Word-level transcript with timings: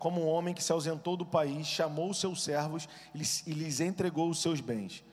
como 0.00 0.22
um 0.22 0.28
homem 0.28 0.54
que 0.54 0.64
se 0.64 0.72
ausentou 0.72 1.14
do 1.14 1.26
país, 1.26 1.66
chamou 1.66 2.12
seus 2.14 2.42
servos 2.42 2.88
e 3.14 3.52
lhes 3.52 3.80
entregou 3.80 4.30
os 4.30 4.40
seus 4.40 4.58
bens. 4.58 5.04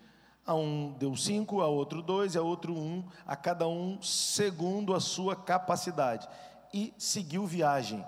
A 0.45 0.55
um 0.55 0.95
deu 0.97 1.13
cinco, 1.13 1.61
a 1.61 1.67
outro 1.67 2.01
dois, 2.01 2.37
a 2.37 2.41
outro 2.41 2.73
um, 2.73 3.03
a 3.25 3.35
cada 3.35 3.67
um 3.67 4.01
segundo 4.01 4.95
a 4.95 5.01
sua 5.01 5.35
capacidade. 5.35 6.25
E 6.73 6.93
seguiu 6.97 7.45
viagem. 7.45 8.03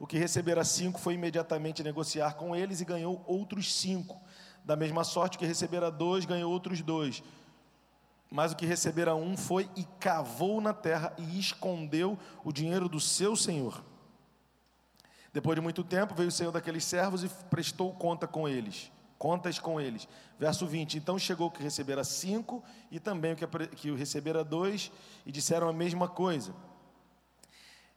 O 0.00 0.06
que 0.06 0.18
recebera 0.18 0.64
cinco 0.64 0.98
foi 0.98 1.14
imediatamente 1.14 1.84
negociar 1.84 2.34
com 2.34 2.56
eles 2.56 2.80
e 2.80 2.84
ganhou 2.84 3.22
outros 3.24 3.72
cinco. 3.72 4.20
Da 4.64 4.74
mesma 4.74 5.04
sorte 5.04 5.38
que 5.38 5.46
recebera 5.46 5.92
dois, 5.92 6.24
ganhou 6.24 6.50
outros 6.52 6.82
dois. 6.82 7.22
Mas 8.28 8.50
o 8.50 8.56
que 8.56 8.66
recebera 8.66 9.14
um 9.14 9.36
foi 9.36 9.70
e 9.76 9.84
cavou 10.00 10.60
na 10.60 10.74
terra 10.74 11.12
e 11.16 11.38
escondeu 11.38 12.18
o 12.42 12.52
dinheiro 12.52 12.88
do 12.88 12.98
seu 12.98 13.36
senhor. 13.36 13.84
Depois 15.32 15.54
de 15.54 15.60
muito 15.60 15.84
tempo, 15.84 16.14
veio 16.14 16.28
o 16.28 16.32
senhor 16.32 16.50
daqueles 16.50 16.84
servos 16.84 17.22
e 17.22 17.28
prestou 17.48 17.92
conta 17.92 18.26
com 18.26 18.48
eles, 18.48 18.90
contas 19.16 19.58
com 19.58 19.80
eles. 19.80 20.08
Verso 20.38 20.66
20: 20.66 20.98
Então 20.98 21.18
chegou 21.18 21.46
o 21.46 21.50
que 21.50 21.62
recebera 21.62 22.02
cinco 22.02 22.64
e 22.90 22.98
também 22.98 23.34
o 23.34 23.36
que, 23.36 23.46
que 23.76 23.90
o 23.90 23.96
recebera 23.96 24.42
dois, 24.42 24.90
e 25.24 25.30
disseram 25.30 25.68
a 25.68 25.72
mesma 25.72 26.08
coisa. 26.08 26.52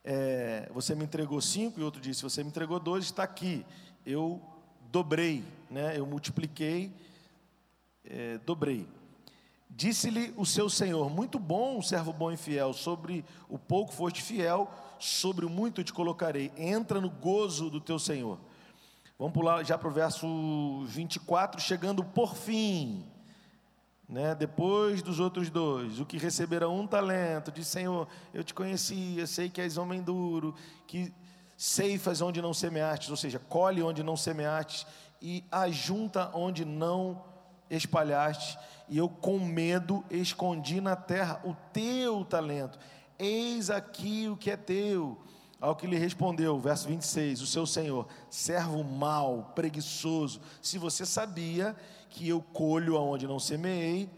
É, 0.03 0.69
você 0.73 0.93
me 0.93 1.05
entregou 1.05 1.41
cinco, 1.41 1.79
e 1.79 1.83
outro 1.83 2.01
disse: 2.01 2.21
Você 2.21 2.43
me 2.43 2.49
entregou 2.49 2.79
dois, 2.79 3.05
está 3.05 3.23
aqui. 3.23 3.65
Eu 4.05 4.41
dobrei, 4.91 5.43
né? 5.71 5.97
eu 5.97 6.05
multipliquei, 6.05 6.93
é, 8.05 8.38
dobrei. 8.39 8.88
Disse-lhe 9.69 10.31
o 10.38 10.45
seu 10.45 10.69
senhor: 10.69 11.09
Muito 11.09 11.39
bom, 11.39 11.81
servo 11.81 12.13
bom 12.13 12.31
e 12.31 12.38
fiel, 12.38 12.73
sobre 12.73 13.25
o 13.49 13.57
pouco 13.57 13.91
foste 13.91 14.21
fiel, 14.21 14.69
sobre 15.03 15.45
o 15.45 15.49
muito 15.49 15.84
te 15.84 15.91
colocarei. 15.91 16.52
Entra 16.57 17.02
no 17.02 17.09
gozo 17.09 17.70
do 17.70 17.81
teu 17.81 17.99
senhor. 17.99 18.39
Vamos 19.20 19.34
pular 19.34 19.63
já 19.63 19.77
para 19.77 19.89
o 19.89 19.91
verso 19.91 20.85
24, 20.88 21.61
chegando 21.61 22.03
por 22.03 22.36
fim. 22.36 23.05
Né? 24.08 24.33
Depois 24.33 25.02
dos 25.02 25.19
outros 25.19 25.50
dois, 25.50 26.00
o 26.00 26.05
que 26.05 26.17
receberão 26.17 26.80
um 26.80 26.88
talento, 26.88 27.52
diz 27.52 27.67
Senhor, 27.67 28.08
eu 28.33 28.44
te 28.44 28.53
conhecia, 28.53 29.25
sei 29.27 29.50
que 29.50 29.61
és 29.61 29.77
homem 29.77 30.02
duro, 30.02 30.53
que 30.88 31.14
ceifas 31.58 32.22
onde 32.22 32.42
não 32.42 32.53
semeastes, 32.53 33.09
ou 33.09 33.17
seja, 33.17 33.39
colhe 33.39 33.81
onde 33.81 34.03
não 34.03 34.17
semeastes 34.17 34.86
e 35.22 35.44
ajunta 35.52 36.30
onde 36.33 36.66
não 36.66 37.23
espalhaste, 37.70 38.58
e 38.89 38.97
eu 38.97 39.08
com 39.08 39.39
medo 39.39 40.03
escondi 40.11 40.81
na 40.81 40.95
terra 40.95 41.42
o 41.44 41.55
teu 41.72 42.25
talento. 42.25 42.77
Eis 43.17 43.69
aqui 43.69 44.28
o 44.30 44.38
que 44.38 44.52
é 44.52 44.58
teu. 44.58 45.17
Ao 45.59 45.75
que 45.75 45.88
lhe 45.88 45.97
respondeu, 45.97 46.59
verso 46.59 46.89
26, 46.89 47.42
o 47.42 47.47
seu 47.47 47.66
senhor, 47.66 48.05
servo 48.30 48.83
mau, 48.83 49.53
preguiçoso, 49.55 50.42
se 50.61 50.78
você 50.78 51.05
sabia 51.05 51.73
que 52.09 52.28
eu 52.28 52.42
colho 52.42 52.97
aonde 52.97 53.25
não 53.25 53.39
semeei 53.39 54.09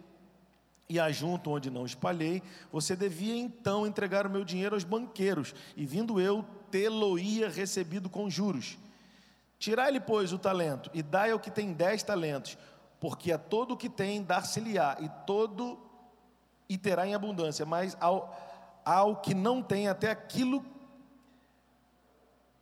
e 0.90 1.00
ajunto 1.00 1.52
onde 1.52 1.70
não 1.70 1.86
espalhei, 1.86 2.42
você 2.72 2.96
devia 2.96 3.36
então 3.36 3.86
entregar 3.86 4.26
o 4.26 4.30
meu 4.30 4.44
dinheiro 4.44 4.76
aos 4.76 4.84
banqueiros, 4.84 5.54
e 5.76 5.86
vindo 5.86 6.20
eu, 6.20 6.44
tê-lo-ia 6.72 7.50
recebido 7.50 8.10
com 8.10 8.30
juros. 8.30 8.78
Tirai-lhe, 9.60 10.00
pois, 10.00 10.34
o 10.34 10.40
talento, 10.40 10.90
e 10.94 11.02
dai 11.02 11.32
ao 11.32 11.40
que 11.40 11.50
tem 11.50 11.74
dez 11.74 12.04
talentos, 12.04 12.58
porque 13.00 13.32
a 13.32 13.38
todo 13.38 13.74
o 13.74 13.78
que 13.78 13.90
tem 13.90 14.24
dar-se-lhe-á, 14.24 14.98
e 15.00 15.10
todo 15.26 15.80
e 16.68 16.78
terá 16.78 17.08
em 17.08 17.14
abundância, 17.14 17.66
mas 17.66 17.96
ao, 18.00 18.45
ao 18.86 19.18
que 19.18 19.34
não 19.34 19.62
tem, 19.62 19.88
até 19.88 20.12
aquilo 20.12 20.64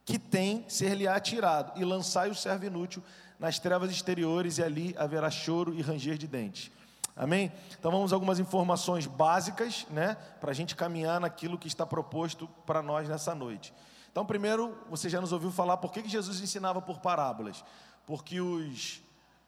que 0.06 0.18
tem, 0.18 0.66
ser-lhe-á 0.68 1.20
tirado, 1.20 1.80
e 1.80 1.84
lançai 1.84 2.30
o 2.30 2.36
servo 2.36 2.66
inútil 2.66 3.04
nas 3.38 3.60
trevas 3.60 3.92
exteriores, 3.92 4.58
e 4.58 4.64
ali 4.64 4.96
haverá 4.98 5.30
choro 5.30 5.74
e 5.74 5.82
ranger 5.82 6.18
de 6.18 6.28
dentes. 6.28 6.72
Amém? 7.16 7.52
Então 7.78 7.92
vamos 7.92 8.12
algumas 8.12 8.40
informações 8.40 9.06
básicas, 9.06 9.86
né, 9.90 10.16
para 10.42 10.52
a 10.52 10.54
gente 10.54 10.76
caminhar 10.76 11.20
naquilo 11.20 11.58
que 11.58 11.68
está 11.68 11.86
proposto 11.86 12.48
para 12.66 12.82
nós 12.82 13.08
nessa 13.08 13.36
noite. 13.36 13.74
Então, 14.12 14.26
primeiro, 14.26 14.78
você 14.90 15.10
já 15.10 15.20
nos 15.20 15.32
ouviu 15.32 15.52
falar 15.52 15.78
por 15.78 15.92
que 15.92 16.08
Jesus 16.08 16.40
ensinava 16.40 16.82
por 16.82 17.00
parábolas? 17.00 17.64
Porque 18.06 18.40
os 18.40 19.02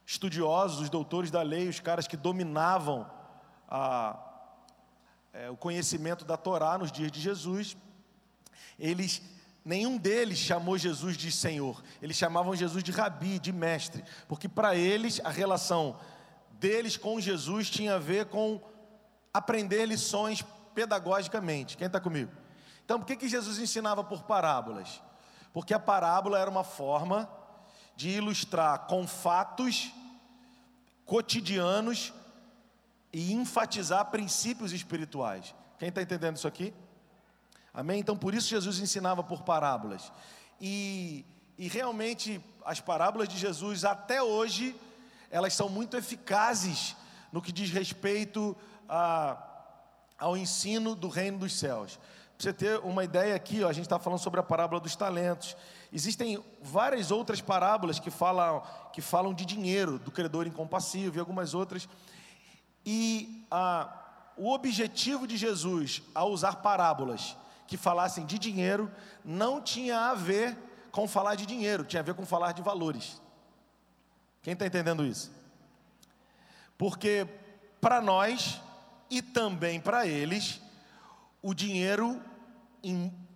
estudiosos, 0.05 0.81
os 0.81 0.89
doutores 0.89 1.31
da 1.31 1.41
lei, 1.41 1.67
os 1.67 1.79
caras 1.79 2.07
que 2.07 2.17
dominavam 2.17 3.05
a, 3.69 4.17
é, 5.35 5.49
o 5.49 5.57
conhecimento 5.57 6.23
da 6.23 6.37
Torá 6.37 6.77
nos 6.77 6.91
dias 6.91 7.11
de 7.11 7.19
Jesus, 7.19 7.75
eles 8.79 9.21
nenhum 9.65 9.97
deles 9.97 10.37
chamou 10.37 10.77
Jesus 10.77 11.17
de 11.17 11.29
Senhor. 11.29 11.83
Eles 12.01 12.15
chamavam 12.15 12.55
Jesus 12.55 12.81
de 12.81 12.91
Rabi, 12.91 13.37
de 13.37 13.51
mestre, 13.51 14.03
porque 14.29 14.47
para 14.47 14.75
eles 14.75 15.19
a 15.25 15.29
relação 15.29 15.99
deles 16.51 16.95
com 16.95 17.19
Jesus 17.19 17.69
tinha 17.69 17.95
a 17.95 17.99
ver 17.99 18.27
com 18.27 18.61
aprender 19.33 19.85
lições 19.85 20.41
pedagogicamente. 20.73 21.75
Quem 21.75 21.87
está 21.87 21.99
comigo? 21.99 22.31
Então, 22.85 22.99
por 22.99 23.05
que, 23.05 23.17
que 23.17 23.27
Jesus 23.27 23.57
ensinava 23.59 24.03
por 24.03 24.23
parábolas? 24.23 25.01
Porque 25.51 25.73
a 25.73 25.79
parábola 25.79 26.39
era 26.39 26.49
uma 26.49 26.63
forma 26.63 27.29
de 27.95 28.09
ilustrar 28.09 28.87
com 28.87 29.05
fatos 29.05 29.91
cotidianos 31.05 32.13
e 33.17 33.31
enfatizar 33.31 34.11
princípios 34.11 34.73
espirituais. 34.73 35.55
Quem 35.79 35.87
está 35.87 36.01
entendendo 36.01 36.35
isso 36.35 36.49
aqui? 36.49 36.73
Amém? 37.73 38.01
Então, 38.01 38.17
por 38.17 38.35
isso 38.35 38.49
Jesus 38.49 38.77
ensinava 38.79 39.23
por 39.23 39.41
parábolas. 39.43 40.11
E, 40.59 41.23
e 41.57 41.69
realmente, 41.69 42.43
as 42.65 42.81
parábolas 42.81 43.29
de 43.29 43.37
Jesus, 43.37 43.85
até 43.85 44.21
hoje, 44.21 44.75
elas 45.31 45.53
são 45.53 45.69
muito 45.69 45.95
eficazes 45.95 46.93
no 47.31 47.41
que 47.41 47.53
diz 47.53 47.69
respeito 47.71 48.53
a, 48.89 49.41
ao 50.19 50.35
ensino 50.35 50.93
do 50.93 51.07
reino 51.07 51.37
dos 51.37 51.57
céus. 51.57 51.97
Para 52.37 52.43
você 52.43 52.51
ter 52.51 52.79
uma 52.79 53.05
ideia 53.05 53.33
aqui, 53.33 53.63
ó, 53.63 53.69
a 53.69 53.73
gente 53.73 53.85
está 53.85 53.97
falando 53.97 54.19
sobre 54.19 54.41
a 54.41 54.43
parábola 54.43 54.81
dos 54.81 54.93
talentos. 54.93 55.55
Existem 55.93 56.43
várias 56.61 57.11
outras 57.11 57.39
parábolas 57.39 57.97
que 57.97 58.11
falam, 58.11 58.61
que 58.91 58.99
falam 58.99 59.33
de 59.33 59.45
dinheiro, 59.45 59.97
do 59.99 60.11
credor 60.11 60.45
incompassível 60.45 61.15
e 61.15 61.19
algumas 61.21 61.53
outras. 61.53 61.87
E 62.85 63.45
ah, 63.49 63.89
o 64.37 64.51
objetivo 64.51 65.25
de 65.25 65.37
Jesus 65.37 66.01
ao 66.13 66.31
usar 66.31 66.57
parábolas 66.57 67.35
que 67.67 67.77
falassem 67.77 68.25
de 68.25 68.37
dinheiro 68.37 68.91
não 69.23 69.61
tinha 69.61 70.11
a 70.11 70.13
ver 70.13 70.57
com 70.91 71.07
falar 71.07 71.35
de 71.35 71.45
dinheiro, 71.45 71.83
tinha 71.83 72.01
a 72.01 72.03
ver 72.03 72.13
com 72.13 72.25
falar 72.25 72.51
de 72.51 72.61
valores. 72.61 73.21
Quem 74.41 74.53
está 74.53 74.65
entendendo 74.65 75.03
isso? 75.05 75.31
Porque 76.77 77.27
para 77.81 78.01
nós 78.01 78.61
e 79.09 79.21
também 79.21 79.79
para 79.79 80.07
eles, 80.07 80.61
o 81.41 81.53
dinheiro, 81.53 82.21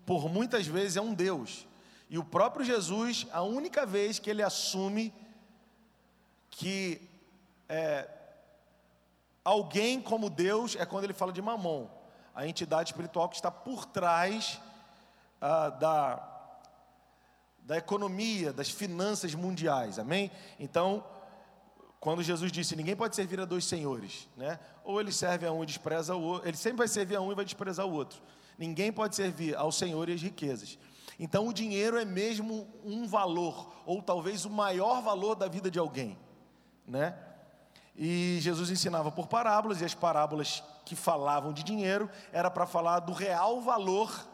por 0.05 0.29
muitas 0.29 0.67
vezes, 0.67 0.97
é 0.97 1.01
um 1.01 1.13
Deus. 1.13 1.67
E 2.09 2.17
o 2.17 2.23
próprio 2.23 2.65
Jesus, 2.65 3.27
a 3.31 3.41
única 3.41 3.85
vez 3.85 4.19
que 4.19 4.29
ele 4.29 4.41
assume 4.41 5.13
que 6.49 7.01
é, 7.67 8.09
alguém 9.43 10.01
como 10.01 10.29
Deus 10.29 10.75
é 10.75 10.85
quando 10.85 11.03
ele 11.05 11.13
fala 11.13 11.31
de 11.31 11.41
Mamon, 11.41 11.87
a 12.33 12.47
entidade 12.47 12.91
espiritual 12.91 13.27
que 13.29 13.35
está 13.35 13.51
por 13.51 13.85
trás 13.85 14.59
ah, 15.41 15.69
da, 15.69 16.39
da 17.59 17.77
economia, 17.77 18.53
das 18.53 18.69
finanças 18.69 19.33
mundiais, 19.35 19.99
amém? 19.99 20.31
Então, 20.59 21.03
quando 21.99 22.23
Jesus 22.23 22.51
disse: 22.51 22.75
ninguém 22.75 22.95
pode 22.95 23.15
servir 23.15 23.39
a 23.39 23.45
dois 23.45 23.65
senhores, 23.65 24.27
né? 24.37 24.59
Ou 24.83 24.99
ele 24.99 25.11
serve 25.11 25.45
a 25.45 25.51
um 25.51 25.63
e 25.63 25.65
despreza 25.65 26.15
o 26.15 26.21
outro, 26.21 26.47
ele 26.47 26.57
sempre 26.57 26.79
vai 26.79 26.87
servir 26.87 27.15
a 27.15 27.21
um 27.21 27.31
e 27.31 27.35
vai 27.35 27.45
desprezar 27.45 27.85
o 27.85 27.91
outro. 27.91 28.21
Ninguém 28.57 28.91
pode 28.91 29.15
servir 29.15 29.55
ao 29.55 29.71
Senhor 29.71 30.09
e 30.09 30.13
às 30.13 30.21
riquezas. 30.21 30.77
Então 31.19 31.47
o 31.47 31.53
dinheiro 31.53 31.97
é 31.97 32.05
mesmo 32.05 32.67
um 32.83 33.05
valor, 33.05 33.73
ou 33.85 34.01
talvez 34.01 34.45
o 34.45 34.49
maior 34.49 35.01
valor 35.01 35.35
da 35.35 35.47
vida 35.47 35.69
de 35.69 35.77
alguém, 35.77 36.17
né? 36.87 37.17
E 37.95 38.37
Jesus 38.41 38.69
ensinava 38.69 39.11
por 39.11 39.27
parábolas, 39.27 39.81
e 39.81 39.85
as 39.85 39.93
parábolas 39.93 40.63
que 40.85 40.95
falavam 40.95 41.51
de 41.51 41.63
dinheiro 41.63 42.09
era 42.31 42.49
para 42.49 42.65
falar 42.65 42.99
do 42.99 43.13
real 43.13 43.61
valor 43.61 44.27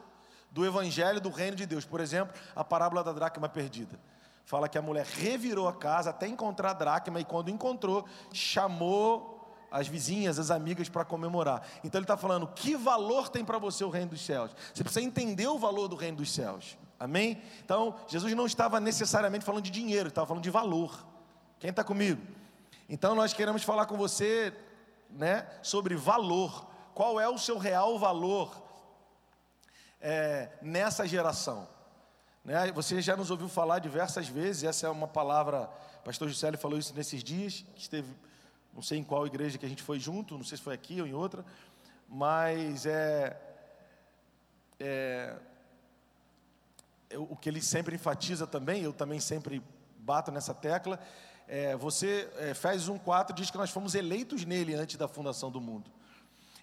do 0.51 0.65
evangelho 0.65 1.19
do 1.19 1.29
reino 1.29 1.57
de 1.57 1.65
Deus. 1.65 1.83
Por 1.83 1.99
exemplo, 1.99 2.33
a 2.55 2.63
parábola 2.63 3.03
da 3.03 3.11
dracma 3.11 3.49
perdida 3.49 3.99
fala 4.45 4.69
que 4.69 4.77
a 4.77 4.81
mulher 4.81 5.05
revirou 5.05 5.67
a 5.67 5.73
casa 5.73 6.11
até 6.11 6.27
encontrar 6.27 6.69
a 6.69 6.73
dracma 6.73 7.19
e 7.19 7.25
quando 7.25 7.49
encontrou, 7.49 8.05
chamou 8.31 9.53
as 9.69 9.87
vizinhas, 9.87 10.39
as 10.39 10.51
amigas 10.51 10.87
para 10.87 11.03
comemorar. 11.03 11.67
Então 11.83 11.99
ele 11.99 12.05
está 12.05 12.15
falando: 12.15 12.47
que 12.47 12.75
valor 12.77 13.27
tem 13.27 13.43
para 13.43 13.57
você 13.57 13.83
o 13.83 13.89
reino 13.89 14.11
dos 14.11 14.21
céus? 14.21 14.55
Você 14.73 14.83
precisa 14.83 15.05
entender 15.05 15.47
o 15.47 15.57
valor 15.57 15.89
do 15.89 15.95
reino 15.95 16.17
dos 16.17 16.31
céus. 16.31 16.77
Amém? 16.97 17.41
Então, 17.63 17.95
Jesus 18.07 18.33
não 18.33 18.45
estava 18.45 18.79
necessariamente 18.79 19.43
falando 19.43 19.63
de 19.63 19.71
dinheiro, 19.71 20.07
estava 20.07 20.25
falando 20.25 20.43
de 20.43 20.49
valor. 20.49 21.05
Quem 21.59 21.69
está 21.69 21.83
comigo? 21.83 22.21
Então, 22.87 23.15
nós 23.15 23.33
queremos 23.33 23.63
falar 23.63 23.87
com 23.87 23.97
você 23.97 24.53
né, 25.09 25.47
sobre 25.63 25.95
valor. 25.95 26.67
Qual 26.93 27.19
é 27.19 27.27
o 27.27 27.37
seu 27.37 27.57
real 27.57 27.97
valor 27.97 28.55
é, 29.99 30.49
nessa 30.61 31.07
geração? 31.07 31.67
Né? 32.43 32.71
Você 32.73 33.01
já 33.01 33.17
nos 33.17 33.31
ouviu 33.31 33.49
falar 33.49 33.79
diversas 33.79 34.27
vezes, 34.27 34.63
essa 34.63 34.85
é 34.85 34.89
uma 34.89 35.07
palavra, 35.07 35.67
pastor 36.03 36.29
Juscelio 36.29 36.59
falou 36.59 36.77
isso 36.77 36.93
nesses 36.93 37.23
dias, 37.23 37.65
que 37.73 37.81
esteve, 37.81 38.13
não 38.71 38.83
sei 38.83 38.99
em 38.99 39.03
qual 39.03 39.25
igreja 39.25 39.57
que 39.57 39.65
a 39.65 39.69
gente 39.69 39.81
foi 39.81 39.99
junto, 39.99 40.37
não 40.37 40.45
sei 40.45 40.57
se 40.57 40.63
foi 40.63 40.75
aqui 40.75 41.01
ou 41.01 41.07
em 41.07 41.13
outra, 41.13 41.43
mas 42.07 42.85
é, 42.85 43.35
é 44.79 45.35
o 47.17 47.35
que 47.35 47.49
ele 47.49 47.61
sempre 47.61 47.95
enfatiza 47.95 48.45
também, 48.45 48.83
eu 48.83 48.93
também 48.93 49.19
sempre 49.19 49.61
bato 49.97 50.31
nessa 50.31 50.53
tecla, 50.53 50.99
é, 51.47 51.75
você, 51.75 52.29
é, 52.37 52.51
Efésios 52.51 52.89
1,4 52.89 53.33
diz 53.33 53.51
que 53.51 53.57
nós 53.57 53.69
fomos 53.69 53.95
eleitos 53.95 54.45
nele 54.45 54.73
antes 54.73 54.97
da 54.97 55.07
fundação 55.07 55.51
do 55.51 55.61
mundo. 55.61 55.91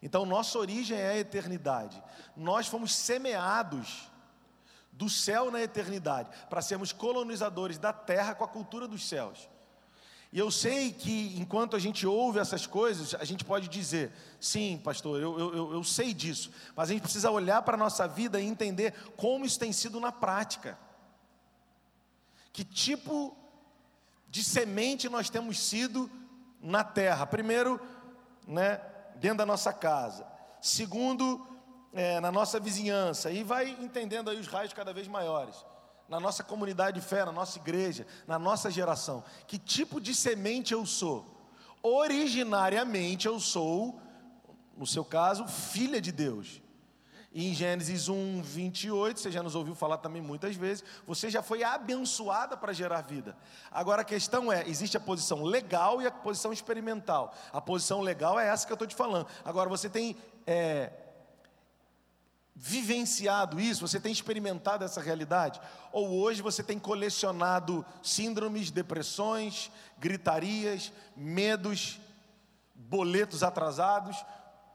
Então, 0.02 0.26
nossa 0.26 0.58
origem 0.58 0.98
é 0.98 1.10
a 1.10 1.18
eternidade. 1.18 2.02
Nós 2.36 2.66
fomos 2.66 2.94
semeados 2.94 4.10
do 4.90 5.08
céu 5.08 5.50
na 5.50 5.62
eternidade, 5.62 6.28
para 6.50 6.60
sermos 6.60 6.92
colonizadores 6.92 7.78
da 7.78 7.92
terra 7.92 8.34
com 8.34 8.44
a 8.44 8.48
cultura 8.48 8.86
dos 8.86 9.08
céus. 9.08 9.48
E 10.32 10.38
eu 10.38 10.50
sei 10.50 10.92
que 10.92 11.34
enquanto 11.38 11.76
a 11.76 11.78
gente 11.78 12.06
ouve 12.06 12.38
essas 12.38 12.66
coisas, 12.66 13.14
a 13.14 13.24
gente 13.24 13.44
pode 13.44 13.68
dizer, 13.68 14.12
sim, 14.40 14.80
pastor, 14.82 15.20
eu, 15.20 15.38
eu, 15.38 15.72
eu 15.74 15.84
sei 15.84 16.14
disso, 16.14 16.50
mas 16.74 16.88
a 16.88 16.92
gente 16.92 17.02
precisa 17.02 17.30
olhar 17.30 17.62
para 17.62 17.74
a 17.74 17.78
nossa 17.78 18.08
vida 18.08 18.40
e 18.40 18.46
entender 18.46 18.94
como 19.16 19.44
isso 19.44 19.58
tem 19.58 19.72
sido 19.72 20.00
na 20.00 20.10
prática. 20.10 20.78
Que 22.52 22.64
tipo 22.64 23.36
de 24.32 24.42
semente 24.42 25.10
nós 25.10 25.28
temos 25.28 25.60
sido 25.60 26.10
na 26.58 26.82
terra? 26.82 27.26
Primeiro, 27.26 27.78
né, 28.48 28.80
dentro 29.16 29.36
da 29.36 29.46
nossa 29.46 29.74
casa. 29.74 30.26
Segundo, 30.58 31.46
é, 31.92 32.18
na 32.18 32.32
nossa 32.32 32.58
vizinhança. 32.58 33.30
E 33.30 33.44
vai 33.44 33.76
entendendo 33.78 34.30
aí 34.30 34.40
os 34.40 34.46
raios 34.46 34.72
cada 34.72 34.90
vez 34.90 35.06
maiores. 35.06 35.54
Na 36.08 36.18
nossa 36.18 36.42
comunidade 36.42 36.98
de 36.98 37.06
fé, 37.06 37.26
na 37.26 37.30
nossa 37.30 37.58
igreja, 37.58 38.06
na 38.26 38.38
nossa 38.38 38.70
geração. 38.70 39.22
Que 39.46 39.58
tipo 39.58 40.00
de 40.00 40.14
semente 40.14 40.72
eu 40.72 40.86
sou? 40.86 41.26
Originariamente 41.82 43.26
eu 43.26 43.38
sou, 43.38 44.00
no 44.74 44.86
seu 44.86 45.04
caso, 45.04 45.46
filha 45.46 46.00
de 46.00 46.10
Deus. 46.10 46.61
E 47.34 47.48
em 47.48 47.54
Gênesis 47.54 48.10
1, 48.10 48.42
28, 48.42 49.18
você 49.18 49.30
já 49.30 49.42
nos 49.42 49.54
ouviu 49.54 49.74
falar 49.74 49.96
também 49.96 50.20
muitas 50.20 50.54
vezes, 50.54 50.84
você 51.06 51.30
já 51.30 51.42
foi 51.42 51.62
abençoada 51.62 52.58
para 52.58 52.74
gerar 52.74 53.00
vida. 53.00 53.34
Agora 53.70 54.02
a 54.02 54.04
questão 54.04 54.52
é: 54.52 54.68
existe 54.68 54.98
a 54.98 55.00
posição 55.00 55.42
legal 55.42 56.02
e 56.02 56.06
a 56.06 56.10
posição 56.10 56.52
experimental. 56.52 57.34
A 57.50 57.60
posição 57.60 58.02
legal 58.02 58.38
é 58.38 58.48
essa 58.48 58.66
que 58.66 58.72
eu 58.72 58.74
estou 58.74 58.86
te 58.86 58.94
falando. 58.94 59.26
Agora 59.46 59.70
você 59.70 59.88
tem 59.88 60.14
é, 60.46 60.92
vivenciado 62.54 63.58
isso, 63.58 63.86
você 63.86 63.98
tem 63.98 64.12
experimentado 64.12 64.84
essa 64.84 65.00
realidade? 65.00 65.58
Ou 65.90 66.10
hoje 66.20 66.42
você 66.42 66.62
tem 66.62 66.78
colecionado 66.78 67.82
síndromes, 68.02 68.70
depressões, 68.70 69.70
gritarias, 69.98 70.92
medos, 71.16 71.98
boletos 72.74 73.42
atrasados? 73.42 74.22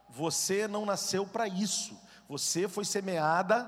Você 0.09 0.68
não 0.68 0.88
nasceu 0.88 1.24
para 1.27 1.48
isso. 1.48 2.06
Você 2.27 2.68
foi 2.68 2.83
semeada 2.83 3.63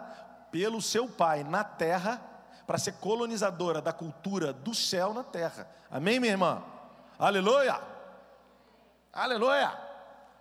pelo 0.51 0.81
seu 0.81 1.07
pai 1.07 1.44
na 1.44 1.63
terra 1.63 2.21
para 2.67 2.77
ser 2.77 2.94
colonizadora 2.94 3.81
da 3.81 3.94
cultura 3.94 4.51
do 4.53 4.75
céu 4.75 5.13
na 5.13 5.23
terra. 5.23 5.67
Amém, 5.89 6.19
minha 6.19 6.33
irmã? 6.33 6.63
Aleluia! 7.17 7.81
Aleluia! 9.11 9.75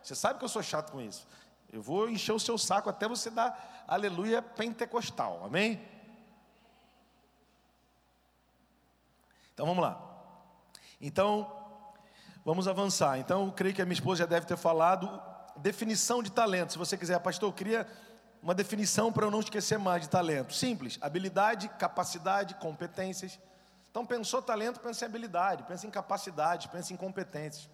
Você 0.02 0.14
sabe 0.14 0.38
que 0.38 0.44
eu 0.44 0.48
sou 0.48 0.62
chato 0.62 0.92
com 0.92 1.00
isso. 1.00 1.26
Eu 1.72 1.82
vou 1.82 2.08
encher 2.08 2.32
o 2.32 2.40
seu 2.40 2.56
saco 2.58 2.88
até 2.88 3.06
você 3.06 3.30
dar 3.30 3.84
aleluia 3.86 4.42
pentecostal. 4.42 5.42
Amém? 5.44 5.80
Então 9.54 9.66
vamos 9.66 9.82
lá. 9.82 10.00
Então, 11.00 11.50
vamos 12.44 12.66
avançar. 12.66 13.18
Então, 13.18 13.46
eu 13.46 13.52
creio 13.52 13.74
que 13.74 13.82
a 13.82 13.84
minha 13.84 13.94
esposa 13.94 14.20
já 14.20 14.26
deve 14.26 14.46
ter 14.46 14.56
falado 14.56 15.20
definição 15.56 16.22
de 16.22 16.30
talento. 16.30 16.72
Se 16.72 16.78
você 16.78 16.96
quiser, 16.96 17.18
pastor, 17.20 17.48
eu 17.48 17.52
queria 17.52 17.86
uma 18.42 18.54
definição 18.54 19.12
para 19.12 19.26
eu 19.26 19.30
não 19.30 19.40
esquecer 19.40 19.78
mais 19.78 20.02
de 20.02 20.08
talento. 20.08 20.52
Simples: 20.52 20.98
habilidade, 21.00 21.68
capacidade, 21.70 22.54
competências. 22.56 23.38
Então, 23.90 24.04
pensou 24.04 24.40
talento, 24.42 24.80
pensa 24.80 25.04
em 25.04 25.08
habilidade, 25.08 25.62
pensa 25.64 25.86
em 25.86 25.90
capacidade, 25.90 26.68
pensa 26.68 26.92
em 26.92 26.96
competências. 26.96 27.68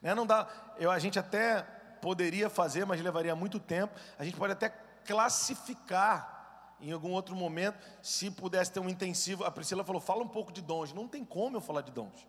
Né? 0.00 0.14
Não 0.14 0.26
dá, 0.26 0.46
eu, 0.78 0.90
a 0.90 0.98
gente 0.98 1.18
até 1.18 1.62
poderia 2.00 2.48
fazer, 2.48 2.84
mas 2.84 3.00
levaria 3.00 3.34
muito 3.34 3.58
tempo. 3.58 3.94
A 4.18 4.24
gente 4.24 4.36
pode 4.36 4.52
até 4.52 4.68
classificar 5.04 6.36
em 6.80 6.92
algum 6.92 7.10
outro 7.12 7.34
momento, 7.34 7.78
se 8.02 8.30
pudesse 8.30 8.70
ter 8.70 8.80
um 8.80 8.88
intensivo. 8.88 9.44
A 9.44 9.50
Priscila 9.50 9.84
falou: 9.84 10.00
fala 10.00 10.22
um 10.22 10.28
pouco 10.28 10.52
de 10.52 10.60
dons. 10.60 10.92
Não 10.92 11.08
tem 11.08 11.24
como 11.24 11.56
eu 11.56 11.60
falar 11.60 11.80
de 11.80 11.90
dons. 11.90 12.26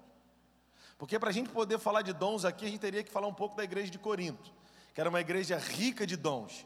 Porque 0.97 1.19
para 1.19 1.29
a 1.29 1.33
gente 1.33 1.49
poder 1.49 1.77
falar 1.77 2.01
de 2.01 2.13
dons 2.13 2.43
aqui, 2.45 2.65
a 2.65 2.69
gente 2.69 2.79
teria 2.79 3.03
que 3.03 3.11
falar 3.11 3.27
um 3.27 3.33
pouco 3.33 3.55
da 3.55 3.63
igreja 3.63 3.91
de 3.91 3.99
Corinto, 3.99 4.51
que 4.93 4.99
era 4.99 5.09
uma 5.09 5.21
igreja 5.21 5.57
rica 5.57 6.07
de 6.07 6.15
dons, 6.15 6.65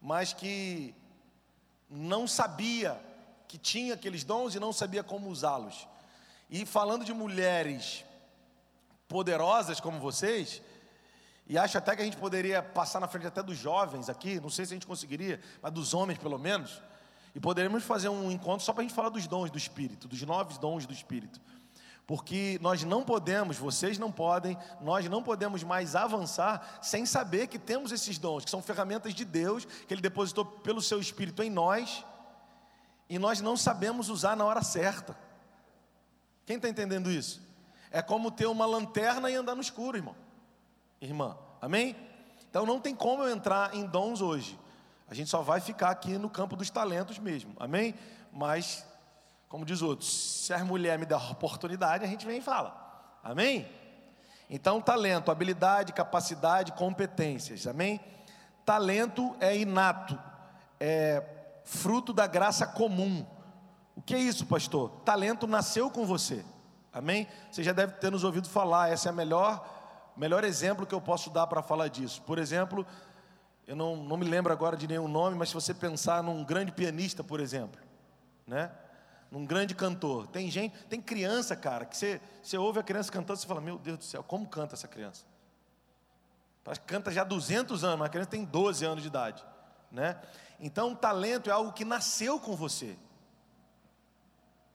mas 0.00 0.32
que 0.32 0.94
não 1.88 2.26
sabia 2.26 3.00
que 3.46 3.58
tinha 3.58 3.94
aqueles 3.94 4.24
dons 4.24 4.54
e 4.54 4.60
não 4.60 4.72
sabia 4.72 5.02
como 5.02 5.28
usá-los. 5.28 5.86
E 6.48 6.64
falando 6.64 7.04
de 7.04 7.12
mulheres 7.12 8.04
poderosas 9.08 9.80
como 9.80 9.98
vocês, 9.98 10.62
e 11.46 11.58
acho 11.58 11.76
até 11.76 11.96
que 11.96 12.02
a 12.02 12.04
gente 12.04 12.16
poderia 12.16 12.62
passar 12.62 13.00
na 13.00 13.08
frente 13.08 13.26
até 13.26 13.42
dos 13.42 13.58
jovens 13.58 14.08
aqui, 14.08 14.38
não 14.38 14.48
sei 14.48 14.64
se 14.64 14.72
a 14.72 14.76
gente 14.76 14.86
conseguiria, 14.86 15.40
mas 15.60 15.72
dos 15.72 15.92
homens 15.92 16.18
pelo 16.18 16.38
menos. 16.38 16.80
E 17.34 17.40
poderíamos 17.40 17.82
fazer 17.82 18.08
um 18.08 18.30
encontro 18.30 18.64
só 18.64 18.72
para 18.72 18.82
a 18.82 18.84
gente 18.84 18.94
falar 18.94 19.08
dos 19.08 19.26
dons 19.26 19.50
do 19.50 19.58
Espírito, 19.58 20.06
dos 20.06 20.22
nove 20.22 20.58
dons 20.58 20.86
do 20.86 20.92
Espírito. 20.92 21.40
Porque 22.10 22.58
nós 22.60 22.82
não 22.82 23.04
podemos, 23.04 23.56
vocês 23.56 23.96
não 23.96 24.10
podem, 24.10 24.58
nós 24.80 25.08
não 25.08 25.22
podemos 25.22 25.62
mais 25.62 25.94
avançar 25.94 26.80
sem 26.82 27.06
saber 27.06 27.46
que 27.46 27.56
temos 27.56 27.92
esses 27.92 28.18
dons, 28.18 28.44
que 28.44 28.50
são 28.50 28.60
ferramentas 28.60 29.14
de 29.14 29.24
Deus, 29.24 29.64
que 29.64 29.94
Ele 29.94 30.00
depositou 30.00 30.44
pelo 30.44 30.82
Seu 30.82 30.98
Espírito 30.98 31.40
em 31.40 31.48
nós, 31.48 32.04
e 33.08 33.16
nós 33.16 33.40
não 33.40 33.56
sabemos 33.56 34.08
usar 34.08 34.36
na 34.36 34.44
hora 34.44 34.60
certa. 34.60 35.16
Quem 36.44 36.56
está 36.56 36.68
entendendo 36.68 37.12
isso? 37.12 37.40
É 37.92 38.02
como 38.02 38.32
ter 38.32 38.46
uma 38.46 38.66
lanterna 38.66 39.30
e 39.30 39.36
andar 39.36 39.54
no 39.54 39.60
escuro, 39.60 39.96
irmão 39.96 40.16
irmã. 41.00 41.38
Amém? 41.62 41.94
Então 42.50 42.66
não 42.66 42.80
tem 42.80 42.92
como 42.92 43.22
eu 43.22 43.30
entrar 43.30 43.72
em 43.72 43.86
dons 43.86 44.20
hoje. 44.20 44.58
A 45.08 45.14
gente 45.14 45.30
só 45.30 45.42
vai 45.42 45.60
ficar 45.60 45.90
aqui 45.90 46.18
no 46.18 46.28
campo 46.28 46.56
dos 46.56 46.70
talentos 46.70 47.20
mesmo. 47.20 47.54
Amém? 47.56 47.94
Mas, 48.32 48.84
como 49.50 49.66
diz 49.66 49.82
outros, 49.82 50.10
se 50.46 50.54
a 50.54 50.64
mulher 50.64 50.98
me 50.98 51.04
der 51.04 51.16
oportunidade, 51.16 52.04
a 52.04 52.06
gente 52.06 52.24
vem 52.24 52.38
e 52.38 52.40
fala. 52.40 53.18
Amém? 53.22 53.68
Então, 54.48 54.80
talento, 54.80 55.30
habilidade, 55.30 55.92
capacidade, 55.92 56.72
competências. 56.72 57.66
Amém? 57.66 58.00
Talento 58.64 59.36
é 59.40 59.56
inato, 59.56 60.18
é 60.78 61.22
fruto 61.64 62.12
da 62.12 62.26
graça 62.26 62.64
comum. 62.64 63.26
O 63.96 64.00
que 64.00 64.14
é 64.14 64.18
isso, 64.18 64.46
pastor? 64.46 64.90
Talento 65.04 65.46
nasceu 65.48 65.90
com 65.90 66.06
você. 66.06 66.44
Amém? 66.92 67.26
Você 67.50 67.64
já 67.64 67.72
deve 67.72 67.94
ter 67.94 68.10
nos 68.10 68.24
ouvido 68.24 68.48
falar, 68.48 68.90
essa 68.90 69.08
é 69.08 69.10
a 69.10 69.12
melhor 69.12 69.68
melhor 70.16 70.44
exemplo 70.44 70.86
que 70.86 70.94
eu 70.94 71.00
posso 71.00 71.30
dar 71.30 71.46
para 71.46 71.62
falar 71.62 71.88
disso. 71.88 72.22
Por 72.22 72.38
exemplo, 72.38 72.86
eu 73.66 73.74
não, 73.74 73.96
não 73.96 74.16
me 74.16 74.26
lembro 74.26 74.52
agora 74.52 74.76
de 74.76 74.86
nenhum 74.86 75.08
nome, 75.08 75.34
mas 75.34 75.48
se 75.48 75.54
você 75.54 75.72
pensar 75.72 76.22
num 76.22 76.44
grande 76.44 76.70
pianista, 76.70 77.24
por 77.24 77.40
exemplo, 77.40 77.80
né? 78.46 78.70
Num 79.30 79.46
grande 79.46 79.74
cantor. 79.74 80.26
Tem 80.26 80.50
gente, 80.50 80.76
tem 80.86 81.00
criança, 81.00 81.54
cara, 81.54 81.84
que 81.84 81.96
você, 81.96 82.20
você 82.42 82.58
ouve 82.58 82.80
a 82.80 82.82
criança 82.82 83.12
cantando 83.12 83.38
você 83.38 83.46
fala: 83.46 83.60
Meu 83.60 83.78
Deus 83.78 83.98
do 83.98 84.04
céu, 84.04 84.22
como 84.22 84.46
canta 84.46 84.74
essa 84.74 84.88
criança? 84.88 85.24
Parece 86.64 86.80
que 86.80 86.86
canta 86.86 87.10
já 87.10 87.22
há 87.22 87.24
200 87.24 87.84
anos, 87.84 87.98
mas 87.98 88.06
a 88.06 88.10
criança 88.10 88.30
tem 88.30 88.44
12 88.44 88.84
anos 88.84 89.02
de 89.02 89.08
idade, 89.08 89.44
né? 89.90 90.20
Então, 90.58 90.94
talento 90.94 91.48
é 91.48 91.52
algo 91.52 91.72
que 91.72 91.84
nasceu 91.84 92.38
com 92.38 92.54
você. 92.54 92.98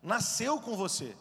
Nasceu 0.01 0.59
com 0.59 0.75
você 0.75 1.15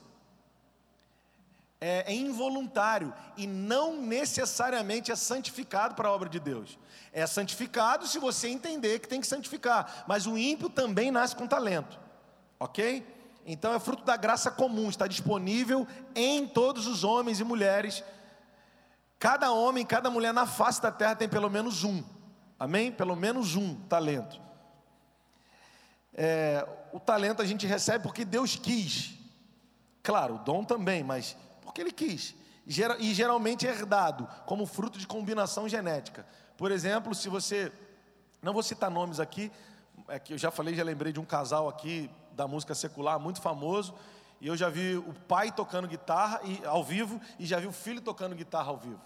é, 1.84 2.10
é 2.10 2.14
involuntário 2.14 3.12
e 3.36 3.46
não 3.46 4.00
necessariamente 4.00 5.12
é 5.12 5.16
santificado 5.16 5.94
para 5.94 6.08
a 6.08 6.12
obra 6.12 6.30
de 6.30 6.40
Deus. 6.40 6.78
É 7.12 7.26
santificado 7.26 8.06
se 8.06 8.18
você 8.18 8.48
entender 8.48 9.00
que 9.00 9.08
tem 9.08 9.20
que 9.20 9.26
santificar, 9.26 10.04
mas 10.08 10.26
o 10.26 10.38
ímpio 10.38 10.70
também 10.70 11.10
nasce 11.10 11.36
com 11.36 11.46
talento, 11.46 12.00
ok? 12.58 13.06
Então 13.46 13.74
é 13.74 13.78
fruto 13.78 14.04
da 14.04 14.16
graça 14.16 14.50
comum, 14.50 14.88
está 14.88 15.06
disponível 15.06 15.86
em 16.14 16.46
todos 16.46 16.86
os 16.86 17.04
homens 17.04 17.40
e 17.40 17.44
mulheres. 17.44 18.02
Cada 19.18 19.52
homem, 19.52 19.84
cada 19.84 20.10
mulher 20.10 20.32
na 20.32 20.46
face 20.46 20.80
da 20.80 20.90
terra 20.90 21.14
tem 21.14 21.28
pelo 21.28 21.50
menos 21.50 21.84
um, 21.84 22.02
amém? 22.58 22.90
Pelo 22.90 23.14
menos 23.14 23.54
um 23.54 23.74
talento. 23.82 24.40
É, 26.14 26.66
o 26.92 27.00
talento 27.00 27.42
a 27.42 27.44
gente 27.44 27.66
recebe 27.66 28.04
porque 28.04 28.24
Deus 28.24 28.56
quis, 28.56 29.18
claro, 30.02 30.36
o 30.36 30.38
dom 30.38 30.64
também, 30.64 31.02
mas 31.02 31.36
porque 31.60 31.80
ele 31.80 31.92
quis. 31.92 32.34
E 32.66 33.12
geralmente 33.12 33.66
é 33.66 33.70
herdado 33.70 34.26
como 34.46 34.64
fruto 34.64 34.98
de 34.98 35.06
combinação 35.06 35.68
genética. 35.68 36.26
Por 36.56 36.70
exemplo, 36.70 37.14
se 37.14 37.28
você. 37.28 37.70
Não 38.40 38.52
vou 38.52 38.62
citar 38.62 38.90
nomes 38.90 39.20
aqui, 39.20 39.50
é 40.08 40.18
que 40.18 40.34
eu 40.34 40.38
já 40.38 40.50
falei, 40.50 40.74
já 40.74 40.84
lembrei 40.84 41.12
de 41.12 41.20
um 41.20 41.24
casal 41.24 41.68
aqui 41.68 42.10
da 42.34 42.46
música 42.46 42.74
secular, 42.74 43.18
muito 43.18 43.40
famoso. 43.40 43.94
E 44.40 44.46
eu 44.46 44.56
já 44.56 44.68
vi 44.68 44.96
o 44.96 45.14
pai 45.26 45.50
tocando 45.50 45.88
guitarra 45.88 46.40
e, 46.44 46.64
ao 46.66 46.84
vivo 46.84 47.20
e 47.38 47.46
já 47.46 47.58
vi 47.58 47.66
o 47.66 47.72
filho 47.72 48.00
tocando 48.00 48.34
guitarra 48.34 48.70
ao 48.70 48.76
vivo. 48.76 49.00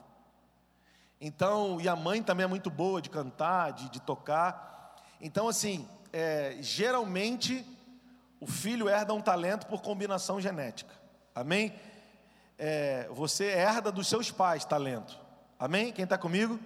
Então, 1.21 1.81
e 1.81 1.89
a 1.89 1.97
mãe 1.97 2.23
também 2.23 2.45
é 2.45 2.47
muito 2.49 2.71
boa 2.71 3.03
de 3.03 3.11
cantar, 3.11 3.73
de, 3.73 3.89
de 3.91 4.01
tocar. 4.01 4.97
Então, 5.21 5.49
assim, 5.49 5.89
é, 6.13 6.57
geralmente 6.61 7.67
o 8.41 8.47
filho 8.47 8.89
herda 8.89 9.13
um 9.13 9.21
talento 9.21 9.67
por 9.67 9.83
combinação 9.83 10.41
genética. 10.41 10.95
Amém? 11.35 11.75
É, 12.57 13.09
você 13.13 13.45
herda 13.47 13.93
dos 13.93 14.09
seus 14.09 14.31
pais 14.31 14.65
talento. 14.65 15.19
Amém? 15.59 15.93
Quem 15.93 16.05
está 16.05 16.17
comigo? 16.17 16.59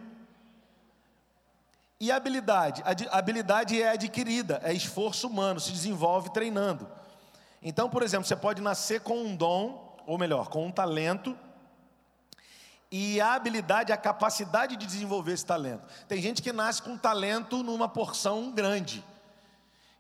E 2.03 2.11
habilidade? 2.11 2.83
A 2.83 3.17
habilidade 3.17 3.81
é 3.81 3.91
adquirida, 3.91 4.61
é 4.65 4.75
esforço 4.75 5.29
humano, 5.29 5.61
se 5.61 5.71
desenvolve 5.71 6.33
treinando. 6.33 6.89
Então, 7.63 7.89
por 7.89 8.03
exemplo, 8.03 8.27
você 8.27 8.35
pode 8.35 8.61
nascer 8.61 9.03
com 9.03 9.23
um 9.23 9.37
dom, 9.37 9.97
ou 10.05 10.19
melhor, 10.19 10.49
com 10.49 10.67
um 10.67 10.73
talento, 10.73 11.39
e 12.91 13.21
a 13.21 13.35
habilidade, 13.35 13.93
a 13.93 13.97
capacidade 13.97 14.75
de 14.77 14.85
desenvolver 14.85 15.31
esse 15.31 15.47
talento. 15.47 15.87
Tem 16.09 16.21
gente 16.21 16.43
que 16.43 16.53
nasce 16.53 16.83
com 16.83 16.99
talento 16.99 17.63
numa 17.63 17.89
porção 17.89 18.51
grande. 18.51 19.05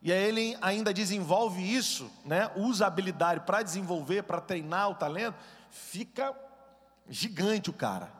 E 0.02 0.12
aí 0.12 0.24
ele 0.24 0.58
ainda 0.60 0.92
desenvolve 0.92 1.62
isso, 1.62 2.10
né? 2.24 2.50
usa 2.56 2.84
a 2.84 2.88
habilidade 2.88 3.42
para 3.46 3.62
desenvolver, 3.62 4.24
para 4.24 4.40
treinar 4.40 4.90
o 4.90 4.96
talento, 4.96 5.36
fica 5.70 6.34
gigante 7.08 7.70
o 7.70 7.72
cara 7.72 8.12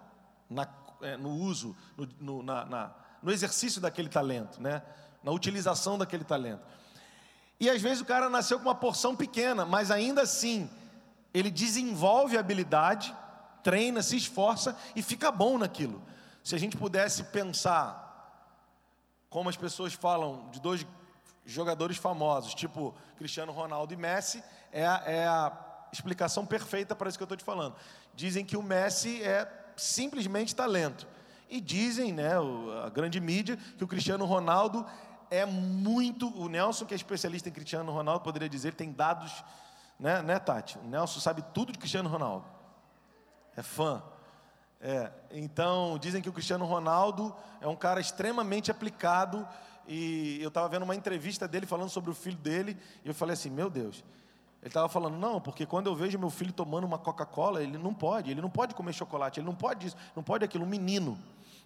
na, 0.48 0.68
é, 1.00 1.16
no 1.16 1.30
uso, 1.30 1.76
no, 1.96 2.08
no, 2.20 2.42
na, 2.44 2.64
na, 2.64 3.01
no 3.22 3.30
exercício 3.30 3.80
daquele 3.80 4.08
talento, 4.08 4.60
né? 4.60 4.82
na 5.22 5.30
utilização 5.30 5.96
daquele 5.96 6.24
talento. 6.24 6.62
E 7.60 7.70
às 7.70 7.80
vezes 7.80 8.00
o 8.00 8.04
cara 8.04 8.28
nasceu 8.28 8.58
com 8.58 8.64
uma 8.64 8.74
porção 8.74 9.14
pequena, 9.14 9.64
mas 9.64 9.90
ainda 9.90 10.22
assim 10.22 10.68
ele 11.32 11.50
desenvolve 11.50 12.36
a 12.36 12.40
habilidade, 12.40 13.14
treina, 13.62 14.02
se 14.02 14.16
esforça 14.16 14.76
e 14.96 15.02
fica 15.02 15.30
bom 15.30 15.58
naquilo. 15.58 16.02
Se 16.42 16.54
a 16.54 16.58
gente 16.58 16.76
pudesse 16.76 17.24
pensar 17.24 18.02
como 19.30 19.48
as 19.48 19.56
pessoas 19.56 19.94
falam 19.94 20.50
de 20.50 20.60
dois 20.60 20.84
jogadores 21.46 21.96
famosos, 21.96 22.54
tipo 22.54 22.94
Cristiano 23.16 23.52
Ronaldo 23.52 23.94
e 23.94 23.96
Messi, 23.96 24.42
é 24.72 24.86
a, 24.86 25.02
é 25.06 25.26
a 25.26 25.52
explicação 25.92 26.44
perfeita 26.44 26.94
para 26.94 27.08
isso 27.08 27.18
que 27.18 27.22
eu 27.22 27.26
estou 27.26 27.36
te 27.36 27.44
falando. 27.44 27.76
Dizem 28.14 28.44
que 28.44 28.56
o 28.56 28.62
Messi 28.62 29.22
é 29.22 29.48
simplesmente 29.76 30.54
talento. 30.54 31.06
E 31.48 31.60
dizem, 31.60 32.12
né, 32.12 32.32
a 32.84 32.88
grande 32.88 33.20
mídia, 33.20 33.58
que 33.76 33.84
o 33.84 33.88
Cristiano 33.88 34.24
Ronaldo 34.24 34.86
é 35.30 35.44
muito. 35.44 36.28
O 36.38 36.48
Nelson, 36.48 36.84
que 36.84 36.94
é 36.94 36.96
especialista 36.96 37.48
em 37.48 37.52
Cristiano 37.52 37.92
Ronaldo, 37.92 38.24
poderia 38.24 38.48
dizer, 38.48 38.74
tem 38.74 38.92
dados, 38.92 39.44
né, 39.98 40.22
né 40.22 40.38
Tati? 40.38 40.78
O 40.78 40.88
Nelson 40.88 41.20
sabe 41.20 41.42
tudo 41.54 41.72
de 41.72 41.78
Cristiano 41.78 42.08
Ronaldo. 42.08 42.46
É 43.56 43.62
fã. 43.62 44.02
É, 44.80 45.12
então, 45.30 45.96
dizem 45.98 46.20
que 46.20 46.28
o 46.28 46.32
Cristiano 46.32 46.64
Ronaldo 46.64 47.34
é 47.60 47.68
um 47.68 47.76
cara 47.76 48.00
extremamente 48.00 48.70
aplicado 48.70 49.46
e 49.86 50.38
eu 50.40 50.48
estava 50.48 50.68
vendo 50.68 50.82
uma 50.82 50.94
entrevista 50.94 51.46
dele 51.48 51.66
falando 51.66 51.90
sobre 51.90 52.10
o 52.10 52.14
filho 52.14 52.36
dele, 52.36 52.76
e 53.04 53.08
eu 53.08 53.14
falei 53.14 53.34
assim: 53.34 53.50
meu 53.50 53.68
Deus. 53.68 54.04
Ele 54.62 54.68
estava 54.68 54.88
falando, 54.88 55.16
não, 55.16 55.40
porque 55.40 55.66
quando 55.66 55.88
eu 55.88 55.94
vejo 55.96 56.16
meu 56.16 56.30
filho 56.30 56.52
tomando 56.52 56.84
uma 56.84 56.96
Coca-Cola, 56.96 57.60
ele 57.60 57.76
não 57.76 57.92
pode, 57.92 58.30
ele 58.30 58.40
não 58.40 58.48
pode 58.48 58.76
comer 58.76 58.92
chocolate, 58.92 59.40
ele 59.40 59.46
não 59.46 59.56
pode 59.56 59.88
isso, 59.88 59.96
não 60.14 60.22
pode 60.22 60.44
aquilo, 60.44 60.64
um 60.64 60.68
menino. 60.68 61.18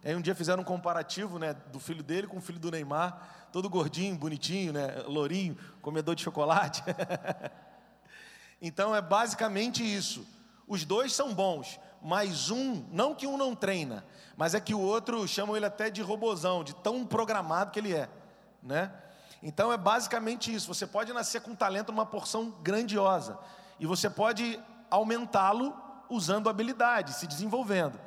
Aí 0.03 0.17
um 0.17 0.21
dia 0.21 0.35
fizeram 0.35 0.63
um 0.63 0.65
comparativo 0.65 1.39
né, 1.39 1.53
do 1.71 1.79
filho 1.79 2.03
dele 2.03 2.27
com 2.27 2.39
o 2.39 2.41
filho 2.41 2.59
do 2.59 2.71
Neymar, 2.71 3.49
todo 3.53 3.69
gordinho, 3.69 4.17
bonitinho, 4.17 4.73
né, 4.73 5.03
lourinho, 5.07 5.59
comedor 5.83 6.15
de 6.15 6.23
chocolate. 6.23 6.83
então 8.63 8.97
é 8.97 9.03
basicamente 9.03 9.83
isso. 9.85 10.27
Os 10.67 10.87
dois 10.87 11.13
são 11.13 11.35
bons, 11.35 11.79
mas 12.01 12.51
um, 12.51 12.83
não 12.91 13.15
que 13.15 13.27
um 13.27 13.37
não 13.37 13.55
treina, 13.55 14.07
mas 14.39 14.55
é 14.55 14.61
que 14.61 14.75
o 14.75 14.81
outro 14.81 15.29
chamam 15.29 15.55
ele 15.55 15.67
até 15.67 15.91
de 15.91 16.01
robozão, 16.01 16.65
de 16.65 16.75
tão 16.77 17.05
programado 17.05 17.73
que 17.73 17.79
ele 17.79 17.93
é, 17.93 18.09
né? 18.63 18.91
Então 19.43 19.73
é 19.73 19.77
basicamente 19.77 20.53
isso. 20.53 20.73
Você 20.73 20.87
pode 20.87 21.13
nascer 21.13 21.41
com 21.41 21.55
talento 21.55 21.93
numa 21.93 22.07
porção 22.07 22.51
grandiosa 22.63 23.39
e 23.79 23.87
você 23.87 24.09
pode 24.09 24.61
aumentá-lo 24.91 25.77
usando 26.09 26.49
habilidade, 26.49 27.13
se 27.13 27.27
desenvolvendo. 27.27 27.99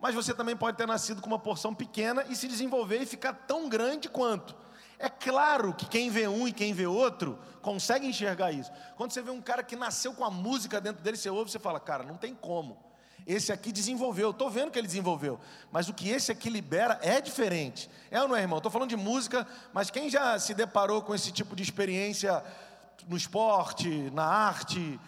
Mas 0.00 0.14
você 0.14 0.32
também 0.32 0.56
pode 0.56 0.76
ter 0.76 0.86
nascido 0.86 1.20
com 1.20 1.26
uma 1.26 1.38
porção 1.38 1.74
pequena 1.74 2.24
e 2.28 2.36
se 2.36 2.46
desenvolver 2.46 3.02
e 3.02 3.06
ficar 3.06 3.32
tão 3.32 3.68
grande 3.68 4.08
quanto. 4.08 4.54
É 4.98 5.08
claro 5.08 5.74
que 5.74 5.86
quem 5.86 6.10
vê 6.10 6.26
um 6.26 6.46
e 6.46 6.52
quem 6.52 6.72
vê 6.72 6.86
outro 6.86 7.38
consegue 7.62 8.06
enxergar 8.06 8.52
isso. 8.52 8.70
Quando 8.96 9.12
você 9.12 9.22
vê 9.22 9.30
um 9.30 9.40
cara 9.40 9.62
que 9.62 9.76
nasceu 9.76 10.12
com 10.12 10.24
a 10.24 10.30
música 10.30 10.80
dentro 10.80 11.02
dele, 11.02 11.16
você 11.16 11.30
ouve, 11.30 11.50
você 11.50 11.58
fala, 11.58 11.78
cara, 11.78 12.04
não 12.04 12.16
tem 12.16 12.34
como. 12.34 12.87
Esse 13.26 13.52
aqui 13.52 13.70
desenvolveu, 13.70 14.30
estou 14.30 14.48
vendo 14.50 14.70
que 14.70 14.78
ele 14.78 14.86
desenvolveu, 14.86 15.38
mas 15.70 15.88
o 15.88 15.94
que 15.94 16.08
esse 16.08 16.32
aqui 16.32 16.48
libera 16.48 16.98
é 17.02 17.20
diferente. 17.20 17.90
É 18.10 18.20
ou 18.22 18.28
não 18.28 18.36
é, 18.36 18.40
irmão? 18.40 18.58
Estou 18.58 18.72
falando 18.72 18.88
de 18.88 18.96
música, 18.96 19.46
mas 19.72 19.90
quem 19.90 20.08
já 20.08 20.38
se 20.38 20.54
deparou 20.54 21.02
com 21.02 21.14
esse 21.14 21.30
tipo 21.30 21.54
de 21.54 21.62
experiência 21.62 22.42
no 23.06 23.16
esporte, 23.16 24.10
na 24.10 24.24
arte, 24.24 24.98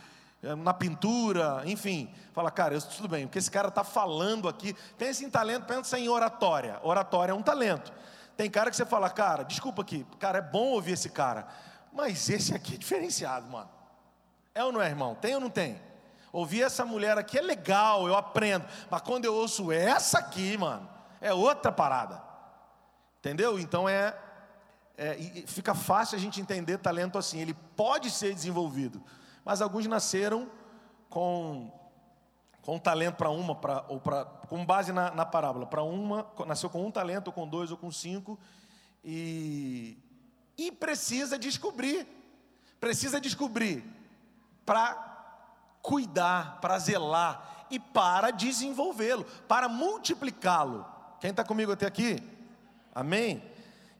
eh, 0.42 0.54
na 0.54 0.72
pintura, 0.72 1.62
enfim, 1.64 2.12
fala, 2.32 2.50
cara, 2.50 2.74
eu, 2.74 2.82
tudo 2.82 3.08
bem, 3.08 3.24
o 3.24 3.28
que 3.28 3.38
esse 3.38 3.50
cara 3.50 3.68
está 3.68 3.84
falando 3.84 4.48
aqui, 4.48 4.74
pensa 4.96 5.24
em 5.24 5.30
talento, 5.30 5.64
pensa 5.64 5.98
em 5.98 6.08
oratória. 6.08 6.78
Oratória 6.82 7.32
é 7.32 7.34
um 7.34 7.42
talento. 7.42 7.92
Tem 8.36 8.50
cara 8.50 8.70
que 8.70 8.76
você 8.76 8.86
fala, 8.86 9.10
cara, 9.10 9.42
desculpa 9.42 9.82
aqui, 9.82 10.06
cara, 10.18 10.38
é 10.38 10.42
bom 10.42 10.68
ouvir 10.68 10.92
esse 10.92 11.10
cara, 11.10 11.46
mas 11.92 12.28
esse 12.30 12.54
aqui 12.54 12.74
é 12.74 12.78
diferenciado, 12.78 13.50
mano. 13.50 13.68
É 14.54 14.64
ou 14.64 14.72
não 14.72 14.80
é, 14.80 14.88
irmão? 14.88 15.14
Tem 15.14 15.34
ou 15.34 15.40
não 15.40 15.50
tem? 15.50 15.80
Ouvir 16.32 16.62
essa 16.62 16.84
mulher 16.84 17.18
aqui 17.18 17.38
é 17.38 17.42
legal, 17.42 18.06
eu 18.06 18.16
aprendo. 18.16 18.66
Mas 18.90 19.02
quando 19.02 19.25
eu 19.25 19.34
ouço 19.34 19.72
essa 19.72 20.18
aqui, 20.18 20.56
mano, 20.56 20.88
é 21.20 21.32
outra 21.32 21.72
parada. 21.72 22.22
Entendeu? 23.18 23.58
Então 23.58 23.88
é, 23.88 24.16
é 24.96 25.16
fica 25.46 25.75
fácil 25.75 26.16
a 26.16 26.20
gente 26.20 26.40
entender 26.40 26.78
talento 26.78 27.18
assim. 27.18 27.40
Ele 27.40 27.54
pode 27.76 28.10
ser 28.10 28.34
desenvolvido, 28.34 29.02
mas 29.44 29.60
alguns 29.60 29.87
nasceram 29.87 30.49
com 31.08 31.72
com 32.62 32.78
talento 32.78 33.16
para 33.16 33.30
uma, 33.30 33.54
pra, 33.54 33.84
ou 33.88 33.99
pra, 33.99 34.25
com 34.25 34.64
base 34.64 34.92
na, 34.92 35.10
na 35.12 35.25
parábola, 35.25 35.66
para 35.66 35.82
uma, 35.82 36.30
nasceu 36.46 36.68
com 36.68 36.87
um 36.87 36.90
talento, 36.90 37.28
ou 37.28 37.32
com 37.32 37.49
dois, 37.49 37.70
ou 37.70 37.76
com 37.76 37.90
cinco, 37.90 38.38
e, 39.04 39.99
e 40.58 40.70
precisa 40.70 41.38
descobrir, 41.38 42.06
precisa 42.78 43.20
descobrir 43.20 43.82
para 44.64 45.09
cuidar, 45.82 46.60
para 46.60 46.78
zelar 46.78 47.66
e 47.70 47.78
para 47.78 48.30
desenvolvê-lo, 48.30 49.25
para 49.46 49.68
multiplicá-lo. 49.68 50.84
Quem 51.20 51.30
está 51.30 51.44
comigo 51.44 51.72
até 51.72 51.87
aqui? 51.87 52.22
Amém? 52.94 53.42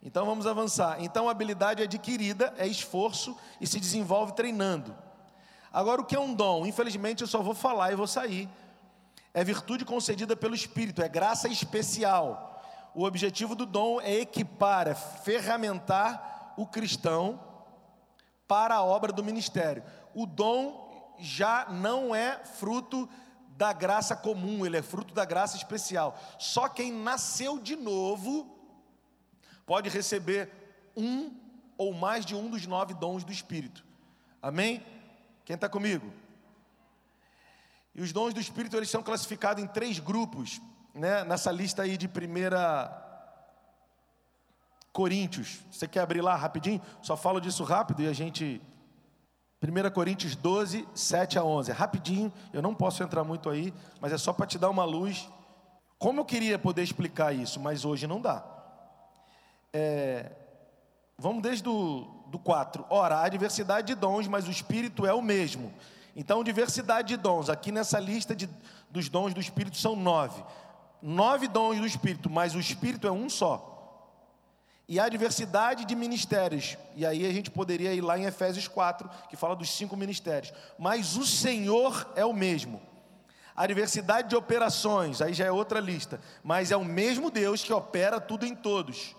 Então 0.03 0.25
vamos 0.25 0.47
avançar. 0.47 1.03
Então 1.03 1.29
habilidade 1.29 1.83
adquirida 1.83 2.55
é 2.57 2.67
esforço 2.67 3.37
e 3.61 3.67
se 3.67 3.79
desenvolve 3.79 4.33
treinando. 4.33 4.97
Agora 5.73 6.01
o 6.01 6.05
que 6.05 6.17
é 6.17 6.21
um 6.21 6.35
dom? 6.35 6.67
Infelizmente 6.67 7.23
eu 7.23 7.29
só 7.29 7.43
vou 7.43 7.55
falar 7.55 7.93
e 7.93 7.97
vou 7.97 8.07
sair. 8.07 8.49
É 9.33 9.45
virtude 9.45 9.85
concedida 9.85 10.35
pelo 10.35 10.55
Espírito, 10.55 11.03
é 11.03 11.09
graça 11.09 11.49
especial. 11.49 12.61
O 12.95 13.05
objetivo 13.05 13.55
do 13.55 13.65
dom 13.65 14.01
é 14.01 14.15
equipar, 14.15 14.89
é 14.89 14.95
ferramentar 14.95 16.55
o 16.57 16.67
cristão 16.67 17.39
para 18.49 18.75
a 18.75 18.83
obra 18.83 19.13
do 19.13 19.23
ministério. 19.23 19.85
O 20.13 20.27
dom 20.27 20.90
já 21.21 21.67
não 21.71 22.15
é 22.15 22.45
fruto 22.45 23.09
da 23.57 23.73
graça 23.73 24.17
comum, 24.17 24.65
ele 24.65 24.79
é 24.79 24.83
fruto 24.83 25.13
da 25.13 25.25
graça 25.25 25.57
especial. 25.57 26.19
Só 26.39 26.69
quem 26.69 26.93
nasceu 26.93 27.59
de 27.59 27.77
novo 27.77 28.59
pode 29.67 29.89
receber 29.89 30.51
um 30.97 31.33
ou 31.77 31.93
mais 31.93 32.25
de 32.25 32.35
um 32.35 32.49
dos 32.49 32.67
nove 32.67 32.95
dons 32.95 33.23
do 33.23 33.33
Espírito. 33.33 33.85
Amém? 34.41 34.85
Quem 35.45 35.55
está 35.55 35.69
comigo? 35.69 36.13
E 37.95 38.03
os 38.03 38.13
dons 38.13 38.33
do 38.33 38.41
Espírito 38.41 38.77
eles 38.77 38.91
são 38.91 39.03
classificados 39.03 39.63
em 39.63 39.67
três 39.67 39.99
grupos, 39.99 40.61
né? 40.95 41.25
Nessa 41.25 41.53
lista 41.53 41.83
aí 41.83 41.97
de 41.97 42.09
primeira 42.09 43.09
Coríntios. 44.93 45.61
Você 45.71 45.87
quer 45.87 46.01
abrir 46.01 46.21
lá 46.21 46.35
rapidinho? 46.35 46.81
Só 47.01 47.17
falo 47.17 47.41
disso 47.41 47.63
rápido 47.63 48.03
e 48.03 48.09
a 48.09 48.13
gente 48.13 48.61
1 49.63 49.91
Coríntios 49.91 50.35
12, 50.35 50.89
7 50.95 51.39
a 51.39 51.45
11. 51.45 51.71
É 51.71 51.75
rapidinho, 51.75 52.33
eu 52.53 52.63
não 52.63 52.75
posso 52.75 53.03
entrar 53.03 53.25
muito 53.25 53.51
aí, 53.51 53.75
mas 54.01 54.13
é 54.13 54.19
só 54.19 54.33
para 54.33 54.47
te 54.47 54.59
dar 54.59 54.71
uma 54.71 54.85
luz. 54.85 55.29
Como 55.99 56.21
eu 56.21 56.25
queria 56.25 56.59
poder 56.59 56.83
explicar 56.83 57.35
isso, 57.35 57.61
mas 57.61 57.85
hoje 57.85 58.07
não 58.07 58.21
dá. 58.21 58.43
É, 59.73 60.33
vamos 61.19 61.43
desde 61.43 61.69
o 61.69 62.07
do 62.29 62.39
4. 62.39 62.87
Ora, 62.89 63.21
há 63.21 63.29
diversidade 63.29 63.89
de 63.89 63.95
dons, 63.95 64.27
mas 64.27 64.49
o 64.49 64.51
Espírito 64.51 65.05
é 65.05 65.13
o 65.13 65.21
mesmo. 65.21 65.73
Então, 66.17 66.43
diversidade 66.43 67.09
de 67.09 67.17
dons. 67.17 67.51
Aqui 67.51 67.71
nessa 67.71 68.01
lista 68.01 68.35
de, 68.35 68.49
dos 68.89 69.09
dons 69.09 69.35
do 69.35 69.41
Espírito 69.41 69.77
são 69.77 69.95
nove. 69.95 70.43
Nove 71.03 71.49
dons 71.49 71.79
do 71.79 71.87
Espírito, 71.87 72.31
mas 72.31 72.55
o 72.55 72.61
Espírito 72.61 73.07
é 73.07 73.13
um 73.13 73.29
só. 73.29 73.80
E 74.91 74.99
há 74.99 75.09
diversidade 75.09 75.85
de 75.85 75.95
ministérios. 75.95 76.77
E 76.97 77.07
aí 77.07 77.25
a 77.25 77.33
gente 77.33 77.49
poderia 77.49 77.95
ir 77.95 78.01
lá 78.01 78.19
em 78.19 78.25
Efésios 78.25 78.67
4, 78.67 79.09
que 79.29 79.37
fala 79.37 79.55
dos 79.55 79.71
cinco 79.71 79.97
ministérios. 79.97 80.53
Mas 80.77 81.17
o 81.17 81.25
Senhor 81.25 82.11
é 82.17 82.25
o 82.25 82.33
mesmo. 82.33 82.83
A 83.55 83.69
diversidade 83.69 84.29
de 84.29 84.35
operações, 84.35 85.23
aí 85.23 85.33
já 85.33 85.45
é 85.45 85.53
outra 85.53 85.79
lista. 85.79 86.21
Mas 86.43 86.73
é 86.73 86.77
o 86.77 86.85
mesmo 86.85 87.31
Deus 87.31 87.63
que 87.63 87.73
opera 87.73 88.21
tudo 88.21 88.45
em 88.45 88.53
todos. 88.53 89.15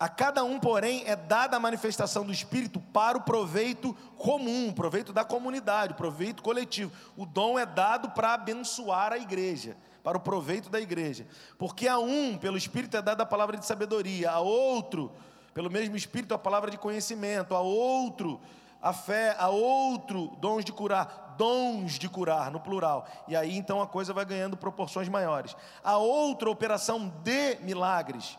A 0.00 0.08
cada 0.08 0.42
um, 0.42 0.58
porém, 0.58 1.02
é 1.04 1.14
dada 1.14 1.58
a 1.58 1.60
manifestação 1.60 2.24
do 2.24 2.32
Espírito 2.32 2.80
para 2.80 3.18
o 3.18 3.22
proveito 3.24 3.92
comum, 4.16 4.72
proveito 4.72 5.12
da 5.12 5.22
comunidade, 5.22 5.92
proveito 5.92 6.42
coletivo. 6.42 6.90
O 7.14 7.26
dom 7.26 7.58
é 7.58 7.66
dado 7.66 8.08
para 8.12 8.32
abençoar 8.32 9.12
a 9.12 9.18
igreja 9.18 9.76
para 10.04 10.18
o 10.18 10.20
proveito 10.20 10.68
da 10.68 10.78
igreja. 10.78 11.26
Porque 11.58 11.88
a 11.88 11.98
um, 11.98 12.36
pelo 12.36 12.58
Espírito, 12.58 12.96
é 12.96 13.02
dada 13.02 13.22
a 13.22 13.26
palavra 13.26 13.56
de 13.56 13.64
sabedoria, 13.64 14.30
a 14.30 14.38
outro, 14.38 15.10
pelo 15.54 15.70
mesmo 15.70 15.96
Espírito, 15.96 16.34
a 16.34 16.38
palavra 16.38 16.70
de 16.70 16.76
conhecimento, 16.76 17.54
a 17.54 17.60
outro, 17.60 18.38
a 18.82 18.92
fé, 18.92 19.34
a 19.38 19.48
outro, 19.48 20.36
dons 20.38 20.62
de 20.62 20.72
curar, 20.72 21.34
dons 21.38 21.98
de 21.98 22.06
curar, 22.06 22.50
no 22.50 22.60
plural. 22.60 23.08
E 23.26 23.34
aí 23.34 23.56
então 23.56 23.80
a 23.80 23.86
coisa 23.86 24.12
vai 24.12 24.26
ganhando 24.26 24.58
proporções 24.58 25.08
maiores. 25.08 25.56
A 25.82 25.96
outra, 25.96 26.50
operação 26.50 27.08
de 27.24 27.56
milagres. 27.62 28.38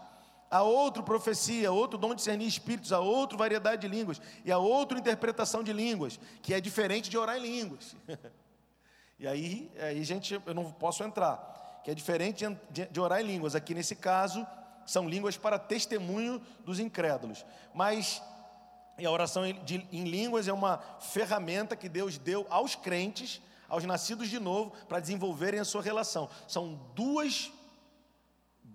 A 0.51 0.61
outro 0.61 1.01
profecia, 1.01 1.71
outro 1.71 1.97
dom 1.97 2.09
de 2.09 2.17
discernir 2.17 2.47
espíritos, 2.47 2.93
a 2.93 2.99
outro 2.99 3.39
variedade 3.39 3.81
de 3.81 3.87
línguas, 3.87 4.21
e 4.45 4.51
a 4.51 4.59
outra 4.59 4.99
interpretação 4.99 5.63
de 5.63 5.73
línguas, 5.73 6.19
que 6.43 6.53
é 6.53 6.61
diferente 6.61 7.09
de 7.09 7.17
orar 7.17 7.37
em 7.37 7.41
línguas. 7.41 7.95
E 9.17 9.27
aí, 9.27 9.71
aí 9.79 10.03
gente, 10.03 10.41
eu 10.45 10.53
não 10.53 10.71
posso 10.71 11.03
entrar, 11.03 11.81
que 11.83 11.91
é 11.91 11.93
diferente 11.93 12.45
de, 12.69 12.99
orar 12.99 13.21
em 13.21 13.25
línguas. 13.25 13.55
Aqui 13.55 13.73
nesse 13.73 13.95
caso, 13.95 14.45
são 14.85 15.07
línguas 15.07 15.37
para 15.37 15.57
testemunho 15.57 16.41
dos 16.65 16.79
incrédulos. 16.79 17.45
Mas 17.73 18.21
e 18.97 19.05
a 19.05 19.11
oração 19.11 19.43
de, 19.63 19.85
em 19.91 20.05
línguas 20.05 20.47
é 20.47 20.53
uma 20.53 20.77
ferramenta 20.99 21.75
que 21.75 21.89
Deus 21.89 22.17
deu 22.17 22.45
aos 22.49 22.75
crentes, 22.75 23.41
aos 23.67 23.83
nascidos 23.83 24.29
de 24.29 24.39
novo, 24.39 24.71
para 24.87 24.99
desenvolverem 24.99 25.59
a 25.59 25.65
sua 25.65 25.81
relação. 25.81 26.29
São 26.47 26.79
duas 26.95 27.51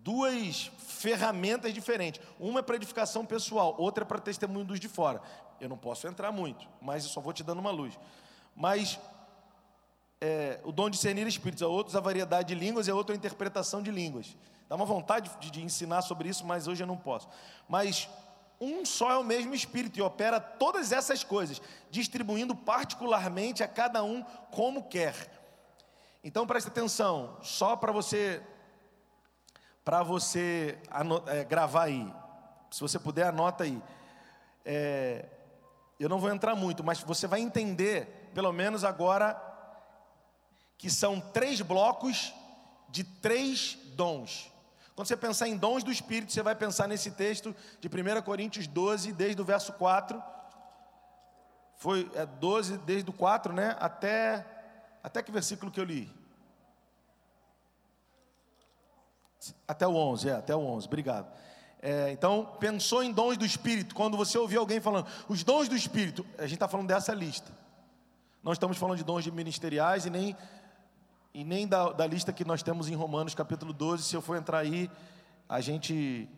duas 0.02 0.70
ferramentas 0.78 1.75
diferentes. 1.75 2.23
Uma 2.38 2.61
é 2.61 2.62
para 2.62 2.76
edificação 2.76 3.25
pessoal, 3.25 3.75
outra 3.78 4.02
é 4.02 4.06
para 4.06 4.18
testemunho 4.18 4.64
dos 4.64 4.80
de 4.80 4.88
fora. 4.88 5.20
Eu 5.61 5.68
não 5.68 5.76
posso 5.76 6.06
entrar 6.06 6.32
muito, 6.32 6.66
mas 6.80 7.04
eu 7.04 7.11
só 7.11 7.20
vou 7.20 7.35
te 7.35 7.42
dando 7.42 7.59
uma 7.59 7.70
luz. 7.70 7.99
Mas 8.56 8.99
é, 10.21 10.61
o 10.65 10.71
dom 10.71 10.91
de 10.91 10.97
discernir 10.97 11.27
espíritos, 11.27 11.62
a 11.62 11.69
outros 11.69 11.97
a 11.97 12.00
variedade 12.00 12.55
de 12.55 12.61
línguas 12.61 12.87
e 12.87 12.91
a 12.91 12.95
outra 12.95 13.15
a 13.15 13.17
interpretação 13.17 13.83
de 13.83 13.91
línguas. 13.91 14.37
Dá 14.69 14.77
uma 14.77 14.85
vontade 14.85 15.31
de, 15.41 15.50
de 15.50 15.62
ensinar 15.62 16.03
sobre 16.03 16.29
isso, 16.29 16.45
mas 16.47 16.69
hoje 16.69 16.83
eu 16.83 16.87
não 16.87 16.97
posso. 16.97 17.29
Mas 17.69 18.09
um 18.61 18.85
só 18.85 19.11
é 19.11 19.17
o 19.17 19.25
mesmo 19.25 19.55
Espírito 19.55 19.99
e 19.99 20.03
opera 20.03 20.39
todas 20.39 20.93
essas 20.93 21.25
coisas, 21.25 21.62
distribuindo 21.91 22.55
particularmente 22.55 23.62
a 23.62 23.69
cada 23.69 24.05
um 24.05 24.23
como 24.50 24.85
quer. 24.85 25.15
Então 26.23 26.47
preste 26.47 26.69
atenção, 26.69 27.39
só 27.43 27.75
para 27.75 27.91
você 27.91 28.43
para 29.83 30.03
você 30.03 30.79
é, 31.27 31.43
gravar 31.43 31.85
aí. 31.85 32.15
Se 32.71 32.81
você 32.81 32.99
puder, 32.99 33.27
anota 33.27 33.65
aí. 33.65 33.83
É, 34.65 35.25
eu 35.99 36.09
não 36.09 36.19
vou 36.19 36.31
entrar 36.31 36.55
muito, 36.55 36.85
mas 36.85 37.00
você 37.00 37.27
vai 37.27 37.41
entender, 37.41 38.31
pelo 38.35 38.53
menos 38.53 38.85
agora, 38.85 39.50
que 40.80 40.88
são 40.88 41.20
três 41.20 41.60
blocos 41.60 42.32
de 42.88 43.04
três 43.04 43.76
dons. 43.96 44.50
Quando 44.96 45.08
você 45.08 45.16
pensar 45.16 45.46
em 45.46 45.54
dons 45.54 45.84
do 45.84 45.92
Espírito, 45.92 46.32
você 46.32 46.42
vai 46.42 46.54
pensar 46.54 46.88
nesse 46.88 47.10
texto 47.10 47.54
de 47.78 47.87
1 47.87 48.22
Coríntios 48.22 48.66
12, 48.66 49.12
desde 49.12 49.42
o 49.42 49.44
verso 49.44 49.75
4. 49.75 50.22
Foi 51.76 52.10
é, 52.14 52.25
12, 52.25 52.78
desde 52.78 53.10
o 53.10 53.12
4, 53.12 53.52
né? 53.52 53.76
Até, 53.78 54.46
até 55.02 55.22
que 55.22 55.30
versículo 55.30 55.70
que 55.70 55.78
eu 55.78 55.84
li? 55.84 56.10
Até 59.69 59.86
o 59.86 59.95
11, 59.95 60.30
é, 60.30 60.32
até 60.32 60.56
o 60.56 60.60
11, 60.60 60.86
obrigado. 60.86 61.30
É, 61.82 62.10
então, 62.10 62.56
pensou 62.58 63.02
em 63.02 63.12
dons 63.12 63.36
do 63.36 63.45
Espírito. 63.45 63.95
Quando 63.95 64.16
você 64.16 64.38
ouvir 64.38 64.56
alguém 64.56 64.80
falando, 64.80 65.06
os 65.28 65.45
dons 65.45 65.69
do 65.69 65.76
Espírito, 65.76 66.25
a 66.38 66.45
gente 66.45 66.54
está 66.54 66.66
falando 66.66 66.88
dessa 66.88 67.12
lista. 67.12 67.52
Não 68.43 68.54
estamos 68.54 68.78
falando 68.78 68.97
de 68.97 69.04
dons 69.04 69.26
ministeriais 69.26 70.06
e 70.06 70.10
nem 70.10 70.34
e 71.32 71.45
nem 71.45 71.66
da, 71.66 71.93
da 71.93 72.06
lista 72.06 72.32
que 72.32 72.45
nós 72.45 72.62
temos 72.62 72.88
em 72.88 72.95
Romanos 72.95 73.34
capítulo 73.34 73.73
12. 73.73 74.02
Se 74.02 74.16
eu 74.16 74.23
for 74.23 74.36
entrar 74.36 74.58
aí, 74.58 74.90
a 75.49 75.60
gente, 75.60 76.28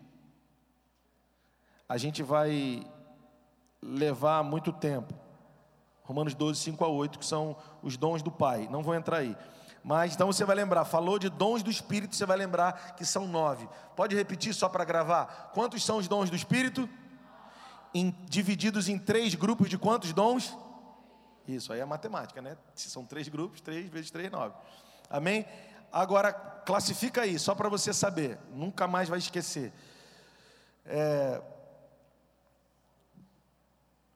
a 1.89 1.97
gente 1.97 2.21
vai 2.21 2.85
levar 3.81 4.43
muito 4.43 4.71
tempo. 4.71 5.13
Romanos 6.03 6.35
12, 6.35 6.59
5 6.59 6.83
a 6.83 6.87
8, 6.87 7.17
que 7.17 7.25
são 7.25 7.55
os 7.81 7.97
dons 7.97 8.21
do 8.21 8.31
Pai. 8.31 8.67
Não 8.69 8.83
vou 8.83 8.93
entrar 8.93 9.17
aí. 9.17 9.35
Mas 9.83 10.13
então 10.13 10.27
você 10.27 10.45
vai 10.45 10.55
lembrar, 10.55 10.85
falou 10.85 11.19
de 11.19 11.29
dons 11.29 11.63
do 11.63 11.71
Espírito, 11.71 12.15
você 12.15 12.25
vai 12.25 12.37
lembrar 12.37 12.95
que 12.95 13.05
são 13.05 13.27
nove. 13.27 13.67
Pode 13.95 14.15
repetir 14.15 14.53
só 14.53 14.69
para 14.69 14.85
gravar? 14.85 15.51
Quantos 15.53 15.83
são 15.83 15.97
os 15.97 16.07
dons 16.07 16.29
do 16.29 16.35
Espírito? 16.35 16.87
Em, 17.93 18.15
divididos 18.29 18.87
em 18.87 18.97
três 18.97 19.35
grupos 19.35 19.69
de 19.69 19.77
quantos 19.77 20.13
dons? 20.13 20.57
Isso 21.47 21.73
aí 21.73 21.79
é 21.79 21.85
matemática, 21.85 22.41
né? 22.41 22.57
Se 22.73 22.89
são 22.89 23.05
três 23.05 23.27
grupos, 23.27 23.61
três 23.61 23.89
vezes 23.89 24.11
três, 24.11 24.31
nove. 24.31 24.55
Amém? 25.09 25.45
Agora, 25.91 26.31
classifica 26.33 27.21
aí, 27.21 27.37
só 27.37 27.53
para 27.53 27.69
você 27.69 27.93
saber, 27.93 28.39
nunca 28.51 28.87
mais 28.87 29.09
vai 29.09 29.19
esquecer. 29.19 29.73
É, 30.85 31.41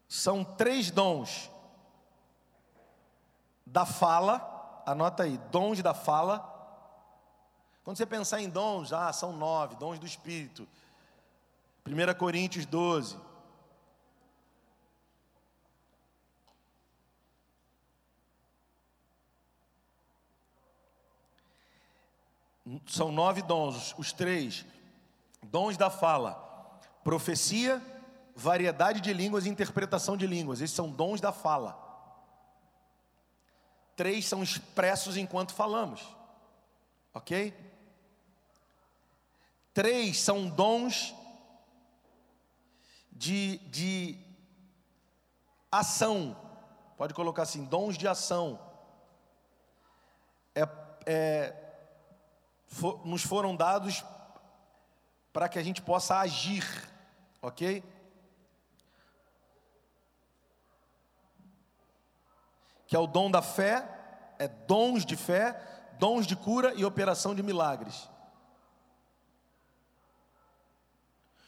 são 0.08 0.44
três 0.44 0.90
dons 0.90 1.52
da 3.66 3.86
fala, 3.86 4.82
anota 4.86 5.24
aí, 5.24 5.38
dons 5.52 5.84
da 5.84 5.94
fala. 5.94 6.54
Quando 7.84 7.98
você 7.98 8.06
pensar 8.06 8.42
em 8.42 8.50
dons, 8.50 8.94
ah, 8.94 9.12
são 9.12 9.34
nove, 9.34 9.76
dons 9.76 10.00
do 10.00 10.06
Espírito. 10.06 10.68
1 11.86 12.18
Coríntios 12.18 12.66
12. 12.66 13.27
São 22.86 23.12
nove 23.12 23.42
dons, 23.42 23.96
os 23.98 24.12
três: 24.12 24.66
dons 25.44 25.78
da 25.78 25.90
fala, 25.90 26.34
profecia, 27.04 27.82
variedade 28.36 29.02
de 29.02 29.14
línguas 29.14 29.46
e 29.46 29.50
interpretação 29.50 30.18
de 30.18 30.28
línguas. 30.28 30.62
Esses 30.62 30.76
são 30.76 30.90
dons 30.90 31.22
da 31.22 31.32
fala. 31.32 31.86
Três 33.96 34.26
são 34.28 34.44
expressos 34.44 35.18
enquanto 35.18 35.54
falamos, 35.54 36.02
ok? 37.14 37.54
Três 39.74 40.20
são 40.20 40.48
dons 40.48 41.16
de, 43.12 43.58
de 43.70 44.18
ação, 45.72 46.36
pode 46.98 47.14
colocar 47.14 47.44
assim: 47.44 47.64
dons 47.64 47.98
de 47.98 48.08
ação. 48.08 48.60
É, 50.54 50.68
é 51.06 51.67
for, 52.68 53.06
nos 53.06 53.24
foram 53.24 53.56
dados 53.56 54.04
para 55.34 55.50
que 55.50 55.58
a 55.60 55.64
gente 55.64 55.82
possa 55.82 56.20
agir, 56.20 56.66
ok? 57.42 57.84
Que 62.88 62.96
é 62.96 63.00
o 63.00 63.08
dom 63.08 63.30
da 63.30 63.42
fé, 63.42 63.88
é 64.40 64.48
dons 64.48 65.06
de 65.06 65.16
fé, 65.16 65.60
dons 66.00 66.26
de 66.26 66.36
cura 66.36 66.74
e 66.76 66.86
operação 66.86 67.36
de 67.36 67.44
milagres. 67.44 68.10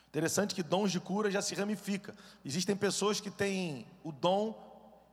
Interessante 0.09 0.55
que 0.55 0.63
dons 0.63 0.91
de 0.91 0.99
cura 0.99 1.29
já 1.29 1.41
se 1.41 1.53
ramifica. 1.53 2.15
Existem 2.43 2.75
pessoas 2.75 3.21
que 3.21 3.29
têm 3.29 3.85
o 4.03 4.11
dom 4.11 4.57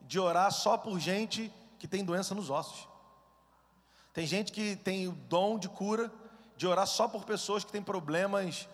de 0.03 0.19
orar 0.19 0.51
só 0.51 0.79
por 0.79 0.99
gente 0.99 1.53
que 1.79 1.87
tem 1.87 2.05
doença 2.05 2.35
nos 2.35 2.49
ossos. 2.49 2.89
Tem 4.17 4.27
gente 4.27 4.51
que 4.51 4.77
tem 4.77 5.07
o 5.07 5.13
dom 5.13 5.59
de 5.59 5.69
cura, 5.69 6.11
de 6.57 6.67
orar 6.67 6.87
só 6.87 7.07
por 7.07 7.27
pessoas 7.27 7.63
que 7.65 7.71
têm 7.71 7.83
problemas, 7.83 8.67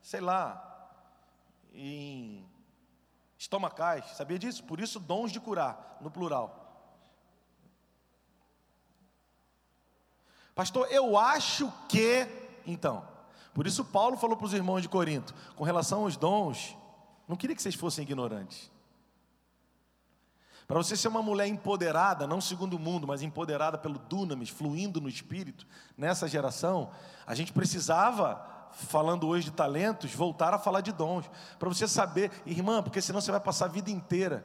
sei 0.00 0.20
lá, 0.20 0.88
em 1.72 2.46
estomacais. 3.36 4.04
Sabia 4.10 4.38
disso? 4.38 4.62
Por 4.62 4.78
isso, 4.78 5.00
dons 5.00 5.32
de 5.32 5.40
curar, 5.40 5.98
no 6.00 6.12
plural. 6.12 6.94
Pastor, 10.54 10.86
eu 10.92 11.18
acho 11.18 11.72
que. 11.88 12.28
Então, 12.64 13.04
por 13.52 13.66
isso 13.66 13.84
Paulo 13.84 14.16
falou 14.16 14.36
para 14.36 14.46
os 14.46 14.54
irmãos 14.54 14.82
de 14.82 14.88
Corinto, 14.88 15.34
com 15.56 15.64
relação 15.64 16.04
aos 16.04 16.16
dons, 16.16 16.76
não 17.26 17.34
queria 17.34 17.56
que 17.56 17.62
vocês 17.62 17.74
fossem 17.74 18.04
ignorantes. 18.04 18.70
Para 20.66 20.78
você 20.78 20.96
ser 20.96 21.08
uma 21.08 21.22
mulher 21.22 21.46
empoderada, 21.46 22.26
não 22.26 22.40
segundo 22.40 22.74
o 22.74 22.78
mundo, 22.78 23.06
mas 23.06 23.22
empoderada 23.22 23.76
pelo 23.76 23.98
dunamis, 23.98 24.48
fluindo 24.48 25.00
no 25.00 25.08
espírito, 25.08 25.66
nessa 25.96 26.26
geração, 26.26 26.90
a 27.26 27.34
gente 27.34 27.52
precisava 27.52 28.54
falando 28.72 29.28
hoje 29.28 29.44
de 29.44 29.50
talentos, 29.52 30.12
voltar 30.14 30.52
a 30.54 30.58
falar 30.58 30.80
de 30.80 30.90
dons, 30.90 31.30
para 31.58 31.68
você 31.68 31.86
saber, 31.86 32.30
irmã, 32.44 32.82
porque 32.82 33.00
senão 33.00 33.20
você 33.20 33.30
vai 33.30 33.40
passar 33.40 33.66
a 33.66 33.68
vida 33.68 33.90
inteira 33.90 34.44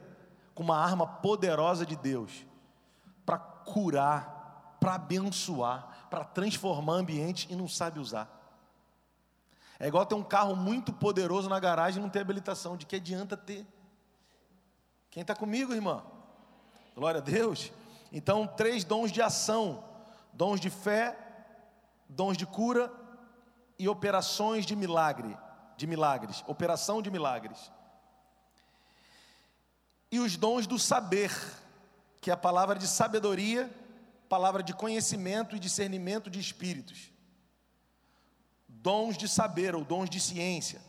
com 0.54 0.62
uma 0.62 0.78
arma 0.78 1.06
poderosa 1.06 1.86
de 1.86 1.96
Deus 1.96 2.44
para 3.24 3.38
curar, 3.38 4.76
para 4.78 4.94
abençoar, 4.94 6.06
para 6.10 6.24
transformar 6.24 6.94
ambiente 6.94 7.48
e 7.50 7.56
não 7.56 7.66
sabe 7.66 7.98
usar. 7.98 8.28
É 9.78 9.88
igual 9.88 10.04
ter 10.04 10.14
um 10.14 10.22
carro 10.22 10.54
muito 10.54 10.92
poderoso 10.92 11.48
na 11.48 11.58
garagem 11.58 12.00
e 12.00 12.02
não 12.02 12.10
ter 12.10 12.20
habilitação. 12.20 12.76
De 12.76 12.84
que 12.84 12.96
adianta 12.96 13.34
ter? 13.36 13.66
Quem 15.10 15.22
está 15.22 15.34
comigo, 15.34 15.74
irmã? 15.74 16.04
Glória 16.94 17.18
a 17.18 17.22
Deus. 17.22 17.72
Então, 18.12 18.46
três 18.46 18.84
dons 18.84 19.10
de 19.10 19.20
ação: 19.20 19.82
dons 20.32 20.60
de 20.60 20.70
fé, 20.70 21.18
dons 22.08 22.36
de 22.36 22.46
cura 22.46 22.92
e 23.78 23.88
operações 23.88 24.64
de 24.64 24.76
milagre, 24.76 25.36
de 25.76 25.86
milagres, 25.86 26.44
operação 26.46 27.02
de 27.02 27.10
milagres. 27.10 27.72
E 30.12 30.20
os 30.20 30.36
dons 30.36 30.66
do 30.66 30.78
saber, 30.78 31.32
que 32.20 32.30
é 32.30 32.34
a 32.34 32.36
palavra 32.36 32.78
de 32.78 32.86
sabedoria, 32.86 33.70
palavra 34.28 34.62
de 34.62 34.72
conhecimento 34.72 35.56
e 35.56 35.58
discernimento 35.58 36.30
de 36.30 36.38
espíritos. 36.38 37.10
Dons 38.68 39.16
de 39.16 39.28
saber 39.28 39.74
ou 39.74 39.84
dons 39.84 40.08
de 40.08 40.20
ciência, 40.20 40.80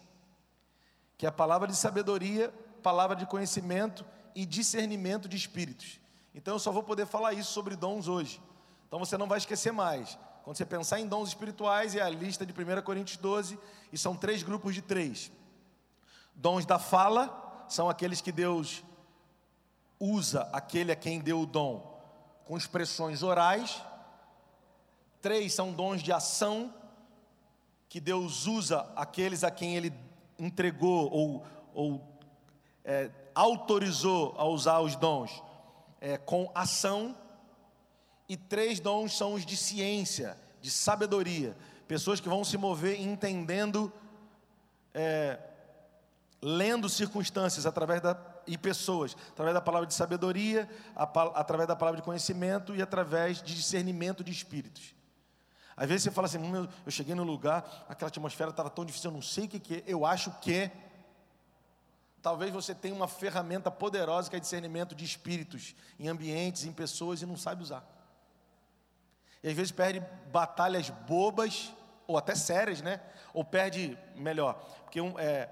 que 1.17 1.25
é 1.25 1.29
a 1.29 1.31
palavra 1.31 1.67
de 1.67 1.75
sabedoria, 1.75 2.53
palavra 2.81 3.15
de 3.15 3.25
conhecimento 3.25 4.05
e 4.35 4.45
discernimento 4.45 5.27
de 5.27 5.37
espíritos. 5.37 5.99
Então 6.33 6.55
eu 6.55 6.59
só 6.59 6.71
vou 6.71 6.83
poder 6.83 7.05
falar 7.05 7.33
isso 7.33 7.51
sobre 7.51 7.75
dons 7.75 8.07
hoje. 8.07 8.41
Então 8.87 8.99
você 8.99 9.17
não 9.17 9.27
vai 9.27 9.37
esquecer 9.37 9.71
mais. 9.71 10.17
Quando 10.43 10.57
você 10.57 10.65
pensar 10.65 10.99
em 10.99 11.07
dons 11.07 11.29
espirituais, 11.29 11.95
é 11.95 12.01
a 12.01 12.09
lista 12.09 12.45
de 12.45 12.51
1 12.51 12.81
Coríntios 12.81 13.17
12, 13.17 13.59
e 13.91 13.97
são 13.97 14.15
três 14.15 14.41
grupos 14.41 14.73
de 14.73 14.81
três. 14.81 15.31
Dons 16.33 16.65
da 16.65 16.79
fala 16.79 17.65
são 17.69 17.89
aqueles 17.89 18.21
que 18.21 18.31
Deus 18.31 18.83
usa 19.99 20.49
aquele 20.51 20.91
a 20.91 20.95
quem 20.95 21.19
deu 21.19 21.41
o 21.41 21.45
dom 21.45 21.91
com 22.45 22.57
expressões 22.57 23.21
orais. 23.21 23.81
Três 25.21 25.53
são 25.53 25.71
dons 25.71 26.01
de 26.01 26.11
ação, 26.11 26.73
que 27.87 27.99
Deus 27.99 28.47
usa 28.47 28.91
aqueles 28.95 29.43
a 29.43 29.51
quem 29.51 29.75
Ele 29.75 29.93
entregou 30.39 31.09
ou, 31.11 31.45
ou 31.73 32.10
é, 32.83 33.09
autorizou 33.33 34.33
a 34.37 34.45
usar 34.45 34.79
os 34.79 34.95
dons 34.95 35.43
é, 35.99 36.17
com 36.17 36.51
ação. 36.53 37.15
E 38.27 38.37
três 38.37 38.79
dons 38.79 39.15
são 39.17 39.33
os 39.33 39.45
de 39.45 39.57
ciência, 39.57 40.37
de 40.61 40.71
sabedoria. 40.71 41.55
Pessoas 41.87 42.19
que 42.19 42.29
vão 42.29 42.43
se 42.43 42.57
mover 42.57 42.99
entendendo, 42.99 43.91
é, 44.93 45.37
lendo 46.41 46.87
circunstâncias 46.87 47.65
através 47.65 48.01
da 48.01 48.15
e 48.47 48.57
pessoas, 48.57 49.15
através 49.29 49.53
da 49.53 49.61
palavra 49.61 49.87
de 49.87 49.93
sabedoria, 49.93 50.69
a, 50.95 51.03
através 51.39 51.67
da 51.67 51.75
palavra 51.75 51.99
de 51.99 52.05
conhecimento 52.05 52.75
e 52.75 52.81
através 52.81 53.41
de 53.41 53.55
discernimento 53.55 54.23
de 54.23 54.31
espíritos. 54.31 54.95
Às 55.75 55.87
vezes 55.87 56.03
você 56.03 56.11
fala 56.11 56.27
assim, 56.27 56.39
eu 56.85 56.91
cheguei 56.91 57.15
no 57.15 57.23
lugar, 57.23 57.85
aquela 57.87 58.09
atmosfera 58.09 58.49
estava 58.49 58.69
tão 58.69 58.85
difícil, 58.85 59.09
eu 59.09 59.13
não 59.13 59.21
sei 59.21 59.45
o 59.45 59.47
que, 59.47 59.59
que 59.59 59.75
é, 59.75 59.83
eu 59.87 60.05
acho 60.05 60.31
que. 60.41 60.69
Talvez 62.21 62.51
você 62.51 62.75
tenha 62.75 62.93
uma 62.93 63.07
ferramenta 63.07 63.71
poderosa 63.71 64.29
que 64.29 64.35
é 64.35 64.39
discernimento 64.39 64.93
de 64.93 65.03
espíritos 65.03 65.75
em 65.99 66.07
ambientes, 66.07 66.65
em 66.65 66.71
pessoas 66.71 67.21
e 67.21 67.25
não 67.25 67.35
sabe 67.35 67.63
usar. 67.63 67.83
E 69.43 69.49
às 69.49 69.55
vezes 69.55 69.71
perde 69.71 69.99
batalhas 70.31 70.89
bobas, 70.89 71.73
ou 72.05 72.17
até 72.17 72.35
sérias, 72.35 72.81
né? 72.81 73.01
Ou 73.33 73.43
perde, 73.43 73.97
melhor, 74.15 74.53
porque 74.83 75.01
um, 75.01 75.17
é, 75.17 75.49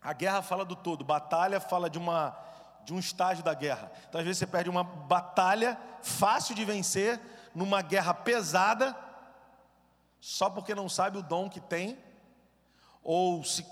a 0.00 0.12
guerra 0.12 0.42
fala 0.42 0.64
do 0.64 0.76
todo, 0.76 1.02
batalha 1.02 1.58
fala 1.58 1.90
de, 1.90 1.98
uma, 1.98 2.38
de 2.84 2.92
um 2.92 2.98
estágio 2.98 3.42
da 3.42 3.54
guerra. 3.54 3.90
Então 4.08 4.20
às 4.20 4.24
vezes 4.24 4.38
você 4.38 4.46
perde 4.46 4.70
uma 4.70 4.84
batalha 4.84 5.78
fácil 6.02 6.54
de 6.54 6.64
vencer, 6.64 7.20
numa 7.54 7.82
guerra 7.82 8.12
pesada, 8.12 8.96
só 10.20 10.50
porque 10.50 10.74
não 10.74 10.88
sabe 10.88 11.18
o 11.18 11.22
dom 11.22 11.48
que 11.48 11.60
tem, 11.60 11.98
ou, 13.02 13.42
se, 13.42 13.64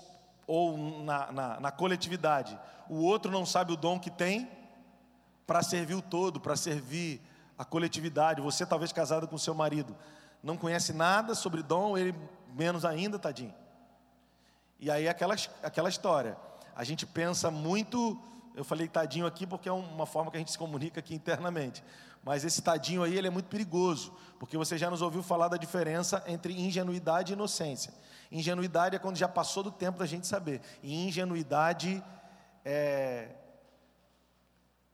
ou 0.45 0.77
na, 0.77 1.31
na, 1.31 1.59
na 1.59 1.71
coletividade, 1.71 2.57
o 2.89 3.03
outro 3.03 3.31
não 3.31 3.45
sabe 3.45 3.71
o 3.71 3.77
dom 3.77 3.99
que 3.99 4.09
tem, 4.09 4.49
para 5.45 5.61
servir 5.61 5.95
o 5.95 6.01
todo, 6.01 6.39
para 6.39 6.55
servir 6.55 7.21
a 7.57 7.65
coletividade. 7.65 8.41
Você, 8.41 8.65
talvez 8.65 8.91
casado 8.91 9.27
com 9.27 9.37
seu 9.37 9.53
marido, 9.53 9.95
não 10.41 10.57
conhece 10.57 10.93
nada 10.93 11.35
sobre 11.35 11.63
dom, 11.63 11.97
ele 11.97 12.15
menos 12.53 12.85
ainda, 12.85 13.17
tadinho. 13.17 13.53
E 14.79 14.91
aí, 14.91 15.07
aquela, 15.07 15.35
aquela 15.61 15.89
história. 15.89 16.37
A 16.75 16.83
gente 16.83 17.05
pensa 17.05 17.49
muito. 17.49 18.19
Eu 18.55 18.63
falei 18.63 18.87
tadinho 18.87 19.25
aqui 19.25 19.47
porque 19.47 19.67
é 19.67 19.71
uma 19.71 20.05
forma 20.05 20.29
que 20.29 20.37
a 20.37 20.39
gente 20.39 20.51
se 20.51 20.57
comunica 20.57 20.99
aqui 20.99 21.15
internamente. 21.15 21.83
Mas 22.23 22.45
esse 22.45 22.61
tadinho 22.61 23.03
aí, 23.03 23.17
ele 23.17 23.27
é 23.27 23.29
muito 23.29 23.47
perigoso, 23.47 24.13
porque 24.39 24.57
você 24.57 24.77
já 24.77 24.89
nos 24.89 25.01
ouviu 25.01 25.21
falar 25.21 25.49
da 25.49 25.57
diferença 25.57 26.23
entre 26.25 26.53
ingenuidade 26.53 27.31
e 27.31 27.35
inocência. 27.35 27.93
Ingenuidade 28.31 28.95
é 28.95 28.99
quando 28.99 29.17
já 29.17 29.27
passou 29.27 29.61
do 29.63 29.71
tempo 29.71 29.99
da 29.99 30.05
gente 30.05 30.25
saber. 30.25 30.61
E 30.81 31.05
ingenuidade 31.05 32.01
é, 32.63 33.29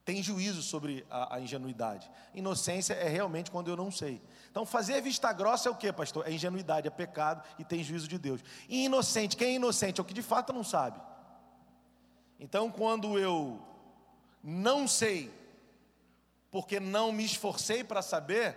tem 0.04 0.22
juízo 0.22 0.60
sobre 0.60 1.06
a, 1.08 1.36
a, 1.36 1.40
ingenuidade. 1.40 2.10
Inocência 2.34 2.94
é 2.94 3.08
realmente 3.08 3.50
quando 3.50 3.68
eu 3.70 3.76
não 3.76 3.92
sei. 3.92 4.20
Então, 4.50 4.66
fazer 4.66 5.00
vista 5.00 5.32
grossa 5.32 5.68
é 5.68 5.72
o 5.72 5.76
que, 5.76 5.92
pastor? 5.92 6.26
É 6.26 6.32
ingenuidade, 6.32 6.88
é 6.88 6.90
pecado 6.90 7.44
e 7.58 7.64
tem 7.64 7.84
juízo 7.84 8.08
de 8.08 8.18
Deus. 8.18 8.40
E 8.68 8.86
inocente, 8.86 9.36
quem 9.36 9.50
é 9.50 9.54
inocente? 9.54 10.00
É 10.00 10.02
o 10.02 10.04
que 10.04 10.14
de 10.14 10.22
fato 10.22 10.52
não 10.52 10.64
sabe. 10.64 11.00
Então, 12.40 12.70
quando 12.70 13.18
eu 13.18 13.60
não 14.42 14.88
sei, 14.88 15.30
porque 16.50 16.80
não 16.80 17.12
me 17.12 17.24
esforcei 17.24 17.84
para 17.84 18.00
saber, 18.00 18.56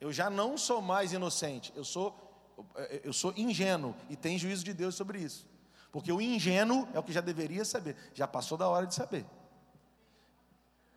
eu 0.00 0.10
já 0.10 0.30
não 0.30 0.56
sou 0.56 0.80
mais 0.80 1.12
inocente, 1.12 1.72
eu 1.76 1.84
sou, 1.84 2.16
eu 3.04 3.12
sou 3.12 3.34
ingênuo 3.36 3.94
e 4.08 4.16
tem 4.16 4.38
juízo 4.38 4.64
de 4.64 4.72
Deus 4.72 4.94
sobre 4.94 5.18
isso. 5.20 5.46
Porque 5.92 6.10
o 6.10 6.20
ingênuo 6.20 6.88
é 6.94 6.98
o 6.98 7.02
que 7.02 7.12
já 7.12 7.20
deveria 7.20 7.64
saber, 7.64 7.96
já 8.14 8.26
passou 8.26 8.56
da 8.56 8.66
hora 8.66 8.86
de 8.86 8.94
saber. 8.94 9.26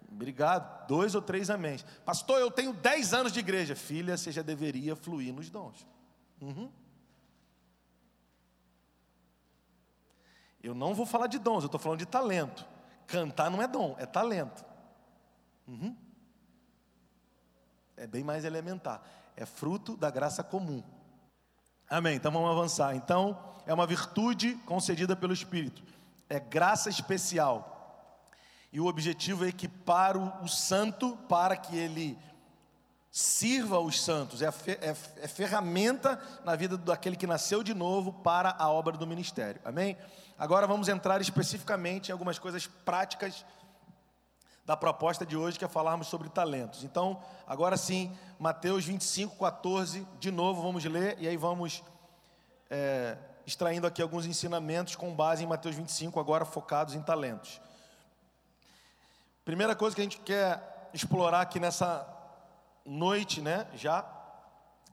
Obrigado. 0.10 0.88
Dois 0.88 1.16
ou 1.16 1.22
três 1.22 1.50
amém. 1.50 1.80
Pastor, 2.06 2.40
eu 2.40 2.52
tenho 2.52 2.72
dez 2.72 3.14
anos 3.14 3.32
de 3.32 3.40
igreja. 3.40 3.76
Filha, 3.76 4.16
você 4.16 4.32
já 4.32 4.44
deveria 4.44 4.96
fluir 4.96 5.34
nos 5.34 5.50
dons. 5.50 5.88
Uhum. 6.40 6.72
Eu 10.64 10.74
não 10.74 10.96
vou 10.96 11.06
falar 11.06 11.28
de 11.28 11.38
dons, 11.38 11.64
eu 11.64 11.66
estou 11.66 11.80
falando 11.80 12.00
de 12.00 12.06
talento. 12.06 12.66
Cantar 13.06 13.52
não 13.52 13.62
é 13.62 13.68
dom, 13.68 13.96
é 14.00 14.06
talento. 14.06 14.64
Uhum. 15.68 15.96
É 17.98 18.08
bem 18.08 18.24
mais 18.24 18.46
elementar. 18.46 19.04
É 19.36 19.46
fruto 19.46 19.98
da 19.98 20.10
graça 20.10 20.42
comum. 20.42 20.82
Amém. 21.90 22.16
Então 22.16 22.32
vamos 22.32 22.50
avançar. 22.50 22.96
Então, 22.96 23.38
é 23.68 23.74
uma 23.74 23.86
virtude 23.86 24.56
concedida 24.66 25.16
pelo 25.16 25.34
Espírito. 25.34 25.84
É 26.30 26.40
graça 26.40 26.90
especial 26.90 27.74
e 28.74 28.80
o 28.80 28.88
objetivo 28.88 29.46
é 29.46 29.50
equipar 29.50 30.18
o, 30.18 30.44
o 30.44 30.48
santo 30.48 31.16
para 31.30 31.56
que 31.56 31.78
ele 31.78 32.18
sirva 33.12 33.80
os 33.80 34.02
santos, 34.02 34.42
é, 34.42 34.48
é, 34.48 34.96
é, 35.22 35.28
ferramenta 35.28 36.20
na 36.44 36.56
vida 36.56 36.76
daquele 36.76 37.16
que 37.16 37.28
nasceu 37.28 37.62
de 37.62 37.76
novo 37.76 38.12
para 38.12 38.56
a 38.58 38.72
obra 38.72 38.98
do 38.98 39.06
ministério, 39.06 39.62
amém? 39.64 39.96
Agora 40.44 40.68
vamos 40.68 40.90
entrar 40.90 41.22
especificamente 41.22 42.10
em 42.10 42.12
algumas 42.12 42.38
coisas 42.38 42.68
práticas 42.68 43.46
da 44.66 44.76
proposta 44.76 45.26
de 45.26 45.38
hoje, 45.38 45.58
que 45.58 45.64
é 45.64 45.70
falarmos 45.70 46.08
sobre 46.08 46.28
talentos. 46.28 46.84
Então, 46.84 47.24
agora 47.48 47.78
sim, 47.78 48.14
Mateus 48.38 48.84
25, 48.84 49.38
14, 49.38 50.06
de 50.20 50.32
novo 50.32 50.62
vamos 50.62 50.84
ler, 50.84 51.16
e 51.18 51.30
aí 51.30 51.38
vamos 51.38 51.82
é, 52.70 53.18
extraindo 53.46 53.88
aqui 53.88 54.02
alguns 54.02 54.26
ensinamentos 54.26 54.98
com 54.98 55.16
base 55.16 55.46
em 55.46 55.48
Mateus 55.48 55.78
25, 55.78 56.20
agora 56.20 56.44
focados 56.44 56.94
em 56.94 57.02
talentos. 57.02 57.62
Primeira 59.46 59.74
coisa 59.74 59.96
que 59.96 60.02
a 60.02 60.04
gente 60.04 60.20
quer 60.20 60.90
explorar 60.94 61.40
aqui 61.40 61.58
nessa 61.58 62.06
noite, 62.86 63.40
né, 63.40 63.66
já, 63.76 64.06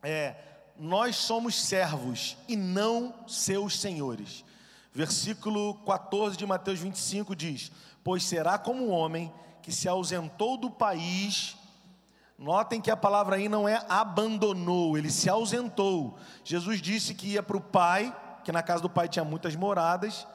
é: 0.00 0.36
nós 0.76 1.16
somos 1.16 1.60
servos 1.60 2.36
e 2.46 2.54
não 2.54 3.26
seus 3.26 3.80
senhores. 3.80 4.44
Versículo 4.92 5.74
14 5.87 6.37
de 6.37 6.44
Mateus 6.44 6.81
25 6.81 7.37
diz: 7.37 7.70
Pois 8.03 8.24
será 8.24 8.59
como 8.59 8.87
um 8.87 8.90
homem 8.90 9.33
que 9.62 9.72
se 9.72 9.88
ausentou 9.88 10.57
do 10.57 10.70
país. 10.70 11.57
Notem 12.37 12.81
que 12.81 12.90
a 12.90 12.96
palavra 12.96 13.37
aí 13.37 13.48
não 13.48 13.68
é 13.68 13.85
abandonou, 13.88 14.96
ele 14.96 15.11
se 15.11 15.29
ausentou. 15.29 16.16
Jesus 16.42 16.81
disse 16.81 17.14
que 17.14 17.29
ia 17.29 17.42
para 17.42 17.57
o 17.57 17.61
pai, 17.61 18.16
que 18.42 18.50
na 18.50 18.62
casa 18.62 18.83
do 18.83 18.88
pai 18.88 19.09
tinha 19.09 19.24
muitas 19.24 19.55
moradas, 19.55 20.26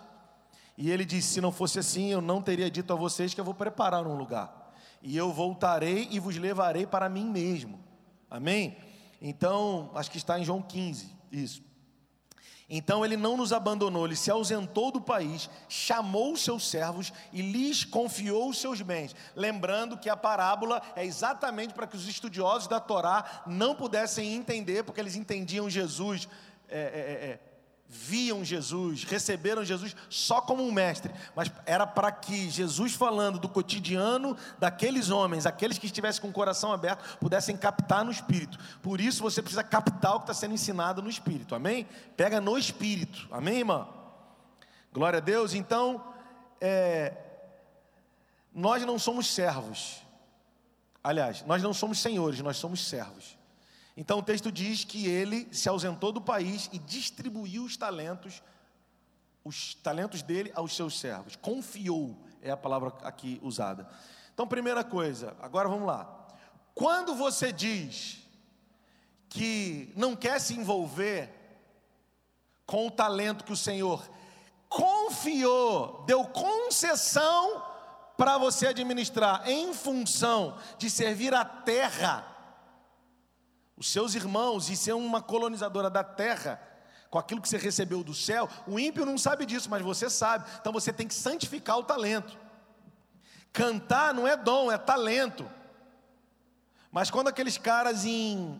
e 0.77 0.89
ele 0.89 1.03
disse: 1.03 1.33
Se 1.33 1.41
não 1.41 1.51
fosse 1.51 1.79
assim, 1.79 2.11
eu 2.11 2.21
não 2.21 2.41
teria 2.41 2.69
dito 2.69 2.93
a 2.93 2.95
vocês 2.95 3.33
que 3.33 3.41
eu 3.41 3.45
vou 3.45 3.55
preparar 3.55 4.05
um 4.05 4.15
lugar. 4.15 4.73
E 5.01 5.17
eu 5.17 5.33
voltarei 5.33 6.07
e 6.11 6.19
vos 6.19 6.37
levarei 6.37 6.85
para 6.85 7.09
mim 7.09 7.25
mesmo. 7.25 7.79
Amém? 8.29 8.77
Então, 9.21 9.91
acho 9.95 10.11
que 10.11 10.17
está 10.17 10.39
em 10.39 10.45
João 10.45 10.61
15, 10.61 11.15
isso. 11.31 11.61
Então 12.67 13.05
ele 13.05 13.15
não 13.15 13.37
nos 13.37 13.53
abandonou, 13.53 14.05
ele 14.05 14.15
se 14.15 14.31
ausentou 14.31 14.91
do 14.91 14.99
país, 14.99 15.49
chamou 15.69 16.33
os 16.33 16.43
seus 16.43 16.67
servos 16.67 17.13
e 17.31 17.41
lhes 17.41 17.83
confiou 17.83 18.49
os 18.49 18.59
seus 18.59 18.81
bens. 18.81 19.15
Lembrando 19.35 19.97
que 19.97 20.09
a 20.09 20.17
parábola 20.17 20.81
é 20.95 21.05
exatamente 21.05 21.75
para 21.75 21.85
que 21.85 21.95
os 21.95 22.07
estudiosos 22.07 22.67
da 22.67 22.79
Torá 22.79 23.43
não 23.45 23.75
pudessem 23.75 24.33
entender, 24.33 24.83
porque 24.83 24.99
eles 24.99 25.15
entendiam 25.15 25.69
Jesus. 25.69 26.27
É, 26.67 26.79
é, 26.79 26.79
é, 26.79 27.39
viam 27.95 28.43
Jesus, 28.43 29.03
receberam 29.03 29.63
Jesus 29.63 29.95
só 30.09 30.41
como 30.41 30.63
um 30.63 30.71
mestre, 30.71 31.13
mas 31.35 31.51
era 31.65 31.87
para 31.87 32.11
que 32.11 32.49
Jesus, 32.49 32.93
falando 32.93 33.39
do 33.39 33.47
cotidiano 33.47 34.35
daqueles 34.59 35.09
homens, 35.09 35.45
aqueles 35.45 35.77
que 35.77 35.85
estivessem 35.85 36.21
com 36.21 36.27
o 36.27 36.33
coração 36.33 36.71
aberto, 36.71 37.17
pudessem 37.17 37.55
captar 37.55 38.03
no 38.03 38.11
espírito. 38.11 38.57
Por 38.81 38.99
isso 38.99 39.23
você 39.23 39.41
precisa 39.41 39.63
captar 39.63 40.15
o 40.15 40.19
que 40.19 40.23
está 40.23 40.33
sendo 40.33 40.53
ensinado 40.53 41.01
no 41.01 41.09
espírito, 41.09 41.55
amém? 41.55 41.87
Pega 42.17 42.41
no 42.41 42.57
espírito, 42.57 43.27
amém, 43.31 43.59
irmã? 43.59 43.87
Glória 44.93 45.17
a 45.17 45.21
Deus. 45.21 45.53
Então, 45.53 46.03
é, 46.59 47.13
nós 48.53 48.83
não 48.85 48.99
somos 48.99 49.33
servos, 49.33 50.01
aliás, 51.03 51.43
nós 51.45 51.63
não 51.63 51.73
somos 51.73 51.99
senhores, 51.99 52.39
nós 52.41 52.57
somos 52.57 52.85
servos. 52.85 53.37
Então 53.97 54.19
o 54.19 54.23
texto 54.23 54.51
diz 54.51 54.83
que 54.83 55.07
ele 55.07 55.47
se 55.51 55.69
ausentou 55.69 56.11
do 56.11 56.21
país 56.21 56.69
e 56.73 56.79
distribuiu 56.79 57.63
os 57.63 57.77
talentos, 57.77 58.43
os 59.43 59.75
talentos 59.75 60.21
dele 60.21 60.51
aos 60.55 60.75
seus 60.75 60.99
servos. 60.99 61.35
Confiou 61.35 62.17
é 62.45 62.51
a 62.51 62.57
palavra 62.57 62.93
aqui 63.01 63.39
usada. 63.41 63.89
Então, 64.31 64.47
primeira 64.47 64.83
coisa, 64.83 65.35
agora 65.41 65.67
vamos 65.67 65.87
lá. 65.87 66.27
Quando 66.75 67.15
você 67.15 67.51
diz 67.51 68.19
que 69.27 69.91
não 69.95 70.15
quer 70.15 70.39
se 70.39 70.53
envolver 70.53 71.33
com 72.65 72.85
o 72.85 72.91
talento 72.91 73.43
que 73.43 73.51
o 73.51 73.57
Senhor 73.57 74.07
confiou, 74.69 76.03
deu 76.05 76.23
concessão 76.25 77.63
para 78.15 78.37
você 78.37 78.67
administrar 78.67 79.49
em 79.49 79.73
função 79.73 80.57
de 80.77 80.87
servir 80.87 81.33
a 81.33 81.43
terra 81.43 82.34
os 83.77 83.91
seus 83.91 84.15
irmãos 84.15 84.69
e 84.69 84.75
ser 84.75 84.93
uma 84.93 85.21
colonizadora 85.21 85.89
da 85.89 86.03
terra, 86.03 86.61
com 87.09 87.19
aquilo 87.19 87.41
que 87.41 87.49
você 87.49 87.57
recebeu 87.57 88.03
do 88.03 88.13
céu, 88.13 88.49
o 88.67 88.79
ímpio 88.79 89.05
não 89.05 89.17
sabe 89.17 89.45
disso, 89.45 89.69
mas 89.69 89.81
você 89.81 90.09
sabe. 90.09 90.49
Então 90.59 90.73
você 90.73 90.91
tem 90.91 91.07
que 91.07 91.13
santificar 91.13 91.77
o 91.77 91.83
talento. 91.83 92.37
Cantar 93.53 94.13
não 94.13 94.27
é 94.27 94.35
dom, 94.35 94.71
é 94.71 94.77
talento. 94.77 95.49
Mas 96.91 97.09
quando 97.09 97.27
aqueles 97.27 97.57
caras 97.57 98.05
em 98.05 98.59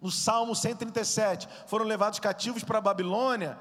no 0.00 0.12
Salmo 0.12 0.54
137 0.54 1.48
foram 1.66 1.84
levados 1.84 2.20
cativos 2.20 2.62
para 2.62 2.78
a 2.78 2.80
Babilônia, 2.80 3.58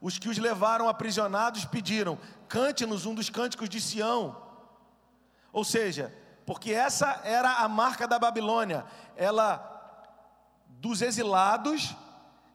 os 0.00 0.18
que 0.18 0.28
os 0.28 0.38
levaram 0.38 0.88
aprisionados 0.88 1.64
pediram: 1.64 2.18
"Cante-nos 2.48 3.06
um 3.06 3.14
dos 3.14 3.30
cânticos 3.30 3.68
de 3.68 3.80
Sião". 3.80 4.36
Ou 5.52 5.64
seja, 5.64 6.12
porque 6.44 6.72
essa 6.72 7.20
era 7.24 7.58
a 7.58 7.68
marca 7.68 8.08
da 8.08 8.18
Babilônia. 8.18 8.84
Ela 9.16 9.77
dos 10.80 11.02
exilados, 11.02 11.94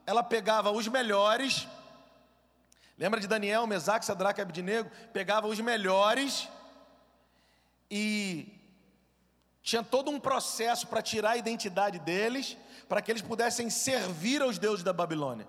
ela 0.06 0.22
pegava 0.22 0.70
os 0.70 0.88
melhores. 0.88 1.68
Lembra 2.98 3.20
de 3.20 3.26
Daniel, 3.26 3.66
Mesaque, 3.66 4.04
Sadraque 4.04 4.40
e 4.40 4.42
Abednego? 4.42 4.90
Pegava 5.12 5.46
os 5.46 5.60
melhores 5.60 6.48
e 7.90 8.48
tinha 9.62 9.82
todo 9.82 10.10
um 10.10 10.20
processo 10.20 10.86
para 10.86 11.02
tirar 11.02 11.32
a 11.32 11.36
identidade 11.36 11.98
deles, 11.98 12.56
para 12.88 13.00
que 13.00 13.10
eles 13.10 13.22
pudessem 13.22 13.70
servir 13.70 14.42
aos 14.42 14.58
deuses 14.58 14.84
da 14.84 14.92
Babilônia. 14.92 15.46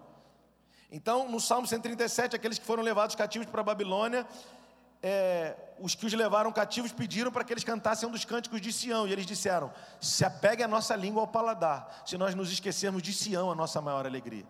Então, 0.92 1.30
no 1.30 1.40
Salmo 1.40 1.68
137, 1.68 2.36
aqueles 2.36 2.60
que 2.60 2.66
foram 2.66 2.84
levados 2.84 3.16
cativos 3.16 3.48
para 3.48 3.62
a 3.62 3.64
Babilônia, 3.64 4.26
é, 5.08 5.56
os 5.80 5.94
que 5.94 6.08
os 6.08 6.14
levaram 6.14 6.52
cativos 6.52 6.92
pediram 6.92 7.32
para 7.32 7.44
que 7.44 7.54
eles 7.54 7.64
cantassem 7.64 8.10
um 8.10 8.12
dos 8.12 8.26
cânticos 8.26 8.60
de 8.60 8.74
Sião, 8.74 9.08
e 9.08 9.12
eles 9.12 9.28
disseram: 9.28 9.72
Se 10.02 10.26
apegue 10.26 10.64
a 10.64 10.68
nossa 10.68 10.96
língua 10.96 11.22
ao 11.22 11.28
paladar, 11.28 12.02
se 12.08 12.18
nós 12.18 12.34
nos 12.34 12.52
esquecermos 12.52 13.04
de 13.04 13.14
Sião, 13.14 13.52
a 13.52 13.56
nossa 13.56 13.80
maior 13.80 14.08
alegria. 14.08 14.48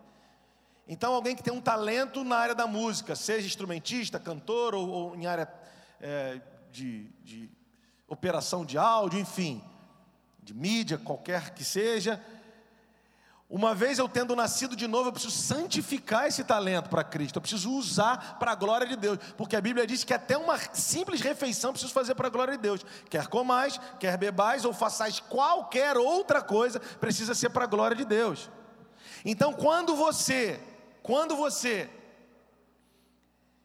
Então, 0.88 1.14
alguém 1.14 1.36
que 1.36 1.44
tem 1.44 1.52
um 1.52 1.60
talento 1.60 2.24
na 2.24 2.38
área 2.38 2.56
da 2.56 2.66
música, 2.66 3.18
seja 3.18 3.46
instrumentista, 3.46 4.18
cantor 4.18 4.74
ou, 4.74 4.88
ou 4.88 5.16
em 5.18 5.26
área 5.26 5.52
é, 6.00 6.40
de, 6.72 7.10
de 7.22 7.52
operação 8.08 8.64
de 8.64 8.78
áudio, 8.78 9.20
enfim, 9.20 9.62
de 10.42 10.54
mídia, 10.54 10.98
qualquer 10.98 11.54
que 11.54 11.66
seja, 11.66 12.24
uma 13.48 13.76
vez 13.76 14.00
eu 14.00 14.10
tendo 14.10 14.36
nascido 14.36 14.76
de 14.76 14.88
novo, 14.88 15.10
eu 15.10 15.14
preciso 15.14 15.36
santificar 15.36 16.26
esse 16.26 16.44
talento 16.44 16.90
para 16.90 17.04
Cristo, 17.04 17.38
eu 17.38 17.42
preciso 17.42 17.72
usar 17.72 18.40
para 18.40 18.52
a 18.52 18.56
glória 18.56 18.88
de 18.88 18.96
Deus, 18.96 19.20
porque 19.38 19.56
a 19.56 19.62
Bíblia 19.62 19.86
diz 19.86 20.04
que 20.04 20.14
até 20.14 20.36
uma 20.36 20.58
simples 20.74 21.22
refeição 21.22 21.70
eu 21.70 21.74
preciso 21.74 21.94
fazer 21.94 22.16
para 22.16 22.28
a 22.28 22.32
glória 22.32 22.56
de 22.56 22.62
Deus. 22.62 22.84
Quer 23.08 23.28
comais, 23.28 23.80
quer 24.00 24.18
bebais 24.18 24.66
ou 24.66 24.74
façais 24.74 25.20
qualquer 25.20 25.96
outra 25.96 26.42
coisa, 26.42 26.80
precisa 26.80 27.36
ser 27.36 27.50
para 27.50 27.66
a 27.66 27.68
glória 27.68 27.96
de 27.96 28.04
Deus. 28.04 28.50
Então, 29.24 29.54
quando 29.54 29.96
você, 29.96 30.60
quando 31.04 31.36
você 31.36 31.90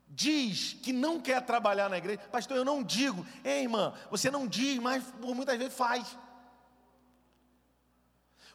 diz 0.06 0.74
que 0.82 0.92
não 0.92 1.18
quer 1.18 1.40
trabalhar 1.40 1.88
na 1.88 1.96
igreja, 1.96 2.20
pastor, 2.30 2.56
eu 2.56 2.64
não 2.64 2.82
digo, 2.82 3.26
ei 3.42 3.62
irmã, 3.62 3.94
você 4.10 4.30
não 4.30 4.46
diz, 4.46 4.78
mas 4.78 5.02
muitas 5.20 5.56
vezes 5.56 5.74
faz. 5.74 6.16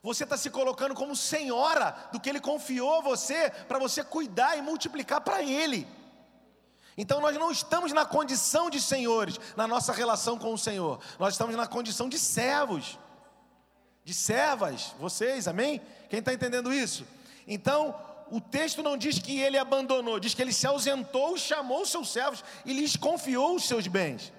Você 0.05 0.23
está 0.23 0.37
se 0.37 0.51
colocando 0.51 0.93
como 0.93 1.15
senhora 1.15 1.97
do 2.11 2.19
que 2.19 2.29
Ele 2.29 2.39
confiou 2.39 2.99
a 2.99 3.01
você, 3.01 3.49
para 3.67 3.79
você 3.79 4.03
cuidar 4.03 4.55
e 4.55 4.61
multiplicar 4.61 5.19
para 5.19 5.41
Ele. 5.41 5.87
Então 6.95 7.19
nós 7.19 7.35
não 7.37 7.51
estamos 7.51 7.91
na 7.91 8.05
condição 8.05 8.69
de 8.69 8.79
senhores 8.79 9.39
na 9.57 9.67
nossa 9.67 9.91
relação 9.91 10.37
com 10.37 10.53
o 10.53 10.59
Senhor, 10.59 10.99
nós 11.17 11.33
estamos 11.33 11.55
na 11.55 11.65
condição 11.65 12.07
de 12.07 12.19
servos, 12.19 12.99
de 14.03 14.13
servas, 14.13 14.93
vocês, 14.99 15.47
amém? 15.47 15.81
Quem 16.07 16.19
está 16.19 16.31
entendendo 16.31 16.71
isso? 16.71 17.03
Então, 17.47 17.95
o 18.29 18.39
texto 18.39 18.83
não 18.83 18.95
diz 18.95 19.17
que 19.17 19.39
ele 19.39 19.57
abandonou, 19.57 20.19
diz 20.19 20.35
que 20.35 20.41
ele 20.43 20.53
se 20.53 20.67
ausentou, 20.67 21.35
chamou 21.35 21.83
seus 21.83 22.09
servos 22.09 22.43
e 22.63 22.73
lhes 22.73 22.95
confiou 22.95 23.55
os 23.55 23.63
seus 23.63 23.87
bens. 23.87 24.31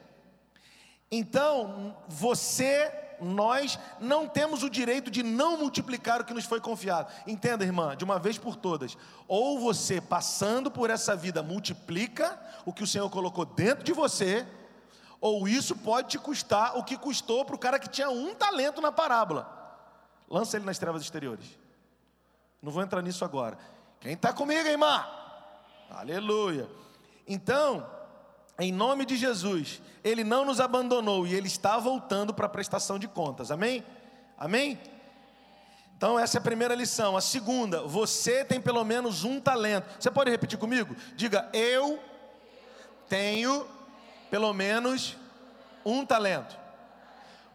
Então, 1.10 1.96
você 2.06 3.05
nós 3.20 3.78
não 4.00 4.28
temos 4.28 4.62
o 4.62 4.70
direito 4.70 5.10
de 5.10 5.22
não 5.22 5.56
multiplicar 5.56 6.20
o 6.20 6.24
que 6.24 6.34
nos 6.34 6.44
foi 6.44 6.60
confiado. 6.60 7.12
Entenda, 7.26 7.64
irmã, 7.64 7.96
de 7.96 8.04
uma 8.04 8.18
vez 8.18 8.38
por 8.38 8.56
todas. 8.56 8.96
Ou 9.26 9.58
você, 9.58 10.00
passando 10.00 10.70
por 10.70 10.90
essa 10.90 11.16
vida, 11.16 11.42
multiplica 11.42 12.38
o 12.64 12.72
que 12.72 12.82
o 12.82 12.86
Senhor 12.86 13.08
colocou 13.10 13.44
dentro 13.44 13.84
de 13.84 13.92
você, 13.92 14.46
ou 15.20 15.48
isso 15.48 15.74
pode 15.76 16.08
te 16.08 16.18
custar 16.18 16.76
o 16.76 16.84
que 16.84 16.96
custou 16.96 17.44
para 17.44 17.56
o 17.56 17.58
cara 17.58 17.78
que 17.78 17.88
tinha 17.88 18.10
um 18.10 18.34
talento 18.34 18.80
na 18.80 18.92
parábola. 18.92 19.52
Lança 20.28 20.56
ele 20.56 20.66
nas 20.66 20.78
trevas 20.78 21.02
exteriores. 21.02 21.46
Não 22.60 22.72
vou 22.72 22.82
entrar 22.82 23.02
nisso 23.02 23.24
agora. 23.24 23.56
Quem 24.00 24.12
está 24.12 24.32
comigo, 24.32 24.68
irmã? 24.68 25.06
Aleluia. 25.90 26.68
Então, 27.26 27.86
em 28.58 28.72
nome 28.72 29.04
de 29.04 29.16
Jesus, 29.16 29.82
Ele 30.02 30.24
não 30.24 30.44
nos 30.44 30.60
abandonou 30.60 31.26
e 31.26 31.34
Ele 31.34 31.46
está 31.46 31.78
voltando 31.78 32.32
para 32.32 32.46
a 32.46 32.48
prestação 32.48 32.98
de 32.98 33.06
contas, 33.06 33.50
amém? 33.50 33.84
Amém? 34.38 34.78
Então, 35.96 36.18
essa 36.18 36.36
é 36.36 36.40
a 36.40 36.42
primeira 36.42 36.74
lição. 36.74 37.16
A 37.16 37.20
segunda, 37.22 37.82
você 37.82 38.44
tem 38.44 38.60
pelo 38.60 38.84
menos 38.84 39.24
um 39.24 39.40
talento. 39.40 39.88
Você 39.98 40.10
pode 40.10 40.30
repetir 40.30 40.58
comigo? 40.58 40.94
Diga, 41.14 41.48
eu 41.54 41.98
tenho 43.08 43.66
pelo 44.30 44.52
menos 44.52 45.16
um 45.84 46.04
talento. 46.04 46.58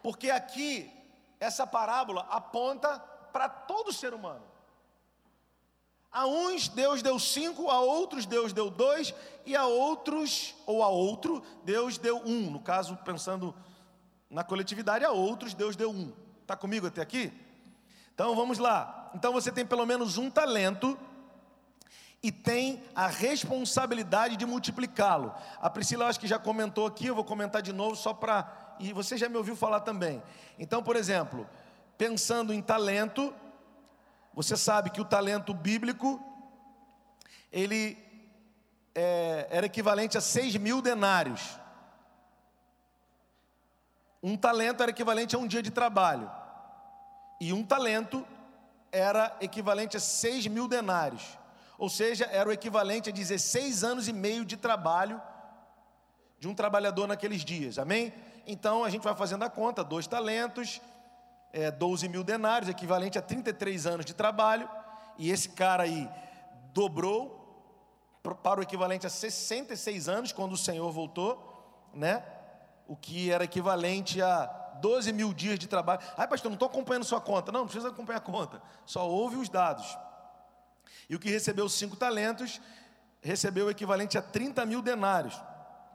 Porque 0.01 0.31
aqui, 0.31 0.91
essa 1.39 1.67
parábola 1.67 2.25
aponta 2.29 2.99
para 3.31 3.47
todo 3.47 3.93
ser 3.93 4.13
humano. 4.13 4.50
A 6.11 6.25
uns 6.25 6.67
Deus 6.67 7.01
deu 7.01 7.17
cinco, 7.17 7.69
a 7.69 7.79
outros 7.79 8.25
Deus 8.25 8.51
deu 8.51 8.69
dois, 8.69 9.13
e 9.45 9.55
a 9.55 9.65
outros, 9.65 10.53
ou 10.65 10.83
a 10.83 10.89
outro, 10.89 11.41
Deus 11.63 11.97
deu 11.97 12.17
um. 12.17 12.51
No 12.51 12.59
caso, 12.59 12.97
pensando 12.97 13.55
na 14.29 14.43
coletividade, 14.43 15.05
a 15.05 15.11
outros 15.11 15.53
Deus 15.53 15.75
deu 15.75 15.89
um. 15.89 16.11
Está 16.41 16.55
comigo 16.55 16.87
até 16.87 17.01
aqui? 17.01 17.31
Então 18.13 18.35
vamos 18.35 18.57
lá. 18.57 19.09
Então 19.15 19.31
você 19.31 19.51
tem 19.51 19.65
pelo 19.65 19.85
menos 19.85 20.17
um 20.17 20.29
talento 20.29 20.97
e 22.21 22.31
tem 22.31 22.83
a 22.93 23.07
responsabilidade 23.07 24.35
de 24.35 24.45
multiplicá-lo. 24.45 25.33
A 25.59 25.69
Priscila, 25.69 26.07
acho 26.07 26.19
que 26.19 26.27
já 26.27 26.37
comentou 26.37 26.85
aqui, 26.85 27.07
eu 27.07 27.15
vou 27.15 27.23
comentar 27.23 27.61
de 27.61 27.73
novo 27.73 27.95
só 27.95 28.13
para. 28.13 28.75
E 28.79 28.93
você 28.93 29.17
já 29.17 29.29
me 29.29 29.37
ouviu 29.37 29.55
falar 29.55 29.79
também. 29.79 30.21
Então, 30.59 30.83
por 30.83 30.95
exemplo, 30.95 31.47
pensando 31.97 32.53
em 32.53 32.61
talento, 32.61 33.33
você 34.33 34.55
sabe 34.55 34.89
que 34.89 35.01
o 35.01 35.05
talento 35.05 35.53
bíblico, 35.53 36.21
ele 37.51 37.97
é, 38.95 39.47
era 39.49 39.65
equivalente 39.65 40.17
a 40.17 40.21
6 40.21 40.55
mil 40.57 40.81
denários. 40.81 41.59
Um 44.23 44.37
talento 44.37 44.81
era 44.81 44.91
equivalente 44.91 45.35
a 45.35 45.39
um 45.39 45.47
dia 45.47 45.61
de 45.61 45.71
trabalho. 45.71 46.31
E 47.39 47.51
um 47.51 47.63
talento 47.63 48.25
era 48.91 49.35
equivalente 49.41 49.97
a 49.97 49.99
6 49.99 50.47
mil 50.47 50.67
denários. 50.67 51.37
Ou 51.77 51.89
seja, 51.89 52.25
era 52.25 52.47
o 52.47 52.51
equivalente 52.51 53.09
a 53.09 53.11
16 53.11 53.83
anos 53.83 54.07
e 54.07 54.13
meio 54.13 54.45
de 54.45 54.55
trabalho 54.55 55.19
de 56.39 56.47
um 56.47 56.53
trabalhador 56.53 57.07
naqueles 57.07 57.43
dias, 57.43 57.79
amém? 57.79 58.13
Então 58.45 58.83
a 58.83 58.89
gente 58.89 59.03
vai 59.03 59.15
fazendo 59.15 59.43
a 59.43 59.49
conta: 59.49 59.83
dois 59.83 60.05
talentos, 60.05 60.79
é, 61.53 61.69
12 61.71 62.07
mil 62.07 62.23
denários, 62.23 62.69
equivalente 62.69 63.17
a 63.17 63.21
33 63.21 63.85
anos 63.85 64.05
de 64.05 64.13
trabalho, 64.13 64.69
e 65.17 65.29
esse 65.29 65.49
cara 65.49 65.83
aí 65.83 66.09
dobrou 66.73 67.41
para 68.23 68.59
o 68.59 68.63
equivalente 68.63 69.05
a 69.07 69.09
66 69.09 70.07
anos, 70.07 70.31
quando 70.31 70.53
o 70.53 70.57
Senhor 70.57 70.91
voltou, 70.91 71.89
né? 71.93 72.23
O 72.87 72.95
que 72.95 73.31
era 73.31 73.43
equivalente 73.43 74.21
a 74.21 74.45
12 74.81 75.13
mil 75.13 75.33
dias 75.33 75.57
de 75.57 75.67
trabalho. 75.67 76.01
Ai, 76.17 76.27
pastor, 76.27 76.49
não 76.49 76.55
estou 76.55 76.67
acompanhando 76.67 77.03
sua 77.03 77.21
conta. 77.21 77.51
Não, 77.51 77.61
não 77.61 77.67
precisa 77.67 77.89
acompanhar 77.89 78.17
a 78.17 78.21
conta. 78.21 78.61
Só 78.85 79.07
ouve 79.07 79.37
os 79.37 79.49
dados. 79.49 79.97
E 81.09 81.15
o 81.15 81.19
que 81.19 81.29
recebeu 81.29 81.67
cinco 81.69 81.95
talentos, 81.95 82.61
recebeu 83.21 83.67
o 83.67 83.69
equivalente 83.69 84.17
a 84.17 84.21
30 84.21 84.65
mil 84.65 84.81
denários, 84.81 85.39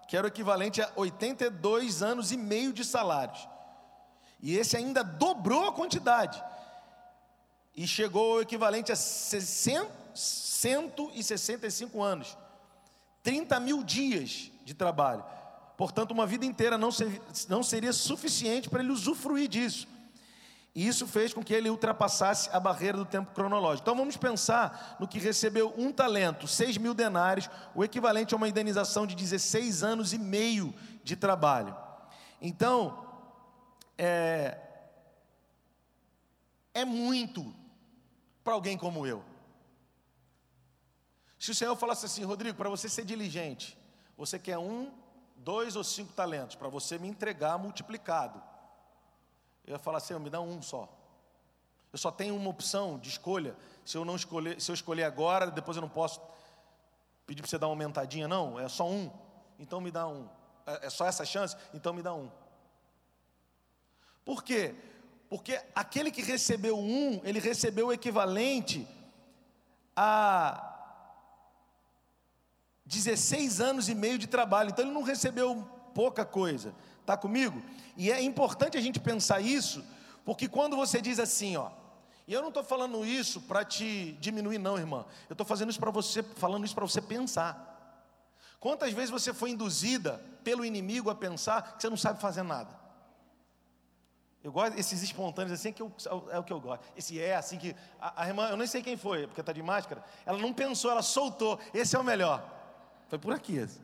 que 0.09 0.17
era 0.17 0.27
o 0.27 0.29
equivalente 0.29 0.81
a 0.81 0.91
82 0.95 2.03
anos 2.03 2.33
e 2.33 2.37
meio 2.37 2.73
de 2.73 2.85
salários. 2.85 3.49
E 4.41 4.57
esse 4.57 4.77
ainda 4.77 5.03
dobrou 5.03 5.69
a 5.69 5.73
quantidade. 5.73 6.43
E 7.75 7.87
chegou 7.87 8.35
ao 8.35 8.43
equivalente 8.43 8.93
a 8.93 8.97
60, 8.97 9.91
165 10.15 12.03
anos. 12.03 12.37
30 13.23 13.59
mil 13.61 13.83
dias 13.83 14.51
de 14.65 14.73
trabalho. 14.73 15.25
Portanto, 15.77 16.13
uma 16.13 16.27
vida 16.27 16.47
inteira 16.47 16.79
não, 16.79 16.91
ser, 16.91 17.21
não 17.49 17.63
seria 17.63 17.93
suficiente 17.93 18.71
para 18.71 18.83
ele 18.83 18.93
usufruir 18.93 19.49
disso. 19.49 19.87
E 20.77 20.87
isso 20.87 21.07
fez 21.07 21.33
com 21.33 21.43
que 21.43 21.55
ele 21.55 21.71
ultrapassasse 21.71 22.51
a 22.53 22.61
barreira 22.61 22.99
do 22.99 23.05
tempo 23.07 23.33
cronológico. 23.33 23.83
Então 23.83 23.97
vamos 23.97 24.17
pensar 24.17 24.97
no 25.01 25.09
que 25.09 25.19
recebeu 25.19 25.73
um 25.77 25.91
talento, 25.91 26.47
6 26.47 26.77
mil 26.77 26.93
denários, 26.93 27.49
o 27.75 27.83
equivalente 27.83 28.35
a 28.35 28.37
uma 28.37 28.47
indenização 28.47 29.07
de 29.07 29.15
16 29.15 29.83
anos 29.83 30.13
e 30.13 30.19
meio 30.19 30.75
de 31.03 31.17
trabalho. 31.17 31.75
Então, 32.43 33.06
é, 33.99 34.59
é 36.75 36.85
muito 36.85 37.55
para 38.43 38.55
alguém 38.55 38.77
como 38.77 39.07
eu. 39.07 39.25
Se 41.39 41.51
o 41.51 41.55
Senhor 41.55 41.77
falasse 41.77 42.07
assim, 42.07 42.25
Rodrigo, 42.25 42.57
para 42.57 42.69
você 42.69 42.89
ser 42.89 43.05
diligente, 43.05 43.79
você 44.17 44.39
quer 44.39 44.59
um, 44.59 44.93
dois 45.37 45.77
ou 45.77 45.85
cinco 45.85 46.13
talentos, 46.13 46.57
para 46.57 46.69
você 46.69 46.99
me 46.99 47.09
entregar 47.09 47.59
multiplicado. 47.59 48.43
Eu 49.67 49.73
ia 49.73 49.79
falar 49.79 49.99
assim, 49.99 50.19
me 50.19 50.31
dá 50.31 50.41
um 50.41 50.63
só. 50.63 50.89
Eu 51.93 51.99
só 51.99 52.11
tenho 52.11 52.37
uma 52.37 52.51
opção 52.51 52.99
de 52.99 53.09
escolha. 53.09 53.57
Se 53.85 53.97
eu 53.97 54.05
não 54.05 54.17
escolher, 54.17 54.61
se 54.61 54.71
eu 54.71 54.75
escolher 54.75 55.05
agora, 55.05 55.51
depois 55.51 55.77
eu 55.77 55.81
não 55.81 55.89
posso 55.89 56.21
pedir 57.27 57.43
para 57.43 57.49
você 57.49 57.59
dar 57.59 57.67
uma 57.67 57.73
aumentadinha, 57.73 58.29
não. 58.29 58.59
É 58.61 58.69
só 58.69 58.89
um. 58.89 59.11
Então 59.59 59.81
me 59.81 59.91
dá 59.91 60.07
um. 60.07 60.29
É, 60.67 60.87
é 60.87 60.91
só 60.91 61.07
essa 61.07 61.25
chance? 61.25 61.57
Então 61.73 61.93
me 61.93 62.03
dá 62.03 62.15
um. 62.15 62.31
Por 64.27 64.43
quê? 64.43 64.75
Porque 65.31 65.59
aquele 65.73 66.11
que 66.11 66.21
recebeu 66.21 66.77
um, 66.77 67.21
ele 67.23 67.39
recebeu 67.39 67.87
o 67.87 67.93
equivalente 67.93 68.87
a 69.95 70.75
16 72.85 73.61
anos 73.61 73.89
e 73.89 73.95
meio 73.95 74.19
de 74.19 74.27
trabalho. 74.27 74.71
Então 74.71 74.85
ele 74.85 74.93
não 74.93 75.03
recebeu 75.03 75.65
pouca 75.95 76.25
coisa. 76.25 76.75
Está 77.01 77.17
comigo? 77.17 77.63
E 77.97 78.11
é 78.11 78.21
importante 78.21 78.77
a 78.77 78.81
gente 78.81 78.99
pensar 78.99 79.41
isso, 79.41 79.85
porque 80.25 80.49
quando 80.49 80.77
você 80.77 81.01
diz 81.01 81.21
assim, 81.21 81.57
ó, 81.57 81.71
e 82.27 82.33
eu 82.33 82.41
não 82.41 82.49
estou 82.49 82.65
falando 82.65 83.07
isso 83.07 83.41
para 83.43 83.65
te 83.65 84.13
diminuir, 84.21 84.59
não, 84.59 84.77
irmã. 84.77 85.07
Eu 85.29 85.35
estou 85.35 85.47
fazendo 85.47 85.71
isso 85.71 85.79
para 85.79 85.93
você, 85.93 86.25
falando 86.25 86.65
isso 86.65 86.75
para 86.75 86.85
você 86.85 87.01
pensar. 87.01 87.75
Quantas 88.59 88.93
vezes 88.93 89.11
você 89.11 89.33
foi 89.33 89.51
induzida 89.51 90.21
pelo 90.43 90.65
inimigo 90.65 91.11
a 91.11 91.15
pensar 91.15 91.77
que 91.77 91.83
você 91.83 91.89
não 91.89 91.97
sabe 91.97 92.21
fazer 92.21 92.43
nada? 92.43 92.86
Eu 94.47 94.53
gosto 94.53 94.77
desses 94.77 95.03
espontâneos 95.03 95.59
assim, 95.59 95.73
que 95.73 95.83
eu, 95.83 95.93
é 96.31 96.39
o 96.39 96.45
que 96.45 96.53
eu 96.53 96.61
gosto. 96.61 96.85
Esse 96.97 97.21
é 97.21 97.35
assim 97.35 97.59
que. 97.59 97.75
A, 98.01 98.23
a 98.23 98.29
irmã, 98.29 98.49
eu 98.49 98.57
nem 98.57 98.69
sei 98.69 98.81
quem 98.81 98.97
foi, 98.97 99.27
porque 99.27 99.41
está 99.41 99.53
de 99.53 99.61
máscara. 99.61 100.05
Ela 100.25 100.39
não 100.39 100.53
pensou, 100.55 100.89
ela 100.89 101.03
soltou. 101.03 101.59
Esse 101.75 101.97
é 101.97 101.99
o 101.99 102.05
melhor. 102.05 102.49
Foi 103.09 103.19
por 103.19 103.33
aqui 103.33 103.57
esse. 103.57 103.81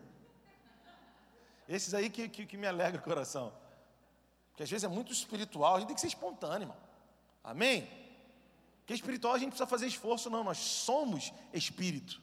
Esses 1.68 1.92
aí 1.94 2.08
que, 2.08 2.28
que, 2.28 2.46
que 2.46 2.56
me 2.56 2.68
alegra 2.68 3.00
o 3.00 3.02
coração. 3.02 3.52
Porque 4.50 4.62
às 4.62 4.70
vezes 4.70 4.84
é 4.84 4.88
muito 4.88 5.12
espiritual, 5.12 5.74
a 5.74 5.78
gente 5.80 5.88
tem 5.88 5.94
que 5.96 6.00
ser 6.00 6.06
espontâneo, 6.06 6.66
irmão. 6.66 6.76
Amém? 7.42 7.88
Porque 8.82 8.94
espiritual 8.94 9.34
a 9.34 9.38
gente 9.38 9.48
precisa 9.48 9.66
fazer 9.66 9.88
esforço, 9.88 10.30
não. 10.30 10.44
Nós 10.44 10.58
somos 10.58 11.32
espírito. 11.52 12.22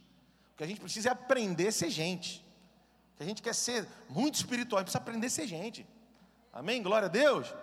O 0.53 0.55
que 0.55 0.63
a 0.63 0.67
gente 0.67 0.79
precisa 0.79 1.09
é 1.09 1.11
aprender 1.11 1.67
a 1.67 1.71
ser 1.73 1.89
gente. 1.89 2.39
O 3.15 3.17
que 3.17 3.23
a 3.23 3.25
gente 3.25 3.41
quer 3.41 3.53
ser 3.53 3.85
muito 4.07 4.35
espiritual, 4.35 4.77
a 4.77 4.81
gente 4.81 4.93
precisa 4.93 5.03
aprender 5.03 5.27
a 5.27 5.29
ser 5.29 5.45
gente. 5.45 5.85
Amém? 6.53 6.81
Glória 6.81 7.07
a 7.07 7.11
Deus. 7.11 7.53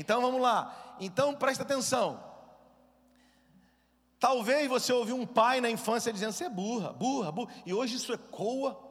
Então 0.00 0.20
vamos 0.20 0.40
lá. 0.40 0.96
Então 0.98 1.34
presta 1.34 1.62
atenção. 1.62 2.22
Talvez 4.18 4.68
você 4.68 4.92
ouviu 4.92 5.16
um 5.16 5.26
pai 5.26 5.60
na 5.60 5.70
infância 5.70 6.12
dizendo: 6.12 6.32
você 6.32 6.44
é 6.44 6.50
burra, 6.50 6.92
burra, 6.92 7.30
burra. 7.30 7.52
E 7.64 7.72
hoje 7.72 7.96
isso 7.96 8.12
ecoa 8.12 8.90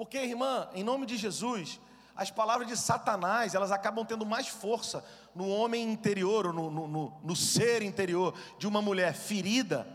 porque, 0.00 0.16
irmã, 0.16 0.66
em 0.72 0.82
nome 0.82 1.04
de 1.04 1.14
Jesus, 1.18 1.78
as 2.16 2.30
palavras 2.30 2.66
de 2.66 2.74
Satanás, 2.74 3.54
elas 3.54 3.70
acabam 3.70 4.02
tendo 4.02 4.24
mais 4.24 4.48
força 4.48 5.04
no 5.34 5.46
homem 5.46 5.92
interior, 5.92 6.54
no, 6.54 6.70
no, 6.70 6.88
no, 6.88 7.20
no 7.22 7.36
ser 7.36 7.82
interior 7.82 8.34
de 8.58 8.66
uma 8.66 8.80
mulher 8.80 9.12
ferida, 9.12 9.86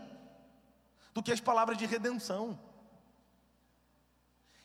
do 1.12 1.20
que 1.20 1.32
as 1.32 1.40
palavras 1.40 1.76
de 1.76 1.86
redenção. 1.86 2.56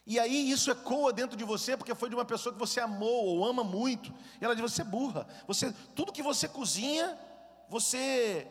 E 0.05 0.19
aí 0.19 0.49
isso 0.49 0.71
ecoa 0.71 1.13
dentro 1.13 1.37
de 1.37 1.43
você, 1.43 1.77
porque 1.77 1.93
foi 1.93 2.09
de 2.09 2.15
uma 2.15 2.25
pessoa 2.25 2.51
que 2.51 2.59
você 2.59 2.79
amou 2.79 3.25
ou 3.25 3.45
ama 3.45 3.63
muito. 3.63 4.11
E 4.39 4.45
ela 4.45 4.55
diz: 4.55 4.61
você 4.61 4.81
é 4.81 4.85
burra. 4.85 5.27
Você, 5.47 5.73
tudo 5.95 6.11
que 6.11 6.23
você 6.23 6.47
cozinha, 6.47 7.17
você 7.69 8.47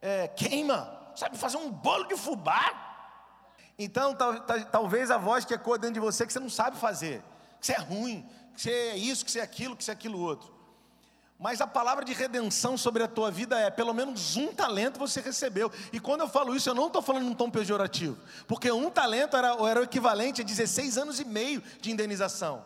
é, 0.00 0.28
queima. 0.28 0.96
Sabe 1.16 1.36
fazer 1.36 1.56
um 1.56 1.70
bolo 1.70 2.04
de 2.04 2.16
fubá? 2.16 2.86
Então, 3.78 4.14
tal, 4.14 4.40
tal, 4.40 4.64
talvez 4.66 5.10
a 5.10 5.18
voz 5.18 5.44
que 5.44 5.54
ecoa 5.54 5.78
dentro 5.78 5.94
de 5.94 6.00
você 6.00 6.26
que 6.26 6.32
você 6.32 6.40
não 6.40 6.50
sabe 6.50 6.76
fazer, 6.76 7.22
que 7.60 7.66
você 7.66 7.72
é 7.72 7.78
ruim, 7.78 8.28
que 8.54 8.60
você 8.60 8.70
é 8.70 8.96
isso, 8.96 9.24
que 9.24 9.30
você 9.30 9.40
é 9.40 9.42
aquilo, 9.42 9.76
que 9.76 9.84
você 9.84 9.90
é 9.90 9.94
aquilo 9.94 10.18
outro. 10.20 10.57
Mas 11.38 11.60
a 11.60 11.68
palavra 11.68 12.04
de 12.04 12.12
redenção 12.12 12.76
sobre 12.76 13.00
a 13.00 13.06
tua 13.06 13.30
vida 13.30 13.56
é: 13.60 13.70
pelo 13.70 13.94
menos 13.94 14.36
um 14.36 14.52
talento 14.52 14.98
você 14.98 15.20
recebeu. 15.20 15.70
E 15.92 16.00
quando 16.00 16.22
eu 16.22 16.28
falo 16.28 16.54
isso, 16.54 16.68
eu 16.68 16.74
não 16.74 16.88
estou 16.88 17.00
falando 17.00 17.26
num 17.26 17.34
tom 17.34 17.48
pejorativo, 17.48 18.18
porque 18.48 18.70
um 18.72 18.90
talento 18.90 19.36
era, 19.36 19.54
era 19.68 19.80
o 19.80 19.84
equivalente 19.84 20.40
a 20.40 20.44
16 20.44 20.98
anos 20.98 21.20
e 21.20 21.24
meio 21.24 21.62
de 21.80 21.92
indenização. 21.92 22.64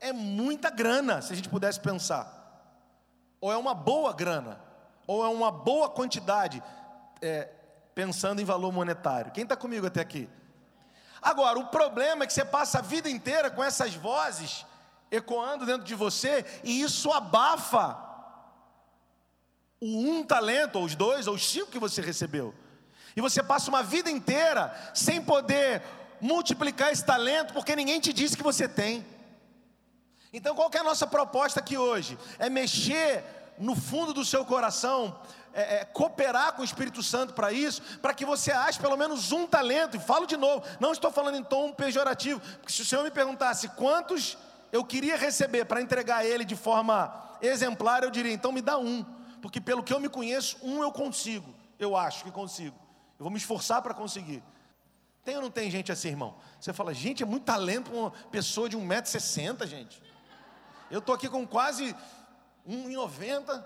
É 0.00 0.10
muita 0.10 0.70
grana, 0.70 1.20
se 1.20 1.32
a 1.34 1.36
gente 1.36 1.50
pudesse 1.50 1.78
pensar. 1.80 2.42
Ou 3.40 3.52
é 3.52 3.56
uma 3.58 3.74
boa 3.74 4.14
grana, 4.14 4.58
ou 5.06 5.22
é 5.22 5.28
uma 5.28 5.50
boa 5.52 5.90
quantidade, 5.90 6.62
é, 7.20 7.50
pensando 7.94 8.40
em 8.40 8.44
valor 8.44 8.72
monetário. 8.72 9.32
Quem 9.32 9.42
está 9.42 9.54
comigo 9.54 9.86
até 9.86 10.00
aqui? 10.00 10.30
Agora, 11.20 11.58
o 11.58 11.66
problema 11.66 12.24
é 12.24 12.26
que 12.26 12.32
você 12.32 12.44
passa 12.44 12.78
a 12.78 12.82
vida 12.82 13.08
inteira 13.08 13.50
com 13.50 13.62
essas 13.62 13.94
vozes 13.94 14.64
ecoando 15.10 15.66
dentro 15.66 15.84
de 15.84 15.94
você 15.94 16.44
e 16.64 16.80
isso 16.80 17.12
abafa 17.12 18.13
o 19.84 20.10
um 20.10 20.24
talento, 20.24 20.76
ou 20.76 20.84
os 20.84 20.94
dois, 20.94 21.26
ou 21.26 21.34
os 21.34 21.46
cinco 21.46 21.70
que 21.70 21.78
você 21.78 22.00
recebeu. 22.00 22.54
E 23.14 23.20
você 23.20 23.42
passa 23.42 23.68
uma 23.68 23.82
vida 23.82 24.10
inteira 24.10 24.74
sem 24.94 25.22
poder 25.22 25.82
multiplicar 26.20 26.90
esse 26.90 27.04
talento 27.04 27.52
porque 27.52 27.76
ninguém 27.76 28.00
te 28.00 28.12
disse 28.12 28.36
que 28.36 28.42
você 28.42 28.66
tem. 28.66 29.04
Então, 30.32 30.54
qual 30.54 30.70
é 30.72 30.78
a 30.78 30.84
nossa 30.84 31.06
proposta 31.06 31.60
aqui 31.60 31.76
hoje? 31.76 32.18
É 32.38 32.48
mexer 32.48 33.22
no 33.58 33.76
fundo 33.76 34.14
do 34.14 34.24
seu 34.24 34.44
coração 34.44 35.20
é, 35.52 35.76
é, 35.76 35.84
cooperar 35.84 36.54
com 36.54 36.62
o 36.62 36.64
Espírito 36.64 37.02
Santo 37.02 37.34
para 37.34 37.52
isso, 37.52 37.80
para 38.00 38.14
que 38.14 38.24
você 38.24 38.50
ache 38.50 38.80
pelo 38.80 38.96
menos 38.96 39.32
um 39.32 39.46
talento. 39.46 39.96
E 39.98 40.00
falo 40.00 40.26
de 40.26 40.36
novo, 40.36 40.64
não 40.80 40.92
estou 40.92 41.12
falando 41.12 41.36
em 41.36 41.44
tom 41.44 41.72
pejorativo, 41.72 42.40
porque 42.40 42.72
se 42.72 42.82
o 42.82 42.86
Senhor 42.86 43.04
me 43.04 43.10
perguntasse 43.10 43.68
quantos 43.68 44.38
eu 44.72 44.82
queria 44.82 45.16
receber 45.16 45.66
para 45.66 45.80
entregar 45.80 46.24
Ele 46.24 46.44
de 46.44 46.56
forma 46.56 47.12
exemplar, 47.40 48.02
eu 48.02 48.10
diria, 48.10 48.32
então 48.32 48.50
me 48.50 48.62
dá 48.62 48.78
um, 48.78 49.04
porque 49.44 49.60
pelo 49.60 49.82
que 49.82 49.92
eu 49.92 50.00
me 50.00 50.08
conheço, 50.08 50.56
um 50.62 50.82
eu 50.82 50.90
consigo, 50.90 51.54
eu 51.78 51.94
acho 51.94 52.24
que 52.24 52.30
consigo. 52.30 52.74
Eu 53.18 53.24
vou 53.24 53.30
me 53.30 53.36
esforçar 53.36 53.82
para 53.82 53.92
conseguir. 53.92 54.42
Tem 55.22 55.36
ou 55.36 55.42
não 55.42 55.50
tem 55.50 55.70
gente 55.70 55.92
assim, 55.92 56.08
irmão? 56.08 56.34
Você 56.58 56.72
fala, 56.72 56.94
gente, 56.94 57.22
é 57.22 57.26
muito 57.26 57.44
talento 57.44 57.92
uma 57.92 58.10
pessoa 58.30 58.70
de 58.70 58.78
1,60m, 58.78 59.66
gente. 59.66 60.02
Eu 60.90 61.00
estou 61.00 61.14
aqui 61.14 61.28
com 61.28 61.46
quase 61.46 61.94
1,90m. 62.66 63.62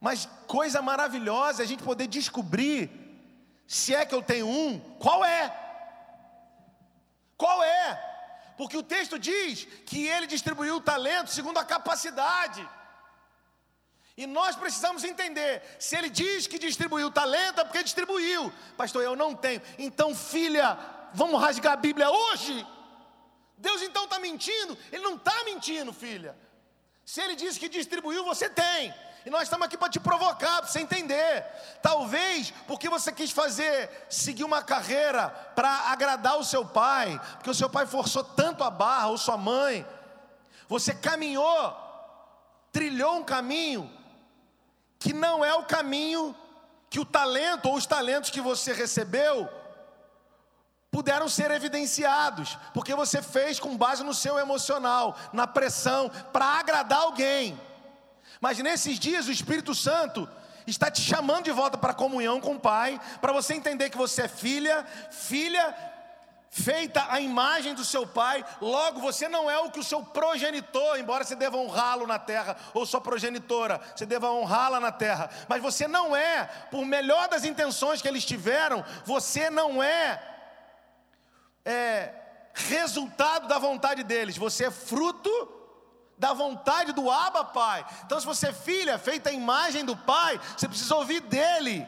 Mas 0.00 0.24
coisa 0.46 0.80
maravilhosa 0.80 1.62
é 1.62 1.64
a 1.64 1.68
gente 1.68 1.82
poder 1.82 2.06
descobrir 2.06 2.90
se 3.66 3.94
é 3.94 4.06
que 4.06 4.14
eu 4.14 4.22
tenho 4.22 4.48
um, 4.48 4.80
qual 4.98 5.22
é? 5.22 5.54
Qual 7.36 7.62
é? 7.62 8.08
Porque 8.58 8.76
o 8.76 8.82
texto 8.82 9.16
diz 9.18 9.66
que 9.86 10.08
ele 10.08 10.26
distribuiu 10.26 10.76
o 10.76 10.80
talento 10.80 11.30
segundo 11.30 11.58
a 11.58 11.64
capacidade. 11.64 12.68
E 14.16 14.26
nós 14.26 14.56
precisamos 14.56 15.04
entender: 15.04 15.62
se 15.78 15.96
ele 15.96 16.10
diz 16.10 16.48
que 16.48 16.58
distribuiu 16.58 17.08
talento, 17.08 17.60
é 17.60 17.64
porque 17.64 17.84
distribuiu. 17.84 18.52
Pastor, 18.76 19.04
eu 19.04 19.14
não 19.14 19.32
tenho. 19.32 19.62
Então, 19.78 20.12
filha, 20.12 20.76
vamos 21.14 21.40
rasgar 21.40 21.74
a 21.74 21.76
Bíblia 21.76 22.10
hoje? 22.10 22.66
Deus 23.56 23.80
então 23.80 24.04
está 24.04 24.18
mentindo? 24.18 24.76
Ele 24.90 25.04
não 25.04 25.14
está 25.14 25.44
mentindo, 25.44 25.92
filha. 25.92 26.36
Se 27.04 27.20
ele 27.20 27.36
diz 27.36 27.56
que 27.56 27.68
distribuiu, 27.68 28.24
você 28.24 28.50
tem. 28.50 28.92
E 29.26 29.30
nós 29.30 29.42
estamos 29.42 29.66
aqui 29.66 29.76
para 29.76 29.88
te 29.88 30.00
provocar, 30.00 30.58
para 30.58 30.66
você 30.66 30.80
entender. 30.80 31.44
Talvez 31.82 32.52
porque 32.66 32.88
você 32.88 33.12
quis 33.12 33.30
fazer, 33.30 34.06
seguir 34.08 34.44
uma 34.44 34.62
carreira 34.62 35.28
para 35.54 35.90
agradar 35.90 36.38
o 36.38 36.44
seu 36.44 36.64
pai, 36.64 37.20
porque 37.34 37.50
o 37.50 37.54
seu 37.54 37.68
pai 37.68 37.86
forçou 37.86 38.24
tanto 38.24 38.64
a 38.64 38.70
barra, 38.70 39.08
ou 39.08 39.18
sua 39.18 39.36
mãe. 39.36 39.86
Você 40.68 40.94
caminhou, 40.94 41.76
trilhou 42.72 43.16
um 43.16 43.24
caminho 43.24 43.92
que 44.98 45.12
não 45.12 45.44
é 45.44 45.54
o 45.54 45.64
caminho 45.64 46.34
que 46.90 46.98
o 46.98 47.04
talento 47.04 47.66
ou 47.66 47.76
os 47.76 47.86
talentos 47.86 48.30
que 48.30 48.40
você 48.40 48.72
recebeu 48.72 49.48
puderam 50.90 51.28
ser 51.28 51.50
evidenciados, 51.50 52.58
porque 52.72 52.94
você 52.94 53.20
fez 53.20 53.60
com 53.60 53.76
base 53.76 54.02
no 54.02 54.14
seu 54.14 54.38
emocional, 54.38 55.16
na 55.32 55.46
pressão, 55.46 56.10
para 56.32 56.46
agradar 56.46 57.00
alguém. 57.00 57.60
Mas 58.40 58.58
nesses 58.58 58.98
dias 58.98 59.26
o 59.26 59.32
Espírito 59.32 59.74
Santo 59.74 60.28
está 60.66 60.90
te 60.90 61.00
chamando 61.00 61.44
de 61.44 61.52
volta 61.52 61.78
para 61.78 61.92
a 61.92 61.94
comunhão 61.94 62.40
com 62.40 62.54
o 62.54 62.60
Pai, 62.60 63.00
para 63.20 63.32
você 63.32 63.54
entender 63.54 63.90
que 63.90 63.96
você 63.96 64.22
é 64.22 64.28
filha, 64.28 64.84
filha 65.10 65.74
feita 66.50 67.06
a 67.10 67.20
imagem 67.20 67.74
do 67.74 67.84
seu 67.84 68.06
pai, 68.06 68.44
logo 68.60 69.00
você 69.00 69.28
não 69.28 69.50
é 69.50 69.58
o 69.58 69.70
que 69.70 69.80
o 69.80 69.84
seu 69.84 70.02
progenitor, 70.02 70.98
embora 70.98 71.24
você 71.24 71.36
deva 71.36 71.56
honrá-lo 71.56 72.06
na 72.06 72.18
terra, 72.18 72.56
ou 72.72 72.86
sua 72.86 73.00
progenitora, 73.00 73.80
você 73.94 74.06
deva 74.06 74.30
honrá-la 74.30 74.80
na 74.80 74.90
terra, 74.90 75.30
mas 75.46 75.62
você 75.62 75.86
não 75.86 76.16
é, 76.16 76.44
por 76.70 76.84
melhor 76.84 77.28
das 77.28 77.44
intenções 77.44 78.00
que 78.00 78.08
eles 78.08 78.24
tiveram, 78.24 78.84
você 79.04 79.50
não 79.50 79.82
é, 79.82 80.22
é 81.64 82.14
resultado 82.54 83.46
da 83.46 83.58
vontade 83.58 84.02
deles, 84.02 84.36
você 84.36 84.64
é 84.64 84.70
fruto 84.70 85.57
da 86.18 86.32
vontade 86.32 86.92
do 86.92 87.10
Abba 87.10 87.44
Pai. 87.44 87.86
Então, 88.04 88.18
se 88.18 88.26
você 88.26 88.48
é 88.48 88.52
filha, 88.52 88.98
feita 88.98 89.30
a 89.30 89.32
imagem 89.32 89.84
do 89.84 89.96
Pai, 89.96 90.40
você 90.56 90.68
precisa 90.68 90.96
ouvir 90.96 91.20
dele. 91.20 91.86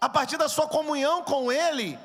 A 0.00 0.08
partir 0.08 0.36
da 0.36 0.48
sua 0.48 0.66
comunhão 0.66 1.22
com 1.22 1.52
Ele, 1.52 1.98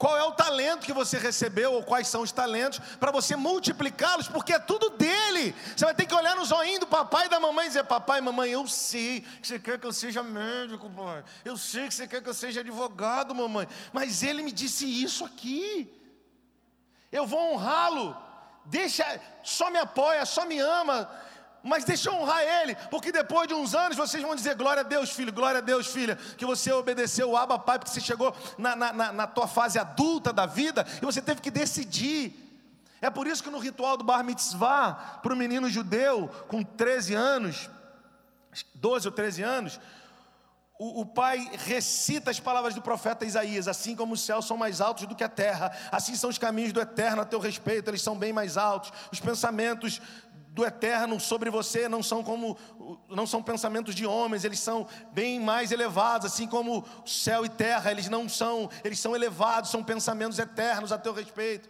qual 0.00 0.16
é 0.16 0.22
o 0.22 0.32
talento 0.32 0.86
que 0.86 0.94
você 0.94 1.18
recebeu, 1.18 1.74
ou 1.74 1.82
quais 1.82 2.08
são 2.08 2.22
os 2.22 2.32
talentos, 2.32 2.78
para 2.98 3.10
você 3.10 3.36
multiplicá-los, 3.36 4.28
porque 4.28 4.54
é 4.54 4.58
tudo 4.58 4.88
dele. 4.88 5.54
Você 5.76 5.84
vai 5.84 5.94
ter 5.94 6.06
que 6.06 6.14
olhar 6.14 6.34
nos 6.34 6.50
olhinhos 6.50 6.80
do 6.80 6.86
papai 6.86 7.26
e 7.26 7.28
da 7.28 7.38
mamãe 7.38 7.66
e 7.66 7.68
dizer: 7.68 7.84
Papai, 7.84 8.18
mamãe, 8.22 8.50
eu 8.50 8.66
sei 8.66 9.20
que 9.20 9.46
você 9.46 9.58
quer 9.58 9.78
que 9.78 9.86
eu 9.86 9.92
seja 9.92 10.22
médico, 10.22 10.88
pai. 10.88 11.22
Eu 11.44 11.54
sei 11.58 11.86
que 11.86 11.92
você 11.92 12.08
quer 12.08 12.22
que 12.22 12.30
eu 12.30 12.32
seja 12.32 12.60
advogado, 12.60 13.34
mamãe. 13.34 13.68
Mas 13.92 14.22
ele 14.22 14.42
me 14.42 14.52
disse 14.52 14.86
isso 14.86 15.22
aqui. 15.22 15.92
Eu 17.12 17.26
vou 17.26 17.52
honrá-lo. 17.52 18.29
Deixa, 18.70 19.04
só 19.42 19.70
me 19.70 19.78
apoia, 19.78 20.24
só 20.24 20.46
me 20.46 20.58
ama 20.58 21.08
mas 21.62 21.84
deixa 21.84 22.08
eu 22.08 22.14
honrar 22.14 22.42
Ele, 22.42 22.74
porque 22.90 23.12
depois 23.12 23.46
de 23.46 23.54
uns 23.54 23.74
anos 23.74 23.96
vocês 23.96 24.22
vão 24.22 24.34
dizer: 24.34 24.54
glória 24.54 24.80
a 24.80 24.84
Deus, 24.84 25.10
filho, 25.10 25.32
glória 25.32 25.58
a 25.58 25.60
Deus, 25.62 25.88
filha, 25.88 26.16
que 26.36 26.46
você 26.46 26.72
obedeceu 26.72 27.30
o 27.30 27.36
Abba 27.36 27.58
Pai, 27.58 27.78
porque 27.78 27.92
você 27.92 28.00
chegou 28.00 28.34
na, 28.56 28.74
na, 28.74 29.12
na 29.12 29.26
tua 29.26 29.46
fase 29.46 29.78
adulta 29.78 30.32
da 30.32 30.46
vida 30.46 30.86
e 31.00 31.04
você 31.04 31.20
teve 31.20 31.40
que 31.40 31.50
decidir. 31.50 32.46
É 33.02 33.08
por 33.08 33.26
isso 33.26 33.42
que 33.42 33.50
no 33.50 33.58
ritual 33.58 33.96
do 33.96 34.04
Bar 34.04 34.22
Mitzvah, 34.22 35.20
para 35.22 35.32
o 35.32 35.36
menino 35.36 35.70
judeu 35.70 36.28
com 36.48 36.62
13 36.62 37.14
anos, 37.14 37.70
12 38.74 39.08
ou 39.08 39.12
13 39.12 39.42
anos, 39.42 39.80
o, 40.82 41.02
o, 41.02 41.04
pai 41.04 41.46
recita 41.66 42.30
as 42.30 42.40
palavras 42.40 42.74
do 42.74 42.80
profeta 42.80 43.26
Isaías: 43.26 43.68
assim 43.68 43.94
como 43.94 44.14
os 44.14 44.22
céus 44.22 44.46
são 44.46 44.56
mais 44.56 44.80
altos 44.80 45.06
do 45.06 45.14
que 45.14 45.22
a 45.22 45.28
terra, 45.28 45.70
assim 45.92 46.14
são 46.14 46.30
os 46.30 46.38
caminhos 46.38 46.72
do 46.72 46.80
eterno 46.80 47.20
a 47.20 47.24
teu 47.26 47.38
respeito, 47.38 47.90
eles 47.90 48.00
são 48.00 48.16
bem 48.16 48.32
mais 48.32 48.56
altos. 48.56 48.90
Os 49.12 49.20
pensamentos 49.20 50.00
do 50.32 50.64
eterno 50.64 51.20
sobre 51.20 51.50
você 51.50 51.86
não 51.86 52.02
são 52.02 52.24
como 52.24 52.56
não 53.10 53.26
são 53.26 53.42
pensamentos 53.42 53.94
de 53.94 54.06
homens, 54.06 54.42
eles 54.42 54.58
são 54.58 54.88
bem 55.12 55.38
mais 55.38 55.70
elevados, 55.70 56.32
assim 56.32 56.46
como 56.46 56.82
céu 57.04 57.44
e 57.44 57.50
terra, 57.50 57.90
eles 57.90 58.08
não 58.08 58.26
são, 58.26 58.70
eles 58.82 58.98
são 58.98 59.14
elevados, 59.14 59.70
são 59.70 59.84
pensamentos 59.84 60.38
eternos 60.38 60.92
a 60.92 60.96
teu 60.96 61.12
respeito. 61.12 61.68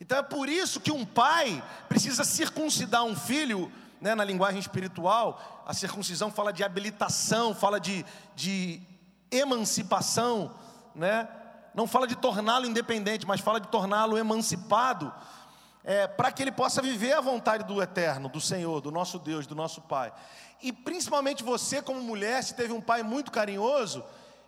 Então 0.00 0.16
é 0.16 0.22
por 0.22 0.48
isso 0.48 0.78
que 0.78 0.92
um 0.92 1.04
pai 1.04 1.60
precisa 1.88 2.22
circuncidar 2.22 3.02
um 3.02 3.16
filho, 3.16 3.68
né, 4.00 4.14
na 4.14 4.24
linguagem 4.24 4.60
espiritual, 4.60 5.62
a 5.66 5.74
circuncisão 5.74 6.30
fala 6.30 6.52
de 6.52 6.62
habilitação, 6.62 7.54
fala 7.54 7.78
de, 7.78 8.04
de 8.34 8.80
emancipação, 9.30 10.54
né? 10.94 11.28
Não 11.74 11.86
fala 11.86 12.06
de 12.06 12.16
torná-lo 12.16 12.66
independente, 12.66 13.26
mas 13.26 13.40
fala 13.40 13.60
de 13.60 13.68
torná-lo 13.68 14.18
emancipado 14.18 15.12
é, 15.84 16.06
para 16.06 16.32
que 16.32 16.42
ele 16.42 16.52
possa 16.52 16.82
viver 16.82 17.12
a 17.12 17.20
vontade 17.20 17.64
do 17.64 17.80
eterno, 17.80 18.28
do 18.28 18.40
Senhor, 18.40 18.80
do 18.80 18.90
nosso 18.90 19.18
Deus, 19.18 19.46
do 19.46 19.54
nosso 19.54 19.80
Pai. 19.82 20.12
E 20.62 20.72
principalmente 20.72 21.44
você, 21.44 21.80
como 21.80 22.00
mulher, 22.02 22.42
se 22.42 22.54
teve 22.54 22.72
um 22.72 22.80
pai 22.80 23.02
muito 23.02 23.30
carinhoso, 23.30 24.04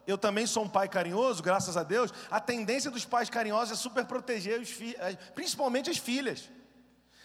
eu 0.06 0.18
também 0.18 0.46
sou 0.46 0.64
um 0.64 0.68
pai 0.68 0.88
carinhoso, 0.88 1.42
graças 1.42 1.76
a 1.76 1.82
Deus. 1.82 2.12
A 2.30 2.40
tendência 2.40 2.90
dos 2.90 3.04
pais 3.04 3.30
carinhosos 3.30 3.78
é 3.78 3.80
super 3.80 4.04
proteger 4.04 4.60
os 4.60 4.68
filhos, 4.68 5.00
principalmente 5.34 5.88
as 5.88 5.98
filhas. 5.98 6.50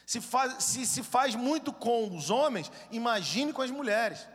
Se 0.05 0.21
faz, 0.21 0.63
se, 0.63 0.85
se 0.85 1.01
faz 1.01 1.35
muito 1.35 1.73
com 1.73 2.15
os 2.15 2.29
homens, 2.29 2.71
imagine 2.91 3.51
com 3.51 3.61
as 3.61 3.71
mulheres. 3.71 4.27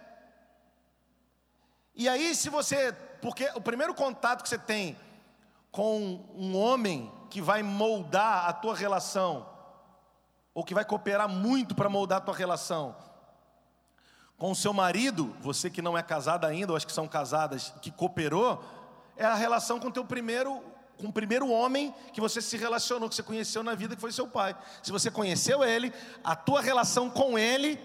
E 1.94 2.08
aí, 2.08 2.34
se 2.34 2.48
você. 2.48 2.92
Porque 3.22 3.50
o 3.54 3.60
primeiro 3.60 3.94
contato 3.94 4.42
que 4.42 4.48
você 4.48 4.58
tem 4.58 4.98
com 5.70 6.26
um 6.34 6.56
homem 6.56 7.12
que 7.28 7.40
vai 7.40 7.62
moldar 7.62 8.48
a 8.48 8.52
tua 8.52 8.74
relação 8.74 9.48
ou 10.52 10.64
que 10.64 10.74
vai 10.74 10.84
cooperar 10.84 11.28
muito 11.28 11.74
para 11.74 11.88
moldar 11.88 12.18
a 12.18 12.20
tua 12.22 12.34
relação 12.34 12.96
com 14.40 14.50
o 14.50 14.56
seu 14.56 14.72
marido, 14.72 15.36
você 15.40 15.68
que 15.68 15.82
não 15.82 15.98
é 15.98 16.02
casada 16.02 16.46
ainda, 16.46 16.72
ou 16.72 16.76
acho 16.76 16.86
que 16.86 16.92
são 16.94 17.06
casadas, 17.06 17.74
que 17.82 17.90
cooperou, 17.90 18.64
é 19.14 19.26
a 19.26 19.34
relação 19.34 19.78
com 19.78 19.88
o 19.88 19.92
teu 19.92 20.02
primeiro, 20.02 20.64
com 21.00 21.08
o 21.08 21.12
primeiro 21.12 21.48
homem 21.48 21.94
que 22.12 22.20
você 22.20 22.40
se 22.42 22.56
relacionou, 22.56 23.08
que 23.08 23.14
você 23.14 23.22
conheceu 23.22 23.62
na 23.62 23.74
vida, 23.74 23.94
que 23.94 24.00
foi 24.00 24.12
seu 24.12 24.28
pai. 24.28 24.56
Se 24.82 24.92
você 24.92 25.10
conheceu 25.10 25.64
ele, 25.64 25.92
a 26.22 26.36
tua 26.36 26.60
relação 26.60 27.08
com 27.08 27.38
ele 27.38 27.80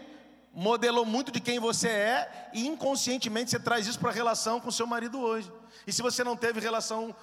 modelou 0.54 1.06
muito 1.06 1.32
de 1.32 1.40
quem 1.40 1.60
você 1.60 1.90
é 1.90 2.50
e 2.54 2.66
inconscientemente 2.66 3.52
você 3.52 3.60
traz 3.60 3.88
isso 3.88 4.00
para 4.00 4.10
a 4.10 4.14
relação 4.14 4.60
com 4.60 4.72
seu 4.72 4.88
marido 4.88 5.20
hoje. 5.20 5.52
E 5.86 5.92
se 5.92 6.02
você 6.02 6.24
não 6.24 6.36
teve 6.38 6.60
relação 6.60 7.16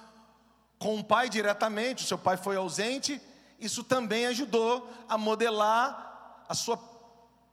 com 0.77 0.97
o 0.97 1.03
pai 1.03 1.29
diretamente, 1.29 2.03
o 2.03 2.07
seu 2.07 2.17
pai 2.17 2.37
foi 2.37 2.55
ausente, 2.55 3.21
isso 3.59 3.83
também 3.83 4.25
ajudou 4.27 4.89
a 5.07 5.17
modelar 5.17 6.43
a 6.47 6.53
sua 6.53 6.77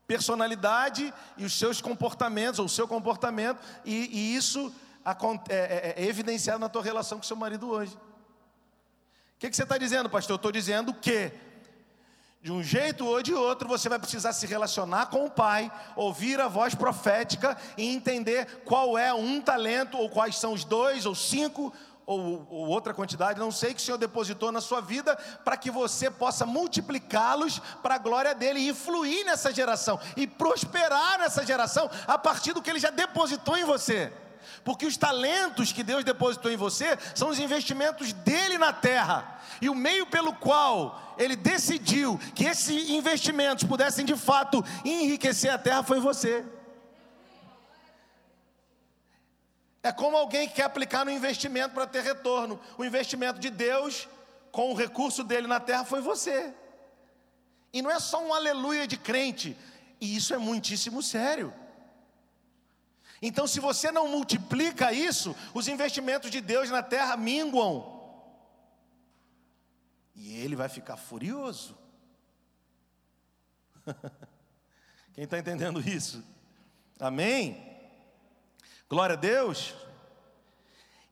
personalidade 0.06 1.14
e 1.36 1.44
os 1.44 1.56
seus 1.56 1.80
comportamentos, 1.80 2.58
ou 2.58 2.66
o 2.66 2.68
seu 2.68 2.88
comportamento, 2.88 3.60
e, 3.84 4.10
e 4.12 4.36
isso 4.36 4.74
é, 5.04 5.54
é, 5.54 5.94
é, 5.96 6.04
evidenciado 6.04 6.58
na 6.58 6.68
tua 6.68 6.82
relação 6.82 7.18
com 7.18 7.24
seu 7.24 7.36
marido 7.36 7.70
hoje. 7.70 7.96
Que, 9.40 9.48
que 9.48 9.56
você 9.56 9.62
está 9.62 9.78
dizendo, 9.78 10.10
pastor? 10.10 10.34
Eu 10.34 10.36
estou 10.36 10.52
dizendo 10.52 10.92
que, 10.92 11.32
de 12.42 12.52
um 12.52 12.62
jeito 12.62 13.06
ou 13.06 13.22
de 13.22 13.32
outro, 13.32 13.66
você 13.66 13.88
vai 13.88 13.98
precisar 13.98 14.34
se 14.34 14.46
relacionar 14.46 15.06
com 15.06 15.24
o 15.24 15.30
Pai, 15.30 15.72
ouvir 15.96 16.38
a 16.38 16.46
voz 16.46 16.74
profética 16.74 17.56
e 17.78 17.86
entender 17.86 18.60
qual 18.66 18.98
é 18.98 19.14
um 19.14 19.40
talento, 19.40 19.96
ou 19.96 20.10
quais 20.10 20.36
são 20.36 20.52
os 20.52 20.62
dois 20.62 21.06
ou 21.06 21.14
cinco 21.14 21.72
ou, 22.04 22.46
ou 22.50 22.68
outra 22.68 22.92
quantidade, 22.92 23.40
não 23.40 23.50
sei, 23.50 23.72
que 23.72 23.80
o 23.80 23.82
Senhor 23.82 23.96
depositou 23.96 24.52
na 24.52 24.60
sua 24.60 24.82
vida, 24.82 25.16
para 25.42 25.56
que 25.56 25.70
você 25.70 26.10
possa 26.10 26.44
multiplicá-los 26.44 27.60
para 27.82 27.94
a 27.94 27.98
glória 27.98 28.34
dele 28.34 28.60
e 28.60 28.74
fluir 28.74 29.24
nessa 29.24 29.54
geração 29.54 29.98
e 30.18 30.26
prosperar 30.26 31.18
nessa 31.18 31.46
geração 31.46 31.90
a 32.06 32.18
partir 32.18 32.52
do 32.52 32.60
que 32.60 32.68
ele 32.68 32.78
já 32.78 32.90
depositou 32.90 33.56
em 33.56 33.64
você. 33.64 34.12
Porque 34.64 34.86
os 34.86 34.96
talentos 34.96 35.72
que 35.72 35.82
Deus 35.82 36.04
depositou 36.04 36.50
em 36.50 36.56
você 36.56 36.98
são 37.14 37.28
os 37.28 37.38
investimentos 37.38 38.12
dele 38.12 38.58
na 38.58 38.72
terra. 38.72 39.40
E 39.60 39.68
o 39.68 39.74
meio 39.74 40.06
pelo 40.06 40.34
qual 40.34 41.14
ele 41.18 41.36
decidiu 41.36 42.18
que 42.34 42.44
esses 42.44 42.90
investimentos 42.90 43.64
pudessem 43.64 44.04
de 44.04 44.16
fato 44.16 44.64
enriquecer 44.84 45.52
a 45.52 45.58
terra 45.58 45.82
foi 45.82 46.00
você. 46.00 46.44
É 49.82 49.90
como 49.90 50.16
alguém 50.16 50.46
que 50.46 50.56
quer 50.56 50.64
aplicar 50.64 51.04
no 51.04 51.10
investimento 51.10 51.74
para 51.74 51.86
ter 51.86 52.02
retorno. 52.02 52.60
O 52.76 52.84
investimento 52.84 53.40
de 53.40 53.48
Deus 53.48 54.08
com 54.52 54.70
o 54.70 54.74
recurso 54.74 55.24
dele 55.24 55.46
na 55.46 55.58
terra 55.58 55.84
foi 55.84 56.00
você. 56.00 56.52
E 57.72 57.80
não 57.80 57.90
é 57.90 57.98
só 57.98 58.22
um 58.22 58.34
aleluia 58.34 58.86
de 58.86 58.96
crente, 58.96 59.56
e 60.00 60.16
isso 60.16 60.34
é 60.34 60.38
muitíssimo 60.38 61.02
sério. 61.02 61.52
Então, 63.22 63.46
se 63.46 63.60
você 63.60 63.92
não 63.92 64.08
multiplica 64.08 64.92
isso, 64.92 65.36
os 65.52 65.68
investimentos 65.68 66.30
de 66.30 66.40
Deus 66.40 66.70
na 66.70 66.82
terra 66.82 67.16
minguam. 67.16 68.00
E 70.14 70.36
ele 70.36 70.56
vai 70.56 70.68
ficar 70.68 70.96
furioso. 70.96 71.76
Quem 75.12 75.24
está 75.24 75.38
entendendo 75.38 75.80
isso? 75.80 76.24
Amém? 76.98 77.66
Glória 78.88 79.14
a 79.14 79.18
Deus. 79.18 79.74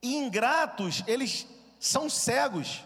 Ingratos, 0.02 1.02
eles 1.06 1.46
são 1.78 2.08
cegos. 2.08 2.82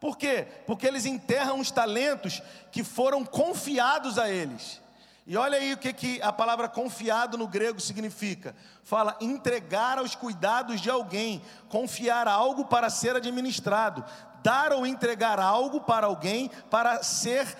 Por 0.00 0.16
quê? 0.16 0.46
Porque 0.66 0.86
eles 0.86 1.06
enterram 1.06 1.60
os 1.60 1.70
talentos 1.70 2.42
que 2.70 2.84
foram 2.84 3.24
confiados 3.24 4.18
a 4.18 4.30
eles. 4.30 4.80
E 5.26 5.36
olha 5.36 5.56
aí 5.56 5.72
o 5.72 5.78
que, 5.78 5.92
que 5.92 6.20
a 6.20 6.32
palavra 6.32 6.68
confiado 6.68 7.38
no 7.38 7.48
grego 7.48 7.80
significa. 7.80 8.54
Fala 8.82 9.16
entregar 9.20 9.98
aos 9.98 10.14
cuidados 10.14 10.80
de 10.80 10.90
alguém, 10.90 11.42
confiar 11.68 12.28
algo 12.28 12.66
para 12.66 12.90
ser 12.90 13.16
administrado, 13.16 14.04
dar 14.42 14.72
ou 14.72 14.86
entregar 14.86 15.40
algo 15.40 15.80
para 15.80 16.06
alguém 16.06 16.50
para 16.70 17.02
ser 17.02 17.56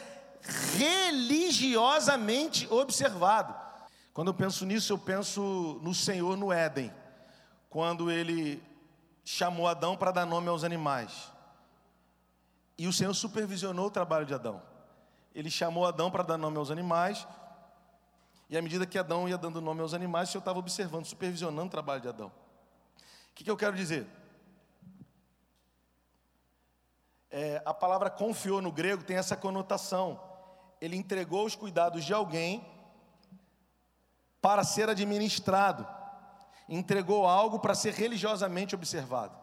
religiosamente 0.77 2.69
observado. 2.71 3.55
Quando 4.13 4.29
eu 4.29 4.35
penso 4.35 4.67
nisso, 4.67 4.93
eu 4.93 4.99
penso 4.99 5.81
no 5.83 5.95
Senhor 5.95 6.37
no 6.37 6.53
Éden, 6.53 6.93
quando 7.71 8.11
ele 8.11 8.63
chamou 9.25 9.67
Adão 9.67 9.97
para 9.97 10.13
dar 10.13 10.27
nome 10.27 10.49
aos 10.49 10.63
animais. 10.63 11.33
E 12.77 12.87
o 12.87 12.93
Senhor 12.93 13.15
supervisionou 13.15 13.87
o 13.87 13.91
trabalho 13.91 14.27
de 14.27 14.35
Adão. 14.35 14.61
Ele 15.35 15.51
chamou 15.51 15.87
Adão 15.87 16.11
para 16.11 16.23
dar 16.23 16.37
nome 16.37 16.59
aos 16.59 16.71
animais, 16.71 17.27
e 18.55 18.57
à 18.57 18.63
medida 18.63 18.87
que 18.87 18.97
Adão 18.97 19.29
ia 19.29 19.37
dando 19.37 19.61
nome 19.61 19.81
aos 19.81 19.95
animais, 19.95 20.29
o 20.29 20.33
Senhor 20.33 20.39
estava 20.39 20.61
observando, 20.61 21.07
supervisionando 21.07 21.67
o 21.67 21.71
trabalho 21.71 22.01
de 22.01 22.07
Adão. 22.07 22.29
O 22.29 23.35
que, 23.35 23.43
que 23.43 23.51
eu 23.51 23.57
quero 23.57 23.75
dizer? 23.75 24.07
É, 27.29 27.61
a 27.67 27.75
palavra 27.75 28.09
confiou 28.09 28.63
no 28.63 28.71
grego 28.71 29.03
tem 29.03 29.17
essa 29.17 29.37
conotação. 29.37 30.23
Ele 30.81 30.97
entregou 30.97 31.45
os 31.45 31.57
cuidados 31.57 32.05
de 32.05 32.15
alguém 32.15 32.65
para 34.41 34.63
ser 34.63 34.89
administrado, 34.89 35.85
entregou 36.69 37.27
algo 37.27 37.59
para 37.59 37.75
ser 37.75 37.93
religiosamente 37.93 38.73
observado. 38.73 39.37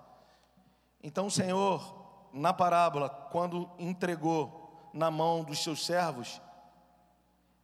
Então 1.04 1.26
o 1.26 1.32
Senhor, 1.32 2.30
na 2.32 2.54
parábola, 2.54 3.10
quando 3.10 3.70
entregou 3.78 4.90
na 4.94 5.12
mão 5.12 5.44
dos 5.44 5.62
seus 5.62 5.86
servos, 5.86 6.42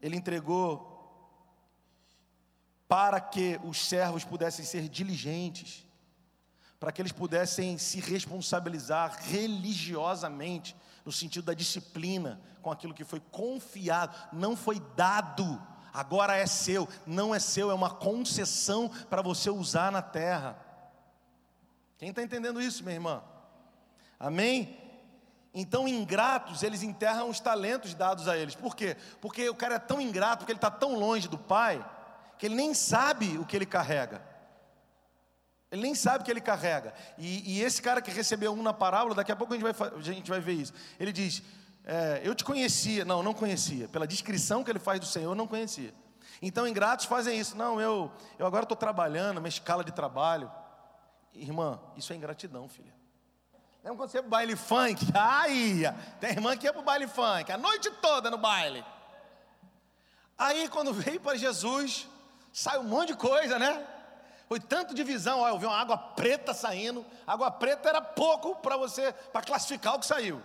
ele 0.02 0.18
entregou 0.18 0.97
para 2.88 3.20
que 3.20 3.60
os 3.64 3.86
servos 3.86 4.24
pudessem 4.24 4.64
ser 4.64 4.88
diligentes, 4.88 5.86
para 6.80 6.92
que 6.92 7.02
eles 7.02 7.12
pudessem 7.12 7.78
se 7.78 8.00
responsabilizar 8.00 9.18
religiosamente, 9.24 10.76
no 11.04 11.12
sentido 11.12 11.46
da 11.46 11.54
disciplina, 11.54 12.40
com 12.62 12.72
aquilo 12.72 12.94
que 12.94 13.04
foi 13.04 13.22
confiado, 13.32 14.16
não 14.32 14.56
foi 14.56 14.80
dado, 14.96 15.62
agora 15.94 16.36
é 16.36 16.46
seu, 16.46 16.88
não 17.06 17.34
é 17.34 17.40
seu, 17.40 17.72
é 17.72 17.74
uma 17.74 17.90
concessão 17.90 18.90
para 19.10 19.22
você 19.22 19.50
usar 19.50 19.92
na 19.92 20.02
terra. 20.02 20.58
Quem 21.98 22.10
está 22.10 22.22
entendendo 22.22 22.62
isso, 22.62 22.84
minha 22.84 22.96
irmã? 22.96 23.24
Amém? 24.20 24.78
Então, 25.54 25.88
ingratos, 25.88 26.62
eles 26.62 26.84
enterram 26.84 27.30
os 27.30 27.40
talentos 27.40 27.94
dados 27.94 28.28
a 28.28 28.38
eles. 28.38 28.54
Por 28.54 28.76
quê? 28.76 28.96
Porque 29.20 29.50
o 29.50 29.56
cara 29.56 29.76
é 29.76 29.80
tão 29.80 30.00
ingrato, 30.00 30.40
porque 30.40 30.52
ele 30.52 30.58
está 30.58 30.70
tão 30.70 30.94
longe 30.94 31.28
do 31.28 31.38
pai, 31.38 31.84
que 32.38 32.46
ele 32.46 32.56
nem 32.56 32.74
sabe 32.74 33.38
o 33.38 33.46
que 33.46 33.56
ele 33.56 33.66
carrega. 33.66 34.22
Ele 35.72 35.82
nem 35.82 35.96
sabe 35.96 36.22
o 36.22 36.26
que 36.26 36.32
ele 36.32 36.42
carrega. 36.42 36.94
E, 37.18 37.58
e 37.58 37.62
esse 37.62 37.82
cara 37.82 38.02
que 38.02 38.12
recebeu 38.12 38.54
um 38.54 38.64
na 38.64 38.74
parábola, 38.74 39.16
daqui 39.16 39.32
a 39.32 39.36
pouco 39.36 39.54
a 39.54 39.58
gente 39.58 39.74
vai, 39.74 39.90
a 39.90 40.02
gente 40.02 40.30
vai 40.30 40.40
ver 40.40 40.54
isso. 40.54 40.74
Ele 41.00 41.12
diz: 41.12 41.44
é, 41.84 42.22
Eu 42.24 42.34
te 42.34 42.44
conhecia. 42.44 43.04
Não, 43.04 43.22
não 43.22 43.34
conhecia. 43.34 43.88
Pela 43.88 44.08
descrição 44.08 44.64
que 44.64 44.72
ele 44.72 44.80
faz 44.80 45.00
do 45.00 45.06
Senhor, 45.06 45.36
não 45.36 45.48
conhecia. 45.48 45.94
Então, 46.42 46.68
ingratos 46.68 47.06
fazem 47.06 47.38
isso. 47.38 47.58
Não, 47.58 47.82
eu, 47.82 48.12
eu 48.38 48.46
agora 48.46 48.64
estou 48.64 48.78
trabalhando, 48.78 49.42
minha 49.42 49.50
escala 49.50 49.84
de 49.84 49.92
trabalho. 49.92 50.52
Irmã, 51.34 51.80
isso 51.96 52.14
é 52.14 52.16
ingratidão, 52.16 52.68
filha. 52.68 52.96
Lembra 53.84 53.98
quando 53.98 54.10
você 54.10 54.18
ia 54.18 54.24
para 54.24 54.28
o 54.28 54.32
baile 54.32 54.56
funk? 54.56 55.06
Ai, 55.14 55.96
tem 56.20 56.32
irmã 56.32 56.58
que 56.58 56.72
para 56.72 56.82
o 56.82 56.84
baile 56.84 57.08
funk, 57.08 57.52
a 57.52 57.58
noite 57.58 57.90
toda 58.02 58.30
no 58.30 58.38
baile. 58.38 58.84
Aí, 60.38 60.68
quando 60.70 60.94
veio 60.94 61.20
para 61.20 61.38
Jesus, 61.38 62.08
sai 62.58 62.80
um 62.80 62.84
monte 62.84 63.10
de 63.10 63.18
coisa, 63.18 63.60
né? 63.60 63.86
Foi 64.48 64.60
tanto 64.60 64.96
de 64.96 65.04
visão, 65.04 65.42
ó, 65.42 65.48
eu 65.48 65.60
vi 65.60 65.68
uma 65.68 65.78
água 65.78 65.96
preta 65.96 66.56
saindo, 66.56 67.06
água 67.28 67.52
preta 67.52 67.88
era 67.88 68.02
pouco 68.02 68.56
para 68.56 68.76
você, 68.76 69.14
para 69.32 69.46
classificar 69.46 69.94
o 69.94 70.00
que 70.00 70.08
saiu. 70.08 70.42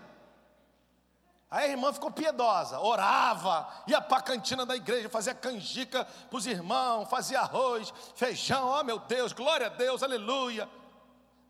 Aí 1.51 1.69
a 1.69 1.69
irmã 1.69 1.91
ficou 1.91 2.11
piedosa, 2.11 2.79
orava, 2.79 3.67
ia 3.87 3.99
para 3.99 4.19
a 4.19 4.23
cantina 4.23 4.67
da 4.67 4.77
igreja, 4.77 5.09
fazia 5.09 5.35
canjica 5.35 6.05
para 6.05 6.37
os 6.37 6.47
irmãos, 6.47 7.09
fazia 7.09 7.41
arroz, 7.41 7.95
feijão, 8.15 8.69
ó 8.69 8.83
meu 8.85 8.99
Deus, 8.99 9.33
glória 9.33 9.69
a 9.69 9.71
Deus, 9.71 10.03
aleluia. 10.03 10.69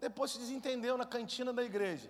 Depois 0.01 0.31
se 0.31 0.39
desentendeu 0.39 0.97
na 0.97 1.05
cantina 1.05 1.53
da 1.53 1.65
igreja. 1.65 2.09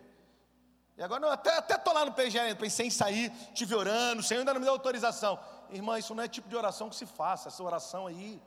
E 0.96 1.02
agora, 1.02 1.26
eu 1.26 1.30
até 1.30 1.74
estou 1.74 1.94
lá 1.94 2.04
no 2.04 2.12
PGR, 2.12 2.54
pensei 2.58 2.86
em 2.86 2.90
sair, 2.90 3.30
tive 3.54 3.74
orando, 3.74 4.20
o 4.20 4.22
Senhor 4.22 4.40
ainda 4.40 4.52
não 4.52 4.60
me 4.60 4.66
deu 4.66 4.74
autorização. 4.74 5.42
Irmã, 5.70 5.98
isso 5.98 6.14
não 6.14 6.22
é 6.22 6.28
tipo 6.28 6.48
de 6.48 6.56
oração 6.56 6.90
que 6.90 6.96
se 6.96 7.06
faça, 7.06 7.48
essa 7.48 7.62
oração 7.62 8.06
aí. 8.06 8.42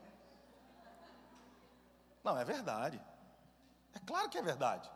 Não, 2.22 2.38
é 2.38 2.44
verdade. 2.44 3.00
É 3.94 3.98
claro 4.06 4.28
que 4.28 4.38
é 4.38 4.42
verdade. 4.42 4.90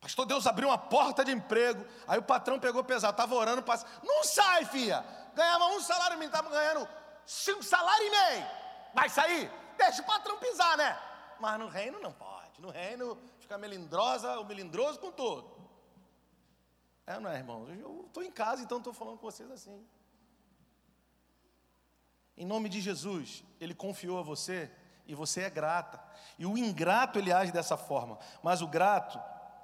Pastor, 0.00 0.24
Deus 0.26 0.46
abriu 0.46 0.68
uma 0.68 0.78
porta 0.78 1.24
de 1.24 1.30
emprego. 1.30 1.84
Aí 2.08 2.18
o 2.18 2.22
patrão 2.22 2.58
pegou 2.58 2.82
pesado, 2.82 3.12
estava 3.12 3.34
orando, 3.34 3.62
passa. 3.62 3.86
Não 4.02 4.24
sai, 4.24 4.64
filha. 4.64 5.04
Ganhava 5.34 5.66
um 5.66 5.80
salário 5.80 6.18
mínimo, 6.18 6.34
estava 6.34 6.50
ganhando 6.50 6.88
cinco 7.26 7.62
salários 7.62 8.06
e 8.06 8.10
meio. 8.10 8.46
Vai 8.94 9.08
sair? 9.08 9.50
Deixa 9.76 10.02
o 10.02 10.06
patrão 10.06 10.38
pisar, 10.38 10.76
né? 10.76 10.98
Mas 11.38 11.58
no 11.58 11.68
reino 11.68 12.00
não 12.00 12.12
pode. 12.12 12.60
No 12.60 12.70
reino 12.70 13.16
fica 13.50 13.58
melindrosa, 13.58 14.38
o 14.38 14.44
melindroso 14.44 15.00
com 15.00 15.10
tudo. 15.10 15.50
É, 17.04 17.18
não 17.18 17.28
é, 17.28 17.38
irmão? 17.38 17.66
Eu 17.68 18.04
estou 18.06 18.22
em 18.22 18.30
casa, 18.30 18.62
então 18.62 18.78
estou 18.78 18.92
falando 18.92 19.18
com 19.18 19.28
vocês 19.28 19.50
assim. 19.50 19.84
Em 22.36 22.46
nome 22.46 22.68
de 22.68 22.80
Jesus, 22.80 23.42
Ele 23.60 23.74
confiou 23.74 24.20
a 24.20 24.22
você 24.22 24.70
e 25.04 25.16
você 25.16 25.40
é 25.40 25.50
grata. 25.50 26.00
E 26.38 26.46
o 26.46 26.56
ingrato, 26.56 27.18
ele 27.18 27.32
age 27.32 27.50
dessa 27.50 27.76
forma. 27.76 28.20
Mas 28.40 28.62
o 28.62 28.68
grato, 28.68 29.20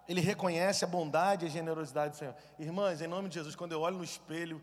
ele 0.08 0.20
reconhece 0.20 0.84
a 0.84 0.88
bondade 0.88 1.44
e 1.44 1.48
a 1.48 1.50
generosidade 1.50 2.10
do 2.10 2.16
Senhor. 2.16 2.34
Irmãs, 2.58 3.00
em 3.00 3.06
nome 3.06 3.28
de 3.28 3.36
Jesus, 3.36 3.54
quando 3.54 3.70
eu 3.70 3.82
olho 3.82 3.98
no 3.98 4.04
espelho, 4.04 4.60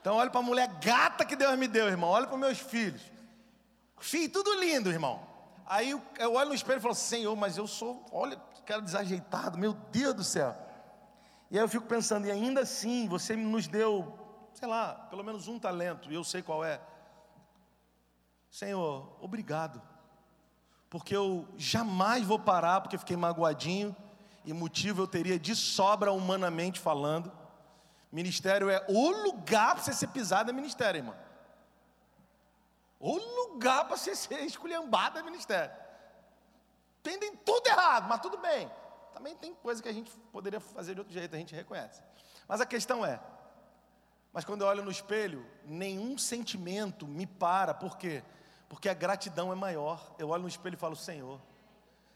então 0.00 0.16
olho 0.16 0.32
para 0.32 0.40
a 0.40 0.42
mulher 0.42 0.66
gata 0.80 1.24
que 1.24 1.36
Deus 1.36 1.56
me 1.56 1.68
deu, 1.68 1.86
irmão. 1.86 2.10
Olho 2.10 2.26
para 2.26 2.36
meus 2.36 2.58
filhos. 2.58 3.02
Filho, 4.00 4.32
tudo 4.32 4.58
lindo, 4.58 4.90
irmão. 4.90 5.27
Aí 5.68 5.90
eu 6.18 6.32
olho 6.32 6.48
no 6.48 6.54
espelho 6.54 6.78
e 6.78 6.80
falo, 6.80 6.94
Senhor, 6.94 7.36
mas 7.36 7.58
eu 7.58 7.66
sou, 7.66 8.02
olha, 8.10 8.40
quero 8.64 8.80
desajeitado, 8.80 9.58
meu 9.58 9.74
Deus 9.74 10.14
do 10.14 10.24
céu. 10.24 10.56
E 11.50 11.58
aí 11.58 11.62
eu 11.62 11.68
fico 11.68 11.86
pensando, 11.86 12.26
e 12.26 12.30
ainda 12.30 12.62
assim, 12.62 13.06
você 13.06 13.36
nos 13.36 13.68
deu, 13.68 14.18
sei 14.54 14.66
lá, 14.66 14.94
pelo 15.10 15.22
menos 15.22 15.46
um 15.46 15.58
talento, 15.58 16.10
e 16.10 16.14
eu 16.14 16.24
sei 16.24 16.42
qual 16.42 16.64
é. 16.64 16.80
Senhor, 18.50 19.14
obrigado, 19.20 19.82
porque 20.88 21.14
eu 21.14 21.46
jamais 21.58 22.24
vou 22.24 22.38
parar, 22.38 22.80
porque 22.80 22.96
fiquei 22.96 23.16
magoadinho, 23.16 23.94
e 24.46 24.54
motivo 24.54 25.02
eu 25.02 25.06
teria 25.06 25.38
de 25.38 25.54
sobra 25.54 26.10
humanamente 26.12 26.80
falando. 26.80 27.30
Ministério 28.10 28.70
é 28.70 28.82
o 28.88 29.10
lugar 29.10 29.74
para 29.74 29.84
você 29.84 29.92
ser 29.92 30.06
pisado 30.08 30.48
é 30.48 30.52
ministério, 30.54 31.00
irmão. 31.00 31.27
O 33.00 33.16
lugar 33.16 33.86
para 33.86 33.96
você 33.96 34.14
ser 34.14 34.40
esculhambado 34.40 35.18
é 35.18 35.22
ministério. 35.22 35.74
Entendem 37.00 37.36
tudo 37.36 37.66
errado, 37.66 38.08
mas 38.08 38.20
tudo 38.20 38.38
bem. 38.38 38.70
Também 39.12 39.36
tem 39.36 39.54
coisa 39.54 39.82
que 39.82 39.88
a 39.88 39.92
gente 39.92 40.10
poderia 40.32 40.60
fazer 40.60 40.94
de 40.94 41.00
outro 41.00 41.14
jeito, 41.14 41.34
a 41.34 41.38
gente 41.38 41.54
reconhece. 41.54 42.02
Mas 42.46 42.60
a 42.60 42.66
questão 42.66 43.04
é, 43.04 43.20
mas 44.32 44.44
quando 44.44 44.62
eu 44.62 44.66
olho 44.66 44.84
no 44.84 44.90
espelho, 44.90 45.44
nenhum 45.64 46.18
sentimento 46.18 47.06
me 47.06 47.26
para, 47.26 47.74
por 47.74 47.96
quê? 47.96 48.22
Porque 48.68 48.88
a 48.88 48.94
gratidão 48.94 49.52
é 49.52 49.56
maior. 49.56 50.14
Eu 50.18 50.28
olho 50.28 50.42
no 50.42 50.48
espelho 50.48 50.74
e 50.74 50.78
falo, 50.78 50.94
Senhor, 50.94 51.40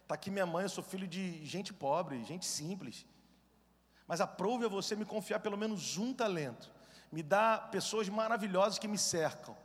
está 0.02 0.14
aqui 0.14 0.30
minha 0.30 0.46
mãe, 0.46 0.64
eu 0.64 0.68
sou 0.68 0.84
filho 0.84 1.06
de 1.06 1.44
gente 1.44 1.72
pobre, 1.72 2.22
gente 2.24 2.44
simples. 2.44 3.06
Mas 4.06 4.20
aprove 4.20 4.66
a 4.66 4.68
você 4.68 4.94
me 4.94 5.04
confiar 5.04 5.40
pelo 5.40 5.56
menos 5.56 5.96
um 5.96 6.12
talento. 6.12 6.70
Me 7.10 7.22
dá 7.22 7.58
pessoas 7.58 8.08
maravilhosas 8.08 8.78
que 8.78 8.88
me 8.88 8.98
cercam. 8.98 9.56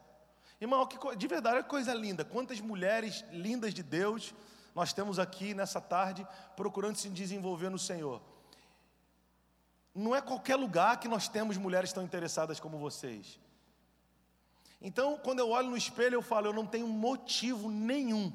Irmão, 0.60 0.86
que, 0.86 1.16
de 1.16 1.28
verdade, 1.28 1.58
é 1.58 1.64
coisa 1.64 1.94
linda. 1.94 2.26
Quantas 2.26 2.60
mulheres 2.60 3.24
lindas 3.32 3.74
de 3.74 3.84
Deus 3.84 4.34
nós 4.74 4.94
temos 4.94 5.18
aqui 5.18 5.54
nessa 5.54 5.82
tarde 5.82 6.28
procurando 6.56 6.98
se 6.98 7.10
desenvolver 7.10 7.70
no 7.70 7.80
Senhor. 7.80 8.22
Não 9.94 10.16
é 10.16 10.22
qualquer 10.22 10.56
lugar 10.56 11.00
que 11.00 11.08
nós 11.08 11.28
temos 11.28 11.58
mulheres 11.58 11.92
tão 11.92 12.04
interessadas 12.04 12.60
como 12.60 12.78
vocês. 12.78 13.40
Então, 14.80 15.18
quando 15.18 15.40
eu 15.40 15.50
olho 15.50 15.70
no 15.70 15.78
espelho, 15.78 16.16
eu 16.16 16.22
falo, 16.22 16.46
eu 16.46 16.54
não 16.54 16.66
tenho 16.66 16.88
motivo 16.88 17.70
nenhum 17.70 18.32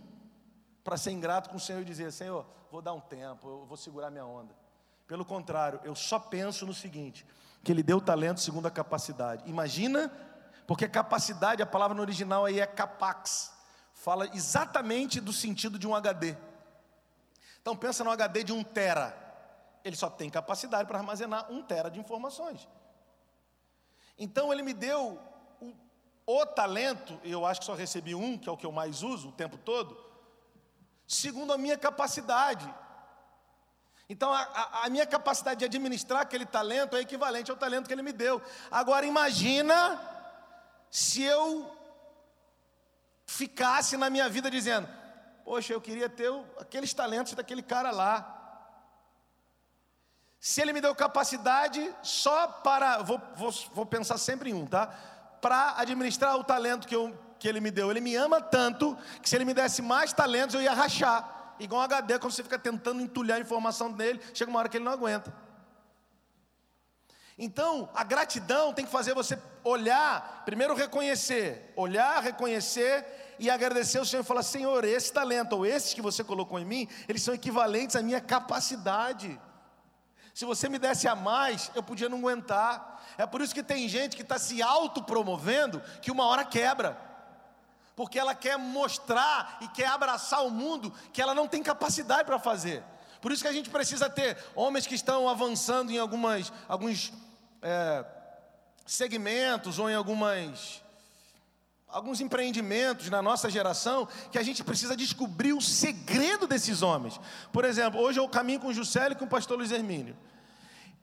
para 0.82 0.96
ser 0.96 1.12
ingrato 1.12 1.48
com 1.48 1.56
o 1.56 1.60
Senhor 1.60 1.80
e 1.80 1.84
dizer, 1.84 2.10
Senhor, 2.10 2.44
vou 2.70 2.82
dar 2.82 2.92
um 2.92 3.00
tempo, 3.00 3.48
eu 3.48 3.64
vou 3.64 3.76
segurar 3.76 4.10
minha 4.10 4.26
onda. 4.26 4.52
Pelo 5.06 5.24
contrário, 5.24 5.80
eu 5.84 5.94
só 5.94 6.18
penso 6.18 6.66
no 6.66 6.74
seguinte: 6.74 7.24
que 7.62 7.70
ele 7.70 7.82
deu 7.82 8.00
talento 8.00 8.40
segundo 8.40 8.66
a 8.66 8.70
capacidade. 8.70 9.48
Imagina, 9.48 10.10
porque 10.66 10.88
capacidade, 10.88 11.62
a 11.62 11.66
palavra 11.66 11.94
no 11.94 12.02
original 12.02 12.44
aí 12.44 12.60
é 12.60 12.66
capax, 12.66 13.52
fala 13.94 14.28
exatamente 14.34 15.20
do 15.20 15.32
sentido 15.32 15.78
de 15.78 15.86
um 15.86 15.94
HD. 15.94 16.36
Então 17.60 17.76
pensa 17.76 18.02
no 18.02 18.10
HD 18.10 18.44
de 18.44 18.52
um 18.52 18.62
tera. 18.64 19.16
Ele 19.84 19.96
só 19.96 20.08
tem 20.08 20.30
capacidade 20.30 20.86
para 20.86 20.98
armazenar 20.98 21.50
um 21.50 21.62
tera 21.62 21.90
de 21.90 21.98
informações. 21.98 22.68
Então 24.18 24.52
ele 24.52 24.62
me 24.62 24.72
deu 24.72 25.18
o, 25.60 25.74
o 26.26 26.46
talento, 26.46 27.18
e 27.24 27.32
eu 27.32 27.44
acho 27.44 27.60
que 27.60 27.66
só 27.66 27.74
recebi 27.74 28.14
um, 28.14 28.38
que 28.38 28.48
é 28.48 28.52
o 28.52 28.56
que 28.56 28.66
eu 28.66 28.72
mais 28.72 29.02
uso 29.02 29.28
o 29.28 29.32
tempo 29.32 29.56
todo, 29.56 29.96
segundo 31.06 31.52
a 31.52 31.58
minha 31.58 31.76
capacidade. 31.76 32.72
Então, 34.08 34.32
a, 34.32 34.42
a, 34.42 34.86
a, 34.86 34.90
minha 34.90 35.06
capacidade 35.06 35.60
de 35.60 35.64
administrar 35.64 36.20
aquele 36.20 36.44
talento 36.44 36.96
é 36.96 37.00
equivalente 37.00 37.50
ao 37.50 37.56
talento 37.56 37.86
que 37.86 37.94
ele 37.94 38.02
me 38.02 38.12
deu. 38.12 38.42
Agora, 38.70 39.06
imagina 39.06 39.98
se 40.92 41.22
eu 41.22 41.74
ficasse 43.24 43.96
na 43.96 44.10
minha 44.10 44.28
vida 44.28 44.50
dizendo: 44.50 44.86
Poxa, 45.42 45.72
eu 45.72 45.80
queria 45.80 46.06
ter 46.06 46.30
aqueles 46.60 46.92
talentos 46.92 47.32
daquele 47.32 47.62
cara 47.62 47.90
lá. 47.90 48.38
Se 50.38 50.60
ele 50.60 50.74
me 50.74 50.82
deu 50.82 50.94
capacidade 50.94 51.94
só 52.02 52.46
para, 52.46 52.98
vou, 52.98 53.18
vou, 53.36 53.50
vou 53.72 53.86
pensar 53.86 54.18
sempre 54.18 54.50
em 54.50 54.54
um, 54.54 54.66
tá? 54.66 54.88
Para 55.40 55.78
administrar 55.78 56.36
o 56.36 56.44
talento 56.44 56.86
que, 56.86 56.94
eu, 56.94 57.18
que 57.38 57.48
ele 57.48 57.60
me 57.60 57.70
deu. 57.70 57.90
Ele 57.90 58.00
me 58.00 58.14
ama 58.14 58.38
tanto 58.38 58.94
que 59.22 59.30
se 59.30 59.34
ele 59.34 59.46
me 59.46 59.54
desse 59.54 59.80
mais 59.80 60.12
talentos 60.12 60.54
eu 60.54 60.60
ia 60.60 60.74
rachar. 60.74 61.54
Igual 61.58 61.80
um 61.80 61.84
HD, 61.84 62.18
quando 62.18 62.32
você 62.32 62.42
fica 62.42 62.58
tentando 62.58 63.00
entulhar 63.00 63.38
a 63.38 63.40
informação 63.40 63.90
dele, 63.90 64.20
chega 64.34 64.50
uma 64.50 64.58
hora 64.58 64.68
que 64.68 64.76
ele 64.76 64.84
não 64.84 64.92
aguenta. 64.92 65.32
Então, 67.38 67.88
a 67.94 68.04
gratidão 68.04 68.74
tem 68.74 68.84
que 68.84 68.90
fazer 68.90 69.14
você 69.14 69.38
olhar, 69.64 70.42
primeiro 70.44 70.74
reconhecer, 70.74 71.72
olhar, 71.76 72.22
reconhecer 72.22 73.34
e 73.38 73.50
agradecer 73.50 73.98
ao 73.98 74.04
Senhor 74.04 74.22
e 74.22 74.26
falar: 74.26 74.42
Senhor, 74.42 74.84
esse 74.84 75.12
talento 75.12 75.54
ou 75.54 75.66
esses 75.66 75.94
que 75.94 76.02
você 76.02 76.22
colocou 76.22 76.58
em 76.58 76.64
mim, 76.64 76.88
eles 77.08 77.22
são 77.22 77.34
equivalentes 77.34 77.96
à 77.96 78.02
minha 78.02 78.20
capacidade. 78.20 79.40
Se 80.34 80.44
você 80.44 80.68
me 80.68 80.78
desse 80.78 81.06
a 81.06 81.14
mais, 81.14 81.70
eu 81.74 81.82
podia 81.82 82.08
não 82.08 82.18
aguentar. 82.18 83.02
É 83.18 83.26
por 83.26 83.40
isso 83.40 83.54
que 83.54 83.62
tem 83.62 83.88
gente 83.88 84.16
que 84.16 84.22
está 84.22 84.38
se 84.38 84.62
autopromovendo 84.62 85.82
que 86.00 86.10
uma 86.10 86.26
hora 86.26 86.44
quebra 86.44 87.12
porque 87.94 88.18
ela 88.18 88.34
quer 88.34 88.56
mostrar 88.58 89.58
e 89.60 89.68
quer 89.68 89.86
abraçar 89.86 90.44
o 90.44 90.50
mundo 90.50 90.92
que 91.12 91.20
ela 91.20 91.34
não 91.34 91.46
tem 91.46 91.62
capacidade 91.62 92.24
para 92.24 92.38
fazer. 92.38 92.82
Por 93.20 93.30
isso 93.30 93.42
que 93.42 93.48
a 93.48 93.52
gente 93.52 93.70
precisa 93.70 94.08
ter 94.10 94.36
homens 94.54 94.86
que 94.86 94.94
estão 94.94 95.28
avançando 95.28 95.92
em 95.92 95.98
algumas, 95.98 96.52
alguns 96.68 97.12
é, 97.60 98.04
segmentos 98.86 99.78
ou 99.78 99.90
em 99.90 99.94
algumas, 99.94 100.82
alguns 101.88 102.20
empreendimentos 102.20 103.08
na 103.10 103.22
nossa 103.22 103.48
geração 103.50 104.08
que 104.30 104.38
a 104.38 104.42
gente 104.42 104.62
precisa 104.62 104.96
descobrir 104.96 105.52
o 105.52 105.60
segredo 105.60 106.46
desses 106.46 106.82
homens. 106.82 107.20
Por 107.52 107.64
exemplo, 107.64 108.00
hoje 108.00 108.18
eu 108.18 108.28
caminho 108.28 108.60
com 108.60 108.68
o 108.68 108.74
Juscelio 108.74 109.12
e 109.12 109.18
com 109.18 109.24
o 109.24 109.28
pastor 109.28 109.58
Luiz 109.58 109.70
Hermínio. 109.70 110.16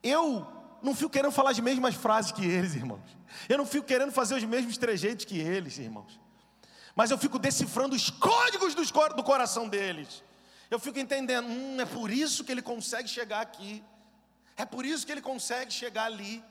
Eu 0.02 0.46
não 0.82 0.94
fico 0.94 1.10
querendo 1.10 1.32
falar 1.32 1.50
as 1.50 1.58
mesmas 1.58 1.94
frases 1.94 2.32
que 2.32 2.44
eles, 2.44 2.74
irmãos. 2.74 3.18
Eu 3.48 3.58
não 3.58 3.66
fico 3.66 3.86
querendo 3.86 4.12
fazer 4.12 4.34
os 4.34 4.44
mesmos 4.44 4.76
trejeitos 4.78 5.24
que 5.24 5.38
eles, 5.38 5.78
irmãos 5.78 6.20
mas 6.94 7.10
eu 7.10 7.18
fico 7.18 7.38
decifrando 7.38 7.94
os 7.94 8.10
códigos 8.10 8.74
do 8.74 9.24
coração 9.24 9.68
deles. 9.68 10.22
Eu 10.70 10.78
fico 10.78 10.98
entendendo, 10.98 11.48
hum, 11.48 11.80
é 11.80 11.84
por 11.84 12.10
isso 12.10 12.44
que 12.44 12.52
ele 12.52 12.62
consegue 12.62 13.08
chegar 13.08 13.40
aqui, 13.40 13.82
é 14.56 14.64
por 14.64 14.84
isso 14.84 15.06
que 15.06 15.12
ele 15.12 15.20
consegue 15.20 15.72
chegar 15.72 16.04
ali. 16.04 16.44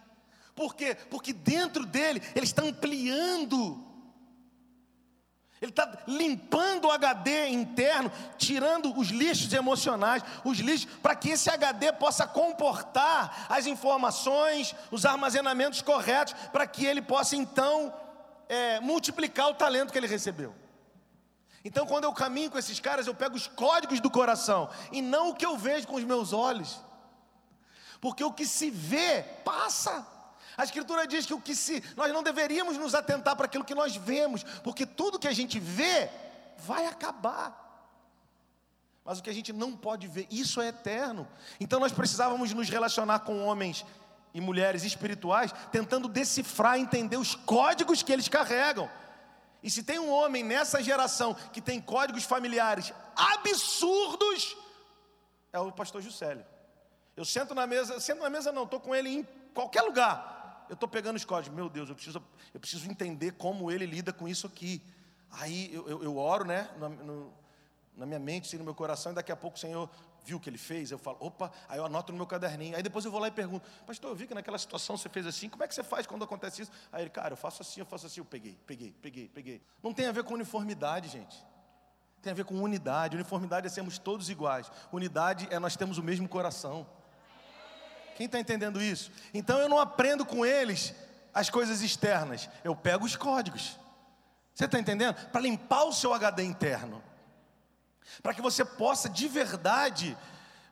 Por 0.60 0.76
quê? 0.76 0.94
Porque 1.10 1.32
dentro 1.32 1.86
dele 1.86 2.22
ele 2.36 2.44
está 2.44 2.62
ampliando, 2.62 3.82
ele 5.62 5.72
está 5.72 5.90
limpando 6.06 6.90
o 6.90 6.92
HD 6.92 7.48
interno, 7.48 8.12
tirando 8.38 8.94
os 9.00 9.08
lixos 9.08 9.54
emocionais, 9.54 10.22
os 10.44 10.58
lixos, 10.58 10.92
para 11.02 11.16
que 11.16 11.30
esse 11.30 11.50
HD 11.50 11.94
possa 11.94 12.28
comportar 12.28 13.46
as 13.48 13.68
informações, 13.68 14.76
os 14.92 15.06
armazenamentos 15.06 15.82
corretos, 15.82 16.34
para 16.52 16.68
que 16.68 16.86
ele 16.86 17.02
possa 17.02 17.38
então 17.38 17.94
é, 18.50 18.82
multiplicar 18.82 19.48
o 19.48 19.54
talento 19.54 19.94
que 19.94 19.98
ele 19.98 20.08
recebeu. 20.08 20.54
Então, 21.64 21.86
quando 21.86 22.04
eu 22.04 22.12
caminho 22.12 22.52
com 22.52 22.58
esses 22.58 22.82
caras, 22.82 23.08
eu 23.08 23.16
pego 23.16 23.38
os 23.38 23.48
códigos 23.48 24.02
do 24.02 24.12
coração 24.12 24.70
e 24.92 25.02
não 25.02 25.30
o 25.30 25.36
que 25.36 25.46
eu 25.46 25.58
vejo 25.58 25.88
com 25.88 25.96
os 25.96 26.04
meus 26.04 26.34
olhos, 26.34 26.82
porque 28.02 28.26
o 28.26 28.34
que 28.34 28.46
se 28.46 28.70
vê 28.70 29.24
passa. 29.46 30.19
A 30.60 30.66
Escritura 30.66 31.08
diz 31.08 31.26
que 31.26 31.34
o 31.34 31.40
que 31.40 31.56
se 31.56 31.82
nós 31.96 32.12
não 32.12 32.22
deveríamos 32.22 32.76
nos 32.76 32.94
atentar 32.94 33.34
para 33.34 33.46
aquilo 33.46 33.64
que 33.64 33.74
nós 33.74 33.96
vemos, 33.96 34.44
porque 34.62 34.86
tudo 34.86 35.18
que 35.18 35.30
a 35.30 35.32
gente 35.32 35.58
vê 35.58 36.10
vai 36.58 36.86
acabar. 36.86 37.90
Mas 39.06 39.20
o 39.20 39.24
que 39.24 39.30
a 39.30 39.34
gente 39.34 39.54
não 39.54 39.72
pode 39.72 40.06
ver, 40.06 40.28
isso 40.30 40.60
é 40.60 40.68
eterno. 40.68 41.26
Então 41.62 41.80
nós 41.80 41.94
precisávamos 41.94 42.52
nos 42.52 42.68
relacionar 42.68 43.20
com 43.20 43.46
homens 43.46 43.86
e 44.34 44.42
mulheres 44.42 44.84
espirituais 44.84 45.54
tentando 45.72 46.10
decifrar, 46.10 46.78
entender 46.78 47.16
os 47.16 47.36
códigos 47.36 48.04
que 48.04 48.12
eles 48.12 48.28
carregam. 48.28 48.92
E 49.64 49.72
se 49.72 49.82
tem 49.82 49.98
um 49.98 50.12
homem 50.12 50.44
nessa 50.44 50.84
geração 50.84 51.34
que 51.54 51.62
tem 51.62 51.80
códigos 51.80 52.26
familiares 52.26 52.92
absurdos, 53.16 54.58
é 55.54 55.60
o 55.60 55.72
pastor 55.72 56.02
Juscelio. 56.02 56.46
Eu 57.16 57.24
sento 57.24 57.56
na 57.56 57.66
mesa, 57.66 57.98
sento 58.02 58.22
na 58.22 58.30
mesa 58.30 58.52
não, 58.52 58.64
estou 58.64 58.82
com 58.82 58.94
ele 58.94 59.10
em 59.10 59.28
qualquer 59.54 59.84
lugar. 59.84 60.39
Eu 60.70 60.76
estou 60.76 60.88
pegando 60.88 61.16
os 61.16 61.26
códigos. 61.26 61.56
Meu 61.56 61.70
Deus, 61.70 61.90
eu 61.90 61.96
preciso, 61.96 62.24
eu 62.54 62.60
preciso 62.60 62.90
entender 62.90 63.34
como 63.34 63.72
ele 63.72 63.86
lida 63.86 64.14
com 64.14 64.28
isso 64.28 64.48
aqui. 64.48 64.82
Aí 65.32 65.74
eu, 65.74 65.88
eu, 65.90 66.04
eu 66.04 66.18
oro, 66.18 66.46
né, 66.46 66.70
no, 66.78 66.90
no, 66.90 67.34
na 67.98 68.06
minha 68.06 68.20
mente, 68.20 68.48
assim, 68.48 68.58
no 68.58 68.64
meu 68.64 68.74
coração, 68.74 69.12
e 69.12 69.16
daqui 69.16 69.32
a 69.32 69.36
pouco 69.36 69.58
o 69.58 69.60
Senhor 69.60 69.90
viu 70.24 70.38
o 70.38 70.40
que 70.40 70.50
ele 70.50 70.58
fez, 70.58 70.92
eu 70.92 70.98
falo, 70.98 71.18
opa, 71.20 71.52
aí 71.68 71.78
eu 71.80 71.86
anoto 71.86 72.12
no 72.12 72.18
meu 72.18 72.28
caderninho. 72.28 72.76
Aí 72.76 72.84
depois 72.84 73.04
eu 73.04 73.12
vou 73.12 73.20
lá 73.20 73.28
e 73.28 73.32
pergunto, 73.32 73.68
pastor, 73.86 74.12
eu 74.12 74.16
vi 74.16 74.28
que 74.28 74.34
naquela 74.34 74.58
situação 74.58 74.96
você 74.96 75.10
fez 75.10 75.26
assim, 75.26 75.50
como 75.50 75.64
é 75.64 75.68
que 75.68 75.74
você 75.74 75.84
faz 75.84 76.06
quando 76.06 76.24
acontece 76.24 76.62
isso? 76.62 76.72
Aí 76.92 77.04
ele, 77.04 77.10
cara, 77.10 77.34
eu 77.34 77.38
faço 77.38 77.62
assim, 77.62 77.80
eu 77.80 77.86
faço 77.86 78.06
assim, 78.06 78.20
eu 78.20 78.26
peguei, 78.26 78.58
peguei, 78.66 78.94
peguei, 79.02 79.28
peguei. 79.28 79.62
Não 79.82 79.94
tem 79.94 80.08
a 80.08 80.12
ver 80.12 80.24
com 80.24 80.34
uniformidade, 80.34 81.10
gente. 81.10 81.44
Tem 82.22 82.32
a 82.32 82.36
ver 82.36 82.46
com 82.46 82.56
unidade. 82.56 83.16
Uniformidade 83.16 83.68
é 83.68 83.70
sermos 83.70 83.98
todos 83.98 84.30
iguais. 84.30 84.72
Unidade 84.92 85.48
é 85.50 85.58
nós 85.58 85.76
temos 85.76 85.98
o 85.98 86.04
mesmo 86.04 86.28
coração. 86.28 86.86
Quem 88.20 88.26
está 88.26 88.38
entendendo 88.38 88.82
isso? 88.82 89.10
Então 89.34 89.58
eu 89.60 89.70
não 89.70 89.80
aprendo 89.80 90.26
com 90.26 90.46
eles 90.46 90.94
as 91.34 91.50
coisas 91.50 91.82
externas, 91.82 92.50
eu 92.64 92.76
pego 92.76 93.06
os 93.06 93.16
códigos. 93.16 93.80
Você 94.54 94.66
está 94.66 94.78
entendendo? 94.78 95.16
Para 95.32 95.40
limpar 95.40 95.86
o 95.86 95.94
seu 95.94 96.14
HD 96.14 96.44
interno 96.44 97.02
para 98.22 98.34
que 98.34 98.42
você 98.42 98.66
possa 98.66 99.08
de 99.08 99.28
verdade 99.28 100.18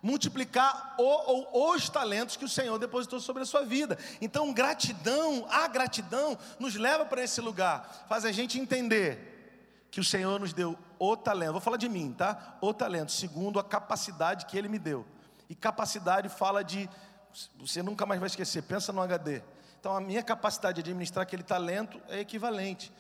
multiplicar 0.02 0.96
o, 0.98 1.04
ou 1.04 1.76
os 1.76 1.90
talentos 1.90 2.36
que 2.36 2.46
o 2.46 2.50
Senhor 2.50 2.78
depositou 2.78 3.20
sobre 3.20 3.44
a 3.44 3.46
sua 3.46 3.64
vida. 3.64 3.98
Então, 4.22 4.54
gratidão, 4.54 5.46
a 5.50 5.68
gratidão 5.68 6.38
nos 6.60 6.76
leva 6.76 7.06
para 7.06 7.24
esse 7.24 7.42
lugar, 7.42 8.06
faz 8.08 8.24
a 8.26 8.32
gente 8.32 8.60
entender 8.60 9.88
que 9.90 10.00
o 10.00 10.04
Senhor 10.04 10.40
nos 10.40 10.54
deu 10.54 10.78
o 11.00 11.16
talento. 11.16 11.54
Vou 11.54 11.62
falar 11.62 11.78
de 11.78 11.90
mim, 11.90 12.14
tá? 12.16 12.58
O 12.62 12.74
talento, 12.74 13.12
segundo 13.12 13.60
a 13.60 13.64
capacidade 13.64 14.46
que 14.46 14.58
Ele 14.58 14.68
me 14.68 14.78
deu. 14.78 15.06
E 15.50 15.56
capacidade 15.56 16.28
fala 16.30 16.64
de, 16.64 16.90
você 17.60 17.84
nunca 17.84 18.06
mais 18.06 18.20
vai 18.20 18.28
esquecer, 18.28 18.64
pensa 18.64 18.92
no 18.92 19.02
HD. 19.02 19.42
Então, 19.80 19.96
a 19.96 20.02
minha 20.02 20.24
capacidade 20.24 20.76
de 20.76 20.82
administrar 20.82 21.24
aquele 21.24 21.44
talento 21.44 22.02
é 22.10 22.20
equivalente. 22.20 22.92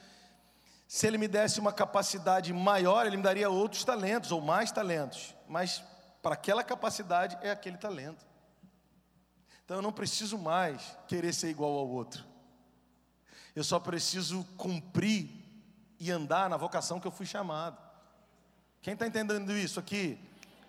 Se 0.87 1.05
ele 1.05 1.17
me 1.17 1.27
desse 1.27 1.59
uma 1.59 1.73
capacidade 1.73 2.53
maior, 2.53 3.05
ele 3.05 3.17
me 3.17 3.23
daria 3.23 3.49
outros 3.49 3.83
talentos 3.83 4.31
ou 4.31 4.39
mais 4.39 4.71
talentos. 4.71 5.35
Mas 5.47 5.83
para 6.21 6.33
aquela 6.33 6.63
capacidade 6.63 7.37
é 7.41 7.51
aquele 7.51 7.77
talento. 7.77 8.25
Então 9.65 9.77
eu 9.77 9.81
não 9.81 9.91
preciso 9.91 10.37
mais 10.37 10.97
querer 11.07 11.33
ser 11.33 11.49
igual 11.49 11.71
ao 11.71 11.89
outro. 11.89 12.23
Eu 13.53 13.63
só 13.63 13.79
preciso 13.79 14.45
cumprir 14.55 15.29
e 15.99 16.09
andar 16.09 16.49
na 16.49 16.55
vocação 16.55 16.99
que 16.99 17.07
eu 17.07 17.11
fui 17.11 17.25
chamado. 17.25 17.77
Quem 18.81 18.93
está 18.93 19.05
entendendo 19.05 19.51
isso 19.51 19.79
aqui? 19.79 20.17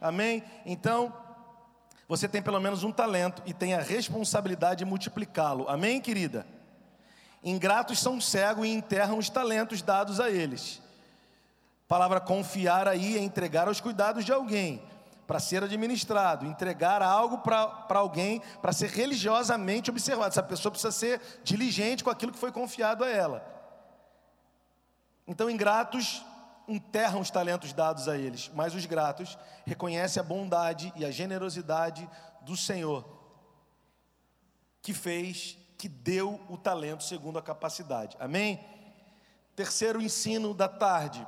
Amém? 0.00 0.42
Então, 0.66 1.14
você 2.08 2.26
tem 2.26 2.40
pelo 2.40 2.58
menos 2.58 2.82
um 2.82 2.90
talento 2.90 3.42
e 3.44 3.52
tem 3.52 3.74
a 3.74 3.82
responsabilidade 3.82 4.78
de 4.78 4.84
multiplicá-lo. 4.86 5.68
Amém, 5.68 6.00
querida? 6.00 6.46
Ingratos 7.44 8.00
são 8.00 8.18
cegos 8.18 8.66
e 8.66 8.70
enterram 8.70 9.18
os 9.18 9.28
talentos 9.28 9.82
dados 9.82 10.18
a 10.18 10.30
eles. 10.30 10.80
Palavra 11.86 12.18
confiar 12.18 12.88
aí 12.88 13.16
é 13.16 13.20
entregar 13.20 13.68
aos 13.68 13.80
cuidados 13.80 14.24
de 14.24 14.32
alguém, 14.32 14.82
para 15.26 15.38
ser 15.38 15.62
administrado, 15.62 16.46
entregar 16.46 17.02
algo 17.02 17.38
para 17.38 17.84
alguém, 17.90 18.40
para 18.62 18.72
ser 18.72 18.88
religiosamente 18.88 19.90
observado. 19.90 20.28
Essa 20.28 20.42
pessoa 20.42 20.72
precisa 20.72 20.90
ser 20.90 21.20
diligente 21.44 22.02
com 22.02 22.10
aquilo 22.10 22.32
que 22.32 22.38
foi 22.38 22.50
confiado 22.50 23.04
a 23.04 23.08
ela. 23.08 23.46
Então, 25.26 25.50
ingratos 25.50 26.24
enterram 26.68 27.20
os 27.20 27.30
talentos 27.30 27.72
dados 27.72 28.08
a 28.08 28.16
eles, 28.16 28.50
mas 28.54 28.74
os 28.74 28.84
gratos 28.86 29.38
reconhecem 29.64 30.20
a 30.20 30.24
bondade 30.24 30.92
e 30.94 31.04
a 31.04 31.10
generosidade 31.10 32.08
do 32.42 32.56
Senhor 32.56 33.18
que 34.88 34.94
fez, 34.94 35.58
que 35.76 35.88
deu 35.88 36.40
o 36.48 36.56
talento 36.56 37.04
segundo 37.04 37.38
a 37.38 37.42
capacidade. 37.42 38.16
Amém? 38.18 38.58
Terceiro 39.54 40.00
ensino 40.00 40.54
da 40.54 40.68
tarde, 40.68 41.26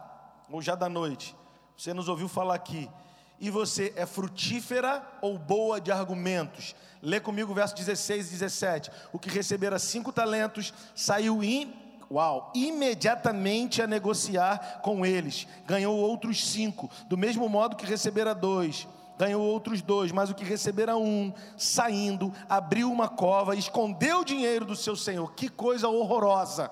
ou 0.48 0.62
já 0.62 0.74
da 0.74 0.88
noite. 0.88 1.36
Você 1.76 1.92
nos 1.92 2.08
ouviu 2.08 2.28
falar 2.28 2.54
aqui. 2.54 2.90
E 3.38 3.48
você 3.50 3.92
é 3.96 4.04
frutífera 4.04 5.06
ou 5.22 5.38
boa 5.38 5.80
de 5.80 5.90
argumentos? 5.90 6.74
Lê 7.02 7.18
comigo 7.18 7.52
o 7.52 7.54
verso 7.54 7.74
16 7.74 8.28
e 8.28 8.30
17. 8.32 8.90
O 9.12 9.18
que 9.18 9.30
recebera 9.30 9.78
cinco 9.78 10.12
talentos 10.12 10.74
saiu 10.94 11.42
in, 11.42 11.74
uau, 12.10 12.50
imediatamente 12.54 13.80
a 13.80 13.86
negociar 13.86 14.80
com 14.82 15.06
eles. 15.06 15.46
Ganhou 15.66 15.96
outros 15.96 16.44
cinco. 16.46 16.90
Do 17.08 17.16
mesmo 17.16 17.48
modo 17.48 17.76
que 17.76 17.86
recebera 17.86 18.34
dois 18.34 18.86
ganhou 19.20 19.42
outros 19.42 19.82
dois, 19.82 20.10
mas 20.10 20.30
o 20.30 20.34
que 20.34 20.42
recebera 20.42 20.96
um, 20.96 21.30
saindo, 21.58 22.32
abriu 22.48 22.90
uma 22.90 23.06
cova, 23.06 23.54
escondeu 23.54 24.20
o 24.20 24.24
dinheiro 24.24 24.64
do 24.64 24.74
seu 24.74 24.96
senhor. 24.96 25.34
Que 25.34 25.50
coisa 25.50 25.90
horrorosa! 25.90 26.70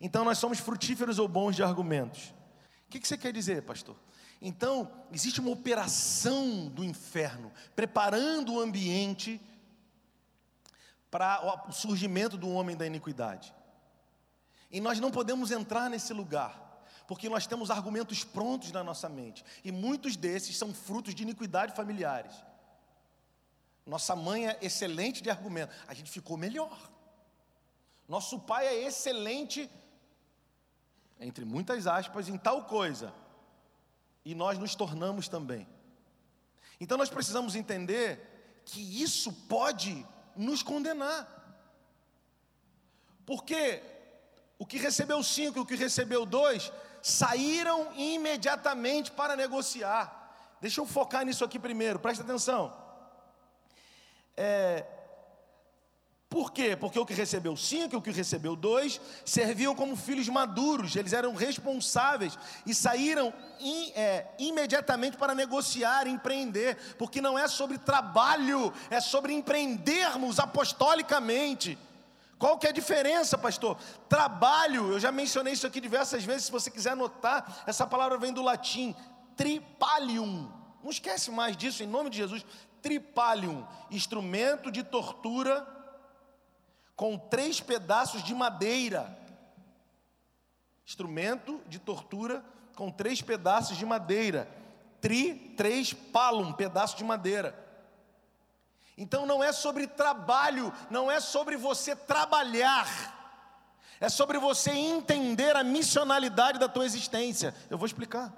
Então 0.00 0.24
nós 0.24 0.38
somos 0.38 0.60
frutíferos 0.60 1.18
ou 1.18 1.26
bons 1.26 1.56
de 1.56 1.64
argumentos. 1.64 2.32
O 2.86 2.90
que 2.90 3.04
você 3.04 3.18
quer 3.18 3.32
dizer, 3.32 3.62
pastor? 3.62 3.96
Então, 4.40 4.90
existe 5.12 5.40
uma 5.40 5.50
operação 5.50 6.68
do 6.68 6.84
inferno, 6.84 7.52
preparando 7.74 8.54
o 8.54 8.60
ambiente 8.60 9.40
para 11.10 11.66
o 11.68 11.72
surgimento 11.72 12.38
do 12.38 12.48
homem 12.48 12.76
da 12.76 12.86
iniquidade. 12.86 13.52
E 14.70 14.80
nós 14.80 15.00
não 15.00 15.10
podemos 15.10 15.50
entrar 15.50 15.90
nesse 15.90 16.12
lugar 16.12 16.70
porque 17.10 17.28
nós 17.28 17.44
temos 17.44 17.72
argumentos 17.72 18.22
prontos 18.22 18.70
na 18.70 18.84
nossa 18.84 19.08
mente, 19.08 19.44
e 19.64 19.72
muitos 19.72 20.14
desses 20.14 20.56
são 20.56 20.72
frutos 20.72 21.12
de 21.12 21.24
iniquidade 21.24 21.74
familiares. 21.74 22.32
Nossa 23.84 24.14
mãe 24.14 24.46
é 24.46 24.56
excelente 24.62 25.20
de 25.20 25.28
argumento, 25.28 25.74
a 25.88 25.92
gente 25.92 26.08
ficou 26.08 26.36
melhor. 26.36 26.88
Nosso 28.06 28.38
pai 28.38 28.64
é 28.68 28.86
excelente, 28.86 29.68
entre 31.18 31.44
muitas 31.44 31.88
aspas, 31.88 32.28
em 32.28 32.38
tal 32.38 32.66
coisa, 32.66 33.12
e 34.24 34.32
nós 34.32 34.56
nos 34.56 34.76
tornamos 34.76 35.26
também. 35.26 35.66
Então 36.78 36.96
nós 36.96 37.10
precisamos 37.10 37.56
entender 37.56 38.62
que 38.64 39.02
isso 39.02 39.32
pode 39.48 40.06
nos 40.36 40.62
condenar, 40.62 41.26
porque 43.26 43.82
o 44.60 44.66
que 44.66 44.76
recebeu 44.76 45.22
cinco 45.22 45.58
e 45.58 45.62
o 45.62 45.64
que 45.64 45.74
recebeu 45.74 46.26
dois 46.26 46.70
saíram 47.00 47.88
imediatamente 47.96 49.10
para 49.10 49.34
negociar. 49.34 50.04
Deixa 50.60 50.82
eu 50.82 50.86
focar 50.86 51.24
nisso 51.24 51.42
aqui 51.42 51.58
primeiro, 51.58 51.98
presta 51.98 52.22
atenção. 52.22 52.70
É, 54.36 54.84
por 56.28 56.52
quê? 56.52 56.76
Porque 56.76 56.98
o 56.98 57.06
que 57.06 57.14
recebeu 57.14 57.56
cinco 57.56 57.94
e 57.94 57.96
o 57.96 58.02
que 58.02 58.10
recebeu 58.10 58.54
dois 58.54 59.00
serviam 59.24 59.74
como 59.74 59.96
filhos 59.96 60.28
maduros, 60.28 60.94
eles 60.94 61.14
eram 61.14 61.34
responsáveis 61.34 62.38
e 62.66 62.74
saíram 62.74 63.32
in, 63.60 63.92
é, 63.96 64.26
imediatamente 64.38 65.16
para 65.16 65.34
negociar, 65.34 66.06
empreender, 66.06 66.76
porque 66.98 67.22
não 67.22 67.38
é 67.38 67.48
sobre 67.48 67.78
trabalho, 67.78 68.70
é 68.90 69.00
sobre 69.00 69.32
empreendermos 69.32 70.38
apostolicamente. 70.38 71.78
Qual 72.40 72.56
que 72.56 72.66
é 72.66 72.70
a 72.70 72.72
diferença, 72.72 73.36
pastor? 73.36 73.76
Trabalho, 74.08 74.92
eu 74.92 74.98
já 74.98 75.12
mencionei 75.12 75.52
isso 75.52 75.66
aqui 75.66 75.78
diversas 75.78 76.24
vezes, 76.24 76.46
se 76.46 76.50
você 76.50 76.70
quiser 76.70 76.92
anotar, 76.92 77.62
essa 77.66 77.86
palavra 77.86 78.16
vem 78.16 78.32
do 78.32 78.40
latim, 78.40 78.96
tripalium. 79.36 80.50
Não 80.82 80.90
esquece 80.90 81.30
mais 81.30 81.54
disso, 81.54 81.82
em 81.82 81.86
nome 81.86 82.08
de 82.08 82.16
Jesus. 82.16 82.46
Tripalium, 82.80 83.68
instrumento 83.90 84.72
de 84.72 84.82
tortura 84.82 85.66
com 86.96 87.18
três 87.18 87.60
pedaços 87.60 88.22
de 88.22 88.34
madeira. 88.34 89.18
Instrumento 90.86 91.60
de 91.68 91.78
tortura 91.78 92.42
com 92.74 92.90
três 92.90 93.20
pedaços 93.20 93.76
de 93.76 93.84
madeira. 93.84 94.48
Tri, 94.98 95.34
três 95.58 95.92
palum, 95.92 96.54
pedaço 96.54 96.96
de 96.96 97.04
madeira. 97.04 97.54
Então 98.96 99.24
não 99.24 99.42
é 99.42 99.52
sobre 99.52 99.86
trabalho, 99.86 100.72
não 100.90 101.10
é 101.10 101.20
sobre 101.20 101.56
você 101.56 101.96
trabalhar, 101.96 102.86
é 103.98 104.08
sobre 104.08 104.38
você 104.38 104.70
entender 104.70 105.56
a 105.56 105.64
missionalidade 105.64 106.58
da 106.58 106.68
tua 106.68 106.84
existência. 106.84 107.54
Eu 107.68 107.78
vou 107.78 107.86
explicar. 107.86 108.32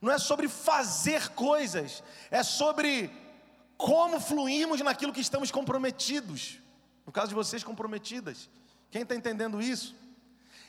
Não 0.00 0.10
é 0.10 0.18
sobre 0.18 0.48
fazer 0.48 1.28
coisas, 1.28 2.02
é 2.30 2.42
sobre 2.42 3.10
como 3.76 4.20
fluirmos 4.20 4.80
naquilo 4.80 5.12
que 5.12 5.20
estamos 5.20 5.50
comprometidos. 5.50 6.58
No 7.06 7.12
caso 7.12 7.28
de 7.28 7.34
vocês, 7.34 7.64
comprometidas. 7.64 8.48
Quem 8.90 9.02
está 9.02 9.14
entendendo 9.14 9.60
isso? 9.62 9.94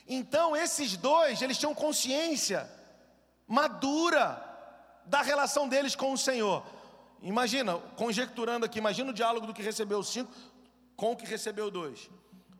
Então, 0.06 0.56
esses 0.56 0.96
dois, 0.96 1.40
eles 1.42 1.58
tinham 1.58 1.74
consciência 1.74 2.70
madura 3.46 4.42
da 5.04 5.22
relação 5.22 5.68
deles 5.68 5.94
com 5.94 6.12
o 6.12 6.18
Senhor. 6.18 6.64
Imagina, 7.24 7.78
conjecturando 7.96 8.66
aqui, 8.66 8.78
imagina 8.78 9.10
o 9.10 9.14
diálogo 9.14 9.46
do 9.46 9.54
que 9.54 9.62
recebeu 9.62 10.02
cinco 10.02 10.30
com 10.94 11.12
o 11.12 11.16
que 11.16 11.24
recebeu 11.24 11.70
dois. 11.70 12.10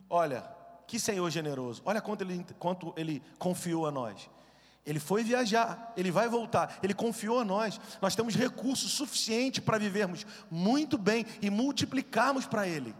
Olha, 0.09 0.43
que 0.87 0.99
Senhor 0.99 1.29
generoso, 1.29 1.83
olha 1.85 2.01
quanto 2.01 2.21
ele, 2.23 2.45
quanto 2.57 2.91
ele 2.97 3.21
confiou 3.37 3.85
a 3.85 3.91
nós. 3.91 4.27
Ele 4.83 4.99
foi 4.99 5.23
viajar, 5.23 5.93
ele 5.95 6.11
vai 6.11 6.27
voltar, 6.27 6.79
ele 6.81 6.93
confiou 6.93 7.39
a 7.39 7.45
nós. 7.45 7.79
Nós 8.01 8.15
temos 8.15 8.35
recurso 8.35 8.87
suficiente 8.87 9.61
para 9.61 9.77
vivermos 9.77 10.25
muito 10.49 10.97
bem 10.97 11.25
e 11.41 11.49
multiplicarmos 11.49 12.45
para 12.45 12.67
Ele. 12.67 12.95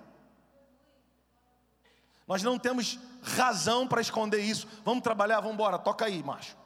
Nós 2.27 2.41
não 2.41 2.57
temos 2.57 2.99
razão 3.21 3.87
para 3.87 4.01
esconder 4.01 4.39
isso. 4.39 4.67
Vamos 4.83 5.03
trabalhar, 5.03 5.39
vamos 5.41 5.53
embora, 5.53 5.77
toca 5.77 6.05
aí, 6.05 6.23
macho. 6.23 6.57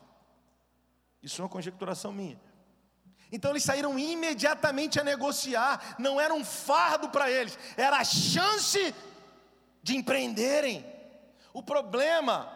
Isso 1.22 1.41
é 1.41 1.43
uma 1.43 1.50
conjecturação 1.50 2.14
minha. 2.14 2.39
Então 3.32 3.52
eles 3.52 3.64
saíram 3.64 3.98
imediatamente 4.00 5.00
a 5.00 5.04
negociar, 5.04 5.96
não 6.00 6.20
era 6.20 6.34
um 6.34 6.44
fardo 6.44 7.10
para 7.10 7.30
eles, 7.30 7.58
era 7.78 7.98
a 7.98 8.04
chance 8.04 8.94
de 9.84 9.96
empreenderem. 9.96 10.86
O 11.54 11.62
problema, 11.62 12.52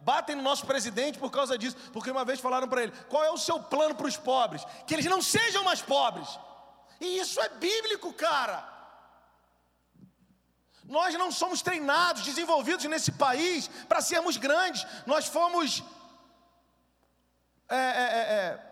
batem 0.00 0.36
no 0.36 0.42
nosso 0.42 0.66
presidente 0.66 1.18
por 1.18 1.30
causa 1.30 1.56
disso, 1.56 1.76
porque 1.92 2.10
uma 2.10 2.24
vez 2.24 2.40
falaram 2.40 2.68
para 2.68 2.82
ele: 2.82 2.92
qual 3.08 3.24
é 3.24 3.30
o 3.30 3.38
seu 3.38 3.60
plano 3.60 3.94
para 3.94 4.06
os 4.06 4.16
pobres? 4.16 4.64
Que 4.86 4.94
eles 4.94 5.06
não 5.06 5.22
sejam 5.22 5.64
mais 5.64 5.80
pobres. 5.80 6.28
E 7.00 7.18
isso 7.18 7.40
é 7.40 7.48
bíblico, 7.48 8.12
cara. 8.12 8.76
Nós 10.84 11.14
não 11.14 11.30
somos 11.30 11.60
treinados, 11.60 12.22
desenvolvidos 12.22 12.84
nesse 12.86 13.12
país 13.12 13.68
para 13.88 14.00
sermos 14.00 14.36
grandes, 14.36 14.86
nós 15.06 15.26
fomos. 15.26 15.82
É, 17.68 17.76
é, 17.76 17.78
é, 17.78 18.67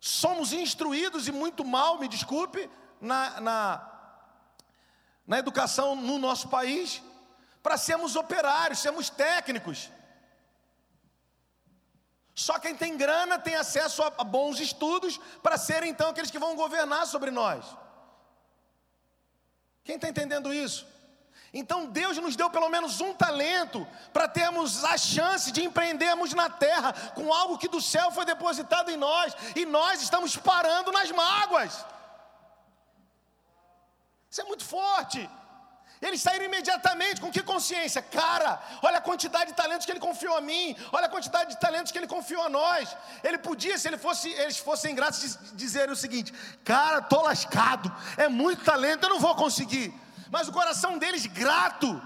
somos 0.00 0.52
instruídos 0.52 1.26
e 1.28 1.32
muito 1.32 1.64
mal, 1.64 1.98
me 1.98 2.08
desculpe, 2.08 2.70
na, 3.00 3.40
na, 3.40 3.92
na 5.26 5.38
educação 5.38 5.96
no 5.96 6.18
nosso 6.18 6.48
país, 6.48 7.02
para 7.62 7.76
sermos 7.76 8.16
operários, 8.16 8.78
sermos 8.78 9.10
técnicos. 9.10 9.90
Só 12.34 12.58
quem 12.58 12.76
tem 12.76 12.96
grana 12.96 13.38
tem 13.38 13.56
acesso 13.56 14.02
a, 14.02 14.10
bons 14.22 14.60
estudos 14.60 15.18
para 15.42 15.58
serem 15.58 15.90
então 15.90 16.10
aqueles 16.10 16.30
que 16.30 16.38
vão 16.38 16.54
governar 16.54 17.06
sobre 17.06 17.32
nós. 17.32 17.64
Quem 19.82 19.96
está 19.96 20.08
entendendo 20.08 20.54
isso? 20.54 20.86
Então 21.52 21.86
Deus 21.86 22.18
nos 22.18 22.36
deu 22.36 22.50
pelo 22.50 22.68
menos 22.68 23.00
um 23.00 23.14
talento 23.14 23.86
para 24.12 24.28
termos 24.28 24.84
a 24.84 24.98
chance 24.98 25.50
de 25.50 25.64
empreendermos 25.64 26.34
na 26.34 26.50
terra 26.50 26.92
com 27.14 27.32
algo 27.32 27.56
que 27.56 27.68
do 27.68 27.80
céu 27.80 28.10
foi 28.10 28.24
depositado 28.24 28.90
em 28.90 28.96
nós 28.96 29.34
e 29.56 29.64
nós 29.64 30.02
estamos 30.02 30.36
parando 30.36 30.92
nas 30.92 31.10
mágoas. 31.10 31.84
Isso 34.30 34.42
é 34.42 34.44
muito 34.44 34.64
forte. 34.64 35.28
Eles 36.00 36.22
saíram 36.22 36.44
imediatamente 36.44 37.20
com 37.20 37.30
que 37.30 37.42
consciência? 37.42 38.00
Cara, 38.00 38.62
olha 38.82 38.98
a 38.98 39.00
quantidade 39.00 39.50
de 39.50 39.56
talentos 39.56 39.84
que 39.84 39.90
ele 39.90 39.98
confiou 39.98 40.36
a 40.36 40.40
mim, 40.40 40.76
olha 40.92 41.06
a 41.06 41.08
quantidade 41.08 41.50
de 41.50 41.60
talentos 41.60 41.90
que 41.90 41.98
ele 41.98 42.06
confiou 42.06 42.42
a 42.42 42.48
nós. 42.48 42.96
Ele 43.24 43.38
podia, 43.38 43.76
se 43.78 43.88
ele 43.88 43.98
fosse, 43.98 44.28
eles 44.30 44.58
fossem 44.58 44.94
gratos, 44.94 45.38
dizer 45.54 45.90
o 45.90 45.96
seguinte: 45.96 46.32
Cara, 46.62 47.02
tô 47.02 47.22
lascado, 47.22 47.92
é 48.16 48.28
muito 48.28 48.64
talento, 48.64 49.04
eu 49.04 49.10
não 49.10 49.18
vou 49.18 49.34
conseguir 49.34 49.92
mas 50.30 50.48
o 50.48 50.52
coração 50.52 50.98
deles 50.98 51.26
grato. 51.26 52.00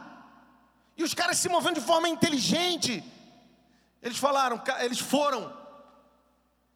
E 0.97 1.03
os 1.03 1.15
caras 1.15 1.39
se 1.39 1.49
movendo 1.49 1.81
de 1.81 1.87
forma 1.87 2.09
inteligente. 2.09 3.03
Eles 4.03 4.19
falaram, 4.19 4.63
eles 4.81 4.99
foram. 4.99 5.53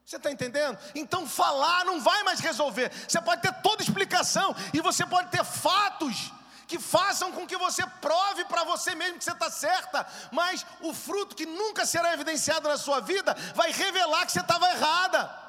Você 0.04 0.16
está 0.16 0.30
entendendo? 0.30 0.78
Então 0.94 1.26
falar 1.26 1.84
não 1.84 2.00
vai 2.00 2.22
mais 2.22 2.40
resolver. 2.40 2.92
Você 3.08 3.20
pode 3.20 3.42
ter 3.42 3.52
toda 3.54 3.82
explicação 3.82 4.54
e 4.72 4.80
você 4.80 5.04
pode 5.04 5.30
ter 5.30 5.44
fatos 5.44 6.32
que 6.66 6.78
façam 6.78 7.32
com 7.32 7.46
que 7.46 7.56
você 7.56 7.84
prove 8.00 8.44
para 8.46 8.64
você 8.64 8.94
mesmo 8.94 9.18
que 9.18 9.24
você 9.24 9.32
está 9.32 9.50
certa, 9.50 10.06
mas 10.32 10.66
o 10.80 10.92
fruto 10.92 11.36
que 11.36 11.46
nunca 11.46 11.86
será 11.86 12.12
evidenciado 12.12 12.68
na 12.68 12.76
sua 12.76 13.00
vida 13.00 13.34
vai 13.54 13.70
revelar 13.70 14.26
que 14.26 14.32
você 14.32 14.40
estava 14.40 14.68
errada. 14.70 15.46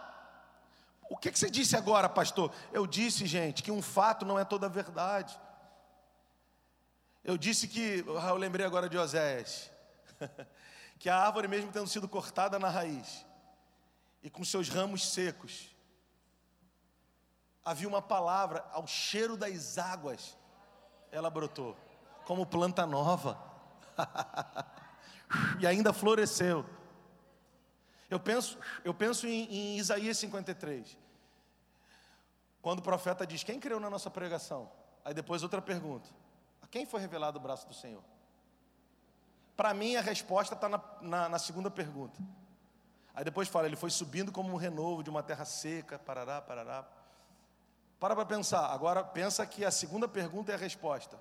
O 1.10 1.18
que, 1.18 1.32
que 1.32 1.40
você 1.40 1.50
disse 1.50 1.76
agora, 1.76 2.10
pastor? 2.10 2.52
Eu 2.72 2.86
disse, 2.86 3.26
gente, 3.26 3.64
que 3.64 3.72
um 3.72 3.82
fato 3.82 4.26
não 4.26 4.38
é 4.38 4.44
toda 4.44 4.66
a 4.66 4.70
verdade. 4.70 5.38
Eu 7.28 7.38
disse 7.38 7.68
que, 7.68 8.06
eu 8.08 8.38
lembrei 8.38 8.66
agora 8.66 8.88
de 8.88 8.98
Oséias, 8.98 9.70
que 10.98 11.10
a 11.10 11.18
árvore, 11.18 11.50
mesmo 11.50 11.70
tendo 11.74 11.86
sido 11.86 12.08
cortada 12.08 12.58
na 12.58 12.70
raiz 12.70 13.26
e 14.24 14.30
com 14.30 14.46
seus 14.46 14.70
ramos 14.70 15.12
secos, 15.12 15.76
havia 17.66 17.86
uma 17.86 18.02
palavra, 18.02 18.66
ao 18.72 18.88
cheiro 18.88 19.36
das 19.36 19.78
águas, 19.78 20.38
ela 21.12 21.30
brotou, 21.30 21.76
como 22.24 22.46
planta 22.46 22.86
nova, 22.86 23.38
e 25.60 25.68
ainda 25.68 25.92
floresceu. 25.92 26.66
Eu 28.10 28.22
penso, 28.22 28.58
eu 28.86 28.94
penso 28.94 29.28
em, 29.28 29.54
em 29.54 29.78
Isaías 29.78 30.18
53. 30.18 30.98
Quando 32.62 32.80
o 32.80 32.84
profeta 32.84 33.28
diz: 33.28 33.44
Quem 33.44 33.60
creu 33.60 33.82
na 33.82 33.90
nossa 33.90 34.10
pregação? 34.10 34.72
Aí 35.04 35.14
depois 35.14 35.44
outra 35.44 35.62
pergunta: 35.62 36.10
Quem 36.70 36.86
foi 36.86 37.00
revelado 37.00 37.38
o 37.38 37.42
braço 37.42 37.68
do 37.68 37.74
Senhor? 37.74 38.04
Para 39.56 39.74
mim, 39.74 39.96
a 39.96 40.02
resposta 40.02 40.54
está 40.54 40.70
na, 40.70 40.82
na, 41.02 41.30
na, 41.30 41.40
segunda 41.40 41.72
pergunta. 41.72 42.20
Aí 43.16 43.24
depois 43.24 43.48
fala: 43.48 43.66
Ele 43.66 43.76
foi 43.76 43.90
subindo 43.90 44.32
como 44.32 44.54
um 44.54 44.58
renovo 44.58 45.02
de 45.02 45.10
uma 45.10 45.24
terra 45.24 45.46
seca, 45.46 45.98
parará, 45.98 46.42
parará. 46.42 46.88
Para 48.00 48.16
para 48.16 48.26
pensar. 48.26 48.68
Agora, 48.68 49.04
pensa 49.04 49.46
que 49.46 49.66
a 49.66 49.72
segunda 49.72 50.08
pergunta 50.08 50.52
é 50.52 50.56
a 50.56 50.58
resposta. 50.58 51.20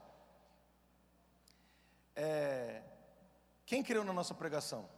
É, 2.14 2.82
quem 3.64 3.82
creu 3.82 4.04
na 4.04 4.12
nossa 4.12 4.34
pregação? 4.34 4.88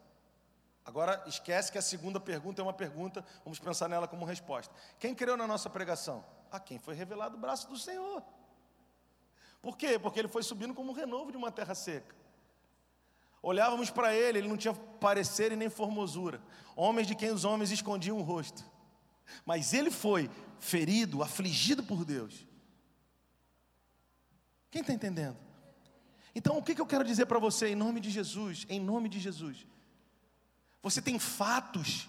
Agora 0.85 1.23
esquece 1.27 1.71
que 1.71 1.79
a 1.79 1.83
segunda 1.83 2.19
pergunta 2.19 2.63
é 2.63 2.65
uma 2.65 2.73
pergunta, 2.73 3.25
vamos 3.45 3.59
pensar 3.59 3.89
nela 3.89 4.09
como 4.09 4.25
resposta. 4.25 4.75
Quem 4.99 5.15
creu 5.15 5.37
na 5.37 5.47
nossa 5.47 5.69
pregação? 5.69 6.25
A 6.51 6.59
quem 6.59 6.79
foi 6.79 6.95
revelado 6.95 7.37
o 7.37 7.41
braço 7.41 7.69
do 7.69 7.77
Senhor. 7.77 8.23
Por 9.61 9.77
quê? 9.77 9.99
Porque 9.99 10.19
ele 10.19 10.29
foi 10.29 10.43
subindo 10.43 10.75
como 10.75 10.91
um 10.91 10.95
renovo 10.95 11.31
de 11.31 11.37
uma 11.37 11.51
terra 11.51 11.75
seca. 11.75 12.15
Olhávamos 13.43 13.91
para 13.91 14.15
ele, 14.15 14.39
ele 14.39 14.49
não 14.49 14.57
tinha 14.57 14.75
parecer 14.75 15.53
e 15.53 15.57
nem 15.57 15.71
formosura. 15.71 16.41
Homens 16.75 17.07
de 17.07 17.15
quem 17.15 17.31
os 17.31 17.45
homens 17.45 17.71
escondiam 17.71 18.19
o 18.19 18.23
rosto. 18.23 18.65
Mas 19.45 19.73
ele 19.73 19.91
foi 19.91 20.31
ferido, 20.59 21.23
afligido 21.23 21.83
por 21.83 22.05
Deus. 22.05 22.47
Quem 24.71 24.81
está 24.81 24.93
entendendo? 24.93 25.37
Então, 26.35 26.57
o 26.57 26.63
que, 26.63 26.75
que 26.75 26.81
eu 26.81 26.87
quero 26.87 27.05
dizer 27.05 27.27
para 27.27 27.39
você, 27.39 27.69
em 27.69 27.75
nome 27.75 28.01
de 28.01 28.11
Jesus? 28.11 28.67
Em 28.69 28.81
nome 28.81 29.09
de 29.09 29.19
Jesus. 29.19 29.67
Você 30.83 31.01
tem 31.01 31.19
fatos 31.19 32.09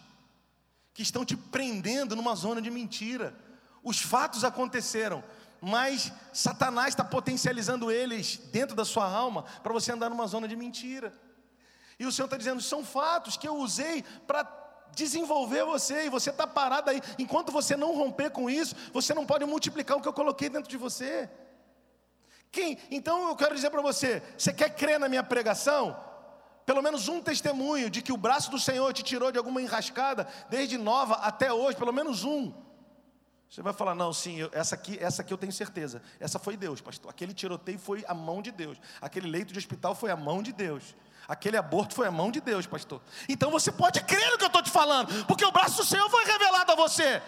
que 0.93 1.01
estão 1.01 1.23
te 1.23 1.35
prendendo 1.35 2.15
numa 2.15 2.35
zona 2.35 2.61
de 2.61 2.69
mentira. 2.69 3.35
Os 3.83 3.99
fatos 3.99 4.43
aconteceram, 4.43 5.23
mas 5.61 6.11
Satanás 6.33 6.89
está 6.89 7.03
potencializando 7.03 7.91
eles 7.91 8.37
dentro 8.51 8.75
da 8.75 8.85
sua 8.85 9.09
alma 9.09 9.43
para 9.63 9.73
você 9.73 9.91
andar 9.91 10.09
numa 10.09 10.27
zona 10.27 10.47
de 10.47 10.55
mentira. 10.55 11.13
E 11.97 12.05
o 12.05 12.11
Senhor 12.11 12.25
está 12.25 12.37
dizendo: 12.37 12.61
são 12.61 12.83
fatos 12.83 13.35
que 13.37 13.47
eu 13.47 13.55
usei 13.55 14.03
para 14.25 14.43
desenvolver 14.93 15.63
você, 15.65 16.05
e 16.05 16.09
você 16.09 16.29
está 16.29 16.47
parado 16.47 16.89
aí. 16.89 17.01
Enquanto 17.17 17.51
você 17.51 17.75
não 17.75 17.95
romper 17.95 18.29
com 18.31 18.49
isso, 18.49 18.75
você 18.93 19.13
não 19.13 19.25
pode 19.25 19.45
multiplicar 19.45 19.97
o 19.97 20.01
que 20.01 20.07
eu 20.07 20.13
coloquei 20.13 20.49
dentro 20.49 20.69
de 20.69 20.77
você. 20.77 21.29
Quem? 22.51 22.77
Então 22.89 23.27
eu 23.29 23.35
quero 23.35 23.53
dizer 23.53 23.69
para 23.69 23.81
você: 23.81 24.23
você 24.37 24.53
quer 24.53 24.69
crer 24.75 24.99
na 24.99 25.09
minha 25.09 25.23
pregação? 25.23 26.09
pelo 26.69 26.83
menos 26.83 27.07
um 27.07 27.19
testemunho 27.19 27.89
de 27.89 27.99
que 27.99 28.13
o 28.13 28.17
braço 28.17 28.51
do 28.51 28.59
Senhor 28.59 28.93
te 28.93 29.01
tirou 29.01 29.31
de 29.31 29.39
alguma 29.39 29.59
enrascada, 29.59 30.27
desde 30.51 30.77
nova 30.77 31.15
até 31.15 31.51
hoje, 31.51 31.75
pelo 31.75 31.91
menos 31.91 32.23
um. 32.23 32.53
Você 33.49 33.61
vai 33.61 33.73
falar, 33.73 33.95
não, 33.95 34.13
sim, 34.13 34.39
eu, 34.39 34.49
essa, 34.53 34.75
aqui, 34.75 34.97
essa 35.01 35.21
aqui 35.21 35.33
eu 35.33 35.37
tenho 35.37 35.51
certeza. 35.51 36.01
Essa 36.19 36.37
foi 36.37 36.55
Deus, 36.55 36.81
pastor. 36.81 37.09
Aquele 37.09 37.33
tiroteio 37.33 37.79
foi 37.79 38.05
a 38.07 38.13
mão 38.13 38.41
de 38.41 38.51
Deus. 38.51 38.77
Aquele 39.01 39.27
leito 39.27 39.51
de 39.51 39.57
hospital 39.57 39.95
foi 39.95 40.11
a 40.11 40.15
mão 40.15 40.43
de 40.43 40.51
Deus. 40.51 40.95
Aquele 41.27 41.57
aborto 41.57 41.95
foi 41.95 42.07
a 42.07 42.11
mão 42.11 42.31
de 42.31 42.39
Deus, 42.39 42.67
pastor. 42.67 43.01
Então 43.27 43.49
você 43.49 43.71
pode 43.71 44.03
crer 44.03 44.31
no 44.31 44.37
que 44.37 44.43
eu 44.43 44.47
estou 44.47 44.61
te 44.61 44.69
falando, 44.69 45.25
porque 45.25 45.45
o 45.45 45.51
braço 45.51 45.77
do 45.77 45.85
Senhor 45.85 46.09
foi 46.09 46.25
revelado 46.25 46.71
a 46.71 46.75
você. 46.75 47.21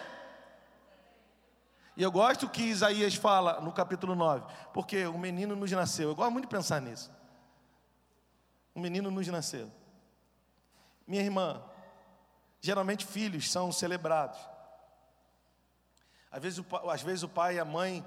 E 1.96 2.02
eu 2.02 2.10
gosto 2.10 2.48
que 2.48 2.62
Isaías 2.62 3.14
fala 3.14 3.60
no 3.60 3.72
capítulo 3.72 4.14
9, 4.14 4.44
porque 4.72 5.06
o 5.06 5.18
menino 5.18 5.54
nos 5.56 5.70
nasceu. 5.72 6.10
Eu 6.10 6.14
gosto 6.14 6.30
muito 6.30 6.44
de 6.44 6.50
pensar 6.50 6.80
nisso 6.80 7.10
um 8.74 8.80
menino 8.80 9.10
nos 9.10 9.26
nasceu. 9.28 9.70
Minha 11.06 11.22
irmã, 11.22 11.62
geralmente 12.60 13.04
filhos 13.04 13.50
são 13.50 13.70
celebrados. 13.70 14.38
Às 16.32 16.42
vezes, 16.42 16.58
o, 16.58 16.90
às 16.90 17.02
vezes 17.02 17.22
o 17.22 17.28
pai 17.28 17.56
e 17.56 17.60
a 17.60 17.64
mãe 17.64 18.04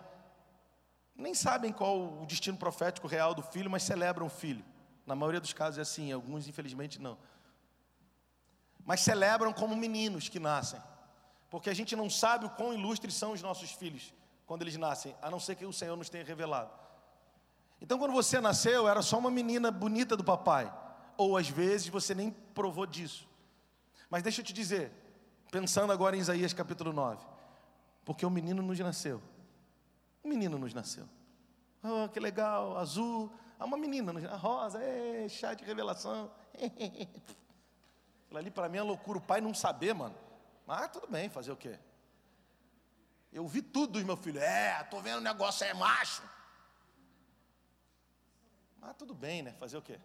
nem 1.16 1.36
sabem 1.36 1.72
qual 1.72 2.22
o 2.22 2.26
destino 2.26 2.58
profético 2.58 3.08
real 3.08 3.36
do 3.36 3.44
filho, 3.44 3.70
mas 3.70 3.84
celebram 3.84 4.26
o 4.26 4.30
filho. 4.30 4.66
Na 5.06 5.16
maioria 5.16 5.40
dos 5.40 5.54
casos 5.54 5.78
é 5.78 5.82
assim, 5.82 6.12
alguns 6.12 6.48
infelizmente 6.48 7.00
não. 7.00 7.18
Mas 8.84 9.02
celebram 9.02 9.54
como 9.54 9.76
meninos 9.76 10.28
que 10.28 10.40
nascem. 10.40 10.82
Porque 11.50 11.70
a 11.70 11.74
gente 11.74 11.96
não 11.96 12.10
sabe 12.10 12.46
o 12.46 12.50
quão 12.50 12.74
ilustres 12.74 13.14
são 13.14 13.32
os 13.32 13.42
nossos 13.42 13.72
filhos 13.72 14.14
quando 14.46 14.64
eles 14.64 14.76
nascem, 14.76 15.16
a 15.22 15.30
não 15.30 15.40
ser 15.40 15.56
que 15.56 15.66
o 15.66 15.74
Senhor 15.74 15.96
nos 15.96 16.10
tenha 16.10 16.24
revelado. 16.24 16.72
Então, 17.82 17.98
quando 17.98 18.12
você 18.12 18.40
nasceu, 18.40 18.88
era 18.88 19.02
só 19.02 19.18
uma 19.18 19.32
menina 19.32 19.70
bonita 19.72 20.18
do 20.18 20.24
papai. 20.24 20.72
Ou 21.18 21.38
às 21.38 21.48
vezes 21.48 21.88
você 21.88 22.14
nem 22.14 22.32
provou 22.32 22.86
disso. 22.86 23.28
Mas 24.10 24.24
deixa 24.24 24.42
eu 24.42 24.46
te 24.46 24.54
dizer, 24.54 24.92
pensando 25.52 25.92
agora 25.92 26.16
em 26.16 26.20
Isaías 26.20 26.54
capítulo 26.54 26.94
9, 26.94 27.26
porque 28.06 28.26
o 28.26 28.30
menino 28.30 28.62
nos 28.62 28.80
nasceu. 28.80 29.22
Um 30.24 30.30
menino 30.30 30.58
nos 30.58 30.74
nasceu. 30.74 31.10
Oh, 31.84 32.08
que 32.08 32.20
legal, 32.20 32.78
azul. 32.78 33.32
Ah, 33.60 33.66
uma 33.66 33.78
menina, 33.78 34.14
a 34.30 34.36
rosa, 34.36 34.82
é, 34.82 35.28
chá 35.28 35.54
de 35.54 35.66
revelação. 35.66 36.32
Aquilo 38.26 38.38
ali 38.38 38.52
para 38.52 38.70
mim 38.70 38.78
é 38.78 38.82
loucura, 38.82 39.18
o 39.18 39.22
pai 39.22 39.42
não 39.42 39.54
saber, 39.54 39.94
mano. 39.94 40.16
Mas 40.66 40.90
tudo 40.90 41.08
bem, 41.08 41.30
fazer 41.30 41.52
o 41.52 41.58
quê? 41.58 41.80
Eu 43.32 43.48
vi 43.48 43.62
tudo 43.62 43.94
dos 43.94 44.04
meus 44.04 44.20
filhos. 44.20 44.42
É, 44.42 44.84
tô 44.84 45.02
vendo 45.02 45.18
o 45.18 45.22
negócio 45.22 45.66
é 45.66 45.74
macho. 45.74 46.24
Ah, 48.82 48.94
tudo 48.94 49.14
bem, 49.14 49.42
né? 49.42 49.54
Fazer 49.60 49.78
o 49.78 49.82
quê? 49.82 50.00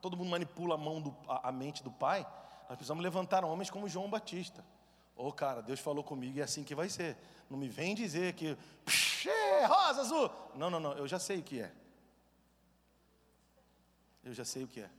Todo 0.00 0.16
mundo 0.16 0.30
manipula 0.30 0.74
a, 0.76 0.78
mão 0.78 1.00
do, 1.00 1.16
a, 1.28 1.48
a 1.48 1.52
mente 1.52 1.82
do 1.82 1.90
pai. 1.90 2.22
Nós 2.68 2.76
precisamos 2.76 3.02
levantar 3.02 3.44
homens 3.44 3.70
como 3.70 3.88
João 3.88 4.08
Batista. 4.08 4.64
Ô 5.20 5.28
oh, 5.28 5.32
cara, 5.32 5.60
Deus 5.60 5.80
falou 5.80 6.02
comigo 6.02 6.38
e 6.38 6.40
é 6.40 6.44
assim 6.44 6.64
que 6.64 6.74
vai 6.74 6.88
ser. 6.88 7.14
Não 7.50 7.58
me 7.58 7.68
vem 7.68 7.94
dizer 7.94 8.32
que. 8.32 8.56
Pxê, 8.86 9.66
rosa 9.66 10.00
azul. 10.00 10.30
Não, 10.54 10.70
não, 10.70 10.80
não. 10.80 10.92
Eu 10.94 11.06
já 11.06 11.18
sei 11.18 11.40
o 11.40 11.42
que 11.42 11.60
é. 11.60 11.70
Eu 14.24 14.32
já 14.32 14.46
sei 14.46 14.64
o 14.64 14.68
que 14.68 14.80
é. 14.80 14.90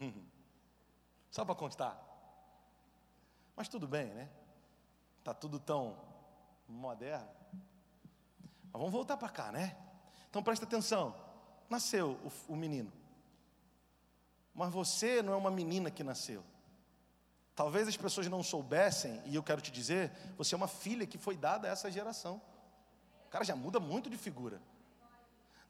Só 1.30 1.46
para 1.46 1.54
constar. 1.54 1.98
Mas 3.56 3.68
tudo 3.68 3.88
bem, 3.88 4.06
né? 4.12 4.28
Tá 5.24 5.32
tudo 5.32 5.58
tão 5.58 5.96
moderno. 6.68 7.28
Mas 8.70 8.72
vamos 8.80 8.92
voltar 8.92 9.16
para 9.16 9.30
cá, 9.30 9.50
né? 9.50 9.76
Então 10.28 10.42
presta 10.42 10.66
atenção 10.66 11.14
nasceu 11.70 12.18
o, 12.22 12.52
o 12.52 12.56
menino. 12.56 12.92
Mas 14.54 14.70
você 14.70 15.22
não 15.22 15.32
é 15.32 15.36
uma 15.36 15.50
menina 15.50 15.90
que 15.90 16.04
nasceu. 16.04 16.44
Talvez 17.62 17.86
as 17.86 17.96
pessoas 17.96 18.26
não 18.26 18.42
soubessem, 18.42 19.22
e 19.24 19.36
eu 19.36 19.42
quero 19.44 19.60
te 19.60 19.70
dizer, 19.70 20.10
você 20.36 20.52
é 20.52 20.56
uma 20.56 20.66
filha 20.66 21.06
que 21.06 21.16
foi 21.16 21.36
dada 21.36 21.68
a 21.68 21.70
essa 21.70 21.88
geração. 21.92 22.42
O 23.24 23.28
cara 23.30 23.44
já 23.44 23.54
muda 23.54 23.78
muito 23.78 24.10
de 24.10 24.16
figura. 24.16 24.60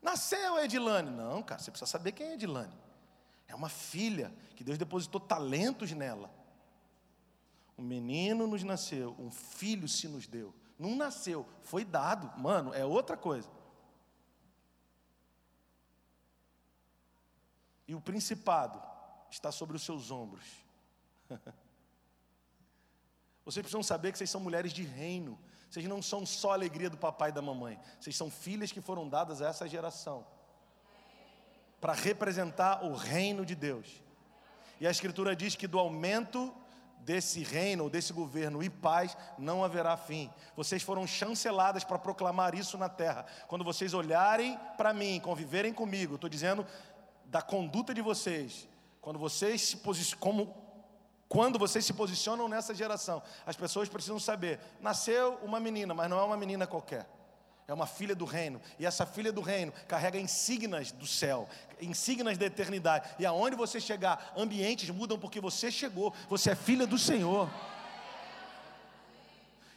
Nasceu 0.01 0.59
Edilane. 0.59 1.11
Não, 1.11 1.43
cara, 1.43 1.61
você 1.61 1.71
precisa 1.71 1.91
saber 1.91 2.13
quem 2.13 2.29
é 2.29 2.33
Edilane. 2.33 2.73
É 3.47 3.55
uma 3.55 3.69
filha 3.69 4.33
que 4.57 4.65
Deus 4.65 4.79
depositou 4.79 5.21
talentos 5.21 5.93
nela. 5.93 6.31
Um 7.77 7.83
menino 7.83 8.47
nos 8.47 8.63
nasceu, 8.63 9.15
um 9.19 9.31
filho 9.31 9.87
se 9.87 10.09
nos 10.09 10.27
deu. 10.27 10.55
Não 10.79 10.97
nasceu, 10.97 11.47
foi 11.61 11.85
dado. 11.85 12.33
Mano, 12.41 12.73
é 12.73 12.87
outra 12.87 13.19
coisa. 13.19 13.51
e 17.87 17.95
o 17.95 18.01
principado 18.01 18.83
está 19.31 19.53
sobre 19.53 19.77
os 19.77 19.83
seus 19.83 20.11
ombros. 20.11 20.65
Vocês 23.45 23.63
precisam 23.63 23.83
saber 23.83 24.13
que 24.13 24.19
vocês 24.19 24.31
são 24.31 24.41
mulheres 24.41 24.73
de 24.73 24.83
reino. 24.83 25.39
Vocês 25.69 25.87
não 25.87 26.03
são 26.03 26.25
só 26.25 26.51
a 26.51 26.55
alegria 26.55 26.91
do 26.91 26.97
papai 26.97 27.31
e 27.31 27.33
da 27.33 27.43
mamãe. 27.43 27.79
Vocês 27.99 28.17
são 28.17 28.31
filhas 28.31 28.71
que 28.71 28.81
foram 28.81 29.09
dadas 29.09 29.43
a 29.43 29.49
essa 29.49 29.69
geração 29.69 30.25
para 31.81 31.95
representar 31.95 32.85
o 32.85 32.95
reino 32.95 33.45
de 33.45 33.57
Deus. 33.57 34.01
E 34.81 34.87
a 34.87 34.91
Escritura 34.91 35.35
diz 35.35 35.57
que 35.57 35.67
do 35.67 35.79
aumento 35.79 36.55
desse 36.99 37.43
reino, 37.43 37.91
desse 37.91 38.13
governo 38.13 38.63
e 38.63 38.71
paz, 38.71 39.17
não 39.37 39.65
haverá 39.65 39.97
fim. 39.97 40.31
Vocês 40.55 40.83
foram 40.83 41.07
chanceladas 41.07 41.83
para 41.83 41.99
proclamar 41.99 42.55
isso 42.55 42.79
na 42.79 42.89
terra. 42.89 43.27
Quando 43.49 43.65
vocês 43.65 43.95
olharem 43.95 44.59
para 44.77 44.95
mim, 44.95 45.21
conviverem 45.21 45.73
comigo, 45.73 46.15
estou 46.15 46.31
dizendo 46.31 46.65
da 47.25 47.43
conduta 47.43 47.93
de 47.93 48.01
vocês, 48.01 48.69
quando 49.01 49.19
vocês 49.19 49.63
se 49.63 49.77
posicionam, 49.79 50.21
como, 50.21 50.55
Quando 51.33 51.59
vocês 51.59 51.87
se 51.87 51.95
posicionam 51.95 52.47
nessa 52.47 52.75
geração, 52.75 53.23
as 53.47 53.57
pessoas 53.57 53.89
precisam 53.89 54.21
saber: 54.21 54.61
nasceu 54.83 55.39
uma 55.43 55.59
menina, 55.59 55.95
mas 55.95 56.11
não 56.11 56.19
é 56.21 56.23
uma 56.23 56.37
menina 56.37 56.67
qualquer. 56.67 57.09
É 57.67 57.73
uma 57.73 57.87
filha 57.87 58.15
do 58.15 58.27
reino. 58.27 58.61
E 58.79 58.85
essa 58.85 59.07
filha 59.07 59.33
do 59.33 59.41
reino 59.41 59.73
carrega 59.89 60.19
insígnias 60.19 60.93
do 60.93 61.07
céu, 61.07 61.49
insígnias 61.81 62.37
da 62.37 62.45
eternidade. 62.45 63.09
E 63.19 63.25
aonde 63.25 63.57
você 63.57 63.81
chegar, 63.81 64.35
ambientes 64.37 64.91
mudam 64.91 65.19
porque 65.19 65.41
você 65.41 65.71
chegou. 65.71 66.13
Você 66.29 66.51
é 66.51 66.55
filha 66.55 66.87
do 66.87 66.99
Senhor. 66.99 67.49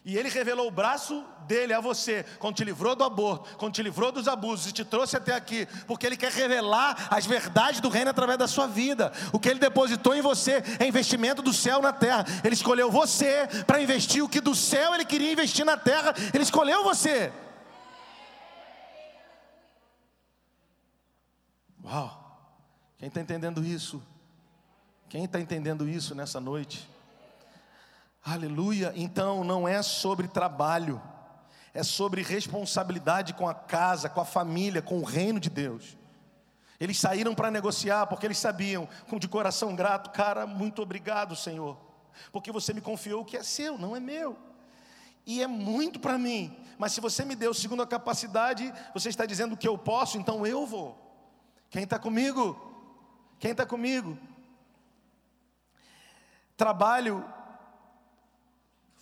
E 0.06 0.16
ele 0.16 0.30
revelou 0.30 0.68
o 0.68 0.72
braço 0.72 1.26
dele 1.48 1.74
a 1.74 1.82
você, 1.82 2.24
quando 2.38 2.58
te 2.58 2.64
livrou 2.64 2.96
do 2.96 3.04
aborto, 3.04 3.58
quando 3.58 3.74
te 3.74 3.82
livrou 3.82 4.12
dos 4.12 4.28
abusos 4.28 4.68
e 4.68 4.72
te 4.72 4.86
trouxe 4.86 5.18
até 5.18 5.34
aqui, 5.34 5.68
porque 5.88 6.06
ele 6.06 6.16
quer 6.16 6.32
revelar 6.32 7.08
as 7.10 7.26
verdades 7.26 7.82
do 7.82 7.90
reino 7.90 8.12
através 8.12 8.38
da 8.38 8.48
sua 8.48 8.68
vida. 8.68 9.12
O 9.34 9.40
que 9.40 9.50
ele 9.50 9.60
depositou 9.60 10.14
em 10.14 10.22
você 10.22 10.64
é 10.80 10.86
investimento 10.86 11.42
do 11.42 11.52
céu 11.52 11.82
na 11.82 11.92
terra. 11.92 12.24
Ele 12.44 12.54
escolheu 12.54 12.92
você 12.92 13.48
para 13.66 13.82
investir 13.82 14.24
o 14.24 14.30
que 14.30 14.40
do 14.40 14.54
céu 14.54 14.94
ele 14.94 15.06
queria 15.06 15.32
investir 15.32 15.66
na 15.66 15.76
terra. 15.76 16.14
Ele 16.32 16.44
escolheu 16.44 16.84
você. 16.84 17.34
Uau! 21.84 22.22
Quem 23.00 23.08
está 23.08 23.22
entendendo 23.22 23.64
isso? 23.64 24.04
Quem 25.10 25.24
está 25.24 25.40
entendendo 25.40 25.90
isso 25.90 26.14
nessa 26.14 26.40
noite? 26.40 26.95
Aleluia. 28.28 28.92
Então 28.96 29.44
não 29.44 29.68
é 29.68 29.84
sobre 29.84 30.28
trabalho, 30.28 31.00
é 31.76 31.84
sobre 31.84 32.24
responsabilidade 32.24 33.36
com 33.36 33.48
a 33.48 33.54
casa, 33.54 34.10
com 34.10 34.20
a 34.20 34.26
família, 34.26 34.82
com 34.82 34.98
o 34.98 35.04
reino 35.04 35.40
de 35.40 35.48
Deus. 35.48 35.96
Eles 36.80 37.00
saíram 37.00 37.36
para 37.36 37.52
negociar 37.52 38.08
porque 38.08 38.26
eles 38.26 38.40
sabiam, 38.40 38.90
com 39.08 39.20
de 39.20 39.28
coração 39.28 39.76
grato, 39.76 40.10
cara, 40.10 40.48
muito 40.48 40.82
obrigado, 40.82 41.36
Senhor, 41.36 41.78
porque 42.32 42.52
você 42.52 42.74
me 42.74 42.82
confiou 42.82 43.22
o 43.22 43.26
que 43.26 43.38
é 43.38 43.44
seu, 43.44 43.78
não 43.78 43.96
é 43.96 44.00
meu. 44.00 44.36
E 45.24 45.44
é 45.44 45.48
muito 45.48 46.00
para 46.00 46.18
mim, 46.18 46.58
mas 46.80 46.94
se 46.94 47.02
você 47.02 47.24
me 47.24 47.36
deu 47.36 47.54
segundo 47.54 47.84
a 47.84 47.88
capacidade, 47.88 48.74
você 48.92 49.10
está 49.10 49.28
dizendo 49.28 49.56
que 49.56 49.68
eu 49.68 49.78
posso, 49.78 50.18
então 50.18 50.48
eu 50.48 50.66
vou. 50.66 51.00
Quem 51.70 51.84
está 51.84 52.00
comigo? 52.00 52.60
Quem 53.38 53.52
está 53.52 53.68
comigo? 53.68 54.18
Trabalho 56.58 57.35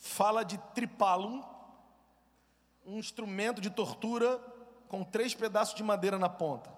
fala 0.03 0.43
de 0.43 0.57
tripalum, 0.75 1.41
um 2.85 2.99
instrumento 2.99 3.61
de 3.61 3.69
tortura 3.69 4.37
com 4.89 5.01
três 5.01 5.33
pedaços 5.33 5.73
de 5.73 5.81
madeira 5.81 6.19
na 6.19 6.27
ponta. 6.27 6.69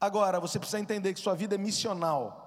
Agora, 0.00 0.40
você 0.40 0.58
precisa 0.58 0.80
entender 0.80 1.12
que 1.12 1.20
sua 1.20 1.34
vida 1.34 1.56
é 1.56 1.58
missional. 1.58 2.46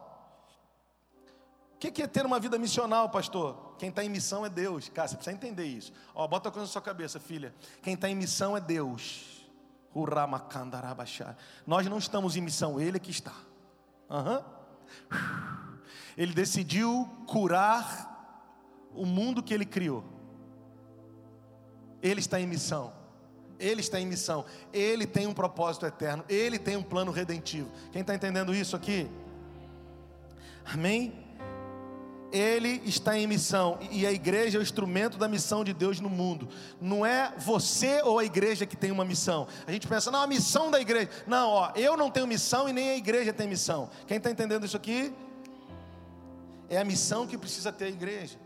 O 1.76 1.78
que 1.78 2.01
é 2.01 2.07
ter 2.07 2.26
uma 2.26 2.39
vida 2.39 2.57
missional, 2.57 3.07
pastor? 3.09 3.76
Quem 3.78 3.89
está 3.89 4.03
em 4.03 4.09
missão 4.09 4.43
é 4.47 4.49
Deus. 4.49 4.89
Cara, 4.89 5.07
você 5.07 5.16
precisa 5.16 5.36
entender 5.36 5.66
isso. 5.66 5.93
Ó, 6.16 6.28
bota 6.28 6.49
a 6.49 6.51
coisa 6.51 6.66
na 6.66 6.72
sua 6.72 6.82
cabeça, 6.82 7.20
filha. 7.20 7.53
Quem 7.84 7.93
está 7.93 8.09
em 8.09 8.16
missão 8.16 8.57
é 8.57 8.59
Deus. 8.59 9.47
Nós 11.68 11.86
não 11.86 11.99
estamos 11.99 12.36
em 12.36 12.41
missão, 12.41 12.82
Ele 12.82 12.97
é 12.97 12.99
que 12.99 13.11
está. 13.11 13.36
Uhum. 14.09 14.43
Ele 16.18 16.34
decidiu 16.34 17.07
curar 17.28 18.12
o 18.96 19.06
mundo 19.06 19.41
que 19.41 19.54
ele 19.54 19.66
criou. 19.66 20.04
Ele 22.02 22.20
está 22.20 22.39
em 22.39 22.48
missão. 22.48 22.94
Ele 23.60 23.82
está 23.82 24.00
em 24.00 24.06
missão. 24.06 24.46
Ele 24.74 25.06
tem 25.06 25.26
um 25.26 25.34
propósito 25.34 25.86
eterno. 25.86 26.24
Ele 26.28 26.60
tem 26.60 26.76
um 26.76 26.84
plano 26.84 27.12
redentivo. 27.12 27.72
Quem 27.91 28.02
está 28.02 28.14
entendendo 28.14 28.54
isso 28.54 28.76
aqui? 28.76 29.10
Amém? 30.66 31.24
Ele 32.34 32.82
está 32.84 33.16
em 33.16 33.28
missão 33.28 33.78
e 33.91 34.08
a 34.08 34.12
igreja 34.12 34.58
é 34.58 34.60
o 34.60 34.64
instrumento 34.64 35.20
da 35.20 35.28
missão 35.28 35.64
de 35.64 35.72
Deus 35.72 36.00
no 36.00 36.10
mundo. 36.10 36.50
Não 36.82 37.06
é 37.06 37.32
você 37.38 38.02
ou 38.02 38.18
a 38.18 38.26
igreja 38.26 38.66
que 38.66 38.76
tem 38.76 38.91
uma 38.91 39.06
missão. 39.06 39.48
A 39.68 39.72
gente 39.72 39.88
pensa, 39.88 40.10
não, 40.10 40.24
a 40.24 40.26
missão 40.26 40.72
da 40.72 40.82
igreja. 40.82 41.12
Não, 41.28 41.50
ó, 41.50 41.72
eu 41.76 41.96
não 41.96 42.10
tenho 42.10 42.26
missão 42.26 42.68
e 42.68 42.74
nem 42.74 42.89
a 42.89 42.98
igreja 42.98 43.32
tem 43.32 43.48
missão. 43.48 43.88
Quem 44.08 44.18
está 44.18 44.32
entendendo 44.32 44.66
isso 44.66 44.76
aqui? 44.76 45.14
É 46.68 46.80
a 46.80 46.84
missão 46.84 47.28
que 47.28 47.38
precisa 47.38 47.72
ter 47.72 47.86
a 47.86 47.89
igreja. 47.89 48.39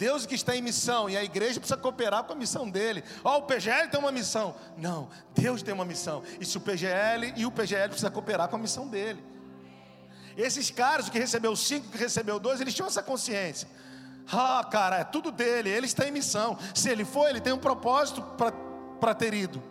Deus 0.00 0.24
que 0.24 0.34
está 0.34 0.56
em 0.56 0.62
missão 0.62 1.10
e 1.10 1.16
a 1.18 1.22
igreja 1.22 1.60
precisa 1.60 1.76
cooperar 1.76 2.24
com 2.24 2.32
a 2.32 2.34
missão 2.34 2.70
dele. 2.70 3.04
Ó, 3.22 3.34
oh, 3.34 3.38
o 3.40 3.42
PGL 3.42 3.86
tem 3.90 4.00
uma 4.00 4.10
missão. 4.10 4.56
Não, 4.78 5.10
Deus 5.34 5.62
tem 5.62 5.74
uma 5.74 5.84
missão. 5.84 6.22
E 6.40 6.46
se 6.46 6.56
o 6.56 6.60
PGL 6.62 7.34
e 7.36 7.44
o 7.44 7.50
PGL 7.50 7.90
precisa 7.90 8.10
cooperar 8.10 8.48
com 8.48 8.56
a 8.56 8.58
missão 8.58 8.88
dele. 8.88 9.22
Esses 10.38 10.70
caras, 10.70 11.06
o 11.06 11.10
que 11.10 11.18
recebeu 11.18 11.54
cinco, 11.54 11.88
o 11.88 11.90
que 11.90 11.98
recebeu 11.98 12.40
dois, 12.40 12.62
eles 12.62 12.72
tinham 12.72 12.88
essa 12.88 13.02
consciência. 13.02 13.68
Ah, 14.32 14.66
cara, 14.72 15.00
é 15.00 15.04
tudo 15.04 15.30
dele, 15.30 15.68
ele 15.68 15.84
está 15.84 16.08
em 16.08 16.10
missão. 16.10 16.56
Se 16.74 16.88
ele 16.88 17.04
for, 17.04 17.28
ele 17.28 17.38
tem 17.38 17.52
um 17.52 17.58
propósito 17.58 18.22
para 18.98 19.14
ter 19.14 19.34
ido. 19.34 19.62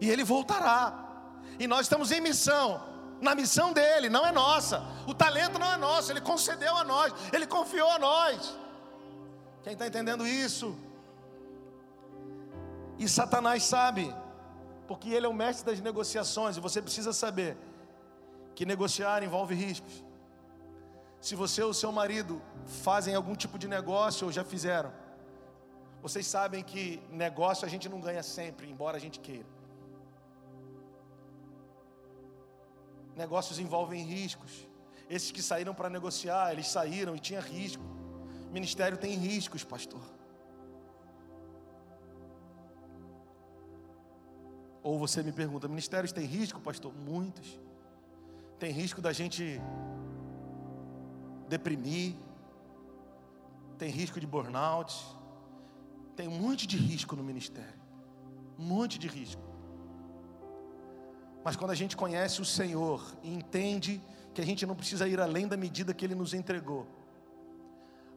E 0.00 0.10
ele 0.10 0.24
voltará. 0.24 1.30
E 1.60 1.68
nós 1.68 1.82
estamos 1.82 2.10
em 2.10 2.20
missão 2.20 2.95
na 3.20 3.34
missão 3.34 3.72
dele, 3.72 4.08
não 4.08 4.26
é 4.26 4.32
nossa. 4.32 4.82
O 5.06 5.14
talento 5.14 5.58
não 5.58 5.72
é 5.72 5.76
nosso, 5.76 6.12
ele 6.12 6.20
concedeu 6.20 6.76
a 6.76 6.84
nós, 6.84 7.12
ele 7.32 7.46
confiou 7.46 7.90
a 7.90 7.98
nós. 7.98 8.56
Quem 9.62 9.72
está 9.72 9.86
entendendo 9.86 10.26
isso? 10.26 10.76
E 12.98 13.08
Satanás 13.08 13.62
sabe, 13.64 14.14
porque 14.86 15.10
ele 15.10 15.26
é 15.26 15.28
o 15.28 15.34
mestre 15.34 15.66
das 15.66 15.80
negociações, 15.80 16.56
e 16.56 16.60
você 16.60 16.80
precisa 16.80 17.12
saber 17.12 17.56
que 18.54 18.64
negociar 18.64 19.22
envolve 19.22 19.54
riscos. 19.54 20.04
Se 21.20 21.34
você 21.34 21.62
ou 21.62 21.74
seu 21.74 21.90
marido 21.90 22.40
fazem 22.84 23.14
algum 23.14 23.34
tipo 23.34 23.58
de 23.58 23.66
negócio 23.66 24.26
ou 24.26 24.32
já 24.32 24.44
fizeram, 24.44 24.92
vocês 26.00 26.26
sabem 26.26 26.62
que 26.62 27.02
negócio 27.10 27.66
a 27.66 27.68
gente 27.68 27.88
não 27.88 28.00
ganha 28.00 28.22
sempre, 28.22 28.70
embora 28.70 28.96
a 28.96 29.00
gente 29.00 29.18
queira. 29.18 29.55
Negócios 33.16 33.58
envolvem 33.58 34.04
riscos. 34.04 34.68
Esses 35.08 35.30
que 35.30 35.42
saíram 35.42 35.74
para 35.74 35.88
negociar, 35.88 36.52
eles 36.52 36.68
saíram 36.68 37.16
e 37.16 37.18
tinha 37.18 37.40
risco. 37.40 37.82
Ministério 38.52 38.98
tem 38.98 39.16
riscos, 39.16 39.64
pastor. 39.64 40.02
Ou 44.82 44.98
você 44.98 45.22
me 45.22 45.32
pergunta: 45.32 45.66
ministérios 45.66 46.12
tem 46.12 46.26
risco, 46.26 46.60
pastor? 46.60 46.92
Muitos. 46.94 47.58
Tem 48.58 48.70
risco 48.70 49.00
da 49.00 49.12
gente 49.12 49.60
deprimir, 51.48 52.14
tem 53.78 53.90
risco 53.90 54.18
de 54.18 54.26
burnout, 54.26 54.94
tem 56.16 56.26
um 56.26 56.38
monte 56.38 56.66
de 56.66 56.76
risco 56.76 57.14
no 57.14 57.22
ministério, 57.22 57.80
um 58.58 58.64
monte 58.64 58.98
de 58.98 59.06
risco. 59.06 59.45
Mas 61.46 61.54
quando 61.54 61.70
a 61.70 61.76
gente 61.76 61.96
conhece 61.96 62.40
o 62.40 62.44
Senhor 62.44 63.00
e 63.22 63.32
entende 63.32 64.02
que 64.34 64.40
a 64.40 64.44
gente 64.44 64.66
não 64.66 64.74
precisa 64.74 65.06
ir 65.06 65.20
além 65.20 65.46
da 65.46 65.56
medida 65.56 65.94
que 65.94 66.04
Ele 66.04 66.16
nos 66.16 66.34
entregou, 66.34 66.88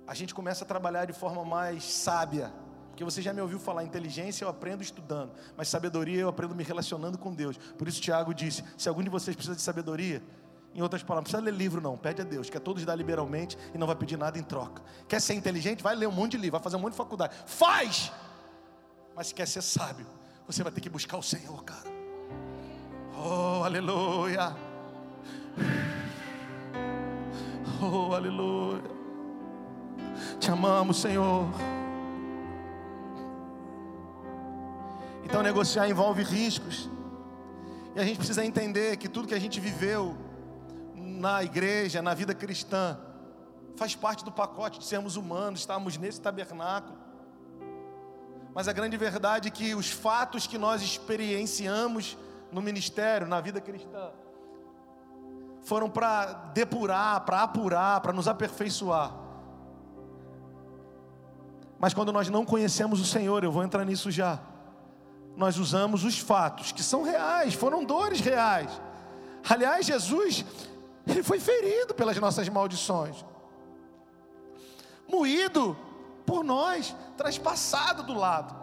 a 0.08 0.16
gente 0.16 0.34
começa 0.34 0.66
a 0.66 0.68
trabalhar 0.68 1.06
de 1.06 1.14
forma 1.14 1.46
mais 1.46 1.84
sábia. 1.84 2.52
Porque 2.88 3.04
você 3.04 3.22
já 3.22 3.32
me 3.32 3.40
ouviu 3.40 3.60
falar, 3.60 3.84
inteligência 3.84 4.44
eu 4.44 4.50
aprendo 4.50 4.82
estudando, 4.82 5.32
mas 5.56 5.68
sabedoria 5.68 6.22
eu 6.22 6.28
aprendo 6.28 6.56
me 6.56 6.64
relacionando 6.64 7.20
com 7.20 7.32
Deus. 7.32 7.56
Por 7.78 7.88
isso 7.88 8.02
Tiago 8.02 8.34
disse: 8.34 8.64
se 8.76 8.90
algum 8.90 9.04
de 9.04 9.12
vocês 9.12 9.36
precisa 9.36 9.56
de 9.56 9.62
sabedoria, 9.62 10.24
em 10.74 10.82
outras 10.82 11.04
palavras, 11.04 11.32
não 11.32 11.40
precisa 11.40 11.52
ler 11.52 11.56
livro, 11.56 11.80
não. 11.80 11.96
Pede 11.96 12.24
a 12.24 12.26
Deus, 12.26 12.50
quer 12.50 12.62
todos 12.62 12.84
dar 12.84 12.96
liberalmente 12.96 13.56
e 13.76 13.78
não 13.78 13.86
vai 13.86 13.96
pedir 13.96 14.18
nada 14.18 14.40
em 14.40 14.44
troca. 14.44 14.82
Quer 15.08 15.22
ser 15.22 15.36
inteligente? 15.36 15.84
Vai 15.84 15.94
ler 15.94 16.08
um 16.08 16.12
monte 16.12 16.32
de 16.32 16.38
livro, 16.38 16.54
vai 16.54 16.64
fazer 16.64 16.78
um 16.78 16.80
monte 16.80 16.94
de 16.94 16.98
faculdade. 16.98 17.36
Faz! 17.46 18.12
Mas 19.16 19.28
se 19.28 19.36
quer 19.36 19.48
ser 19.48 19.62
sábio, 19.62 20.08
você 20.48 20.64
vai 20.64 20.72
ter 20.72 20.82
que 20.82 20.90
buscar 20.90 21.16
o 21.16 21.22
Senhor, 21.22 21.64
cara. 21.64 21.99
Oh, 23.22 23.64
aleluia. 23.66 24.56
Oh, 27.82 28.14
aleluia. 28.14 28.82
Te 30.40 30.50
amamos, 30.50 31.02
Senhor. 31.02 31.50
Então, 35.26 35.44
negociar 35.44 35.90
envolve 35.90 36.24
riscos. 36.24 36.90
E 37.94 38.00
a 38.00 38.06
gente 38.06 38.18
precisa 38.18 38.46
entender 38.46 38.96
que 38.96 39.10
tudo 39.10 39.28
que 39.28 39.34
a 39.34 39.40
gente 39.40 39.60
viveu 39.60 40.16
na 40.96 41.44
igreja, 41.44 42.02
na 42.02 42.14
vida 42.14 42.34
cristã, 42.34 42.98
faz 43.76 43.96
parte 43.96 44.24
do 44.24 44.32
pacote 44.32 44.80
de 44.80 44.86
sermos 44.86 45.18
humanos, 45.18 45.60
estarmos 45.60 45.98
nesse 45.98 46.22
tabernáculo. 46.22 46.98
Mas 48.56 48.70
a 48.70 48.74
grande 48.74 48.96
verdade 48.96 49.50
é 49.50 49.52
que 49.52 49.76
os 49.76 49.92
fatos 49.92 50.48
que 50.48 50.58
nós 50.58 50.82
experienciamos 50.82 52.18
no 52.52 52.62
ministério, 52.62 53.28
na 53.28 53.40
vida 53.40 53.62
cristã, 53.62 54.12
foram 55.62 55.90
para 55.90 56.34
depurar, 56.54 57.22
para 57.22 57.44
apurar, 57.44 58.02
para 58.02 58.14
nos 58.14 58.28
aperfeiçoar. 58.28 59.14
Mas 61.80 61.94
quando 61.94 62.12
nós 62.12 62.30
não 62.30 62.46
conhecemos 62.46 63.00
o 63.00 63.06
Senhor, 63.06 63.44
eu 63.44 63.52
vou 63.52 63.64
entrar 63.64 63.86
nisso 63.86 64.12
já. 64.12 64.40
Nós 65.36 65.58
usamos 65.58 66.04
os 66.04 66.20
fatos 66.20 66.72
que 66.72 66.84
são 66.84 67.04
reais, 67.04 67.54
foram 67.54 67.86
dores 67.86 68.20
reais. 68.20 68.70
Aliás, 69.48 69.86
Jesus 69.86 70.44
Ele 71.08 71.24
foi 71.24 71.40
ferido 71.40 71.94
pelas 71.94 72.18
nossas 72.18 72.50
maldições, 72.50 73.24
moído 75.08 75.78
por 76.26 76.44
nós, 76.44 76.96
traspassado 77.16 78.04
do 78.04 78.14
lado. 78.14 78.59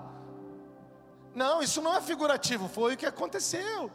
Não, 1.36 1.62
isso 1.62 1.82
não 1.82 1.94
é 1.94 2.00
figurativo, 2.00 2.66
foi 2.66 2.94
o 2.94 2.96
que 2.96 3.04
aconteceu. 3.04 3.90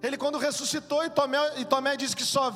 Ele, 0.00 0.16
quando 0.16 0.38
ressuscitou, 0.38 1.04
e 1.04 1.10
Tomé, 1.10 1.38
e 1.58 1.64
Tomé 1.64 1.96
disse 1.96 2.14
que 2.14 2.22
só 2.22 2.54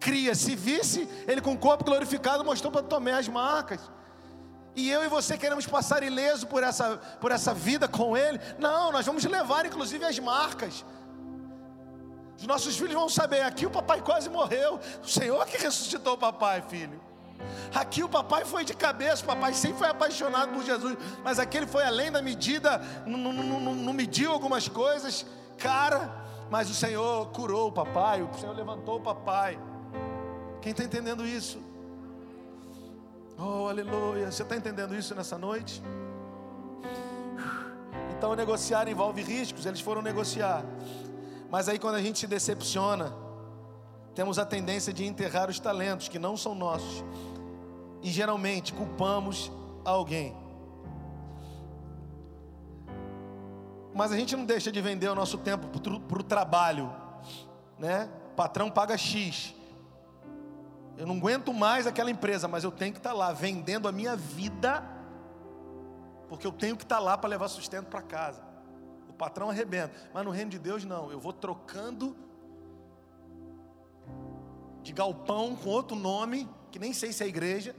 cria 0.00 0.34
se 0.34 0.56
visse, 0.56 1.06
ele 1.26 1.42
com 1.42 1.52
o 1.52 1.58
corpo 1.58 1.84
glorificado 1.84 2.42
mostrou 2.42 2.72
para 2.72 2.82
Tomé 2.82 3.12
as 3.12 3.28
marcas. 3.28 3.80
E 4.74 4.90
eu 4.90 5.04
e 5.04 5.08
você 5.08 5.36
queremos 5.36 5.66
passar 5.66 6.02
ileso 6.02 6.46
por 6.46 6.62
essa, 6.62 6.96
por 7.20 7.30
essa 7.30 7.52
vida 7.52 7.86
com 7.86 8.16
Ele? 8.16 8.40
Não, 8.58 8.90
nós 8.90 9.06
vamos 9.06 9.22
levar 9.24 9.66
inclusive 9.66 10.04
as 10.04 10.18
marcas. 10.18 10.84
Os 12.36 12.46
nossos 12.46 12.76
filhos 12.76 12.94
vão 12.94 13.08
saber: 13.08 13.42
aqui 13.42 13.66
o 13.66 13.70
papai 13.70 14.00
quase 14.00 14.28
morreu. 14.28 14.80
O 15.02 15.08
Senhor 15.08 15.46
que 15.46 15.58
ressuscitou 15.58 16.14
o 16.14 16.18
papai, 16.18 16.60
filho. 16.62 17.00
Aqui 17.74 18.02
o 18.02 18.08
papai 18.08 18.44
foi 18.44 18.64
de 18.64 18.74
cabeça, 18.74 19.22
o 19.22 19.26
papai 19.26 19.52
sempre 19.54 19.78
foi 19.78 19.88
apaixonado 19.88 20.52
por 20.52 20.64
Jesus, 20.64 20.96
mas 21.22 21.38
aquele 21.38 21.66
foi 21.66 21.84
além 21.84 22.10
da 22.10 22.22
medida, 22.22 22.78
não, 23.06 23.18
não, 23.18 23.32
não, 23.32 23.74
não 23.74 23.92
mediu 23.92 24.30
algumas 24.30 24.68
coisas, 24.68 25.26
cara, 25.58 26.24
mas 26.50 26.70
o 26.70 26.74
Senhor 26.74 27.26
curou 27.28 27.68
o 27.68 27.72
papai, 27.72 28.22
o 28.22 28.32
Senhor 28.38 28.54
levantou 28.54 28.98
o 28.98 29.00
papai. 29.00 29.58
Quem 30.60 30.70
está 30.70 30.84
entendendo 30.84 31.26
isso? 31.26 31.60
Oh, 33.38 33.68
aleluia. 33.68 34.30
Você 34.30 34.42
está 34.42 34.56
entendendo 34.56 34.94
isso 34.94 35.14
nessa 35.14 35.36
noite? 35.36 35.82
Então, 38.16 38.34
negociar 38.34 38.88
envolve 38.88 39.22
riscos. 39.22 39.66
Eles 39.66 39.80
foram 39.80 40.00
negociar. 40.00 40.64
Mas 41.50 41.68
aí, 41.68 41.78
quando 41.78 41.96
a 41.96 42.02
gente 42.02 42.18
se 42.18 42.26
decepciona, 42.26 43.12
temos 44.14 44.38
a 44.38 44.46
tendência 44.46 44.92
de 44.92 45.04
enterrar 45.04 45.50
os 45.50 45.58
talentos 45.58 46.08
que 46.08 46.18
não 46.18 46.36
são 46.36 46.54
nossos. 46.54 47.04
E 48.02 48.10
geralmente 48.10 48.72
culpamos 48.72 49.50
alguém. 49.84 50.36
Mas 53.94 54.12
a 54.12 54.16
gente 54.16 54.36
não 54.36 54.44
deixa 54.44 54.70
de 54.72 54.80
vender 54.80 55.08
o 55.08 55.14
nosso 55.14 55.38
tempo 55.38 55.68
para 55.68 56.18
o 56.18 56.22
trabalho, 56.22 56.92
né? 57.78 58.08
O 58.32 58.34
patrão 58.34 58.70
paga 58.70 58.96
X. 58.96 59.54
Eu 60.96 61.06
não 61.06 61.16
aguento 61.16 61.52
mais 61.52 61.86
aquela 61.86 62.10
empresa, 62.10 62.46
mas 62.46 62.62
eu 62.62 62.70
tenho 62.70 62.92
que 62.92 62.98
estar 62.98 63.12
lá 63.12 63.32
vendendo 63.32 63.88
a 63.88 63.92
minha 63.92 64.16
vida, 64.16 64.82
porque 66.28 66.46
eu 66.46 66.52
tenho 66.52 66.76
que 66.76 66.84
estar 66.84 66.98
lá 66.98 67.16
para 67.18 67.30
levar 67.30 67.48
sustento 67.48 67.86
para 67.86 68.02
casa. 68.02 68.42
O 69.08 69.12
patrão 69.12 69.50
arrebenta, 69.50 69.94
mas 70.12 70.24
no 70.24 70.30
reino 70.30 70.50
de 70.50 70.58
Deus 70.58 70.84
não. 70.84 71.10
Eu 71.10 71.20
vou 71.20 71.32
trocando 71.32 72.16
de 74.84 74.92
galpão 74.92 75.56
com 75.56 75.70
outro 75.70 75.96
nome, 75.96 76.48
que 76.70 76.78
nem 76.78 76.92
sei 76.92 77.10
se 77.10 77.24
é 77.24 77.26
igreja, 77.26 77.74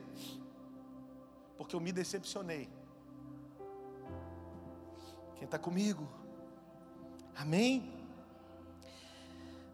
porque 1.56 1.76
eu 1.76 1.80
me 1.80 1.92
decepcionei. 1.92 2.68
Quem 5.36 5.46
está 5.46 5.60
comigo? 5.60 6.08
Amém? 7.38 7.94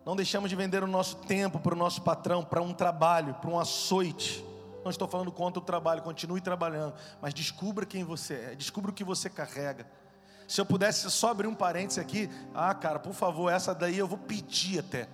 Não 0.06 0.16
deixamos 0.16 0.50
de 0.50 0.56
vender 0.56 0.84
o 0.84 0.88
nosso 0.88 1.16
tempo 1.18 1.60
para 1.60 1.74
o 1.74 1.78
nosso 1.78 2.02
patrão, 2.02 2.44
para 2.44 2.62
um 2.62 2.74
trabalho, 2.74 3.34
para 3.36 3.50
um 3.50 3.58
açoite. 3.58 4.46
Não 4.84 4.92
estou 4.92 5.08
falando 5.08 5.32
contra 5.32 5.62
o 5.62 5.66
trabalho, 5.66 6.02
continue 6.02 6.42
trabalhando, 6.42 6.94
mas 7.22 7.34
descubra 7.34 7.86
quem 7.86 8.04
você 8.04 8.34
é, 8.34 8.56
descubra 8.56 8.92
o 8.92 8.94
que 8.94 9.04
você 9.04 9.30
carrega. 9.30 9.90
Se 10.48 10.60
eu 10.60 10.66
pudesse 10.66 11.10
só 11.10 11.30
abrir 11.30 11.48
um 11.48 11.56
parênteses 11.56 11.98
aqui, 11.98 12.30
ah, 12.54 12.74
cara, 12.74 13.00
por 13.00 13.14
favor, 13.14 13.50
essa 13.50 13.74
daí 13.74 13.98
eu 13.98 14.08
vou 14.08 14.18
pedir 14.18 14.80
até. 14.80 15.08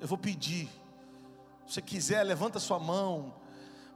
Eu 0.00 0.06
vou 0.06 0.18
pedir. 0.18 0.70
Se 1.66 1.74
você 1.74 1.82
quiser, 1.82 2.22
levanta 2.22 2.58
sua 2.58 2.78
mão. 2.78 3.34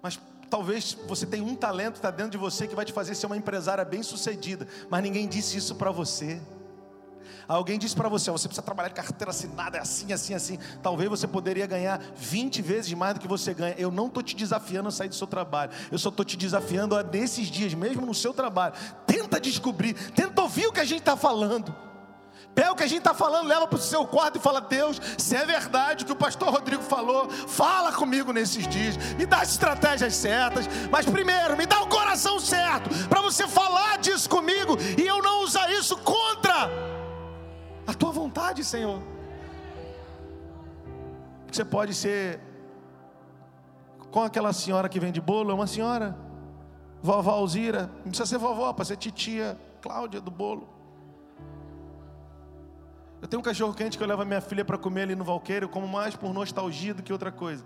Mas 0.03 0.19
talvez 0.51 0.97
você 1.07 1.25
tenha 1.25 1.45
um 1.45 1.55
talento 1.55 1.97
está 1.97 2.11
dentro 2.11 2.33
de 2.33 2.39
você 2.39 2.67
que 2.67 2.75
vai 2.75 2.85
te 2.85 2.93
fazer 2.93 3.15
ser 3.15 3.27
uma 3.27 3.37
empresária 3.37 3.85
bem 3.85 4.03
sucedida, 4.03 4.67
mas 4.91 5.03
ninguém 5.03 5.29
disse 5.29 5.57
isso 5.57 5.77
para 5.77 5.91
você. 5.91 6.41
Alguém 7.47 7.81
disse 7.81 7.97
para 7.97 8.09
você, 8.09 8.31
você 8.31 8.47
precisa 8.47 8.63
trabalhar 8.63 8.89
de 8.91 8.95
carteira 8.95 9.31
assinada, 9.31 9.77
é 9.77 9.81
assim, 9.81 10.13
assim, 10.13 10.35
assim. 10.35 10.59
Talvez 10.81 11.11
você 11.11 11.27
poderia 11.27 11.67
ganhar 11.67 12.01
20 12.15 12.63
vezes 12.63 12.93
mais 12.93 13.15
do 13.15 13.21
que 13.21 13.27
você 13.27 13.53
ganha. 13.53 13.75
Eu 13.77 13.91
não 13.91 14.07
estou 14.07 14.23
te 14.23 14.37
desafiando 14.37 14.89
a 14.89 14.93
sair 14.93 15.09
do 15.09 15.17
seu 15.17 15.27
trabalho. 15.27 15.73
Eu 15.91 15.99
só 15.99 16.11
estou 16.11 16.25
te 16.25 16.37
desafiando 16.37 16.97
a, 16.97 17.03
nesses 17.03 17.49
dias, 17.49 17.75
mesmo 17.75 18.07
no 18.07 18.15
seu 18.15 18.33
trabalho. 18.33 18.75
Tenta 19.05 19.41
descobrir, 19.41 19.95
tenta 20.13 20.41
ouvir 20.41 20.69
o 20.69 20.73
que 20.73 20.79
a 20.79 20.85
gente 20.85 21.01
está 21.01 21.17
falando. 21.17 21.75
Pega 22.55 22.73
o 22.73 22.77
que 22.77 22.83
a 22.83 22.87
gente 22.87 22.99
está 22.99 23.15
falando, 23.15 23.47
leva 23.47 23.67
para 23.67 23.79
o 23.79 23.81
seu 23.81 24.07
quarto 24.07 24.39
e 24.39 24.41
fala: 24.41 24.61
Deus, 24.61 25.01
se 25.17 25.37
é 25.37 25.47
verdade 25.47 26.03
o 26.03 26.07
que 26.07 26.13
o 26.13 26.17
pastor 26.17 26.51
Rodrigo 26.51 26.83
falou, 26.83 27.31
fala 27.31 27.93
comigo 27.93 28.33
nesses 28.33 28.67
dias, 28.67 28.97
me 29.15 29.25
dá 29.25 29.39
as 29.39 29.51
estratégias 29.51 30.15
certas, 30.15 30.67
mas 30.91 31.07
primeiro, 31.07 31.57
me 31.57 31.67
dá 31.67 31.81
o 31.81 31.89
coração 31.89 32.41
certo 32.41 32.91
para 33.09 33.21
você 33.21 33.47
falar 33.47 33.99
disso 33.99 34.29
comigo 34.29 34.77
e 34.99 35.07
eu 35.07 35.23
não 35.23 35.43
usar 35.45 35.71
isso 35.71 35.97
contra 35.99 36.69
a 37.87 37.95
tua 37.95 38.11
vontade, 38.11 38.65
Senhor. 38.65 39.01
Você 41.51 41.65
pode 41.65 41.95
ser 41.95 42.41
com 44.11 44.23
aquela 44.23 44.53
senhora 44.53 44.89
que 44.89 44.99
vende 44.99 45.21
bolo, 45.21 45.51
é 45.51 45.55
uma 45.55 45.67
senhora, 45.67 46.17
vovó 47.01 47.31
Alzira, 47.31 47.91
não 47.99 48.11
precisa 48.11 48.27
ser 48.27 48.39
vovó, 48.39 48.73
pode 48.73 48.89
ser 48.89 48.97
titia 48.97 49.59
Cláudia 49.81 50.21
do 50.21 50.31
bolo. 50.31 50.80
Eu 53.21 53.29
tenho 53.29 53.41
um 53.41 53.43
cachorro 53.43 53.75
quente 53.75 53.99
que 53.99 54.03
eu 54.03 54.09
levo 54.09 54.23
a 54.23 54.25
minha 54.25 54.41
filha 54.41 54.65
para 54.65 54.79
comer 54.79 55.03
ali 55.03 55.15
no 55.15 55.25
Valqueiro, 55.25 55.69
como 55.69 55.87
mais 55.87 56.17
por 56.17 56.33
nostalgia 56.33 56.95
do 56.95 57.03
que 57.03 57.13
outra 57.13 57.31
coisa. 57.31 57.65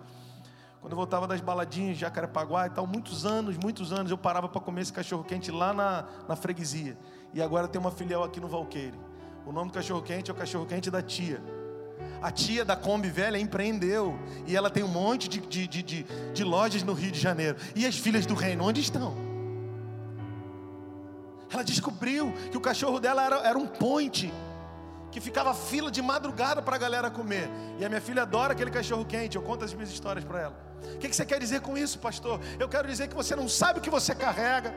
Quando 0.81 0.93
eu 0.93 0.97
voltava 0.97 1.27
das 1.27 1.41
baladinhas 1.41 1.97
Jacarepaguá 1.97 2.67
e 2.67 2.71
tal, 2.71 2.87
muitos 2.87 3.25
anos, 3.25 3.57
muitos 3.57 3.93
anos, 3.93 4.11
eu 4.11 4.19
parava 4.19 4.49
para 4.49 4.61
comer 4.61 4.83
esse 4.83 4.93
cachorro 4.93 5.23
quente 5.23 5.51
lá 5.53 5.73
na, 5.73 6.05
na 6.29 6.35
freguesia. 6.35 6.99
E 7.33 7.41
agora 7.41 7.69
tem 7.69 7.81
uma 7.81 7.93
filial 7.93 8.25
aqui 8.25 8.41
no 8.41 8.49
Valqueiro. 8.49 8.99
O 9.47 9.53
nome 9.53 9.71
do 9.71 9.75
cachorro 9.75 10.03
quente 10.03 10.31
é 10.31 10.35
o 10.35 10.37
cachorro 10.37 10.67
quente 10.67 10.91
da 10.91 11.01
tia. 11.01 11.41
A 12.21 12.33
tia 12.33 12.65
da 12.65 12.75
Kombi 12.75 13.09
velha 13.09 13.39
empreendeu. 13.39 14.19
E 14.47 14.57
ela 14.57 14.69
tem 14.69 14.83
um 14.83 14.89
monte 14.89 15.29
de, 15.29 15.41
de, 15.41 15.69
de, 15.69 15.83
de, 15.83 16.03
de 16.33 16.45
lojas 16.45 16.83
no 16.83 16.95
Rio 16.95 17.13
de 17.13 17.21
Janeiro. 17.21 17.57
E 17.77 17.87
as 17.87 17.97
filhas 17.97 18.27
do 18.27 18.35
reino, 18.35 18.65
onde 18.65 18.81
estão? 18.81 19.15
Ela 21.51 21.63
descobriu 21.63 22.33
que 22.51 22.57
o 22.57 22.61
cachorro 22.61 22.99
dela 22.99 23.25
era, 23.25 23.37
era 23.37 23.59
um 23.59 23.67
ponte 23.67 24.33
que 25.15 25.21
ficava 25.21 25.55
fila 25.55 25.93
de 25.93 26.03
madrugada 26.03 26.61
para 26.61 26.75
a 26.75 26.79
galera 26.79 27.09
comer. 27.09 27.49
E 27.79 27.85
a 27.85 27.89
minha 27.89 28.01
filha 28.01 28.23
adora 28.23 28.53
aquele 28.53 28.69
cachorro 28.69 29.05
quente. 29.05 29.37
Eu 29.37 29.43
conto 29.43 29.65
as 29.65 29.73
minhas 29.73 29.89
histórias 29.89 30.25
para 30.25 30.41
ela. 30.41 30.57
O 30.93 30.99
que, 30.99 31.09
que 31.09 31.15
você 31.15 31.25
quer 31.25 31.39
dizer 31.39 31.61
com 31.61 31.79
isso, 31.79 32.01
pastor? 32.01 32.41
Eu 32.59 32.69
quero 32.69 32.89
dizer 32.89 33.07
que 33.07 33.15
você 33.15 33.37
não 33.37 33.49
sabe 33.49 33.79
o 33.79 33.83
que 33.83 33.89
você 33.89 34.13
carrega. 34.13 34.75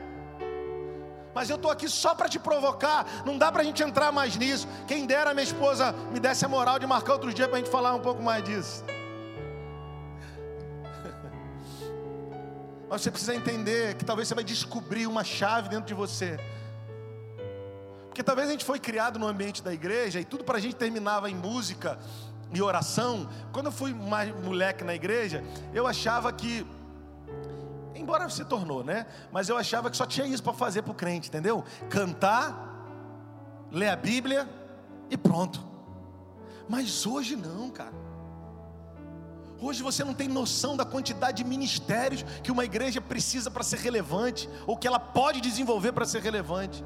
Mas 1.34 1.50
eu 1.50 1.56
estou 1.56 1.72
aqui 1.72 1.88
só 1.88 2.14
para 2.14 2.28
te 2.28 2.38
provocar. 2.38 3.04
Não 3.26 3.36
dá 3.36 3.50
para 3.50 3.62
a 3.62 3.64
gente 3.64 3.82
entrar 3.82 4.12
mais 4.12 4.36
nisso. 4.36 4.68
Quem 4.86 5.06
dera 5.06 5.30
a 5.30 5.34
minha 5.34 5.42
esposa 5.42 5.90
me 6.12 6.20
desse 6.20 6.44
a 6.44 6.48
moral 6.48 6.78
de 6.78 6.86
marcar 6.86 7.14
outro 7.14 7.34
dia 7.34 7.48
para 7.48 7.56
a 7.56 7.60
gente 7.60 7.70
falar 7.72 7.92
um 7.96 8.00
pouco 8.00 8.22
mais 8.22 8.44
disso. 8.44 8.84
Mas 12.88 13.02
você 13.02 13.10
precisa 13.10 13.34
entender 13.34 13.96
que 13.96 14.04
talvez 14.04 14.28
você 14.28 14.36
vai 14.36 14.44
descobrir 14.44 15.08
uma 15.08 15.24
chave 15.24 15.68
dentro 15.68 15.86
de 15.86 15.94
você 15.94 16.38
porque 18.18 18.26
talvez 18.26 18.48
a 18.48 18.50
gente 18.50 18.64
foi 18.64 18.80
criado 18.80 19.16
no 19.16 19.28
ambiente 19.28 19.62
da 19.62 19.72
igreja 19.72 20.18
e 20.18 20.24
tudo 20.24 20.42
para 20.42 20.58
a 20.58 20.60
gente 20.60 20.74
terminava 20.74 21.30
em 21.30 21.36
música 21.36 21.96
e 22.52 22.60
oração. 22.60 23.28
Quando 23.52 23.66
eu 23.66 23.72
fui 23.72 23.94
mais 23.94 24.34
moleque 24.44 24.82
na 24.82 24.92
igreja, 24.92 25.44
eu 25.72 25.86
achava 25.86 26.32
que 26.32 26.66
embora 27.94 28.28
se 28.28 28.44
tornou, 28.44 28.82
né? 28.82 29.06
Mas 29.30 29.48
eu 29.48 29.56
achava 29.56 29.88
que 29.88 29.96
só 29.96 30.04
tinha 30.04 30.26
isso 30.26 30.42
para 30.42 30.52
fazer 30.52 30.82
para 30.82 30.90
o 30.90 30.94
crente, 30.96 31.28
entendeu? 31.28 31.64
Cantar, 31.88 32.90
ler 33.70 33.90
a 33.90 33.94
Bíblia 33.94 34.48
e 35.08 35.16
pronto. 35.16 35.64
Mas 36.68 37.06
hoje 37.06 37.36
não, 37.36 37.70
cara. 37.70 37.94
Hoje 39.60 39.80
você 39.80 40.02
não 40.02 40.12
tem 40.12 40.26
noção 40.26 40.76
da 40.76 40.84
quantidade 40.84 41.44
de 41.44 41.48
ministérios 41.48 42.24
que 42.42 42.50
uma 42.50 42.64
igreja 42.64 43.00
precisa 43.00 43.48
para 43.48 43.62
ser 43.62 43.78
relevante, 43.78 44.50
ou 44.66 44.76
que 44.76 44.88
ela 44.88 44.98
pode 44.98 45.40
desenvolver 45.40 45.92
para 45.92 46.04
ser 46.04 46.20
relevante. 46.20 46.84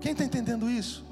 Quem 0.00 0.12
está 0.12 0.24
entendendo 0.24 0.70
isso? 0.70 1.04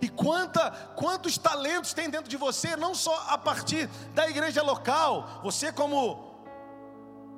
E 0.00 0.08
quanta, 0.08 0.70
quantos 0.94 1.36
talentos 1.36 1.92
tem 1.92 2.08
dentro 2.08 2.28
de 2.28 2.36
você, 2.36 2.76
não 2.76 2.94
só 2.94 3.26
a 3.28 3.38
partir 3.38 3.88
da 4.14 4.28
igreja 4.28 4.62
local, 4.62 5.40
você 5.42 5.72
como 5.72 6.28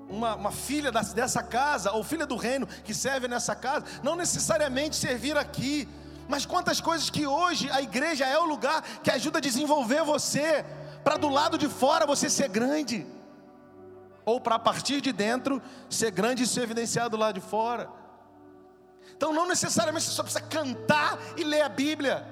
uma, 0.09 0.35
uma 0.35 0.51
filha 0.51 0.91
dessa 0.91 1.43
casa, 1.43 1.93
ou 1.93 2.03
filha 2.03 2.27
do 2.27 2.37
reino 2.37 2.67
que 2.67 2.93
serve 2.93 3.29
nessa 3.29 3.55
casa, 3.55 3.87
não 4.03 4.17
necessariamente 4.17 4.97
servir 4.97 5.37
aqui, 5.37 5.89
mas 6.29 6.45
quantas 6.45 6.81
coisas 6.81 7.09
que 7.09 7.27
hoje 7.27 7.71
a 7.71 7.81
igreja 7.81 8.27
é 8.27 8.39
o 8.39 8.45
lugar 8.45 8.83
que 9.03 9.11
ajuda 9.11 9.39
a 9.39 9.41
desenvolver 9.41 10.03
você, 10.03 10.65
para 11.03 11.17
do 11.17 11.29
lado 11.29 11.57
de 11.57 11.69
fora 11.69 12.05
você 12.05 12.29
ser 12.29 12.49
grande, 12.49 13.07
ou 14.25 14.41
para 14.41 14.57
a 14.57 14.59
partir 14.59 15.01
de 15.01 15.13
dentro 15.13 15.63
ser 15.89 16.11
grande 16.11 16.43
e 16.43 16.47
ser 16.47 16.63
evidenciado 16.63 17.17
lá 17.17 17.33
de 17.33 17.41
fora. 17.41 18.00
Então 19.21 19.35
não 19.35 19.47
necessariamente 19.47 20.07
você 20.07 20.13
só 20.13 20.23
precisa 20.23 20.43
cantar 20.43 21.19
e 21.37 21.45
ler 21.45 21.61
a 21.61 21.69
Bíblia. 21.69 22.27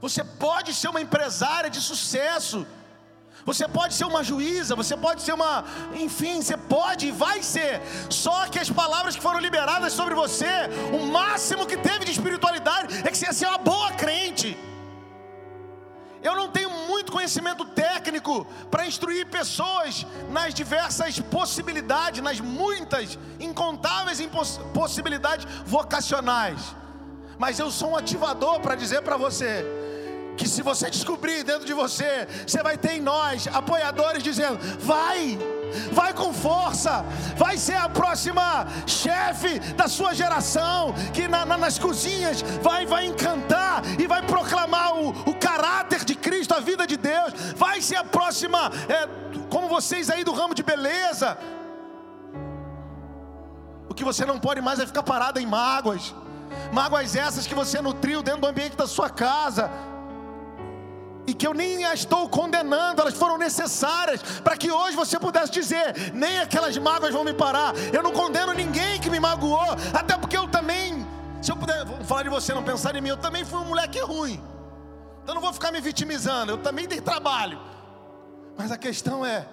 Você 0.00 0.24
pode 0.24 0.72
ser 0.72 0.88
uma 0.88 1.02
empresária 1.02 1.68
de 1.68 1.82
sucesso. 1.82 2.66
Você 3.44 3.68
pode 3.68 3.92
ser 3.92 4.06
uma 4.06 4.24
juíza, 4.24 4.74
você 4.74 4.96
pode 4.96 5.20
ser 5.20 5.34
uma. 5.34 5.66
Enfim, 5.92 6.40
você 6.40 6.56
pode 6.56 7.08
e 7.08 7.10
vai 7.10 7.42
ser. 7.42 7.82
Só 8.08 8.46
que 8.46 8.58
as 8.58 8.70
palavras 8.70 9.14
que 9.14 9.20
foram 9.20 9.38
liberadas 9.38 9.92
sobre 9.92 10.14
você, 10.14 10.54
o 10.98 11.04
máximo 11.08 11.66
que 11.66 11.76
teve 11.76 12.06
de 12.06 12.12
espiritualidade 12.12 13.02
é 13.06 13.10
que 13.10 13.18
você 13.18 13.26
ia 13.26 13.34
ser 13.34 13.46
uma 13.46 13.58
boa 13.58 13.92
crente. 13.92 14.56
Eu 16.22 16.36
não 16.36 16.48
tenho 16.48 16.70
muito 16.70 17.12
conhecimento 17.12 17.64
técnico 17.64 18.46
para 18.70 18.86
instruir 18.86 19.26
pessoas 19.26 20.06
nas 20.30 20.52
diversas 20.52 21.18
possibilidades, 21.18 22.22
nas 22.22 22.40
muitas, 22.40 23.18
incontáveis 23.38 24.20
possibilidades 24.74 25.46
vocacionais. 25.64 26.74
Mas 27.38 27.58
eu 27.58 27.70
sou 27.70 27.92
um 27.92 27.96
ativador 27.96 28.60
para 28.60 28.74
dizer 28.74 29.00
para 29.02 29.16
você 29.16 29.64
que 30.40 30.48
se 30.48 30.62
você 30.62 30.88
descobrir 30.88 31.44
dentro 31.44 31.66
de 31.66 31.74
você, 31.74 32.26
você 32.46 32.62
vai 32.62 32.78
ter 32.78 32.92
em 32.92 33.02
nós 33.02 33.46
apoiadores 33.46 34.22
dizendo: 34.22 34.58
vai, 34.80 35.38
vai 35.92 36.14
com 36.14 36.32
força, 36.32 37.04
vai 37.36 37.58
ser 37.58 37.74
a 37.74 37.90
próxima 37.90 38.66
chefe 38.86 39.58
da 39.74 39.86
sua 39.86 40.14
geração, 40.14 40.94
que 41.12 41.28
na, 41.28 41.44
na, 41.44 41.58
nas 41.58 41.78
cozinhas 41.78 42.40
vai, 42.62 42.86
vai 42.86 43.04
encantar 43.04 43.82
e 44.00 44.06
vai 44.06 44.22
proclamar 44.22 44.96
o, 44.96 45.10
o 45.30 45.34
caráter 45.34 46.06
de 46.06 46.14
Cristo, 46.14 46.54
a 46.54 46.60
vida 46.60 46.86
de 46.86 46.96
Deus, 46.96 47.34
vai 47.54 47.82
ser 47.82 47.96
a 47.96 48.04
próxima, 48.04 48.72
é, 48.88 49.06
como 49.50 49.68
vocês 49.68 50.08
aí 50.08 50.24
do 50.24 50.32
ramo 50.32 50.54
de 50.54 50.62
beleza. 50.62 51.36
O 53.90 53.94
que 53.94 54.04
você 54.04 54.24
não 54.24 54.38
pode 54.38 54.62
mais 54.62 54.80
é 54.80 54.86
ficar 54.86 55.02
parado 55.02 55.38
em 55.38 55.44
mágoas. 55.44 56.14
Mágoas 56.72 57.14
essas 57.14 57.46
que 57.46 57.54
você 57.54 57.82
nutriu 57.82 58.22
dentro 58.22 58.40
do 58.40 58.46
ambiente 58.46 58.74
da 58.74 58.86
sua 58.86 59.10
casa 59.10 59.70
e 61.26 61.34
que 61.34 61.46
eu 61.46 61.54
nem 61.54 61.84
as 61.84 62.00
estou 62.00 62.28
condenando, 62.28 63.00
elas 63.00 63.14
foram 63.14 63.38
necessárias 63.38 64.20
para 64.42 64.56
que 64.56 64.70
hoje 64.70 64.96
você 64.96 65.18
pudesse 65.18 65.52
dizer: 65.52 66.12
nem 66.12 66.40
aquelas 66.40 66.76
mágoas 66.76 67.12
vão 67.12 67.24
me 67.24 67.32
parar. 67.32 67.74
Eu 67.92 68.02
não 68.02 68.12
condeno 68.12 68.52
ninguém 68.52 69.00
que 69.00 69.10
me 69.10 69.20
magoou, 69.20 69.76
até 69.92 70.16
porque 70.16 70.36
eu 70.36 70.48
também, 70.48 71.06
se 71.40 71.52
eu 71.52 71.56
puder 71.56 71.86
falar 72.04 72.22
de 72.22 72.28
você, 72.28 72.52
não 72.52 72.62
pensar 72.62 72.94
em 72.96 73.00
mim, 73.00 73.10
eu 73.10 73.16
também 73.16 73.44
fui 73.44 73.58
um 73.58 73.66
moleque 73.66 74.00
ruim. 74.00 74.42
Então 75.22 75.34
não 75.34 75.42
vou 75.42 75.52
ficar 75.52 75.70
me 75.70 75.80
vitimizando, 75.80 76.52
eu 76.52 76.58
também 76.58 76.88
dei 76.88 77.00
trabalho. 77.00 77.60
Mas 78.56 78.72
a 78.72 78.76
questão 78.76 79.24
é 79.24 79.46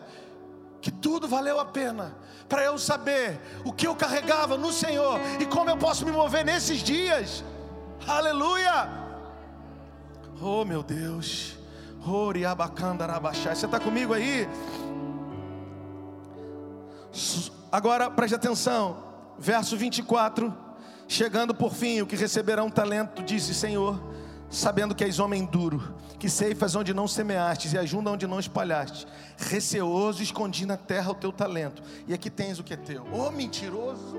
que 0.81 0.91
tudo 0.91 1.27
valeu 1.27 1.59
a 1.59 1.65
pena 1.65 2.15
para 2.47 2.63
eu 2.63 2.77
saber 2.77 3.39
o 3.65 3.73
que 3.73 3.87
eu 3.87 3.95
carregava 3.95 4.57
no 4.57 4.71
Senhor 4.71 5.19
e 5.39 5.45
como 5.45 5.69
eu 5.69 5.77
posso 5.77 6.05
me 6.05 6.11
mover 6.11 6.45
nesses 6.45 6.79
dias. 6.79 7.43
Aleluia! 8.07 8.89
Oh 10.41 10.63
meu 10.63 10.83
Deus. 10.83 11.56
Você 13.55 13.65
está 13.65 13.79
comigo 13.79 14.13
aí? 14.13 14.47
Agora 17.71 18.09
preste 18.09 18.35
atenção, 18.35 19.03
verso 19.37 19.75
24. 19.75 20.53
Chegando 21.07 21.55
por 21.55 21.73
fim, 21.73 22.01
o 22.01 22.05
que 22.05 22.15
receberá 22.15 22.63
um 22.63 22.69
talento, 22.69 23.23
disse 23.23 23.53
Senhor, 23.53 23.99
sabendo 24.49 24.93
que 24.93 25.03
és 25.03 25.19
homem 25.19 25.45
duro, 25.45 25.95
que 26.19 26.29
ceifas 26.29 26.75
onde 26.75 26.93
não 26.93 27.07
semeastes 27.07 27.73
e 27.73 27.77
ajunta 27.77 28.11
onde 28.11 28.27
não 28.27 28.39
espalhaste. 28.39 29.07
Receoso, 29.37 30.21
escondi 30.21 30.65
na 30.65 30.77
terra 30.77 31.11
o 31.11 31.15
teu 31.15 31.31
talento, 31.31 31.81
e 32.07 32.13
aqui 32.13 32.29
tens 32.29 32.59
o 32.59 32.63
que 32.63 32.73
é 32.73 32.77
teu. 32.77 33.05
Oh, 33.11 33.31
mentiroso! 33.31 34.17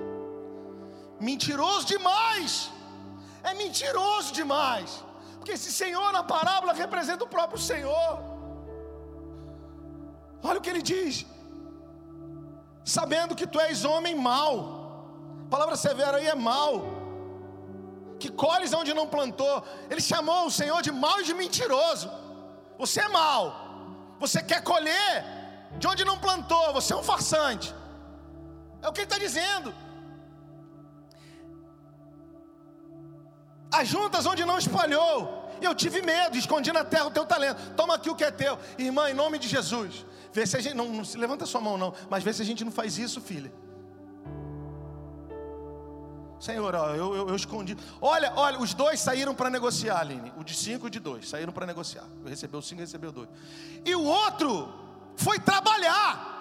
Mentiroso 1.21 1.87
demais! 1.87 2.71
É 3.43 3.55
mentiroso 3.55 4.33
demais! 4.33 5.05
Porque 5.49 5.61
esse 5.61 5.73
Senhor 5.73 6.09
na 6.13 6.23
parábola 6.23 6.73
representa 6.81 7.23
o 7.25 7.33
próprio 7.35 7.59
Senhor. 7.69 8.11
Olha 10.49 10.59
o 10.59 10.63
que 10.65 10.69
ele 10.73 10.83
diz: 10.91 11.25
sabendo 12.97 13.37
que 13.39 13.47
tu 13.53 13.59
és 13.59 13.83
homem 13.91 14.15
mau, 14.15 14.57
a 15.47 15.49
palavra 15.55 15.77
severa 15.85 16.19
aí 16.19 16.27
é 16.27 16.35
mau, 16.35 16.75
que 18.21 18.31
colhes 18.43 18.75
onde 18.81 18.93
não 18.93 19.07
plantou. 19.15 19.55
Ele 19.89 20.03
chamou 20.11 20.43
o 20.49 20.55
Senhor 20.59 20.83
de 20.83 20.93
mau 20.93 21.17
e 21.23 21.25
de 21.31 21.33
mentiroso. 21.33 22.11
Você 22.83 23.01
é 23.07 23.09
mau, 23.09 23.45
você 24.21 24.43
quer 24.43 24.63
colher 24.73 25.25
de 25.79 25.89
onde 25.93 26.05
não 26.11 26.19
plantou, 26.27 26.75
você 26.75 26.93
é 26.93 26.97
um 26.97 27.09
farsante. 27.15 27.75
É 28.83 28.87
o 28.87 28.93
que 28.93 29.01
ele 29.01 29.11
está 29.13 29.19
dizendo. 29.27 29.73
As 33.81 33.89
juntas 33.89 34.27
onde 34.27 34.45
não 34.45 34.59
espalhou. 34.67 35.38
Eu 35.61 35.75
tive 35.75 36.03
medo, 36.03 36.37
escondi 36.37 36.73
na 36.73 36.85
terra 36.85 37.07
o 37.07 37.11
teu 37.11 37.25
talento. 37.25 37.75
Toma 37.75 37.95
aqui 37.95 38.11
o 38.11 38.15
que 38.15 38.25
é 38.25 38.31
teu. 38.31 38.59
Irmã, 38.79 39.11
em 39.11 39.15
nome 39.15 39.39
de 39.39 39.49
Jesus. 39.49 40.05
Vê 40.33 40.47
se 40.47 40.57
a 40.57 40.61
gente. 40.61 40.75
Não, 40.75 40.89
não 40.89 41.05
se 41.05 41.17
levanta 41.17 41.47
sua 41.47 41.61
mão, 41.61 41.77
não. 41.77 41.95
Mas 42.09 42.23
vê 42.23 42.33
se 42.33 42.43
a 42.43 42.45
gente 42.45 42.65
não 42.65 42.73
faz 42.73 42.99
isso, 42.99 43.21
filha. 43.21 43.53
Senhor, 46.39 46.73
ó, 46.75 46.95
eu, 46.95 47.17
eu, 47.17 47.29
eu, 47.31 47.37
escondi. 47.37 47.77
Olha, 48.01 48.33
olha, 48.37 48.61
os 48.61 48.73
dois 48.73 49.01
saíram 49.01 49.35
para 49.35 49.51
negociar, 49.51 49.99
Aline. 49.99 50.33
O 50.37 50.45
de 50.45 50.55
cinco 50.55 50.87
e 50.87 50.89
o 50.89 50.91
de 50.91 51.01
dois. 51.01 51.29
Saíram 51.29 51.53
para 51.53 51.67
negociar. 51.67 52.05
Recebeu 52.25 52.63
cinco 52.63 52.81
e 52.81 52.85
recebeu 52.85 53.11
dois. 53.11 53.29
E 53.85 53.95
o 53.95 54.05
outro 54.05 54.73
foi 55.17 55.41
trabalhar. 55.41 56.37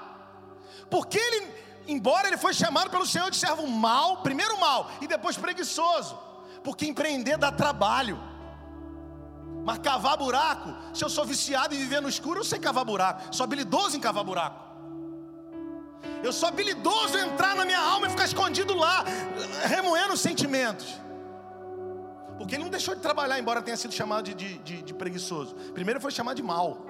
Porque 0.89 1.17
ele, 1.17 1.51
embora 1.87 2.27
ele 2.27 2.37
foi 2.37 2.53
chamado 2.53 2.91
pelo 2.91 3.07
Senhor 3.07 3.31
de 3.31 3.37
servo 3.37 3.65
mal, 3.65 4.17
primeiro 4.17 4.59
mal 4.59 4.91
e 5.01 5.07
depois 5.07 5.35
preguiçoso 5.35 6.27
porque 6.67 6.85
empreender 6.85 7.37
dá 7.37 7.49
trabalho. 7.49 8.19
Mas 9.67 9.79
cavar 9.79 10.15
buraco, 10.15 10.73
se 10.93 11.03
eu 11.03 11.09
sou 11.09 11.25
viciado 11.25 11.75
em 11.75 11.77
viver 11.77 12.01
no 12.01 12.07
escuro, 12.07 12.39
eu 12.39 12.43
sei 12.45 12.57
cavar 12.57 12.85
buraco. 12.85 13.35
Sou 13.35 13.43
habilidoso 13.43 13.97
em 13.97 13.99
cavar 13.99 14.23
buraco. 14.23 14.63
Eu 16.23 16.31
sou 16.31 16.47
habilidoso 16.47 17.17
em 17.17 17.25
entrar 17.27 17.53
na 17.53 17.65
minha 17.65 17.81
alma 17.93 18.07
e 18.07 18.09
ficar 18.09 18.23
escondido 18.23 18.73
lá, 18.73 19.03
remoendo 19.65 20.15
sentimentos. 20.15 20.87
Porque 22.37 22.55
ele 22.55 22.63
não 22.63 22.71
deixou 22.71 22.95
de 22.95 23.01
trabalhar, 23.01 23.37
embora 23.39 23.61
tenha 23.61 23.75
sido 23.75 23.93
chamado 23.93 24.23
de, 24.23 24.35
de, 24.35 24.57
de, 24.59 24.81
de 24.83 24.93
preguiçoso. 24.93 25.53
Primeiro 25.73 25.99
foi 25.99 26.11
chamado 26.11 26.37
de 26.37 26.43
mal 26.43 26.85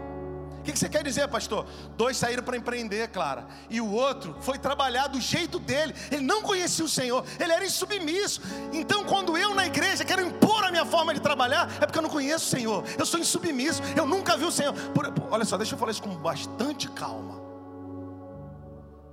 que, 0.68 0.74
que 0.74 0.80
você 0.80 0.90
quer 0.90 1.04
dizer, 1.04 1.28
pastor? 1.30 1.66
Dois 1.96 2.18
saíram 2.18 2.44
para 2.44 2.58
empreender, 2.58 3.08
Clara, 3.08 3.48
e 3.70 3.80
o 3.80 3.90
outro 3.90 4.36
foi 4.42 4.58
trabalhar 4.58 5.08
do 5.08 5.20
jeito 5.22 5.60
dele. 5.60 5.96
Ele 6.12 6.22
não 6.22 6.42
conhecia 6.42 6.84
o 6.84 6.90
Senhor, 6.90 7.24
ele 7.40 7.54
era 7.54 7.66
insubmisso. 7.66 8.42
Então, 8.74 9.06
quando 9.06 9.38
eu 9.38 9.56
na 9.56 9.66
igreja 9.66 10.04
quero 10.04 10.22
impor 10.22 10.66
a 10.66 10.70
minha 10.70 10.86
forma 10.86 11.14
de 11.14 11.22
trabalhar, 11.22 11.72
é 11.82 11.86
porque 11.86 11.98
eu 11.98 12.04
não 12.04 12.10
conheço 12.10 12.46
o 12.46 12.50
Senhor. 12.50 12.84
Eu 12.98 13.06
sou 13.06 13.20
insubmisso, 13.20 13.82
eu 13.96 14.06
nunca 14.06 14.36
vi 14.36 14.44
o 14.44 14.52
Senhor. 14.52 14.74
Por, 14.94 15.14
olha 15.32 15.46
só, 15.46 15.56
deixa 15.58 15.74
eu 15.74 15.80
falar 15.80 15.92
isso 15.92 16.04
com 16.04 16.14
bastante 16.16 16.90
calma. 16.90 17.42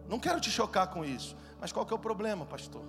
Não 0.09 0.19
quero 0.19 0.41
te 0.41 0.51
chocar 0.51 0.89
com 0.89 1.05
isso, 1.05 1.37
mas 1.61 1.71
qual 1.71 1.87
que 1.87 1.93
é 1.93 1.97
o 1.97 2.01
problema, 2.01 2.45
pastor? 2.45 2.83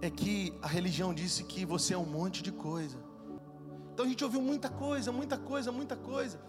É 0.00 0.08
que 0.08 0.54
a 0.62 0.66
religião 0.66 1.12
disse 1.12 1.44
que 1.44 1.66
você 1.66 1.92
é 1.92 1.98
um 1.98 2.06
monte 2.06 2.42
de 2.42 2.50
coisa. 2.50 3.09
Então 4.00 4.06
a 4.06 4.12
gente 4.12 4.24
ouviu 4.24 4.40
muita 4.40 4.70
coisa, 4.70 5.12
muita 5.12 5.36
coisa, 5.36 5.70
muita 5.70 5.94
coisa. 5.94 6.40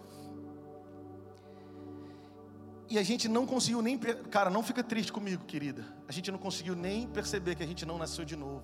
E 2.88 2.98
a 2.98 3.02
gente 3.02 3.28
não 3.28 3.46
conseguiu 3.46 3.82
nem. 3.82 3.98
Cara, 3.98 4.48
não 4.48 4.62
fica 4.62 4.82
triste 4.82 5.12
comigo, 5.12 5.44
querida. 5.44 5.84
A 6.08 6.12
gente 6.12 6.32
não 6.32 6.38
conseguiu 6.38 6.74
nem 6.74 7.06
perceber 7.06 7.54
que 7.54 7.62
a 7.62 7.66
gente 7.66 7.84
não 7.84 7.98
nasceu 7.98 8.24
de 8.24 8.36
novo. 8.36 8.62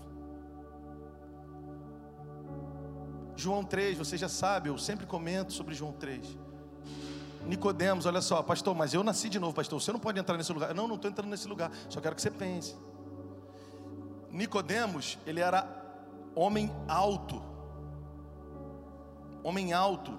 João 3.36 3.62
3, 3.62 3.98
você 3.98 4.16
já 4.16 4.26
sabe, 4.26 4.70
eu 4.70 4.78
sempre 4.78 5.04
comento 5.04 5.52
sobre 5.52 5.74
João 5.74 5.92
3. 5.92 6.26
Nicodemos, 7.44 8.06
olha 8.06 8.22
só, 8.22 8.42
pastor, 8.42 8.74
mas 8.74 8.94
eu 8.94 9.04
nasci 9.04 9.28
de 9.28 9.38
novo, 9.38 9.52
pastor. 9.52 9.82
Você 9.82 9.92
não 9.92 10.00
pode 10.00 10.18
entrar 10.18 10.38
nesse 10.38 10.50
lugar. 10.50 10.74
Não, 10.74 10.88
não 10.88 10.96
estou 10.96 11.10
entrando 11.10 11.28
nesse 11.28 11.46
lugar. 11.46 11.70
Só 11.90 12.00
quero 12.00 12.16
que 12.16 12.22
você 12.22 12.30
pense. 12.30 12.74
Nicodemos, 14.30 15.18
ele 15.26 15.40
era 15.40 15.68
homem 16.34 16.72
alto 16.88 17.47
homem 19.48 19.72
alto, 19.72 20.18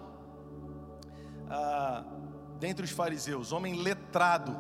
ah, 1.50 2.04
dentre 2.60 2.84
os 2.84 2.92
fariseus, 2.92 3.52
homem 3.52 3.76
letrado, 3.76 4.58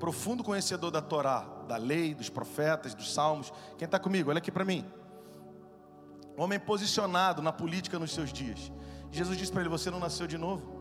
profundo 0.00 0.42
conhecedor 0.42 0.90
da 0.90 1.00
Torá, 1.00 1.46
da 1.68 1.76
lei, 1.76 2.14
dos 2.14 2.28
profetas, 2.28 2.92
dos 2.94 3.12
salmos. 3.14 3.52
Quem 3.78 3.86
está 3.86 3.98
comigo? 3.98 4.30
Olha 4.30 4.38
aqui 4.38 4.50
para 4.50 4.64
mim. 4.64 4.84
Homem 6.36 6.58
posicionado 6.58 7.40
na 7.40 7.52
política 7.52 7.98
nos 7.98 8.12
seus 8.12 8.32
dias. 8.32 8.72
Jesus 9.12 9.38
disse 9.38 9.52
para 9.52 9.60
ele: 9.60 9.70
Você 9.70 9.90
não 9.90 10.00
nasceu 10.00 10.26
de 10.26 10.36
novo? 10.36 10.80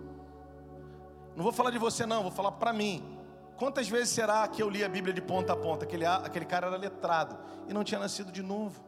Não 1.36 1.44
vou 1.44 1.54
falar 1.54 1.70
de 1.70 1.78
você, 1.78 2.06
não, 2.06 2.24
vou 2.24 2.32
falar 2.32 2.54
para 2.54 2.74
mim. 2.74 3.18
Quantas 3.58 3.88
vezes 3.88 4.10
será 4.10 4.48
que 4.48 4.64
eu 4.64 4.70
li 4.70 4.84
a 4.84 4.90
Bíblia 4.90 5.14
de 5.14 5.22
ponta 5.22 5.54
a 5.54 5.56
ponta? 5.56 5.86
Aquele, 5.86 6.06
aquele 6.06 6.46
cara 6.46 6.68
era 6.68 6.78
letrado 6.78 7.38
e 7.68 7.74
não 7.74 7.84
tinha 7.84 8.00
nascido 8.00 8.32
de 8.32 8.42
novo. 8.42 8.84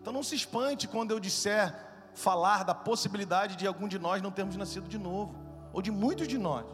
Então 0.00 0.12
não 0.12 0.22
se 0.22 0.34
espante 0.36 0.88
quando 0.88 1.10
eu 1.10 1.20
disser 1.20 1.74
falar 2.16 2.64
da 2.64 2.74
possibilidade 2.74 3.56
de 3.56 3.66
algum 3.66 3.86
de 3.86 3.98
nós 3.98 4.22
não 4.22 4.30
termos 4.30 4.56
nascido 4.56 4.88
de 4.88 4.98
novo, 4.98 5.36
ou 5.72 5.82
de 5.82 5.90
muitos 5.90 6.26
de 6.26 6.38
nós. 6.38 6.64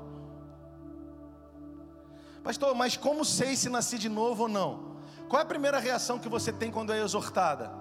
Pastor, 2.44 2.74
mas 2.74 2.96
como 2.96 3.24
sei 3.24 3.56
se 3.56 3.68
nasci 3.68 3.98
de 3.98 4.08
novo 4.08 4.44
ou 4.44 4.48
não? 4.48 4.92
Qual 5.28 5.40
é 5.40 5.42
a 5.42 5.46
primeira 5.46 5.78
reação 5.78 6.18
que 6.18 6.28
você 6.28 6.52
tem 6.52 6.70
quando 6.70 6.92
é 6.92 7.02
exortada? 7.02 7.72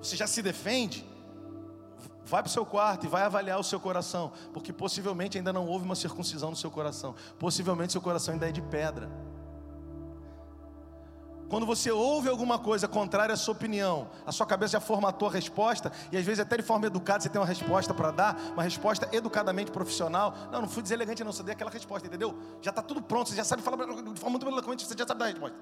Você 0.00 0.16
já 0.16 0.26
se 0.26 0.40
defende? 0.40 1.04
Vai 2.24 2.42
para 2.42 2.48
o 2.48 2.52
seu 2.52 2.64
quarto 2.64 3.06
e 3.06 3.08
vai 3.08 3.22
avaliar 3.22 3.58
o 3.58 3.64
seu 3.64 3.80
coração, 3.80 4.32
porque 4.52 4.72
possivelmente 4.72 5.36
ainda 5.36 5.52
não 5.52 5.66
houve 5.66 5.84
uma 5.84 5.96
circuncisão 5.96 6.50
no 6.50 6.56
seu 6.56 6.70
coração. 6.70 7.14
Possivelmente 7.38 7.92
seu 7.92 8.00
coração 8.00 8.34
ainda 8.34 8.48
é 8.48 8.52
de 8.52 8.62
pedra. 8.62 9.10
Quando 11.48 11.64
você 11.64 11.90
ouve 11.90 12.28
alguma 12.28 12.58
coisa 12.58 12.86
contrária 12.86 13.32
à 13.32 13.36
sua 13.36 13.52
opinião, 13.52 14.10
a 14.26 14.32
sua 14.32 14.46
cabeça 14.46 14.72
já 14.72 14.80
formatou 14.80 15.28
a 15.28 15.30
resposta, 15.30 15.90
e 16.12 16.16
às 16.16 16.24
vezes 16.24 16.40
até 16.40 16.58
de 16.58 16.62
forma 16.62 16.86
educada 16.86 17.22
você 17.22 17.28
tem 17.28 17.40
uma 17.40 17.46
resposta 17.46 17.94
para 17.94 18.10
dar, 18.10 18.36
uma 18.52 18.62
resposta 18.62 19.08
educadamente 19.12 19.70
profissional. 19.70 20.34
Não, 20.52 20.60
não 20.60 20.68
fui 20.68 20.82
deselegante, 20.82 21.24
não, 21.24 21.32
só 21.32 21.42
dei 21.42 21.54
aquela 21.54 21.70
resposta, 21.70 22.06
entendeu? 22.06 22.38
Já 22.60 22.70
está 22.70 22.82
tudo 22.82 23.00
pronto, 23.00 23.30
você 23.30 23.36
já 23.36 23.44
sabe 23.44 23.62
falar 23.62 23.76
de 23.86 24.20
forma 24.20 24.38
muito 24.38 24.46
eloquente, 24.46 24.86
você 24.86 24.94
já 24.96 25.06
sabe 25.06 25.20
dar 25.20 25.24
a 25.24 25.28
resposta. 25.28 25.56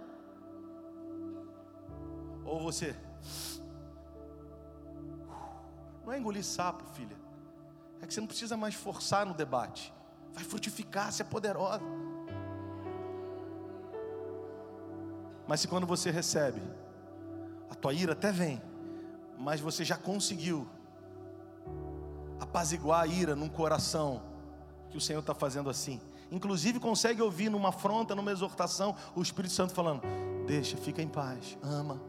Ou 2.45 2.61
você. 2.61 2.97
Não 6.05 6.13
é 6.13 6.19
engolir 6.19 6.45
sapo, 6.45 6.85
filha. 6.95 7.17
É 8.01 8.07
que 8.07 8.13
você 8.13 8.21
não 8.21 8.29
precisa 8.29 8.57
mais 8.57 8.75
forçar 8.75 9.25
no 9.25 9.35
debate. 9.35 9.95
Vai 10.33 10.45
frutificar, 10.45 11.13
você 11.13 11.23
é 11.23 11.25
poderosa. 11.25 11.81
Mas 15.47 15.61
se 15.61 15.69
quando 15.69 15.87
você 15.87 16.11
recebe, 16.11 16.61
a 17.71 17.75
tua 17.75 17.93
ira 17.93 18.13
até 18.13 18.33
vem, 18.33 18.61
mas 19.39 19.61
você 19.61 19.85
já 19.85 19.97
conseguiu 19.97 20.69
apaziguar 22.41 23.03
a 23.03 23.07
ira 23.07 23.37
num 23.37 23.49
coração 23.49 24.23
que 24.91 24.97
o 24.97 25.01
Senhor 25.01 25.21
está 25.21 25.35
fazendo 25.35 25.71
assim. 25.71 26.01
Inclusive 26.31 26.81
consegue 26.81 27.23
ouvir 27.23 27.49
numa 27.49 27.69
afronta, 27.69 28.15
numa 28.15 28.33
exortação, 28.33 28.97
o 29.15 29.23
Espírito 29.23 29.55
Santo 29.55 29.73
falando: 29.73 30.03
Deixa, 30.47 30.77
fica 30.77 31.01
em 31.01 31.09
paz, 31.09 31.57
ama, 31.63 32.01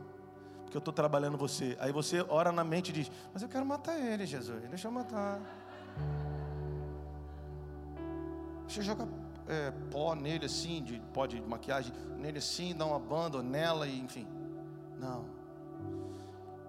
porque 0.64 0.76
eu 0.76 0.80
estou 0.80 0.94
trabalhando 0.94 1.38
você. 1.38 1.78
Aí 1.80 1.92
você 1.92 2.26
ora 2.28 2.52
na 2.52 2.64
mente 2.64 2.90
e 2.90 2.94
diz: 2.94 3.12
Mas 3.32 3.44
eu 3.44 3.50
quero 3.50 3.66
matar 3.66 4.00
ele, 4.00 4.26
Jesus, 4.26 4.68
deixa 4.70 4.88
eu 4.88 4.92
matar. 4.92 5.40
Deixa 8.66 8.82
eu 8.82 8.84
jogar 8.84 9.08
é, 9.48 9.72
pó 9.92 10.14
nele 10.14 10.46
assim, 10.46 10.84
de 10.84 11.00
pó 11.14 11.26
de 11.26 11.42
maquiagem 11.42 11.94
nele 12.18 12.40
assim, 12.40 12.76
dá 12.76 12.86
uma 12.86 13.00
banda 13.00 13.42
nela 13.42 13.88
e 13.88 14.00
enfim. 14.00 14.28
Não. 14.98 15.26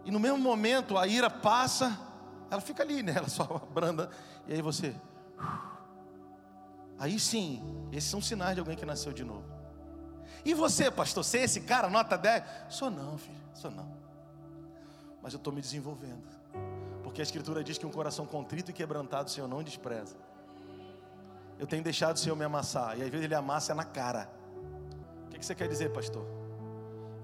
E 0.04 0.10
no 0.10 0.20
mesmo 0.20 0.38
momento 0.38 0.96
a 0.96 1.06
ira 1.06 1.28
passa, 1.28 1.98
ela 2.50 2.60
fica 2.60 2.82
ali, 2.82 3.02
né? 3.02 3.14
Ela 3.18 3.28
só 3.28 3.44
branda. 3.72 4.10
E 4.46 4.54
aí 4.54 4.62
você. 4.62 4.94
Aí 6.98 7.18
sim, 7.18 7.62
esses 7.92 8.10
são 8.10 8.20
sinais 8.20 8.54
de 8.54 8.60
alguém 8.60 8.76
que 8.76 8.86
nasceu 8.86 9.12
de 9.12 9.22
novo. 9.22 9.44
E 10.44 10.54
você, 10.54 10.90
pastor, 10.90 11.24
você 11.24 11.38
é 11.38 11.44
esse 11.44 11.60
cara, 11.60 11.90
nota 11.90 12.16
10? 12.16 12.44
Sou 12.68 12.90
não, 12.90 13.18
filho, 13.18 13.36
sou 13.54 13.70
não. 13.70 13.88
Mas 15.22 15.32
eu 15.32 15.36
estou 15.36 15.52
me 15.52 15.60
desenvolvendo. 15.60 16.26
Porque 17.02 17.20
a 17.20 17.24
Escritura 17.24 17.62
diz 17.62 17.76
que 17.76 17.86
um 17.86 17.90
coração 17.90 18.26
contrito 18.26 18.70
e 18.70 18.74
quebrantado 18.74 19.28
o 19.28 19.30
Senhor 19.30 19.48
não 19.48 19.62
despreza 19.62 20.16
eu 21.58 21.66
tenho 21.66 21.82
deixado 21.82 22.16
o 22.16 22.18
Senhor 22.18 22.36
me 22.36 22.44
amassar. 22.44 22.98
E 22.98 23.02
às 23.02 23.08
vezes 23.08 23.24
Ele 23.24 23.34
amassa 23.34 23.74
na 23.74 23.84
cara. 23.84 24.30
O 25.26 25.30
que 25.30 25.44
você 25.44 25.54
quer 25.54 25.68
dizer, 25.68 25.92
pastor? 25.92 26.24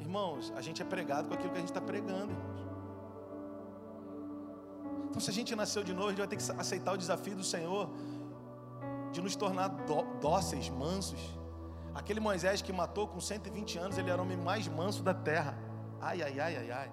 Irmãos, 0.00 0.52
a 0.56 0.60
gente 0.60 0.82
é 0.82 0.84
pregado 0.84 1.28
com 1.28 1.34
aquilo 1.34 1.50
que 1.50 1.56
a 1.56 1.60
gente 1.60 1.70
está 1.70 1.80
pregando, 1.80 2.32
irmãos. 2.32 2.54
Então, 5.10 5.20
se 5.20 5.30
a 5.30 5.32
gente 5.32 5.54
nasceu 5.54 5.84
de 5.84 5.92
novo, 5.92 6.08
a 6.08 6.10
gente 6.10 6.18
vai 6.18 6.26
ter 6.26 6.36
que 6.36 6.60
aceitar 6.60 6.92
o 6.92 6.96
desafio 6.96 7.36
do 7.36 7.44
Senhor 7.44 7.88
de 9.12 9.22
nos 9.22 9.36
tornar 9.36 9.68
dóceis, 10.20 10.68
mansos. 10.68 11.20
Aquele 11.94 12.18
Moisés 12.18 12.60
que 12.60 12.72
matou 12.72 13.06
com 13.06 13.20
120 13.20 13.78
anos, 13.78 13.96
ele 13.96 14.10
era 14.10 14.20
o 14.20 14.24
homem 14.24 14.36
mais 14.36 14.66
manso 14.66 15.02
da 15.04 15.14
terra. 15.14 15.56
Ai, 16.00 16.20
ai, 16.20 16.40
ai, 16.40 16.56
ai, 16.56 16.70
ai. 16.70 16.92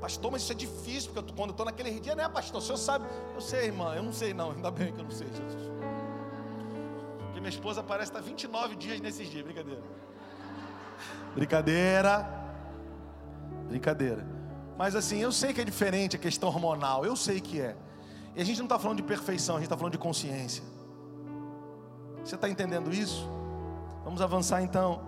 Pastor, 0.00 0.32
mas 0.32 0.42
isso 0.42 0.52
é 0.52 0.56
difícil, 0.56 1.12
porque 1.12 1.30
eu, 1.30 1.36
quando 1.36 1.50
eu 1.50 1.52
estou 1.52 1.66
naquele 1.66 2.00
dia, 2.00 2.16
né, 2.16 2.28
pastor? 2.28 2.60
O 2.60 2.64
senhor 2.64 2.78
sabe? 2.78 3.06
Eu 3.34 3.40
sei, 3.40 3.66
irmã, 3.66 3.94
eu 3.94 4.02
não 4.02 4.12
sei, 4.12 4.34
não. 4.34 4.50
Ainda 4.50 4.70
bem 4.70 4.92
que 4.92 5.00
eu 5.00 5.04
não 5.04 5.10
sei, 5.10 5.28
Jesus. 5.28 5.70
Minha 7.40 7.48
esposa 7.48 7.82
parece 7.82 8.10
estar 8.10 8.20
29 8.20 8.76
dias 8.76 9.00
nesses 9.00 9.28
dias, 9.28 9.42
brincadeira. 9.42 9.82
Brincadeira. 11.34 12.30
Brincadeira. 13.66 14.26
Mas 14.76 14.94
assim, 14.94 15.18
eu 15.20 15.32
sei 15.32 15.54
que 15.54 15.60
é 15.60 15.64
diferente 15.64 16.16
a 16.16 16.18
questão 16.18 16.50
hormonal, 16.50 17.04
eu 17.04 17.16
sei 17.16 17.40
que 17.40 17.58
é. 17.58 17.76
E 18.36 18.42
a 18.42 18.44
gente 18.44 18.58
não 18.58 18.66
está 18.66 18.78
falando 18.78 18.98
de 18.98 19.02
perfeição, 19.02 19.56
a 19.56 19.58
gente 19.58 19.66
está 19.66 19.76
falando 19.76 19.92
de 19.92 19.98
consciência. 19.98 20.62
Você 22.22 22.34
está 22.34 22.48
entendendo 22.48 22.92
isso? 22.92 23.26
Vamos 24.04 24.20
avançar 24.20 24.62
então. 24.62 25.02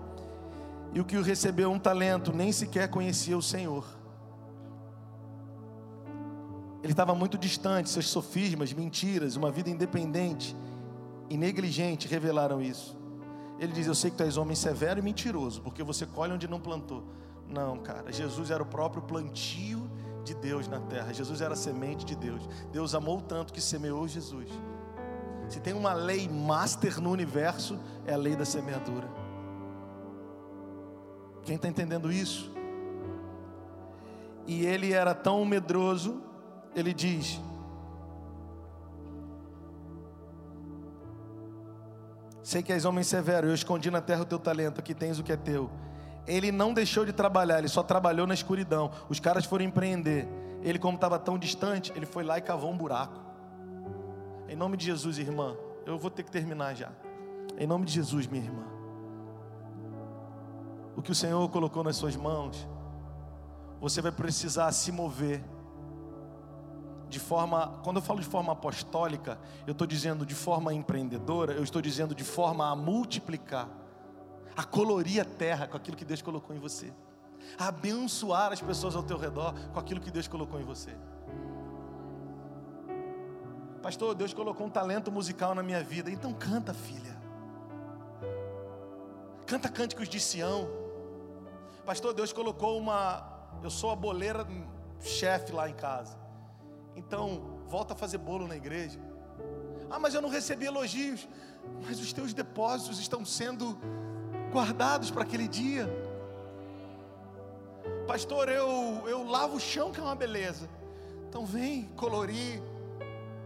E 0.94 1.00
o 1.00 1.04
que 1.04 1.20
recebeu 1.20 1.70
um 1.70 1.78
talento 1.78 2.32
nem 2.32 2.50
sequer 2.50 2.88
conhecia 2.88 3.36
o 3.36 3.42
Senhor. 3.42 3.84
Ele 6.82 6.92
estava 6.92 7.14
muito 7.14 7.36
distante, 7.36 7.90
seus 7.90 8.08
sofismas, 8.08 8.72
mentiras, 8.72 9.36
uma 9.36 9.50
vida 9.50 9.68
independente 9.68 10.56
e 11.32 11.36
negligente 11.38 12.06
revelaram 12.06 12.60
isso. 12.60 12.94
Ele 13.58 13.72
diz: 13.72 13.86
Eu 13.86 13.94
sei 13.94 14.10
que 14.10 14.18
tu 14.18 14.22
és 14.22 14.36
homem 14.36 14.54
severo 14.54 15.00
e 15.00 15.02
mentiroso, 15.02 15.62
porque 15.62 15.82
você 15.82 16.04
colhe 16.04 16.30
onde 16.30 16.46
não 16.46 16.60
plantou. 16.60 17.02
Não, 17.48 17.78
cara, 17.78 18.12
Jesus 18.12 18.50
era 18.50 18.62
o 18.62 18.66
próprio 18.66 19.00
plantio 19.00 19.90
de 20.24 20.34
Deus 20.34 20.68
na 20.68 20.78
terra. 20.78 21.10
Jesus 21.14 21.40
era 21.40 21.54
a 21.54 21.56
semente 21.56 22.04
de 22.04 22.14
Deus. 22.14 22.46
Deus 22.70 22.94
amou 22.94 23.18
tanto 23.22 23.50
que 23.50 23.62
semeou 23.62 24.06
Jesus. 24.06 24.46
Se 25.48 25.58
tem 25.58 25.72
uma 25.72 25.94
lei 25.94 26.28
master 26.28 27.00
no 27.00 27.10
universo, 27.10 27.78
é 28.06 28.12
a 28.12 28.16
lei 28.18 28.36
da 28.36 28.44
semeadura. 28.44 29.08
Quem 31.44 31.56
está 31.56 31.66
entendendo 31.66 32.12
isso? 32.12 32.52
E 34.46 34.66
ele 34.66 34.92
era 34.92 35.14
tão 35.14 35.46
medroso, 35.46 36.22
ele 36.76 36.92
diz: 36.92 37.40
Sei 42.42 42.62
que 42.62 42.72
és 42.72 42.84
homem 42.84 43.04
severo, 43.04 43.46
eu 43.46 43.54
escondi 43.54 43.90
na 43.90 44.00
terra 44.00 44.22
o 44.22 44.24
teu 44.24 44.38
talento, 44.38 44.80
aqui 44.80 44.94
tens 44.94 45.18
o 45.18 45.22
que 45.22 45.32
é 45.32 45.36
teu. 45.36 45.70
Ele 46.26 46.50
não 46.50 46.74
deixou 46.74 47.04
de 47.04 47.12
trabalhar, 47.12 47.58
ele 47.58 47.68
só 47.68 47.82
trabalhou 47.82 48.26
na 48.26 48.34
escuridão. 48.34 48.90
Os 49.08 49.20
caras 49.20 49.44
foram 49.44 49.64
empreender. 49.64 50.28
Ele, 50.62 50.78
como 50.78 50.94
estava 50.94 51.18
tão 51.18 51.38
distante, 51.38 51.92
ele 51.94 52.06
foi 52.06 52.24
lá 52.24 52.38
e 52.38 52.40
cavou 52.40 52.70
um 52.70 52.76
buraco. 52.76 53.20
Em 54.48 54.56
nome 54.56 54.76
de 54.76 54.86
Jesus, 54.86 55.18
irmã, 55.18 55.56
eu 55.86 55.98
vou 55.98 56.10
ter 56.10 56.22
que 56.22 56.30
terminar 56.30 56.74
já. 56.74 56.90
Em 57.58 57.66
nome 57.66 57.84
de 57.84 57.92
Jesus, 57.92 58.26
minha 58.26 58.44
irmã. 58.44 58.64
O 60.96 61.02
que 61.02 61.10
o 61.10 61.14
Senhor 61.14 61.48
colocou 61.48 61.82
nas 61.82 61.96
suas 61.96 62.16
mãos, 62.16 62.68
você 63.80 64.00
vai 64.00 64.12
precisar 64.12 64.70
se 64.72 64.92
mover 64.92 65.42
de 67.12 67.20
forma, 67.20 67.78
quando 67.84 67.96
eu 67.96 68.02
falo 68.02 68.20
de 68.20 68.26
forma 68.26 68.52
apostólica, 68.54 69.38
eu 69.66 69.72
estou 69.72 69.86
dizendo 69.86 70.24
de 70.24 70.34
forma 70.34 70.72
empreendedora, 70.72 71.52
eu 71.52 71.62
estou 71.62 71.82
dizendo 71.82 72.14
de 72.14 72.24
forma 72.24 72.70
a 72.70 72.74
multiplicar, 72.74 73.68
a 74.56 74.64
colorir 74.64 75.20
a 75.20 75.24
terra 75.24 75.68
com 75.68 75.76
aquilo 75.76 75.94
que 75.94 76.06
Deus 76.06 76.22
colocou 76.22 76.56
em 76.56 76.58
você, 76.58 76.90
a 77.58 77.68
abençoar 77.68 78.50
as 78.50 78.62
pessoas 78.62 78.96
ao 78.96 79.02
teu 79.02 79.18
redor 79.18 79.54
com 79.74 79.78
aquilo 79.78 80.00
que 80.00 80.10
Deus 80.10 80.26
colocou 80.26 80.58
em 80.58 80.64
você. 80.64 80.96
Pastor, 83.82 84.14
Deus 84.14 84.32
colocou 84.32 84.66
um 84.66 84.70
talento 84.70 85.12
musical 85.12 85.54
na 85.54 85.62
minha 85.62 85.82
vida, 85.84 86.10
então 86.10 86.32
canta, 86.32 86.72
filha. 86.72 87.20
Canta 89.44 89.68
cânticos 89.68 90.08
de 90.08 90.18
Sião. 90.18 90.66
Pastor, 91.84 92.14
Deus 92.14 92.32
colocou 92.32 92.78
uma. 92.78 93.28
Eu 93.62 93.70
sou 93.70 93.90
a 93.90 93.96
boleira 93.96 94.46
chefe 95.00 95.52
lá 95.52 95.68
em 95.68 95.74
casa. 95.74 96.21
Então, 96.94 97.60
volta 97.68 97.94
a 97.94 97.96
fazer 97.96 98.18
bolo 98.18 98.46
na 98.46 98.56
igreja. 98.56 98.98
Ah, 99.90 99.98
mas 99.98 100.14
eu 100.14 100.22
não 100.22 100.28
recebi 100.28 100.66
elogios. 100.66 101.28
Mas 101.82 102.00
os 102.00 102.12
teus 102.12 102.32
depósitos 102.32 102.98
estão 102.98 103.24
sendo 103.24 103.78
guardados 104.52 105.10
para 105.10 105.22
aquele 105.22 105.48
dia. 105.48 105.88
Pastor, 108.06 108.48
eu, 108.48 109.02
eu 109.06 109.24
lavo 109.24 109.56
o 109.56 109.60
chão, 109.60 109.92
que 109.92 110.00
é 110.00 110.02
uma 110.02 110.14
beleza. 110.14 110.68
Então 111.28 111.46
vem 111.46 111.84
colorir 111.96 112.62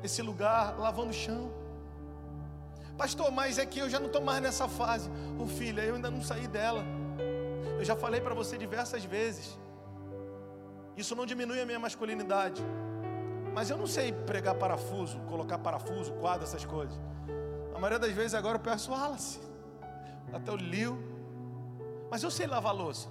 esse 0.03 0.23
lugar 0.23 0.79
lavando 0.79 1.11
o 1.11 1.15
chão. 1.15 1.53
Pastor, 2.97 3.31
mas 3.31 3.59
é 3.59 3.67
que 3.67 3.79
eu 3.79 3.91
já 3.91 4.01
não 4.01 4.07
estou 4.07 4.23
mais 4.23 4.43
nessa 4.43 4.67
fase. 4.67 5.11
Ô 5.39 5.45
oh, 5.45 5.47
filha, 5.47 5.83
eu 5.83 5.97
ainda 5.97 6.11
não 6.11 6.23
saí 6.23 6.49
dela. 6.49 6.85
Eu 7.79 7.85
já 7.85 7.95
falei 7.95 8.21
para 8.21 8.35
você 8.35 8.57
diversas 8.57 9.05
vezes. 9.05 9.59
Isso 10.97 11.15
não 11.15 11.27
diminui 11.27 11.61
a 11.61 11.67
minha 11.67 11.79
masculinidade. 11.79 12.63
Mas 13.57 13.71
eu 13.71 13.79
não 13.79 13.87
sei 13.87 14.13
pregar 14.13 14.55
parafuso, 14.55 15.19
colocar 15.21 15.57
parafuso, 15.57 16.13
quadro, 16.21 16.45
essas 16.45 16.67
coisas. 16.67 16.95
A 17.75 17.79
maioria 17.79 17.99
das 17.99 18.13
vezes 18.13 18.35
agora 18.35 18.57
eu 18.57 18.61
peço 18.61 18.91
Wallace. 18.91 19.41
Até 20.31 20.53
o 20.53 20.57
Liu. 20.57 20.99
Mas 22.11 22.23
eu 22.23 22.31
sei 22.31 22.47
lavar 22.47 22.75
louça. 22.75 23.09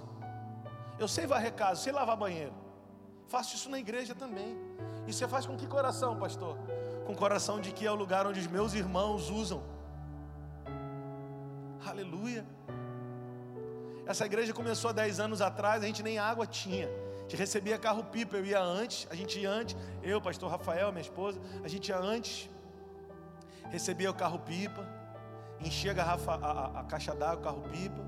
Eu 1.00 1.08
sei 1.08 1.26
varrer 1.26 1.52
casa, 1.52 1.72
eu 1.72 1.84
sei 1.84 1.92
lavar 1.92 2.16
banheiro. 2.16 2.52
Faço 3.26 3.56
isso 3.56 3.68
na 3.68 3.80
igreja 3.80 4.14
também. 4.14 4.56
E 5.04 5.12
você 5.12 5.26
faz 5.26 5.44
com 5.46 5.56
que 5.56 5.66
coração, 5.66 6.16
pastor? 6.16 6.56
Com 7.06 7.12
coração 7.16 7.60
de 7.60 7.72
que 7.72 7.84
é 7.84 7.90
o 7.90 7.96
lugar 7.96 8.24
onde 8.24 8.38
os 8.38 8.46
meus 8.46 8.72
irmãos 8.72 9.28
usam. 9.30 9.64
Aleluia. 11.84 12.46
Essa 14.06 14.24
igreja 14.24 14.54
começou 14.54 14.90
há 14.90 14.92
10 14.92 15.18
anos 15.18 15.42
atrás, 15.42 15.82
a 15.82 15.86
gente 15.88 16.04
nem 16.04 16.20
água 16.20 16.46
tinha. 16.46 16.88
Gente 17.26 17.38
recebia 17.38 17.76
carro-pipa, 17.76 18.36
eu 18.36 18.46
ia 18.46 18.60
antes, 18.60 19.04
a 19.10 19.14
gente 19.16 19.40
ia 19.40 19.50
antes, 19.50 19.76
eu, 20.00 20.20
pastor 20.20 20.48
Rafael, 20.48 20.92
minha 20.92 21.02
esposa, 21.02 21.40
a 21.64 21.66
gente 21.66 21.88
ia 21.88 21.98
antes, 21.98 22.48
recebia 23.68 24.08
o 24.08 24.14
carro-pipa, 24.14 24.86
enchia 25.60 25.90
a, 25.90 25.94
garrafa, 25.94 26.34
a, 26.34 26.36
a, 26.36 26.80
a 26.80 26.84
caixa 26.84 27.12
d'água, 27.12 27.40
o 27.40 27.42
carro-pipa, 27.42 28.00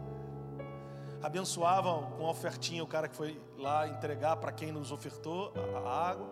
abençoavam 1.21 2.13
com 2.13 2.27
ofertinha 2.27 2.85
o 2.85 2.87
cara 2.87 3.09
que 3.09 3.17
foi 3.17 3.43
lá 3.59 3.89
entregar 3.89 4.37
para 4.37 4.53
quem 4.53 4.71
nos 4.71 4.93
ofertou 4.93 5.53
a 5.85 6.11
água. 6.11 6.29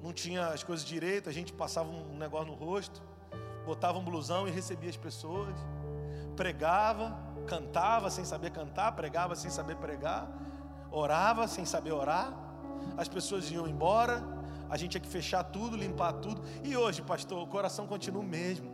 Não 0.00 0.12
tinha 0.12 0.46
as 0.46 0.62
coisas 0.62 0.86
direito, 0.86 1.28
a 1.28 1.32
gente 1.32 1.52
passava 1.52 1.88
um 1.88 2.16
negócio 2.16 2.46
no 2.46 2.54
rosto, 2.54 3.02
botava 3.66 3.98
um 3.98 4.04
blusão 4.04 4.46
e 4.46 4.50
recebia 4.52 4.90
as 4.90 4.96
pessoas, 4.96 5.56
pregava, 6.36 7.18
cantava 7.48 8.10
sem 8.10 8.24
saber 8.24 8.52
cantar, 8.52 8.92
pregava 8.92 9.34
sem 9.34 9.50
saber 9.50 9.74
pregar, 9.76 10.28
orava 10.94 11.48
sem 11.48 11.64
saber 11.64 11.92
orar, 11.92 12.32
as 12.96 13.08
pessoas 13.08 13.50
iam 13.50 13.66
embora, 13.66 14.22
a 14.70 14.76
gente 14.76 14.92
tinha 14.92 15.00
que 15.00 15.08
fechar 15.08 15.42
tudo, 15.42 15.76
limpar 15.76 16.12
tudo. 16.14 16.42
E 16.62 16.76
hoje, 16.76 17.02
pastor, 17.02 17.42
o 17.42 17.46
coração 17.46 17.86
continua 17.86 18.22
o 18.22 18.26
mesmo. 18.26 18.72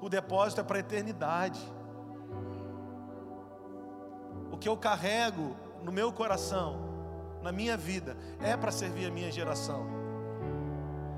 O 0.00 0.08
depósito 0.08 0.60
é 0.60 0.64
para 0.64 0.78
a 0.78 0.80
eternidade. 0.80 1.60
O 4.50 4.56
que 4.56 4.68
eu 4.68 4.76
carrego 4.76 5.56
no 5.82 5.92
meu 5.92 6.12
coração, 6.12 6.76
na 7.42 7.52
minha 7.52 7.76
vida, 7.76 8.16
é 8.40 8.56
para 8.56 8.72
servir 8.72 9.06
a 9.06 9.10
minha 9.10 9.30
geração. 9.30 9.86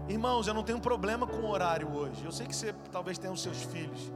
Irmãos, 0.09 0.47
eu 0.47 0.53
não 0.53 0.63
tenho 0.63 0.81
problema 0.81 1.27
com 1.27 1.39
o 1.39 1.49
horário 1.49 1.91
hoje. 1.95 2.25
Eu 2.25 2.33
sei 2.33 2.47
que 2.47 2.55
você 2.55 2.75
talvez 2.93 3.17
tenha 3.17 3.33
os 3.33 3.43
seus 3.43 3.63
filhos. 3.63 4.13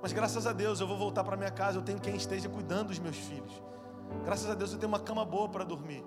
Mas 0.00 0.12
graças 0.12 0.46
a 0.46 0.52
Deus 0.52 0.80
eu 0.80 0.86
vou 0.86 0.96
voltar 0.96 1.24
para 1.24 1.36
minha 1.36 1.50
casa, 1.50 1.78
eu 1.78 1.82
tenho 1.82 2.00
quem 2.00 2.14
esteja 2.14 2.48
cuidando 2.48 2.88
dos 2.88 2.98
meus 2.98 3.16
filhos. 3.16 3.52
Graças 4.24 4.50
a 4.50 4.54
Deus 4.54 4.72
eu 4.72 4.78
tenho 4.78 4.88
uma 4.88 5.00
cama 5.00 5.24
boa 5.24 5.48
para 5.48 5.64
dormir. 5.64 6.04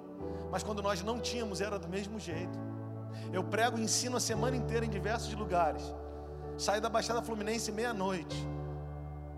Mas 0.52 0.64
quando 0.64 0.82
nós 0.82 1.02
não 1.04 1.20
tínhamos, 1.20 1.62
era 1.62 1.80
do 1.80 1.88
mesmo 1.88 2.20
jeito. 2.20 2.58
Eu 3.32 3.44
prego 3.44 3.78
e 3.78 3.84
ensino 3.84 4.18
a 4.18 4.20
semana 4.20 4.56
inteira 4.56 4.86
em 4.86 4.90
diversos 4.90 5.34
lugares. 5.34 5.84
Saio 6.58 6.82
da 6.82 6.90
Baixada 6.90 7.22
Fluminense 7.22 7.72
meia-noite. 7.72 8.48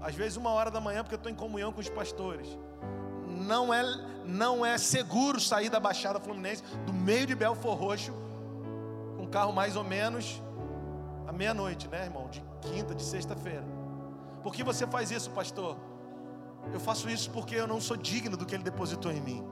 Às 0.01 0.13
vezes 0.13 0.37
uma 0.37 0.51
hora 0.51 0.69
da 0.69 0.81
manhã, 0.81 1.01
porque 1.01 1.15
eu 1.15 1.17
estou 1.17 1.31
em 1.31 1.35
comunhão 1.35 1.71
com 1.71 1.79
os 1.79 1.89
pastores. 1.89 2.47
Não 3.27 3.73
é, 3.73 3.83
não 4.25 4.65
é 4.65 4.77
seguro 4.77 5.39
sair 5.39 5.69
da 5.69 5.79
Baixada 5.79 6.19
Fluminense, 6.19 6.63
do 6.85 6.93
meio 6.93 7.25
de 7.25 7.35
Belfor 7.35 7.75
Roxo, 7.75 8.13
com 9.15 9.23
um 9.23 9.27
carro 9.27 9.51
mais 9.51 9.75
ou 9.75 9.83
menos 9.83 10.41
à 11.27 11.31
meia-noite, 11.31 11.87
né, 11.87 12.03
irmão? 12.03 12.27
De 12.29 12.43
quinta, 12.61 12.93
de 12.93 13.03
sexta-feira. 13.03 13.65
Por 14.43 14.53
que 14.53 14.63
você 14.63 14.85
faz 14.85 15.09
isso, 15.09 15.31
pastor? 15.31 15.75
Eu 16.73 16.79
faço 16.79 17.09
isso 17.09 17.29
porque 17.31 17.55
eu 17.55 17.67
não 17.67 17.79
sou 17.79 17.95
digno 17.95 18.35
do 18.35 18.45
que 18.45 18.55
Ele 18.55 18.63
depositou 18.63 19.11
em 19.11 19.21
mim. 19.21 19.43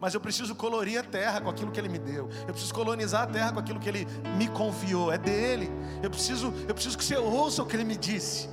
Mas 0.00 0.14
eu 0.14 0.20
preciso 0.20 0.54
colorir 0.54 0.98
a 0.98 1.02
terra 1.02 1.40
com 1.42 1.50
aquilo 1.50 1.70
que 1.70 1.78
Ele 1.78 1.88
me 1.88 1.98
deu. 1.98 2.30
Eu 2.48 2.54
preciso 2.54 2.72
colonizar 2.72 3.24
a 3.24 3.26
terra 3.26 3.52
com 3.52 3.60
aquilo 3.60 3.78
que 3.78 3.88
Ele 3.88 4.06
me 4.38 4.48
confiou. 4.48 5.12
É 5.12 5.18
dele. 5.18 5.70
Eu 6.02 6.10
preciso, 6.10 6.54
eu 6.66 6.74
preciso 6.74 6.96
que 6.96 7.04
você 7.04 7.16
ouça 7.16 7.62
o 7.62 7.66
que 7.66 7.76
Ele 7.76 7.84
me 7.84 7.96
disse. 7.96 8.48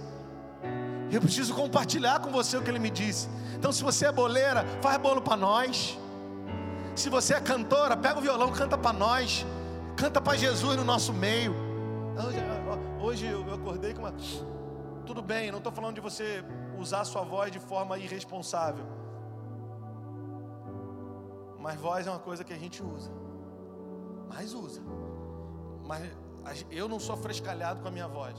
Eu 1.09 1.21
preciso 1.21 1.53
compartilhar 1.53 2.19
com 2.19 2.29
você 2.29 2.57
o 2.57 2.61
que 2.61 2.69
Ele 2.69 2.79
me 2.79 2.89
disse. 2.89 3.29
Então, 3.55 3.71
se 3.71 3.81
você 3.81 4.07
é 4.07 4.11
boleira, 4.11 4.65
faz 4.81 4.97
bolo 4.97 5.21
para 5.21 5.37
nós. 5.37 5.97
Se 6.95 7.09
você 7.09 7.35
é 7.35 7.39
cantora, 7.39 7.95
pega 7.95 8.19
o 8.19 8.21
violão, 8.21 8.51
canta 8.51 8.77
para 8.77 8.91
nós. 8.91 9.45
Canta 9.95 10.19
para 10.19 10.37
Jesus 10.37 10.75
no 10.75 10.83
nosso 10.83 11.13
meio. 11.13 11.55
Hoje 12.99 13.25
eu 13.25 13.53
acordei 13.53 13.93
com 13.93 14.01
uma. 14.01 14.13
Tudo 15.05 15.21
bem, 15.21 15.49
não 15.49 15.59
estou 15.59 15.71
falando 15.71 15.95
de 15.95 16.01
você 16.01 16.43
usar 16.77 17.03
sua 17.05 17.23
voz 17.23 17.51
de 17.51 17.59
forma 17.59 17.97
irresponsável. 17.97 18.85
Mas 21.59 21.79
voz 21.79 22.07
é 22.07 22.09
uma 22.09 22.19
coisa 22.19 22.43
que 22.43 22.53
a 22.53 22.57
gente 22.57 22.81
usa. 22.81 23.11
Mas 24.29 24.53
usa. 24.53 24.81
Mas 25.85 26.09
eu 26.71 26.87
não 26.87 26.99
sou 26.99 27.17
frescalhado 27.17 27.81
com 27.81 27.87
a 27.87 27.91
minha 27.91 28.07
voz. 28.07 28.35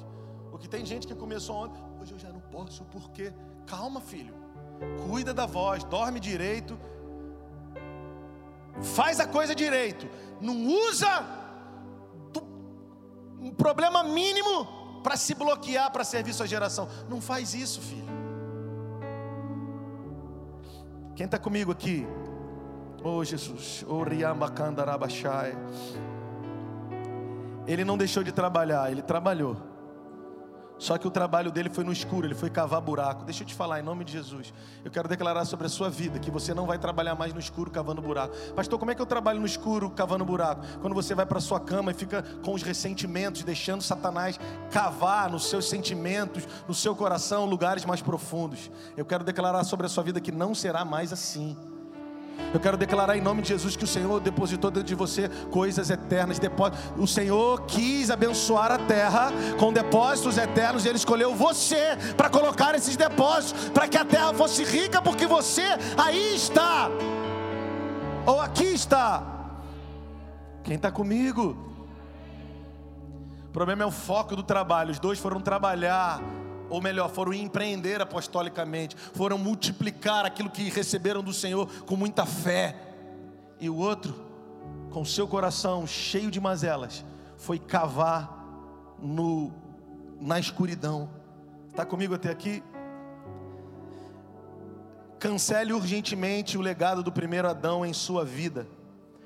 O 0.53 0.59
que 0.59 0.69
tem 0.69 0.85
gente 0.85 1.07
que 1.07 1.15
começou 1.15 1.57
ontem, 1.57 1.83
hoje 2.01 2.13
eu 2.13 2.19
já 2.19 2.31
não 2.31 2.41
posso, 2.41 2.85
porque 2.87 3.33
calma, 3.67 4.01
filho. 4.01 4.35
Cuida 5.07 5.35
da 5.35 5.47
voz, 5.47 5.85
dorme 5.85 6.21
direito. 6.21 6.79
Faz 8.81 9.19
a 9.21 9.27
coisa 9.27 9.55
direito. 9.55 10.09
Não 10.41 10.67
usa 10.89 11.27
um 13.41 13.51
problema 13.51 14.03
mínimo 14.03 15.01
para 15.03 15.17
se 15.17 15.35
bloquear 15.35 15.91
para 15.91 16.05
servir 16.05 16.33
sua 16.33 16.47
geração. 16.47 16.89
Não 17.09 17.21
faz 17.21 17.55
isso, 17.55 17.81
filho. 17.81 18.08
Quem 21.19 21.25
está 21.25 21.37
comigo 21.37 21.73
aqui? 21.73 22.07
Oh 23.03 23.25
Jesus. 23.25 23.85
Ele 27.67 27.85
não 27.85 27.99
deixou 27.99 28.23
de 28.23 28.31
trabalhar, 28.31 28.93
ele 28.93 29.03
trabalhou. 29.03 29.57
Só 30.79 30.97
que 30.97 31.07
o 31.07 31.11
trabalho 31.11 31.51
dele 31.51 31.69
foi 31.69 31.83
no 31.83 31.93
escuro, 31.93 32.27
ele 32.27 32.35
foi 32.35 32.49
cavar 32.49 32.81
buraco. 32.81 33.25
Deixa 33.25 33.43
eu 33.43 33.47
te 33.47 33.55
falar, 33.55 33.81
em 33.81 33.83
nome 33.83 34.05
de 34.05 34.13
Jesus. 34.13 34.53
Eu 34.85 34.91
quero 34.91 35.09
declarar 35.09 35.45
sobre 35.45 35.67
a 35.67 35.69
sua 35.69 35.91
vida 35.91 36.19
que 36.19 36.31
você 36.31 36.55
não 36.55 36.67
vai 36.67 36.79
trabalhar 36.79 37.15
mais 37.15 37.35
no 37.35 37.41
escuro 37.41 37.71
cavando 37.71 38.01
buraco. 38.01 38.35
Pastor, 38.55 38.79
como 38.79 38.91
é 38.91 38.95
que 38.95 39.03
eu 39.03 39.07
trabalho 39.07 39.41
no 39.41 39.47
escuro 39.47 39.91
cavando 39.91 40.25
buraco? 40.25 40.65
Quando 40.81 40.95
você 40.95 41.15
vai 41.15 41.27
para 41.27 41.41
sua 41.41 41.59
cama 41.59 41.91
e 41.91 41.95
fica 41.95 42.23
com 42.43 42.55
os 42.55 42.63
ressentimentos, 42.63 43.43
deixando 43.43 43.83
Satanás 43.83 44.39
cavar 44.71 45.31
nos 45.31 45.49
seus 45.49 45.69
sentimentos, 45.69 46.47
no 46.69 46.75
seu 46.75 46.95
coração, 46.95 47.45
lugares 47.45 47.85
mais 47.85 48.01
profundos. 48.01 48.71
Eu 48.97 49.05
quero 49.05 49.25
declarar 49.25 49.65
sobre 49.65 49.87
a 49.87 49.89
sua 49.89 50.05
vida 50.05 50.21
que 50.21 50.31
não 50.31 50.55
será 50.55 50.85
mais 50.85 51.13
assim. 51.13 51.57
Eu 52.53 52.61
quero 52.61 52.77
declarar 52.77 53.17
em 53.17 53.21
nome 53.21 53.43
de 53.43 53.49
Jesus 53.49 53.77
que 53.77 53.85
o 53.85 53.87
Senhor 53.87 54.21
depositou 54.21 54.71
dentro 54.71 54.89
de 54.89 54.95
você 54.95 55.29
coisas 55.51 55.91
eternas. 55.91 56.39
O 56.97 57.07
Senhor 57.07 57.63
quis 57.67 58.11
abençoar 58.11 58.73
a 58.73 58.79
terra 58.79 59.31
com 59.59 59.73
depósitos 59.73 60.39
eternos 60.39 60.85
e 60.85 60.89
Ele 60.89 60.97
escolheu 60.97 61.35
você 61.35 61.97
para 62.17 62.31
colocar 62.31 62.75
esses 62.75 62.97
depósitos, 62.97 63.69
para 63.71 63.87
que 63.87 63.99
a 63.99 64.05
terra 64.05 64.33
fosse 64.33 64.65
rica, 64.65 65.03
porque 65.03 65.27
você 65.27 65.67
aí 65.97 66.35
está, 66.35 66.89
ou 68.25 68.41
aqui 68.41 68.65
está. 68.65 69.23
Quem 70.65 70.77
está 70.77 70.91
comigo? 70.91 71.57
O 73.47 73.51
problema 73.51 73.83
é 73.83 73.87
o 73.87 73.91
foco 73.91 74.37
do 74.37 74.43
trabalho. 74.43 74.91
Os 74.91 74.99
dois 74.99 75.19
foram 75.19 75.41
trabalhar 75.41 76.21
ou 76.69 76.81
melhor, 76.81 77.11
foram 77.11 77.33
empreender 77.33 78.01
apostolicamente, 78.01 78.97
foram 79.15 79.39
multiplicar 79.39 80.25
aquilo 80.25 80.51
que 80.51 80.69
receberam 80.69 81.23
do 81.23 81.33
Senhor 81.33 81.69
com 81.85 81.97
muita 81.97 82.27
fé. 82.27 82.77
E 83.61 83.69
o 83.69 83.77
outro, 83.77 84.15
com 84.91 85.05
seu 85.05 85.27
coração 85.27 85.87
cheio 85.87 86.31
de 86.31 86.41
mazelas, 86.41 87.05
foi 87.37 87.59
cavar 87.59 88.45
no 89.01 89.53
na 90.21 90.39
escuridão. 90.39 91.09
Está 91.69 91.85
comigo 91.87 92.15
até 92.15 92.31
aqui? 92.31 92.63
Cancele 95.19 95.73
urgentemente 95.73 96.59
o 96.59 96.61
legado 96.61 97.03
do 97.03 97.13
primeiro 97.13 97.49
Adão 97.49 97.85
em 97.85 97.93
sua 97.93 98.25
vida. 98.25 98.67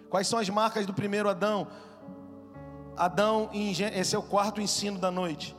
Quais 0.09 0.27
são 0.27 0.39
as 0.39 0.49
marcas 0.49 0.87
do 0.87 0.93
primeiro 0.93 1.29
Adão? 1.29 1.67
Adão, 2.97 3.49
esse 3.53 4.15
é 4.15 4.19
o 4.19 4.23
quarto 4.23 4.61
ensino 4.61 4.99
da 4.99 5.11
noite. 5.11 5.57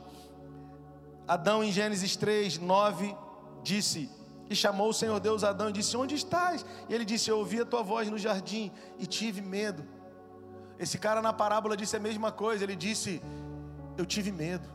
Adão, 1.26 1.64
em 1.64 1.72
Gênesis 1.72 2.16
3, 2.16 2.58
9, 2.58 3.16
disse: 3.62 4.10
E 4.48 4.54
chamou 4.54 4.90
o 4.90 4.94
Senhor 4.94 5.18
Deus 5.20 5.42
Adão 5.42 5.70
e 5.70 5.72
disse: 5.72 5.96
Onde 5.96 6.14
estás? 6.14 6.64
E 6.88 6.94
ele 6.94 7.04
disse: 7.04 7.30
Eu 7.30 7.38
ouvi 7.38 7.60
a 7.60 7.64
tua 7.64 7.82
voz 7.82 8.10
no 8.10 8.18
jardim 8.18 8.70
e 8.98 9.06
tive 9.06 9.40
medo. 9.40 9.84
Esse 10.78 10.98
cara 10.98 11.22
na 11.22 11.32
parábola 11.32 11.76
disse 11.76 11.96
a 11.96 12.00
mesma 12.00 12.30
coisa. 12.30 12.64
Ele 12.64 12.76
disse: 12.76 13.22
Eu 13.96 14.04
tive 14.04 14.30
medo. 14.30 14.68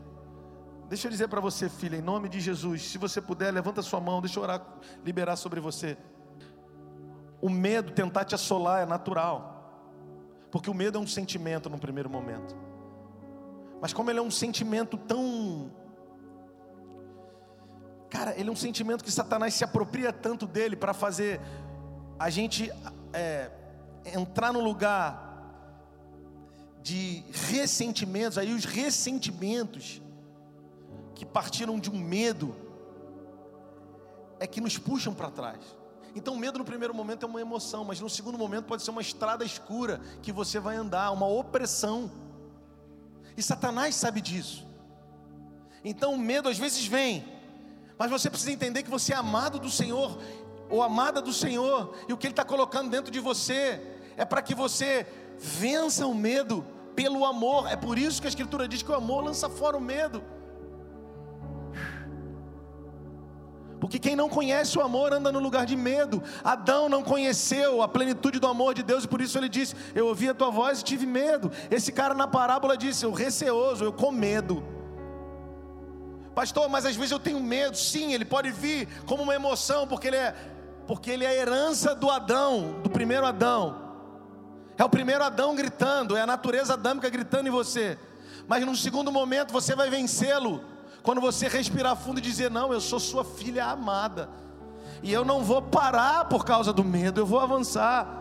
Deixa 0.88 1.06
eu 1.06 1.10
dizer 1.12 1.28
para 1.28 1.40
você, 1.40 1.68
filha, 1.68 1.96
em 1.96 2.02
nome 2.02 2.28
de 2.28 2.40
Jesus, 2.40 2.82
se 2.82 2.98
você 2.98 3.20
puder, 3.20 3.52
levanta 3.52 3.80
sua 3.80 4.00
mão, 4.00 4.20
deixa 4.20 4.40
eu 4.40 4.42
orar, 4.42 4.60
liberar 5.04 5.36
sobre 5.36 5.60
você. 5.60 5.96
O 7.40 7.48
medo 7.48 7.92
tentar 7.92 8.24
te 8.24 8.34
assolar 8.34 8.82
é 8.82 8.86
natural, 8.86 9.72
porque 10.50 10.68
o 10.68 10.74
medo 10.74 10.98
é 10.98 11.00
um 11.00 11.06
sentimento 11.06 11.70
no 11.70 11.78
primeiro 11.78 12.10
momento, 12.10 12.56
mas 13.80 13.92
como 13.92 14.10
ele 14.10 14.18
é 14.18 14.22
um 14.22 14.32
sentimento 14.32 14.96
tão 14.98 15.70
Cara, 18.10 18.34
ele 18.36 18.48
é 18.48 18.52
um 18.52 18.56
sentimento 18.56 19.04
que 19.04 19.12
Satanás 19.12 19.54
se 19.54 19.62
apropria 19.62 20.12
tanto 20.12 20.44
dele 20.44 20.74
para 20.74 20.92
fazer 20.92 21.40
a 22.18 22.28
gente 22.28 22.70
é, 23.12 23.50
entrar 24.04 24.52
no 24.52 24.60
lugar 24.60 25.28
de 26.82 27.24
ressentimentos, 27.32 28.36
aí 28.36 28.52
os 28.52 28.64
ressentimentos 28.64 30.02
que 31.14 31.24
partiram 31.24 31.78
de 31.78 31.88
um 31.88 31.98
medo 31.98 32.56
é 34.40 34.46
que 34.46 34.60
nos 34.60 34.76
puxam 34.76 35.14
para 35.14 35.30
trás. 35.30 35.60
Então, 36.14 36.34
medo 36.34 36.58
no 36.58 36.64
primeiro 36.64 36.92
momento 36.92 37.24
é 37.24 37.28
uma 37.28 37.40
emoção, 37.40 37.84
mas 37.84 38.00
no 38.00 38.10
segundo 38.10 38.36
momento 38.36 38.64
pode 38.64 38.82
ser 38.82 38.90
uma 38.90 39.02
estrada 39.02 39.44
escura 39.44 40.00
que 40.20 40.32
você 40.32 40.58
vai 40.58 40.74
andar, 40.74 41.12
uma 41.12 41.26
opressão. 41.26 42.10
E 43.36 43.42
Satanás 43.42 43.94
sabe 43.94 44.20
disso. 44.20 44.66
Então, 45.84 46.14
o 46.14 46.18
medo 46.18 46.48
às 46.48 46.58
vezes 46.58 46.84
vem 46.84 47.39
mas 48.00 48.10
você 48.10 48.30
precisa 48.30 48.50
entender 48.50 48.82
que 48.82 48.88
você 48.88 49.12
é 49.12 49.16
amado 49.16 49.58
do 49.58 49.68
Senhor. 49.68 50.18
ou 50.70 50.82
amada 50.82 51.20
do 51.20 51.32
Senhor, 51.32 51.92
e 52.08 52.12
o 52.12 52.16
que 52.16 52.28
Ele 52.28 52.32
está 52.32 52.44
colocando 52.44 52.88
dentro 52.88 53.10
de 53.10 53.18
você 53.18 53.78
é 54.16 54.24
para 54.24 54.40
que 54.40 54.54
você 54.54 55.04
vença 55.36 56.06
o 56.06 56.14
medo 56.14 56.64
pelo 56.94 57.26
amor. 57.26 57.68
É 57.68 57.76
por 57.76 57.98
isso 57.98 58.20
que 58.20 58.26
a 58.26 58.30
Escritura 58.30 58.66
diz 58.66 58.80
que 58.80 58.90
o 58.90 58.94
amor 58.94 59.24
lança 59.24 59.50
fora 59.50 59.76
o 59.76 59.80
medo. 59.80 60.22
Porque 63.80 63.98
quem 63.98 64.16
não 64.16 64.30
conhece 64.30 64.78
o 64.78 64.82
amor 64.82 65.12
anda 65.12 65.30
no 65.32 65.40
lugar 65.40 65.66
de 65.66 65.76
medo. 65.76 66.22
Adão 66.42 66.88
não 66.88 67.02
conheceu 67.02 67.82
a 67.82 67.88
plenitude 67.88 68.38
do 68.38 68.46
amor 68.46 68.72
de 68.72 68.82
Deus 68.82 69.04
e 69.04 69.08
por 69.08 69.20
isso 69.20 69.36
ele 69.36 69.48
disse: 69.48 69.74
Eu 69.94 70.06
ouvi 70.06 70.28
a 70.28 70.34
tua 70.34 70.50
voz 70.50 70.80
e 70.80 70.84
tive 70.84 71.04
medo. 71.04 71.50
Esse 71.70 71.92
cara 71.92 72.14
na 72.14 72.28
parábola 72.28 72.78
disse: 72.78 73.04
Eu 73.04 73.12
receoso, 73.12 73.84
eu 73.84 73.92
com 73.92 74.10
medo. 74.10 74.79
Pastor, 76.34 76.68
mas 76.68 76.86
às 76.86 76.96
vezes 76.96 77.10
eu 77.10 77.18
tenho 77.18 77.40
medo. 77.40 77.76
Sim, 77.76 78.12
ele 78.12 78.24
pode 78.24 78.50
vir 78.50 78.88
como 79.06 79.22
uma 79.22 79.34
emoção, 79.34 79.86
porque 79.86 80.08
ele 80.08 80.16
é, 80.16 80.34
porque 80.86 81.10
ele 81.10 81.24
é 81.24 81.28
a 81.28 81.34
herança 81.34 81.94
do 81.94 82.10
Adão, 82.10 82.80
do 82.82 82.90
primeiro 82.90 83.26
Adão. 83.26 83.90
É 84.78 84.84
o 84.84 84.88
primeiro 84.88 85.22
Adão 85.22 85.54
gritando, 85.54 86.16
é 86.16 86.22
a 86.22 86.26
natureza 86.26 86.74
adâmica 86.74 87.08
gritando 87.10 87.48
em 87.48 87.50
você. 87.50 87.98
Mas 88.48 88.64
num 88.64 88.74
segundo 88.74 89.12
momento 89.12 89.52
você 89.52 89.74
vai 89.74 89.90
vencê-lo 89.90 90.64
quando 91.02 91.20
você 91.20 91.48
respirar 91.48 91.96
fundo 91.96 92.18
e 92.18 92.22
dizer: 92.22 92.50
Não, 92.50 92.72
eu 92.72 92.80
sou 92.80 92.98
sua 92.98 93.24
filha 93.24 93.66
amada. 93.66 94.28
E 95.02 95.12
eu 95.12 95.24
não 95.24 95.42
vou 95.42 95.62
parar 95.62 96.26
por 96.26 96.44
causa 96.44 96.72
do 96.72 96.84
medo, 96.84 97.20
eu 97.20 97.26
vou 97.26 97.40
avançar. 97.40 98.19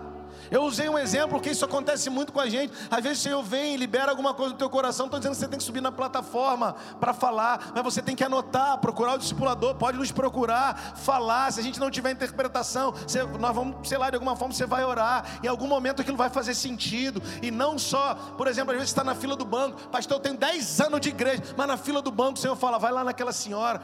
Eu 0.51 0.63
usei 0.63 0.89
um 0.89 0.97
exemplo, 0.97 1.29
porque 1.29 1.49
isso 1.49 1.63
acontece 1.63 2.09
muito 2.09 2.33
com 2.33 2.39
a 2.39 2.49
gente. 2.49 2.73
Às 2.89 3.03
vezes 3.03 3.19
o 3.19 3.21
Senhor 3.21 3.43
vem 3.43 3.75
e 3.75 3.77
libera 3.77 4.11
alguma 4.11 4.33
coisa 4.33 4.53
no 4.53 4.57
teu 4.57 4.69
coração. 4.69 5.05
Estou 5.05 5.19
dizendo 5.19 5.33
que 5.33 5.39
você 5.39 5.47
tem 5.47 5.57
que 5.57 5.63
subir 5.63 5.81
na 5.81 5.91
plataforma 5.91 6.75
para 6.99 7.13
falar, 7.13 7.71
mas 7.73 7.83
você 7.83 8.01
tem 8.01 8.15
que 8.15 8.23
anotar, 8.23 8.77
procurar 8.79 9.15
o 9.15 9.17
discipulador, 9.17 9.75
pode 9.75 9.97
nos 9.97 10.11
procurar, 10.11 10.95
falar. 10.97 11.51
Se 11.51 11.59
a 11.59 11.63
gente 11.63 11.79
não 11.79 11.91
tiver 11.91 12.11
interpretação, 12.11 12.91
você, 12.91 13.23
nós 13.23 13.55
vamos, 13.55 13.87
sei 13.87 13.97
lá, 13.97 14.09
de 14.09 14.15
alguma 14.15 14.35
forma 14.35 14.53
você 14.53 14.65
vai 14.65 14.83
orar. 14.83 15.39
Em 15.43 15.47
algum 15.47 15.67
momento 15.67 16.01
aquilo 16.01 16.17
vai 16.17 16.29
fazer 16.29 16.53
sentido. 16.53 17.21
E 17.41 17.51
não 17.51 17.77
só, 17.77 18.15
por 18.37 18.47
exemplo, 18.47 18.71
às 18.71 18.77
vezes 18.77 18.89
está 18.89 19.03
na 19.03 19.15
fila 19.15 19.35
do 19.35 19.45
banco, 19.45 19.89
pastor, 19.89 20.17
eu 20.17 20.21
tenho 20.21 20.37
10 20.37 20.81
anos 20.81 21.01
de 21.01 21.09
igreja, 21.09 21.43
mas 21.55 21.67
na 21.67 21.77
fila 21.77 22.01
do 22.01 22.11
banco 22.11 22.37
o 22.37 22.41
Senhor 22.41 22.55
fala, 22.55 22.77
vai 22.77 22.91
lá 22.91 23.03
naquela 23.03 23.31
senhora 23.31 23.81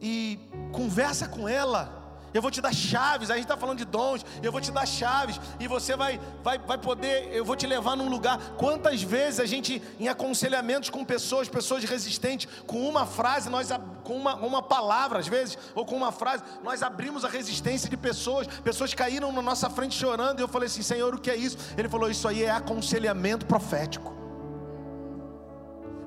e 0.00 0.38
conversa 0.72 1.26
com 1.26 1.48
ela 1.48 1.97
eu 2.32 2.42
vou 2.42 2.50
te 2.50 2.60
dar 2.60 2.74
chaves, 2.74 3.30
a 3.30 3.34
gente 3.34 3.44
está 3.44 3.56
falando 3.56 3.78
de 3.78 3.84
dons, 3.84 4.24
eu 4.42 4.52
vou 4.52 4.60
te 4.60 4.70
dar 4.70 4.86
chaves, 4.86 5.40
e 5.58 5.66
você 5.66 5.96
vai, 5.96 6.20
vai, 6.42 6.58
vai 6.58 6.78
poder, 6.78 7.30
eu 7.32 7.44
vou 7.44 7.56
te 7.56 7.66
levar 7.66 7.96
num 7.96 8.08
lugar. 8.08 8.38
Quantas 8.56 9.02
vezes 9.02 9.40
a 9.40 9.46
gente, 9.46 9.82
em 9.98 10.08
aconselhamentos 10.08 10.90
com 10.90 11.04
pessoas, 11.04 11.48
pessoas 11.48 11.84
resistentes, 11.84 12.48
com 12.66 12.88
uma 12.88 13.06
frase, 13.06 13.48
nós 13.48 13.68
com 14.04 14.16
uma, 14.16 14.34
uma 14.36 14.62
palavra, 14.62 15.18
às 15.18 15.28
vezes, 15.28 15.58
ou 15.74 15.84
com 15.84 15.96
uma 15.96 16.12
frase, 16.12 16.42
nós 16.62 16.82
abrimos 16.82 17.24
a 17.24 17.28
resistência 17.28 17.88
de 17.88 17.96
pessoas, 17.96 18.46
pessoas 18.46 18.94
caíram 18.94 19.32
na 19.32 19.42
nossa 19.42 19.68
frente 19.68 19.94
chorando, 19.94 20.40
e 20.40 20.42
eu 20.42 20.48
falei 20.48 20.66
assim, 20.66 20.82
Senhor, 20.82 21.14
o 21.14 21.18
que 21.18 21.30
é 21.30 21.36
isso? 21.36 21.58
Ele 21.76 21.88
falou, 21.88 22.10
isso 22.10 22.26
aí 22.26 22.44
é 22.44 22.50
aconselhamento 22.50 23.46
profético. 23.46 24.27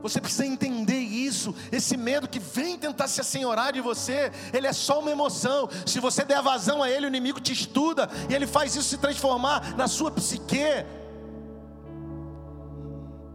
Você 0.02 0.20
precisa 0.20 0.46
entender 0.46 1.00
isso. 1.00 1.54
Esse 1.72 1.96
medo 1.96 2.28
que 2.28 2.40
vem 2.40 2.78
tentar 2.78 3.08
se 3.08 3.22
assenhorar 3.22 3.74
de 3.74 3.82
você, 3.82 4.32
ele 4.54 4.68
é 4.68 4.74
só 4.74 5.00
uma 5.00 5.12
emoção. 5.12 5.70
Se 5.86 6.00
você 6.00 6.24
der 6.24 6.42
vazão 6.42 6.82
a 6.82 6.90
ele, 6.90 7.06
o 7.06 7.10
inimigo 7.10 7.40
te 7.40 7.54
estuda 7.54 8.10
e 8.30 8.34
ele 8.34 8.48
faz 8.48 8.76
isso 8.76 8.90
se 8.90 8.98
transformar 8.98 9.76
na 9.76 9.88
sua 9.88 10.12
psique 10.12 10.86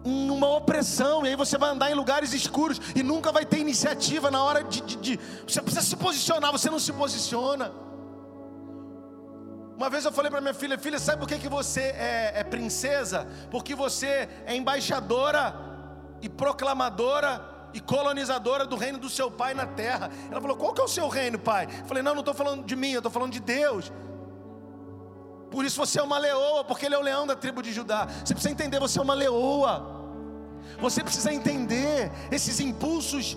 uma 0.06 0.48
opressão, 0.56 1.26
e 1.26 1.30
aí 1.30 1.36
você 1.36 1.58
vai 1.58 1.70
andar 1.70 1.90
em 1.90 1.94
lugares 1.94 2.32
escuros 2.32 2.80
e 2.94 3.02
nunca 3.02 3.32
vai 3.32 3.44
ter 3.44 3.58
iniciativa 3.58 4.30
na 4.30 4.42
hora 4.42 4.62
de, 4.62 4.80
de, 4.82 4.96
de, 4.96 5.20
Você 5.46 5.60
precisa 5.60 5.84
se 5.84 5.96
posicionar, 5.96 6.52
você 6.52 6.70
não 6.70 6.78
se 6.78 6.92
posiciona. 6.92 7.72
Uma 9.76 9.90
vez 9.90 10.04
eu 10.04 10.12
falei 10.12 10.30
para 10.30 10.40
minha 10.40 10.54
filha: 10.54 10.78
Filha, 10.78 10.98
sabe 10.98 11.18
por 11.18 11.28
que, 11.28 11.38
que 11.38 11.48
você 11.48 11.80
é, 11.80 12.32
é 12.36 12.44
princesa? 12.44 13.26
Porque 13.50 13.74
você 13.74 14.28
é 14.46 14.54
embaixadora 14.56 15.75
e 16.26 16.28
proclamadora 16.28 17.40
e 17.72 17.80
colonizadora 17.80 18.66
do 18.66 18.74
reino 18.74 18.98
do 18.98 19.08
seu 19.08 19.30
pai 19.30 19.54
na 19.54 19.64
terra. 19.64 20.10
Ela 20.30 20.40
falou: 20.40 20.56
Qual 20.56 20.74
que 20.74 20.80
é 20.80 20.84
o 20.84 20.88
seu 20.88 21.08
reino, 21.08 21.38
pai? 21.38 21.68
Eu 21.80 21.86
falei: 21.86 22.02
Não, 22.02 22.14
não 22.14 22.20
estou 22.20 22.34
falando 22.34 22.64
de 22.64 22.74
mim, 22.74 22.90
eu 22.90 22.98
estou 22.98 23.12
falando 23.12 23.32
de 23.32 23.40
Deus. 23.40 23.92
Por 25.50 25.64
isso 25.64 25.76
você 25.78 26.00
é 26.00 26.02
uma 26.02 26.18
leoa, 26.18 26.64
porque 26.64 26.84
ele 26.84 26.96
é 26.96 26.98
o 26.98 27.02
leão 27.02 27.26
da 27.26 27.36
tribo 27.36 27.62
de 27.62 27.72
Judá. 27.72 28.08
Você 28.24 28.34
precisa 28.34 28.52
entender, 28.52 28.80
você 28.80 28.98
é 28.98 29.02
uma 29.02 29.14
leoa. 29.14 29.94
Você 30.80 31.02
precisa 31.02 31.32
entender 31.32 32.10
esses 32.30 32.58
impulsos 32.58 33.36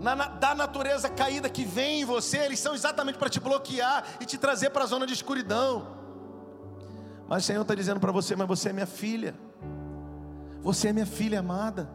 na, 0.00 0.16
na, 0.16 0.26
da 0.26 0.54
natureza 0.54 1.08
caída 1.08 1.48
que 1.48 1.64
vem 1.64 2.00
em 2.00 2.04
você, 2.04 2.38
eles 2.38 2.58
são 2.58 2.74
exatamente 2.74 3.18
para 3.18 3.30
te 3.30 3.38
bloquear 3.38 4.04
e 4.20 4.26
te 4.26 4.36
trazer 4.36 4.70
para 4.70 4.82
a 4.82 4.86
zona 4.86 5.06
de 5.06 5.12
escuridão. 5.12 5.86
Mas 7.28 7.44
o 7.44 7.46
Senhor 7.46 7.62
está 7.62 7.74
dizendo 7.74 8.00
para 8.00 8.10
você: 8.10 8.34
Mas 8.34 8.48
você 8.48 8.70
é 8.70 8.72
minha 8.72 8.86
filha. 8.86 9.45
Você 10.66 10.88
é 10.88 10.92
minha 10.92 11.06
filha 11.06 11.38
amada. 11.38 11.88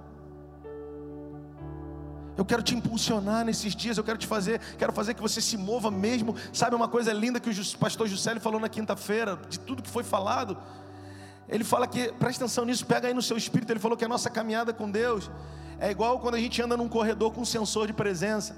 Eu 2.38 2.45
quero 2.45 2.64
te 2.64 2.73
impulsionar 2.73 3.43
nesses 3.43 3.76
dias, 3.76 3.98
eu 3.98 4.03
quero 4.03 4.18
te 4.18 4.26
fazer, 4.26 4.61
quero 4.77 4.93
fazer 4.93 5.14
que 5.14 5.22
você 5.22 5.41
se 5.41 5.57
mova 5.57 5.91
mesmo. 5.91 6.38
Sabe 6.53 6.73
uma 6.73 6.88
coisa 6.88 7.11
linda 7.11 7.38
que 7.38 7.49
o 7.49 7.77
pastor 7.77 8.07
Juscelio 8.07 8.39
falou 8.39 8.61
na 8.61 8.69
quinta-feira, 8.69 9.38
de 9.49 9.60
tudo 9.60 9.84
que 9.84 9.89
foi 9.89 10.03
falado? 10.03 10.57
Ele 11.49 11.65
fala 11.65 11.85
que, 11.85 12.14
presta 12.14 12.45
atenção 12.45 12.64
nisso, 12.64 12.85
pega 12.85 13.10
aí 13.10 13.14
no 13.14 13.22
seu 13.22 13.35
espírito. 13.35 13.73
Ele 13.73 13.80
falou 13.81 13.98
que 13.98 14.06
a 14.06 14.07
nossa 14.07 14.30
caminhada 14.30 14.72
com 14.72 14.89
Deus 14.89 15.30
é 15.77 15.91
igual 15.91 16.18
quando 16.19 16.35
a 16.35 16.39
gente 16.39 16.61
anda 16.61 16.77
num 16.77 16.88
corredor 16.88 17.34
com 17.34 17.41
um 17.41 17.45
sensor 17.45 17.88
de 17.88 17.93
presença. 17.93 18.56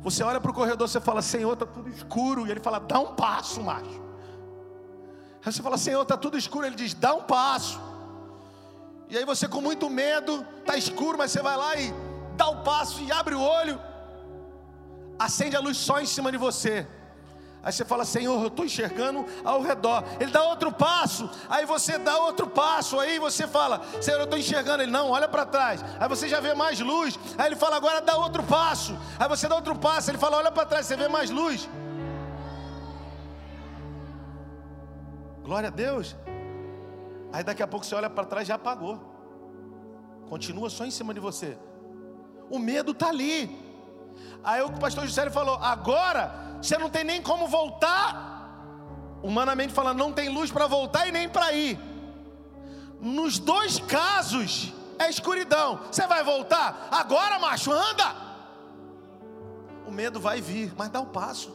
Você 0.00 0.22
olha 0.22 0.40
para 0.40 0.50
o 0.50 0.54
corredor, 0.54 0.88
você 0.88 1.02
fala, 1.02 1.20
Senhor, 1.20 1.52
está 1.52 1.66
tudo 1.66 1.90
escuro. 1.90 2.46
E 2.46 2.50
ele 2.50 2.60
fala, 2.60 2.80
dá 2.80 2.98
um 2.98 3.14
passo, 3.14 3.62
macho. 3.62 4.00
Aí 5.44 5.52
você 5.52 5.62
fala, 5.62 5.76
Senhor, 5.76 6.00
está 6.00 6.16
tudo 6.16 6.38
escuro. 6.38 6.64
Ele 6.64 6.76
diz, 6.76 6.94
dá 6.94 7.12
um 7.12 7.24
passo. 7.24 7.78
E 9.08 9.16
aí 9.16 9.24
você 9.24 9.46
com 9.46 9.60
muito 9.60 9.88
medo, 9.88 10.44
está 10.58 10.76
escuro, 10.76 11.16
mas 11.16 11.30
você 11.30 11.40
vai 11.40 11.56
lá 11.56 11.76
e 11.76 11.94
dá 12.36 12.48
o 12.48 12.62
passo 12.62 13.00
e 13.02 13.10
abre 13.12 13.34
o 13.34 13.40
olho, 13.40 13.80
acende 15.18 15.56
a 15.56 15.60
luz 15.60 15.76
só 15.76 16.00
em 16.00 16.06
cima 16.06 16.32
de 16.32 16.38
você. 16.38 16.86
Aí 17.62 17.72
você 17.72 17.84
fala, 17.84 18.04
Senhor, 18.04 18.40
eu 18.40 18.46
estou 18.46 18.64
enxergando 18.64 19.26
ao 19.44 19.60
redor. 19.60 20.04
Ele 20.20 20.30
dá 20.30 20.44
outro 20.44 20.70
passo, 20.70 21.28
aí 21.48 21.66
você 21.66 21.98
dá 21.98 22.16
outro 22.18 22.46
passo, 22.46 22.98
aí 23.00 23.18
você 23.18 23.44
fala, 23.44 23.82
Senhor, 24.00 24.18
eu 24.18 24.24
estou 24.24 24.38
enxergando. 24.38 24.84
Ele, 24.84 24.92
não, 24.92 25.10
olha 25.10 25.26
para 25.26 25.44
trás. 25.44 25.84
Aí 25.98 26.08
você 26.08 26.28
já 26.28 26.38
vê 26.38 26.54
mais 26.54 26.78
luz. 26.78 27.18
Aí 27.36 27.46
ele 27.46 27.56
fala, 27.56 27.76
agora 27.76 28.00
dá 28.00 28.16
outro 28.16 28.44
passo. 28.44 28.96
Aí 29.18 29.28
você 29.28 29.48
dá 29.48 29.56
outro 29.56 29.76
passo. 29.76 30.10
Ele 30.10 30.18
fala, 30.18 30.36
olha 30.36 30.52
para 30.52 30.64
trás, 30.64 30.86
você 30.86 30.96
vê 30.96 31.08
mais 31.08 31.28
luz. 31.28 31.68
Glória 35.42 35.68
a 35.68 35.72
Deus. 35.72 36.14
Aí 37.36 37.44
daqui 37.44 37.62
a 37.62 37.66
pouco 37.66 37.84
você 37.84 37.94
olha 37.94 38.08
para 38.08 38.24
trás 38.24 38.46
e 38.46 38.48
já 38.48 38.54
apagou. 38.54 38.98
Continua 40.26 40.70
só 40.70 40.86
em 40.86 40.90
cima 40.90 41.12
de 41.12 41.20
você. 41.20 41.58
O 42.48 42.58
medo 42.58 42.92
está 42.92 43.08
ali. 43.08 43.54
Aí 44.42 44.62
o 44.62 44.72
pastor 44.72 45.06
José 45.06 45.28
falou: 45.28 45.56
agora 45.56 46.56
você 46.62 46.78
não 46.78 46.88
tem 46.88 47.04
nem 47.04 47.20
como 47.20 47.46
voltar. 47.46 48.08
Humanamente 49.22 49.74
falando, 49.74 49.98
não 49.98 50.14
tem 50.14 50.30
luz 50.30 50.50
para 50.50 50.66
voltar 50.66 51.08
e 51.08 51.12
nem 51.12 51.28
para 51.28 51.52
ir. 51.52 51.78
Nos 53.02 53.38
dois 53.38 53.80
casos 53.80 54.72
é 54.98 55.10
escuridão. 55.10 55.80
Você 55.92 56.06
vai 56.06 56.24
voltar? 56.24 56.88
Agora, 56.90 57.38
macho, 57.38 57.70
anda. 57.70 58.16
O 59.86 59.90
medo 59.90 60.18
vai 60.18 60.40
vir, 60.40 60.72
mas 60.74 60.88
dá 60.88 61.00
o 61.00 61.06
passo. 61.08 61.54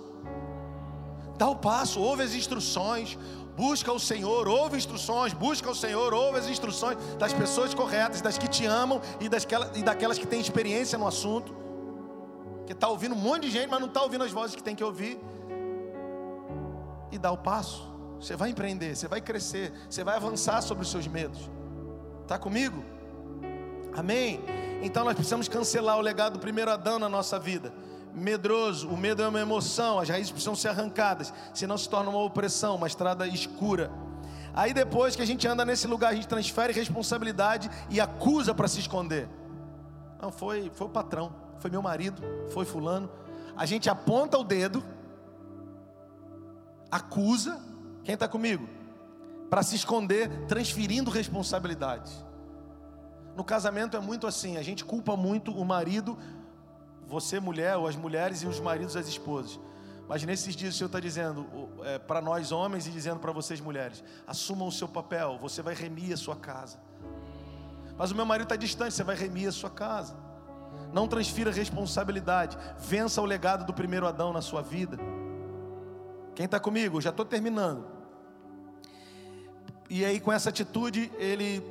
Dá 1.39 1.49
o 1.49 1.55
passo, 1.55 1.99
ouve 1.99 2.21
as 2.21 2.35
instruções, 2.35 3.17
Busca 3.55 3.91
o 3.91 3.99
Senhor, 3.99 4.47
ouve 4.47 4.77
instruções, 4.77 5.33
busca 5.33 5.69
o 5.69 5.75
Senhor, 5.75 6.13
ouve 6.13 6.39
as 6.39 6.47
instruções 6.47 6.97
das 7.17 7.33
pessoas 7.33 7.73
corretas, 7.73 8.21
das 8.21 8.37
que 8.37 8.47
te 8.47 8.65
amam 8.65 9.01
e, 9.19 9.27
das, 9.27 9.45
e 9.75 9.83
daquelas 9.83 10.17
que 10.17 10.25
têm 10.25 10.39
experiência 10.39 10.97
no 10.97 11.07
assunto. 11.07 11.53
Que 12.65 12.73
está 12.73 12.87
ouvindo 12.87 13.13
um 13.13 13.17
monte 13.17 13.43
de 13.43 13.51
gente, 13.51 13.69
mas 13.69 13.79
não 13.79 13.87
está 13.87 14.01
ouvindo 14.01 14.23
as 14.23 14.31
vozes 14.31 14.55
que 14.55 14.63
tem 14.63 14.75
que 14.75 14.83
ouvir. 14.83 15.19
E 17.11 17.17
dá 17.17 17.31
o 17.31 17.37
passo. 17.37 17.89
Você 18.19 18.35
vai 18.35 18.49
empreender, 18.49 18.95
você 18.95 19.07
vai 19.07 19.19
crescer, 19.19 19.73
você 19.89 20.03
vai 20.03 20.15
avançar 20.15 20.61
sobre 20.61 20.83
os 20.83 20.91
seus 20.91 21.07
medos. 21.07 21.49
Está 22.21 22.37
comigo? 22.37 22.83
Amém? 23.93 24.39
Então 24.81 25.03
nós 25.03 25.15
precisamos 25.15 25.49
cancelar 25.49 25.97
o 25.97 26.01
legado 26.01 26.33
do 26.33 26.39
primeiro 26.39 26.71
Adão 26.71 26.97
na 26.97 27.09
nossa 27.09 27.37
vida 27.37 27.73
medroso. 28.13 28.88
O 28.89 28.97
medo 28.97 29.21
é 29.21 29.27
uma 29.27 29.39
emoção, 29.39 29.99
as 29.99 30.09
raízes 30.09 30.31
precisam 30.31 30.55
ser 30.55 30.69
arrancadas, 30.69 31.33
senão 31.53 31.77
se 31.77 31.89
torna 31.89 32.09
uma 32.09 32.23
opressão, 32.23 32.75
uma 32.75 32.88
estrada 32.88 33.27
escura. 33.27 33.91
Aí 34.53 34.73
depois 34.73 35.15
que 35.15 35.21
a 35.21 35.25
gente 35.25 35.47
anda 35.47 35.63
nesse 35.63 35.88
lugar, 35.88 36.11
a 36.11 36.15
gente 36.15 36.27
transfere 36.27 36.73
responsabilidade 36.73 37.69
e 37.89 38.01
acusa 38.01 38.53
para 38.53 38.67
se 38.67 38.79
esconder. 38.79 39.29
Não, 40.21 40.31
foi, 40.31 40.69
foi 40.73 40.88
o 40.88 40.89
patrão, 40.89 41.33
foi 41.59 41.71
meu 41.71 41.81
marido, 41.81 42.21
foi 42.49 42.65
fulano. 42.65 43.09
A 43.55 43.65
gente 43.65 43.89
aponta 43.89 44.38
o 44.38 44.43
dedo, 44.43 44.83
acusa, 46.89 47.59
quem 48.03 48.13
está 48.13 48.27
comigo? 48.27 48.67
Para 49.49 49.63
se 49.63 49.75
esconder, 49.75 50.45
transferindo 50.47 51.09
responsabilidade. 51.09 52.11
No 53.35 53.43
casamento 53.43 53.95
é 53.95 53.99
muito 53.99 54.27
assim, 54.27 54.57
a 54.57 54.61
gente 54.61 54.83
culpa 54.83 55.15
muito 55.15 55.51
o 55.51 55.63
marido 55.63 56.17
você 57.11 57.41
mulher, 57.41 57.75
ou 57.75 57.88
as 57.88 57.95
mulheres 57.97 58.41
e 58.41 58.47
os 58.47 58.61
maridos 58.61 58.95
as 58.95 59.05
esposas. 59.05 59.59
Mas 60.07 60.23
nesses 60.23 60.55
dias 60.55 60.73
o 60.73 60.77
Senhor 60.77 60.88
está 60.88 60.99
dizendo 60.99 61.45
é, 61.83 61.99
para 61.99 62.21
nós 62.21 62.53
homens 62.53 62.88
e 62.88 62.89
dizendo 62.89 63.19
para 63.19 63.33
vocês 63.33 63.59
mulheres: 63.59 64.01
assumam 64.25 64.69
o 64.69 64.71
seu 64.71 64.88
papel, 64.88 65.38
você 65.38 65.61
vai 65.61 65.73
remir 65.73 66.13
a 66.13 66.17
sua 66.17 66.38
casa. 66.38 66.79
Mas 67.97 68.11
o 68.11 68.15
meu 68.15 68.25
marido 68.25 68.45
está 68.45 68.55
distante, 68.55 68.93
você 68.93 69.03
vai 69.03 69.15
remir 69.15 69.49
a 69.49 69.51
sua 69.51 69.69
casa. 69.69 70.15
Não 70.93 71.05
transfira 71.05 71.51
responsabilidade, 71.51 72.57
vença 72.79 73.21
o 73.21 73.25
legado 73.25 73.65
do 73.65 73.73
primeiro 73.73 74.07
Adão 74.07 74.31
na 74.31 74.41
sua 74.41 74.61
vida. 74.61 74.97
Quem 76.33 76.45
está 76.45 76.59
comigo? 76.59 77.01
já 77.01 77.09
estou 77.09 77.25
terminando. 77.25 77.85
E 79.89 80.05
aí, 80.05 80.21
com 80.21 80.31
essa 80.31 80.47
atitude, 80.47 81.11
ele 81.17 81.61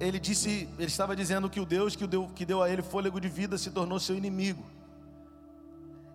ele 0.00 0.18
disse, 0.18 0.68
ele 0.78 0.88
estava 0.88 1.14
dizendo 1.14 1.48
que 1.48 1.60
o 1.60 1.66
Deus 1.66 1.94
que 1.94 2.06
deu, 2.06 2.28
que 2.34 2.44
deu 2.44 2.62
a 2.62 2.70
ele 2.70 2.82
fôlego 2.82 3.20
de 3.20 3.28
vida 3.28 3.56
se 3.56 3.70
tornou 3.70 3.98
seu 4.00 4.16
inimigo. 4.16 4.64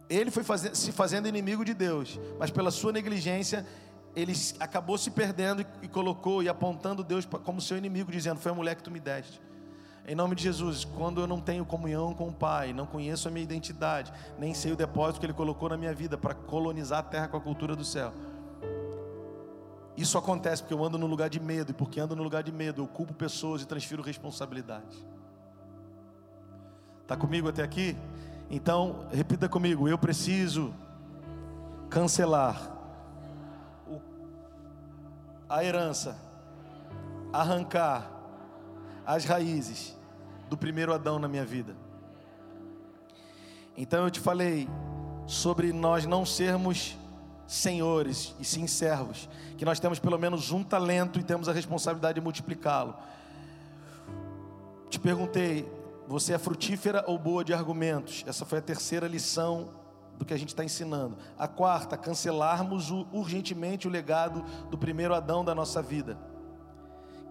Ele 0.09 0.31
foi 0.31 0.43
se 0.73 0.91
fazendo 0.91 1.27
inimigo 1.27 1.63
de 1.63 1.73
Deus, 1.73 2.19
mas 2.39 2.49
pela 2.49 2.71
sua 2.71 2.91
negligência, 2.91 3.65
ele 4.15 4.33
acabou 4.59 4.97
se 4.97 5.11
perdendo 5.11 5.63
e 5.81 5.87
colocou 5.87 6.41
e 6.41 6.49
apontando 6.49 7.03
Deus 7.03 7.25
como 7.25 7.61
seu 7.61 7.77
inimigo, 7.77 8.11
dizendo: 8.11 8.39
Foi 8.39 8.51
a 8.51 8.55
mulher 8.55 8.75
que 8.75 8.83
tu 8.83 8.89
me 8.89 8.99
deste. 8.99 9.39
Em 10.07 10.15
nome 10.15 10.33
de 10.33 10.41
Jesus, 10.41 10.83
quando 10.83 11.21
eu 11.21 11.27
não 11.27 11.39
tenho 11.39 11.63
comunhão 11.63 12.15
com 12.15 12.29
o 12.29 12.33
Pai, 12.33 12.73
não 12.73 12.87
conheço 12.87 13.27
a 13.27 13.31
minha 13.31 13.43
identidade, 13.43 14.11
nem 14.39 14.55
sei 14.55 14.71
o 14.71 14.75
depósito 14.75 15.19
que 15.19 15.27
Ele 15.27 15.33
colocou 15.33 15.69
na 15.69 15.77
minha 15.77 15.93
vida 15.93 16.17
para 16.17 16.33
colonizar 16.33 16.99
a 16.99 17.03
terra 17.03 17.27
com 17.27 17.37
a 17.37 17.41
cultura 17.41 17.75
do 17.75 17.85
céu. 17.85 18.11
Isso 19.99 20.17
acontece 20.17 20.61
porque 20.63 20.73
eu 20.73 20.81
ando 20.81 20.97
no 20.97 21.05
lugar 21.05 21.29
de 21.29 21.41
medo, 21.41 21.71
e 21.71 21.73
porque 21.73 21.99
ando 21.99 22.15
no 22.15 22.23
lugar 22.23 22.41
de 22.41 22.53
medo, 22.53 22.81
eu 22.81 22.87
culpo 22.87 23.13
pessoas 23.13 23.61
e 23.61 23.65
transfiro 23.65 24.01
responsabilidade. 24.01 25.05
Está 27.01 27.17
comigo 27.17 27.49
até 27.49 27.61
aqui? 27.61 27.97
Então, 28.49 29.05
repita 29.11 29.49
comigo: 29.49 29.89
eu 29.89 29.97
preciso 29.97 30.73
cancelar 31.89 32.77
a 35.49 35.65
herança, 35.65 36.17
arrancar 37.33 38.09
as 39.05 39.25
raízes 39.25 39.97
do 40.49 40.55
primeiro 40.55 40.93
Adão 40.93 41.19
na 41.19 41.27
minha 41.27 41.43
vida. 41.43 41.75
Então 43.75 44.05
eu 44.05 44.09
te 44.09 44.21
falei 44.21 44.69
sobre 45.27 45.73
nós 45.73 46.05
não 46.05 46.25
sermos 46.25 46.97
senhores 47.49 48.35
e 48.39 48.45
sim 48.45 48.67
servos, 48.67 49.27
que 49.57 49.65
nós 49.65 49.79
temos 49.79 49.97
pelo 49.97 50.19
menos 50.19 50.51
um 50.51 50.63
talento 50.63 51.19
e 51.19 51.23
temos 51.23 51.49
a 51.49 51.51
responsabilidade 51.51 52.19
de 52.19 52.21
multiplicá-lo. 52.21 52.95
Te 54.87 54.99
perguntei, 54.99 55.67
você 56.07 56.33
é 56.33 56.37
frutífera 56.37 57.03
ou 57.07 57.17
boa 57.17 57.43
de 57.43 57.51
argumentos? 57.51 58.23
Essa 58.27 58.45
foi 58.45 58.59
a 58.59 58.61
terceira 58.61 59.07
lição 59.07 59.71
do 60.15 60.25
que 60.25 60.33
a 60.33 60.37
gente 60.37 60.49
está 60.49 60.63
ensinando. 60.63 61.17
A 61.39 61.47
quarta, 61.47 61.97
cancelarmos 61.97 62.91
urgentemente 63.11 63.87
o 63.87 63.91
legado 63.91 64.45
do 64.69 64.77
primeiro 64.77 65.15
Adão 65.15 65.43
da 65.43 65.55
nossa 65.55 65.81
vida. 65.81 66.19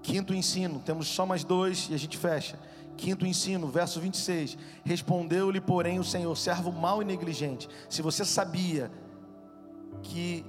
Quinto 0.02 0.34
ensino, 0.34 0.80
temos 0.80 1.06
só 1.06 1.24
mais 1.24 1.44
dois 1.44 1.86
e 1.90 1.94
a 1.94 1.98
gente 1.98 2.18
fecha. 2.18 2.58
Quinto 2.96 3.24
ensino, 3.24 3.68
verso 3.68 4.00
26. 4.00 4.58
Respondeu-lhe, 4.84 5.60
porém, 5.60 6.00
o 6.00 6.04
Senhor, 6.04 6.36
servo 6.36 6.72
mau 6.72 7.00
e 7.02 7.04
negligente. 7.04 7.68
Se 7.88 8.02
você 8.02 8.24
sabia 8.24 8.90
que 10.02 10.44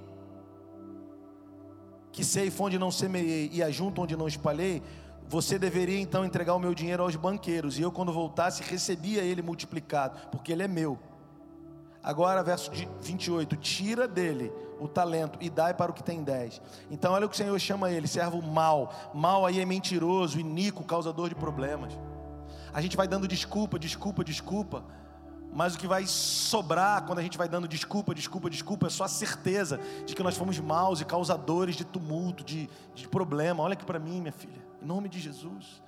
que 2.11 2.23
ceifo 2.23 2.63
onde 2.63 2.77
não 2.77 2.91
semeei 2.91 3.49
e 3.53 3.63
ajunto 3.63 4.01
onde 4.01 4.15
não 4.17 4.27
espalhei, 4.27 4.81
você 5.27 5.59
deveria 5.59 5.99
então 5.99 6.25
entregar 6.25 6.55
o 6.55 6.59
meu 6.59 6.73
dinheiro 6.73 7.03
aos 7.03 7.15
banqueiros, 7.15 7.77
e 7.77 7.81
eu, 7.81 7.91
quando 7.91 8.11
voltasse, 8.11 8.63
recebia 8.63 9.21
ele 9.21 9.41
multiplicado, 9.41 10.19
porque 10.31 10.51
ele 10.51 10.63
é 10.63 10.67
meu. 10.67 10.97
Agora, 12.01 12.41
verso 12.41 12.71
28, 13.01 13.55
tira 13.57 14.07
dele 14.07 14.51
o 14.79 14.87
talento 14.87 15.37
e 15.39 15.49
dai 15.49 15.73
para 15.73 15.91
o 15.91 15.93
que 15.93 16.01
tem 16.01 16.23
dez. 16.23 16.61
Então, 16.89 17.13
olha 17.13 17.25
o 17.25 17.29
que 17.29 17.35
o 17.35 17.37
Senhor 17.37 17.59
chama 17.59 17.91
ele, 17.91 18.07
servo 18.07 18.41
mal. 18.41 19.11
Mal 19.13 19.45
aí 19.45 19.59
é 19.59 19.65
mentiroso, 19.65 20.39
iníquo, 20.39 20.83
causador 20.83 21.29
de 21.29 21.35
problemas. 21.35 21.97
A 22.73 22.81
gente 22.81 22.97
vai 22.97 23.07
dando 23.07 23.27
desculpa, 23.27 23.77
desculpa, 23.77 24.23
desculpa. 24.23 24.83
Mas 25.51 25.75
o 25.75 25.79
que 25.79 25.87
vai 25.87 26.05
sobrar 26.05 27.05
quando 27.05 27.19
a 27.19 27.21
gente 27.21 27.37
vai 27.37 27.49
dando 27.49 27.67
desculpa, 27.67 28.13
desculpa, 28.13 28.49
desculpa, 28.49 28.87
é 28.87 28.89
só 28.89 29.05
a 29.05 29.07
certeza 29.07 29.79
de 30.05 30.15
que 30.15 30.21
nós 30.21 30.37
fomos 30.37 30.59
maus 30.59 31.01
e 31.01 31.05
causadores 31.05 31.75
de 31.75 31.83
tumulto, 31.83 32.43
de, 32.43 32.69
de 32.93 33.07
problema. 33.07 33.63
Olha 33.63 33.73
aqui 33.73 33.85
para 33.85 33.99
mim, 33.99 34.21
minha 34.21 34.31
filha, 34.31 34.61
em 34.81 34.85
nome 34.85 35.09
de 35.09 35.19
Jesus. 35.19 35.81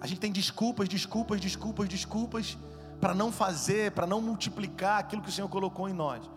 A 0.00 0.06
gente 0.06 0.20
tem 0.20 0.32
desculpas, 0.32 0.88
desculpas, 0.88 1.40
desculpas, 1.40 1.88
desculpas, 1.88 2.58
para 3.00 3.14
não 3.14 3.32
fazer, 3.32 3.92
para 3.92 4.06
não 4.06 4.20
multiplicar 4.20 5.00
aquilo 5.00 5.22
que 5.22 5.28
o 5.28 5.32
Senhor 5.32 5.48
colocou 5.48 5.88
em 5.88 5.92
nós. 5.92 6.28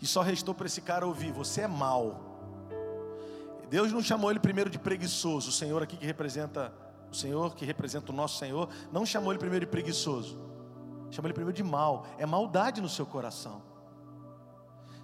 E 0.00 0.06
só 0.06 0.22
restou 0.22 0.54
para 0.54 0.66
esse 0.66 0.80
cara 0.80 1.06
ouvir: 1.06 1.32
você 1.32 1.62
é 1.62 1.68
mau. 1.68 2.24
Deus 3.68 3.92
não 3.92 4.02
chamou 4.02 4.30
ele 4.30 4.40
primeiro 4.40 4.70
de 4.70 4.78
preguiçoso, 4.78 5.50
o 5.50 5.52
Senhor 5.52 5.82
aqui 5.82 5.96
que 5.96 6.06
representa 6.06 6.72
o 7.10 7.14
Senhor, 7.14 7.54
que 7.54 7.64
representa 7.64 8.12
o 8.12 8.14
nosso 8.14 8.38
Senhor, 8.38 8.68
não 8.92 9.06
chamou 9.06 9.32
ele 9.32 9.38
primeiro 9.38 9.64
de 9.64 9.70
preguiçoso, 9.70 10.38
chamou 11.10 11.28
ele 11.28 11.34
primeiro 11.34 11.56
de 11.56 11.62
mal. 11.62 12.06
É 12.18 12.26
maldade 12.26 12.80
no 12.80 12.88
seu 12.88 13.06
coração. 13.06 13.62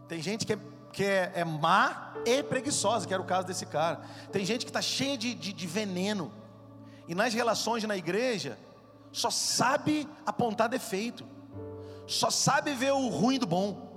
Tem 0.08 0.20
gente 0.20 0.44
que 0.46 0.52
é, 0.52 0.58
que 0.92 1.04
é, 1.04 1.32
é 1.36 1.44
má 1.44 2.14
e 2.26 2.42
preguiçosa, 2.42 3.06
que 3.06 3.14
era 3.14 3.22
o 3.22 3.26
caso 3.26 3.46
desse 3.46 3.66
cara. 3.66 4.02
Tem 4.30 4.44
gente 4.44 4.64
que 4.64 4.70
está 4.70 4.82
cheia 4.82 5.16
de, 5.16 5.34
de, 5.34 5.52
de 5.52 5.66
veneno, 5.66 6.32
e 7.08 7.14
nas 7.14 7.34
relações 7.34 7.84
na 7.84 7.96
igreja, 7.96 8.58
só 9.12 9.30
sabe 9.30 10.08
apontar 10.26 10.68
defeito, 10.68 11.24
só 12.06 12.30
sabe 12.30 12.74
ver 12.74 12.92
o 12.92 13.08
ruim 13.08 13.38
do 13.38 13.46
bom, 13.46 13.92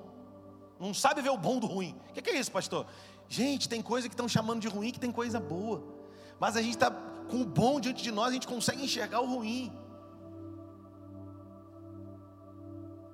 não 0.79 0.93
sabe 0.93 1.21
ver 1.21 1.29
o 1.29 1.37
bom 1.37 1.59
do 1.59 1.67
ruim. 1.67 1.95
O 2.09 2.13
que, 2.13 2.21
que 2.21 2.29
é 2.29 2.39
isso, 2.39 2.51
pastor? 2.51 2.85
Gente, 3.27 3.67
tem 3.67 3.81
coisa 3.81 4.07
que 4.07 4.13
estão 4.13 4.27
chamando 4.27 4.61
de 4.61 4.67
ruim 4.67 4.91
que 4.91 4.99
tem 4.99 5.11
coisa 5.11 5.39
boa, 5.39 5.83
mas 6.39 6.55
a 6.55 6.61
gente 6.61 6.75
está 6.75 6.91
com 7.27 7.41
o 7.41 7.45
bom 7.45 7.79
diante 7.79 8.03
de 8.03 8.11
nós, 8.11 8.29
a 8.29 8.33
gente 8.33 8.47
consegue 8.47 8.83
enxergar 8.83 9.21
o 9.21 9.25
ruim. 9.25 9.71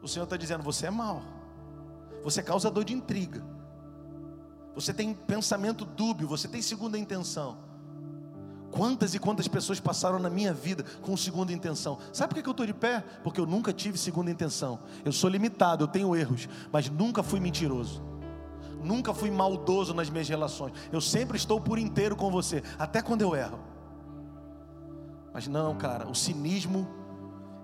O 0.02 0.07
Senhor 0.07 0.26
está 0.26 0.38
dizendo: 0.38 0.64
você 0.64 0.88
é 0.88 0.91
mau, 0.91 1.23
você 2.23 2.41
é 2.41 2.44
causador 2.44 2.84
de 2.84 2.94
intriga, 2.94 3.44
você 4.76 4.94
tem 4.94 5.14
pensamento 5.14 5.85
dúbio, 5.85 6.27
você 6.27 6.48
tem 6.48 6.61
segunda 6.61 6.98
intenção. 6.98 7.57
Quantas 8.69 9.14
e 9.14 9.19
quantas 9.19 9.48
pessoas 9.48 9.80
passaram 9.80 10.18
na 10.18 10.31
minha 10.31 10.52
vida 10.52 10.84
com 11.03 11.15
segunda 11.15 11.53
intenção? 11.53 11.99
Sabe 12.11 12.34
por 12.34 12.41
que 12.41 12.49
eu 12.49 12.52
estou 12.52 12.65
de 12.65 12.73
pé? 12.73 13.03
Porque 13.23 13.40
eu 13.40 13.45
nunca 13.45 13.72
tive 13.72 13.99
segunda 13.99 14.31
intenção. 14.31 14.80
Eu 15.06 15.11
sou 15.11 15.30
limitado, 15.30 15.84
eu 15.84 15.88
tenho 15.88 16.15
erros, 16.15 16.49
mas 16.72 16.90
nunca 16.90 17.22
fui 17.22 17.40
mentiroso. 17.40 18.02
Nunca 18.84 19.14
fui 19.14 19.30
maldoso 19.30 19.94
nas 19.94 20.10
minhas 20.10 20.27
relações. 20.27 20.73
Eu 20.91 20.99
sempre 20.99 21.38
estou 21.38 21.61
por 21.61 21.77
inteiro 21.77 22.15
com 22.15 22.31
você, 22.31 22.64
até 22.80 22.99
quando 22.99 23.22
eu 23.22 23.35
erro. 23.35 23.73
Mas 25.34 25.48
não, 25.48 25.76
cara, 25.76 26.08
o 26.08 26.14
cinismo 26.14 26.88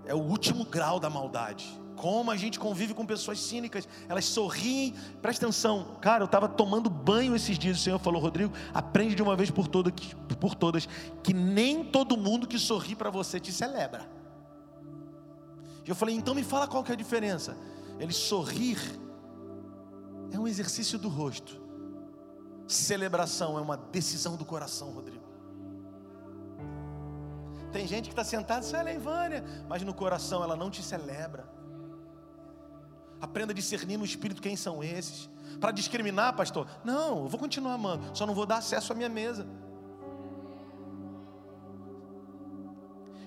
é 0.06 0.16
o 0.16 0.18
último 0.20 0.66
grau 0.66 1.00
da 1.00 1.10
maldade. 1.10 1.80
Como 1.96 2.32
a 2.32 2.38
gente 2.38 2.58
convive 2.58 2.94
com 2.94 3.06
pessoas 3.06 3.40
cínicas, 3.40 3.88
elas 4.08 4.26
sorriem. 4.26 4.96
Presta 5.22 5.46
atenção, 5.46 5.98
cara, 6.02 6.24
eu 6.24 6.26
estava 6.26 6.48
tomando 6.48 6.90
banho 6.90 7.36
esses 7.36 7.60
dias. 7.60 7.78
O 7.78 7.82
Senhor 7.82 8.00
falou, 8.00 8.22
Rodrigo, 8.22 8.54
aprende 8.74 9.14
de 9.14 9.22
uma 9.22 9.36
vez 9.36 9.52
por, 9.52 9.68
todo, 9.68 9.94
por 10.40 10.56
todas 10.56 10.88
que 11.22 11.34
nem 11.34 11.84
todo 11.84 12.18
mundo 12.18 12.48
que 12.48 12.58
sorri 12.58 12.96
para 12.96 13.12
você 13.12 13.40
te 13.40 13.52
celebra. 13.52 14.10
E 15.86 15.90
eu 15.90 15.96
falei, 15.96 16.16
então 16.16 16.34
me 16.34 16.44
fala 16.44 16.68
qual 16.68 16.84
que 16.84 16.92
é 16.92 16.94
a 16.94 16.98
diferença. 16.98 17.56
Ele 18.00 18.14
sorrir 18.14 18.80
é 20.32 20.40
um 20.40 20.48
exercício 20.48 20.98
do 20.98 21.10
rosto. 21.10 21.62
Celebração 22.68 23.58
é 23.58 23.62
uma 23.62 23.76
decisão 23.76 24.36
do 24.36 24.46
coração, 24.46 24.92
Rodrigo. 24.92 25.29
Tem 27.72 27.88
gente 27.88 28.06
que 28.06 28.14
está 28.14 28.24
sentada, 28.24 28.62
isso 28.62 28.76
é 28.76 28.96
Ivânia, 28.96 29.44
mas 29.68 29.82
no 29.84 29.94
coração 29.94 30.44
ela 30.44 30.56
não 30.56 30.70
te 30.70 30.82
celebra. 30.82 31.48
Aprenda 33.22 33.52
a 33.52 33.56
discernir 33.56 33.98
no 33.98 34.06
espírito 34.06 34.42
quem 34.42 34.56
são 34.56 34.84
esses. 34.84 35.30
Para 35.60 35.72
discriminar, 35.72 36.36
pastor? 36.36 36.68
Não, 36.84 37.24
eu 37.24 37.28
vou 37.28 37.40
continuar 37.40 37.74
amando, 37.74 38.18
só 38.18 38.26
não 38.26 38.34
vou 38.34 38.46
dar 38.46 38.58
acesso 38.58 38.94
à 38.94 38.96
minha 38.96 39.10
mesa. 39.10 39.46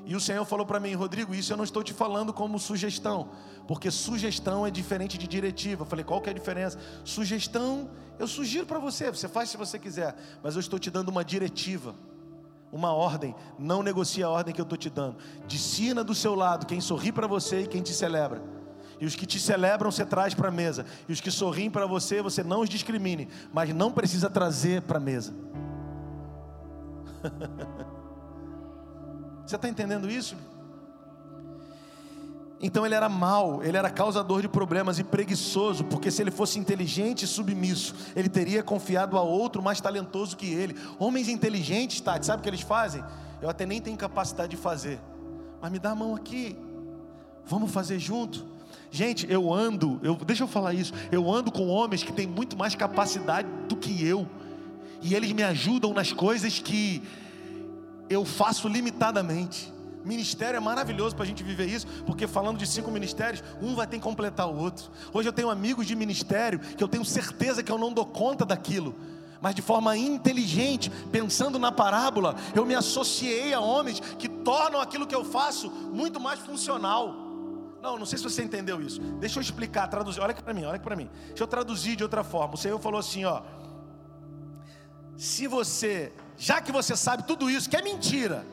E 0.05 0.16
o 0.16 0.20
Senhor 0.20 0.44
falou 0.44 0.66
para 0.66 0.81
mim, 0.81 0.94
Rodrigo, 0.94 1.35
isso 1.35 1.52
eu 1.52 1.56
não 1.56 1.64
estou 1.64 1.82
te 1.82 1.93
falando 1.93 2.32
como 2.32 2.59
sugestão, 2.59 3.31
porque 3.69 3.90
sugestão 3.90 4.66
é 4.66 4.70
diferente 4.70 5.16
de 5.16 5.28
diretiva. 5.28 5.82
Eu 5.82 5.86
falei, 5.86 6.05
qual 6.05 6.20
que 6.20 6.28
é 6.28 6.32
a 6.32 6.35
diferença? 6.35 6.78
Sugestão, 7.05 7.89
eu 8.19 8.27
sugiro 8.27 8.66
para 8.66 8.81
você, 8.81 9.10
você 9.10 9.28
faz 9.28 9.51
se 9.51 9.56
você 9.56 9.78
quiser, 9.78 10.16
mas 10.43 10.55
eu 10.55 10.60
estou 10.60 10.78
te 10.78 10.90
dando 10.90 11.09
uma 11.09 11.24
diretiva, 11.24 11.94
uma 12.72 12.92
ordem. 12.92 13.34
Não 13.58 13.82
negocie 13.82 14.22
a 14.22 14.30
ordem 14.30 14.54
que 14.54 14.60
eu 14.60 14.64
estou 14.64 14.78
te 14.78 14.88
dando. 14.88 15.16
Discina 15.46 16.02
do 16.02 16.14
seu 16.14 16.34
lado 16.34 16.66
quem 16.66 16.80
sorri 16.80 17.12
para 17.12 17.26
você 17.26 17.60
e 17.60 17.66
quem 17.66 17.82
te 17.82 17.92
celebra. 17.92 18.42
E 18.98 19.04
os 19.04 19.14
que 19.14 19.26
te 19.26 19.38
celebram, 19.38 19.90
você 19.90 20.06
traz 20.06 20.32
para 20.32 20.48
a 20.48 20.52
mesa. 20.52 20.86
E 21.08 21.12
os 21.12 21.20
que 21.20 21.30
sorriem 21.30 21.70
para 21.70 21.86
você, 21.86 22.22
você 22.22 22.42
não 22.42 22.60
os 22.60 22.68
discrimine, 22.68 23.28
mas 23.52 23.74
não 23.74 23.92
precisa 23.92 24.30
trazer 24.30 24.80
para 24.82 24.96
a 24.96 25.00
mesa. 25.00 25.34
Você 29.44 29.56
está 29.56 29.68
entendendo 29.68 30.08
isso? 30.08 30.36
Então 32.62 32.86
ele 32.86 32.94
era 32.94 33.09
mau, 33.09 33.60
ele 33.64 33.76
era 33.76 33.90
causador 33.90 34.40
de 34.40 34.48
problemas 34.48 35.01
e 35.01 35.02
preguiçoso, 35.02 35.82
porque 35.82 36.12
se 36.12 36.22
ele 36.22 36.30
fosse 36.30 36.60
inteligente 36.60 37.24
e 37.24 37.26
submisso, 37.26 37.93
ele 38.14 38.28
teria 38.28 38.62
confiado 38.62 39.18
a 39.18 39.22
outro 39.22 39.60
mais 39.60 39.80
talentoso 39.80 40.36
que 40.36 40.47
ele. 40.47 40.76
Homens 40.97 41.28
inteligentes, 41.28 42.01
Tati, 42.01 42.24
sabe 42.24 42.39
o 42.39 42.43
que 42.44 42.48
eles 42.48 42.60
fazem? 42.60 43.02
Eu 43.40 43.51
até 43.51 43.66
nem 43.66 43.80
tenho 43.80 43.97
capacidade 43.97 44.51
de 44.51 44.56
fazer, 44.56 45.01
mas 45.60 45.72
me 45.72 45.80
dá 45.80 45.90
a 45.90 45.94
mão 45.97 46.14
aqui, 46.14 46.56
vamos 47.44 47.72
fazer 47.72 47.98
junto. 47.98 48.47
Gente, 48.93 49.26
eu 49.28 49.52
ando, 49.52 49.98
eu, 50.01 50.14
deixa 50.14 50.44
eu 50.44 50.48
falar 50.48 50.72
isso, 50.72 50.93
eu 51.10 51.28
ando 51.28 51.51
com 51.51 51.66
homens 51.66 52.05
que 52.05 52.12
têm 52.12 52.28
muito 52.28 52.56
mais 52.56 52.76
capacidade 52.76 53.48
do 53.68 53.74
que 53.74 54.06
eu, 54.06 54.28
e 55.01 55.16
eles 55.16 55.32
me 55.32 55.43
ajudam 55.43 55.93
nas 55.93 56.12
coisas 56.12 56.60
que 56.60 57.02
eu 58.09 58.24
faço 58.24 58.68
limitadamente. 58.68 59.72
Ministério 60.04 60.56
é 60.56 60.60
maravilhoso 60.60 61.14
para 61.14 61.24
a 61.24 61.26
gente 61.26 61.42
viver 61.42 61.66
isso, 61.66 61.86
porque 62.04 62.26
falando 62.26 62.58
de 62.58 62.66
cinco 62.66 62.90
ministérios, 62.90 63.42
um 63.60 63.74
vai 63.74 63.86
ter 63.86 63.96
que 63.96 64.02
completar 64.02 64.48
o 64.48 64.56
outro. 64.56 64.90
Hoje 65.12 65.28
eu 65.28 65.32
tenho 65.32 65.50
amigos 65.50 65.86
de 65.86 65.94
ministério 65.94 66.58
que 66.58 66.82
eu 66.82 66.88
tenho 66.88 67.04
certeza 67.04 67.62
que 67.62 67.70
eu 67.70 67.78
não 67.78 67.92
dou 67.92 68.06
conta 68.06 68.44
daquilo, 68.44 68.94
mas 69.40 69.54
de 69.54 69.62
forma 69.62 69.96
inteligente, 69.96 70.90
pensando 71.10 71.58
na 71.58 71.72
parábola, 71.72 72.36
eu 72.54 72.64
me 72.64 72.74
associei 72.74 73.52
a 73.52 73.60
homens 73.60 73.98
que 73.98 74.28
tornam 74.28 74.80
aquilo 74.80 75.06
que 75.06 75.14
eu 75.14 75.24
faço 75.24 75.68
muito 75.68 76.20
mais 76.20 76.38
funcional. 76.38 77.22
Não, 77.82 77.98
não 77.98 78.06
sei 78.06 78.16
se 78.18 78.22
você 78.22 78.44
entendeu 78.44 78.80
isso. 78.80 79.00
Deixa 79.18 79.40
eu 79.40 79.42
explicar, 79.42 79.88
traduzir. 79.88 80.20
Olha 80.20 80.30
aqui 80.30 80.42
para 80.42 80.54
mim, 80.54 80.64
olha 80.64 80.76
aqui 80.76 80.84
para 80.84 80.94
mim. 80.94 81.10
Deixa 81.26 81.42
eu 81.42 81.48
traduzir 81.48 81.96
de 81.96 82.04
outra 82.04 82.22
forma. 82.22 82.54
O 82.54 82.56
Senhor 82.56 82.78
falou 82.78 83.00
assim, 83.00 83.24
ó: 83.24 83.42
Se 85.16 85.48
você, 85.48 86.12
já 86.38 86.60
que 86.60 86.70
você 86.70 86.94
sabe 86.94 87.24
tudo 87.24 87.50
isso, 87.50 87.68
que 87.68 87.76
é 87.76 87.82
mentira, 87.82 88.46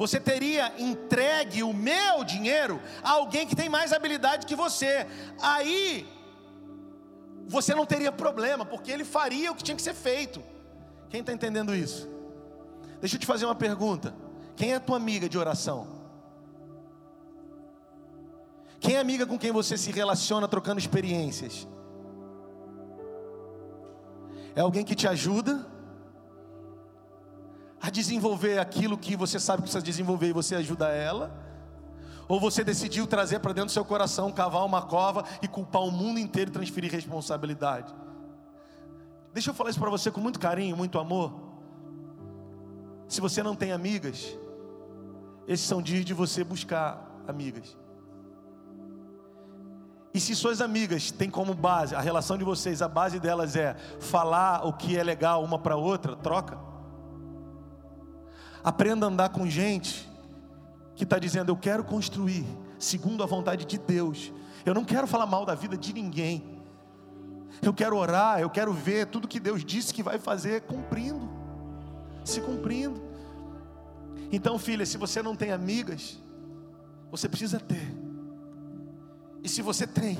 você 0.00 0.18
teria 0.18 0.72
entregue 0.78 1.62
o 1.62 1.74
meu 1.74 2.24
dinheiro 2.24 2.80
a 3.02 3.10
alguém 3.10 3.46
que 3.46 3.54
tem 3.54 3.68
mais 3.68 3.92
habilidade 3.92 4.46
que 4.46 4.56
você. 4.56 5.06
Aí 5.42 6.08
você 7.46 7.74
não 7.74 7.84
teria 7.84 8.10
problema, 8.10 8.64
porque 8.64 8.90
ele 8.90 9.04
faria 9.04 9.52
o 9.52 9.54
que 9.54 9.62
tinha 9.62 9.76
que 9.76 9.82
ser 9.82 9.92
feito. 9.92 10.42
Quem 11.10 11.20
está 11.20 11.34
entendendo 11.34 11.74
isso? 11.74 12.08
Deixa 12.98 13.16
eu 13.16 13.20
te 13.20 13.26
fazer 13.26 13.44
uma 13.44 13.54
pergunta. 13.54 14.14
Quem 14.56 14.72
é 14.72 14.76
a 14.76 14.80
tua 14.80 14.96
amiga 14.96 15.28
de 15.28 15.36
oração? 15.36 15.86
Quem 18.80 18.96
é 18.96 19.00
amiga 19.00 19.26
com 19.26 19.38
quem 19.38 19.52
você 19.52 19.76
se 19.76 19.92
relaciona 19.92 20.48
trocando 20.48 20.80
experiências? 20.80 21.68
É 24.56 24.62
alguém 24.62 24.82
que 24.82 24.94
te 24.94 25.06
ajuda? 25.06 25.66
A 27.80 27.88
desenvolver 27.88 28.58
aquilo 28.58 28.98
que 28.98 29.16
você 29.16 29.40
sabe 29.40 29.58
que 29.58 29.62
precisa 29.62 29.82
desenvolver 29.82 30.28
e 30.28 30.32
você 30.32 30.54
ajuda 30.54 30.88
ela? 30.88 31.32
Ou 32.28 32.38
você 32.38 32.62
decidiu 32.62 33.06
trazer 33.06 33.40
para 33.40 33.52
dentro 33.52 33.66
do 33.66 33.72
seu 33.72 33.84
coração, 33.84 34.30
cavar 34.30 34.64
uma 34.64 34.82
cova 34.82 35.24
e 35.42 35.48
culpar 35.48 35.82
o 35.82 35.90
mundo 35.90 36.20
inteiro 36.20 36.50
e 36.50 36.52
transferir 36.52 36.92
responsabilidade? 36.92 37.92
Deixa 39.32 39.50
eu 39.50 39.54
falar 39.54 39.70
isso 39.70 39.80
para 39.80 39.90
você 39.90 40.10
com 40.10 40.20
muito 40.20 40.38
carinho, 40.38 40.76
muito 40.76 40.98
amor. 40.98 41.32
Se 43.08 43.20
você 43.20 43.42
não 43.42 43.56
tem 43.56 43.72
amigas, 43.72 44.38
esses 45.48 45.66
são 45.66 45.82
dias 45.82 46.04
de 46.04 46.14
você 46.14 46.44
buscar 46.44 47.04
amigas. 47.26 47.76
E 50.12 50.20
se 50.20 50.34
suas 50.34 50.60
amigas 50.60 51.10
têm 51.10 51.30
como 51.30 51.54
base, 51.54 51.94
a 51.94 52.00
relação 52.00 52.36
de 52.36 52.44
vocês, 52.44 52.82
a 52.82 52.88
base 52.88 53.18
delas 53.18 53.56
é 53.56 53.74
falar 54.00 54.66
o 54.66 54.72
que 54.72 54.96
é 54.96 55.02
legal 55.02 55.42
uma 55.42 55.58
para 55.58 55.76
outra, 55.76 56.14
troca. 56.16 56.69
Aprenda 58.62 59.06
a 59.06 59.08
andar 59.08 59.28
com 59.30 59.48
gente 59.48 60.08
que 60.94 61.04
está 61.04 61.18
dizendo: 61.18 61.50
Eu 61.50 61.56
quero 61.56 61.84
construir 61.84 62.44
segundo 62.78 63.22
a 63.22 63.26
vontade 63.26 63.64
de 63.64 63.78
Deus. 63.78 64.32
Eu 64.64 64.74
não 64.74 64.84
quero 64.84 65.06
falar 65.06 65.26
mal 65.26 65.46
da 65.46 65.54
vida 65.54 65.76
de 65.76 65.92
ninguém. 65.92 66.60
Eu 67.62 67.74
quero 67.74 67.96
orar, 67.96 68.40
eu 68.40 68.48
quero 68.48 68.72
ver 68.72 69.06
tudo 69.06 69.28
que 69.28 69.40
Deus 69.40 69.64
disse 69.64 69.92
que 69.92 70.02
vai 70.02 70.18
fazer 70.18 70.62
cumprindo, 70.62 71.28
se 72.24 72.40
cumprindo. 72.40 73.00
Então, 74.32 74.58
filha, 74.58 74.86
se 74.86 74.96
você 74.96 75.22
não 75.22 75.34
tem 75.34 75.50
amigas, 75.50 76.18
você 77.10 77.28
precisa 77.28 77.58
ter. 77.58 77.94
E 79.42 79.48
se 79.48 79.62
você 79.62 79.86
tem, 79.86 80.18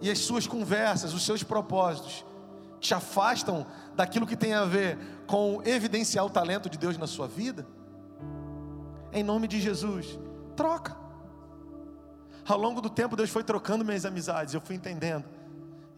e 0.00 0.10
as 0.10 0.18
suas 0.18 0.46
conversas, 0.46 1.12
os 1.12 1.24
seus 1.24 1.42
propósitos 1.42 2.24
te 2.80 2.94
afastam 2.94 3.64
daquilo 3.94 4.26
que 4.26 4.36
tem 4.36 4.54
a 4.54 4.64
ver 4.64 4.98
com 5.32 5.62
evidenciar 5.64 6.26
o 6.26 6.28
talento 6.28 6.68
de 6.68 6.76
Deus 6.76 6.98
na 6.98 7.06
sua 7.06 7.26
vida, 7.26 7.66
em 9.14 9.22
nome 9.22 9.48
de 9.48 9.58
Jesus, 9.58 10.18
troca. 10.54 10.94
Ao 12.46 12.58
longo 12.58 12.82
do 12.82 12.90
tempo, 12.90 13.16
Deus 13.16 13.30
foi 13.30 13.42
trocando 13.42 13.82
minhas 13.82 14.04
amizades, 14.04 14.52
eu 14.52 14.60
fui 14.60 14.76
entendendo. 14.76 15.24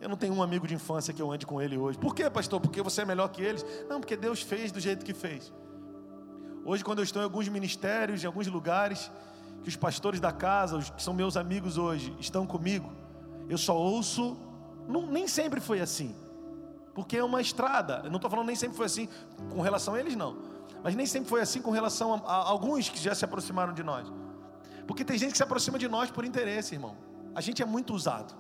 Eu 0.01 0.09
não 0.09 0.17
tenho 0.17 0.33
um 0.35 0.41
amigo 0.41 0.69
de 0.69 0.75
infância 0.77 1.13
que 1.13 1.21
eu 1.21 1.33
ande 1.33 1.45
com 1.47 1.61
ele 1.61 1.77
hoje. 1.77 1.99
Por 1.99 2.15
quê, 2.15 2.31
pastor? 2.31 2.61
Porque 2.61 2.81
você 2.81 3.03
é 3.03 3.05
melhor 3.05 3.27
que 3.27 3.43
eles? 3.43 3.67
Não, 3.89 3.99
porque 3.99 4.17
Deus 4.17 4.41
fez 4.41 4.71
do 4.71 4.79
jeito 4.79 5.05
que 5.05 5.13
fez. 5.13 5.53
Hoje, 6.65 6.85
quando 6.85 7.01
eu 7.01 7.05
estou 7.05 7.21
em 7.21 7.25
alguns 7.25 7.49
ministérios, 7.49 8.23
em 8.23 8.29
alguns 8.29 8.47
lugares, 8.47 9.11
que 9.65 9.69
os 9.69 9.75
pastores 9.75 10.21
da 10.21 10.31
casa, 10.31 10.77
os 10.77 10.91
que 10.91 11.03
são 11.03 11.13
meus 11.13 11.37
amigos 11.37 11.77
hoje, 11.77 12.15
estão 12.21 12.47
comigo, 12.47 12.93
eu 13.49 13.59
só 13.59 13.77
ouço. 13.77 14.37
Não, 14.87 15.05
nem 15.05 15.27
sempre 15.27 15.61
foi 15.61 15.81
assim. 15.81 16.15
Porque 16.95 17.17
é 17.17 17.25
uma 17.25 17.41
estrada. 17.41 18.03
Eu 18.05 18.11
não 18.11 18.17
estou 18.17 18.31
falando 18.31 18.47
nem 18.47 18.57
sempre 18.57 18.77
foi 18.77 18.87
assim 18.87 19.09
com 19.51 19.61
relação 19.61 19.95
a 19.95 20.01
eles, 20.01 20.15
não. 20.15 20.37
Mas 20.83 20.95
nem 20.95 21.07
sempre 21.07 21.29
foi 21.29 21.41
assim 21.41 21.61
com 21.61 21.71
relação 21.71 22.15
a, 22.15 22.19
a, 22.19 22.49
alguns 22.49 22.89
que 22.89 22.99
já 22.99 23.15
se 23.15 23.25
aproximaram 23.25 23.73
de 23.73 23.83
nós. 23.83 24.07
Porque 24.87 25.05
tem 25.05 25.19
gente 25.19 25.33
que 25.33 25.37
se 25.37 25.43
aproxima 25.43 25.79
de 25.79 25.89
nós 25.89 26.11
por 26.11 26.25
interesse, 26.25 26.75
irmão. 26.75 26.97
A 27.35 27.41
gente 27.41 27.63
é 27.63 27.67
muito 27.67 27.95
usado. 27.95 28.35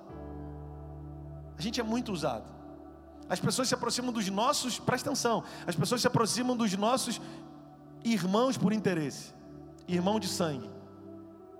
A 1.58 1.62
gente 1.62 1.80
é 1.80 1.82
muito 1.82 2.12
usado. 2.12 2.44
As 3.28 3.40
pessoas 3.40 3.68
se 3.68 3.74
aproximam 3.74 4.12
dos 4.12 4.28
nossos, 4.28 4.78
presta 4.78 5.08
atenção, 5.08 5.42
as 5.66 5.74
pessoas 5.74 6.00
se 6.02 6.06
aproximam 6.06 6.56
dos 6.56 6.76
nossos 6.76 7.20
irmãos 8.04 8.58
por 8.58 8.72
interesse. 8.72 9.32
Irmão 9.88 10.20
de 10.20 10.28
sangue. 10.28 10.70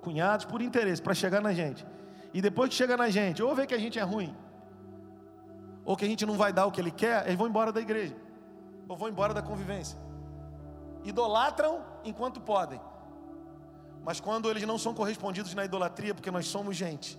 Cunhados 0.03 0.45
por 0.45 0.61
interesse, 0.61 1.01
para 1.01 1.15
chegar 1.15 1.41
na 1.41 1.53
gente. 1.55 1.87
E 2.35 2.43
depois 2.43 2.69
que 2.69 2.75
chega 2.75 2.97
na 2.97 3.09
gente, 3.09 3.43
ou 3.43 3.55
vê 3.55 3.67
que 3.67 3.75
a 3.75 3.79
gente 3.79 3.99
é 3.99 4.03
ruim, 4.03 4.37
ou 5.85 5.97
que 5.97 6.05
a 6.05 6.09
gente 6.09 6.25
não 6.25 6.37
vai 6.37 6.53
dar 6.53 6.67
o 6.67 6.73
que 6.73 6.81
ele 6.81 6.91
quer, 6.91 7.27
eles 7.27 7.37
vão 7.37 7.47
embora 7.47 7.73
da 7.73 7.81
igreja, 7.81 8.17
ou 8.89 8.97
vão 8.97 9.09
embora 9.09 9.35
da 9.35 9.43
convivência. 9.43 9.99
Idolatram 11.05 11.85
enquanto 12.05 12.41
podem, 12.41 12.81
mas 14.05 14.21
quando 14.21 14.51
eles 14.51 14.63
não 14.65 14.79
são 14.79 14.95
correspondidos 14.95 15.55
na 15.55 15.65
idolatria, 15.65 16.15
porque 16.15 16.31
nós 16.31 16.47
somos 16.47 16.77
gente, 16.77 17.19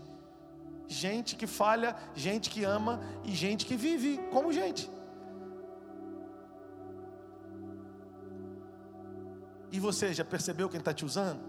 gente 0.87 1.35
que 1.35 1.47
falha, 1.47 1.95
gente 2.15 2.49
que 2.49 2.63
ama 2.63 3.01
e 3.23 3.33
gente 3.33 3.65
que 3.65 3.75
vive 3.75 4.17
como 4.31 4.51
gente. 4.51 4.89
E 9.71 9.79
você 9.79 10.13
já 10.13 10.23
percebeu 10.23 10.69
quem 10.69 10.79
está 10.79 10.93
te 10.93 11.03
usando? 11.03 11.41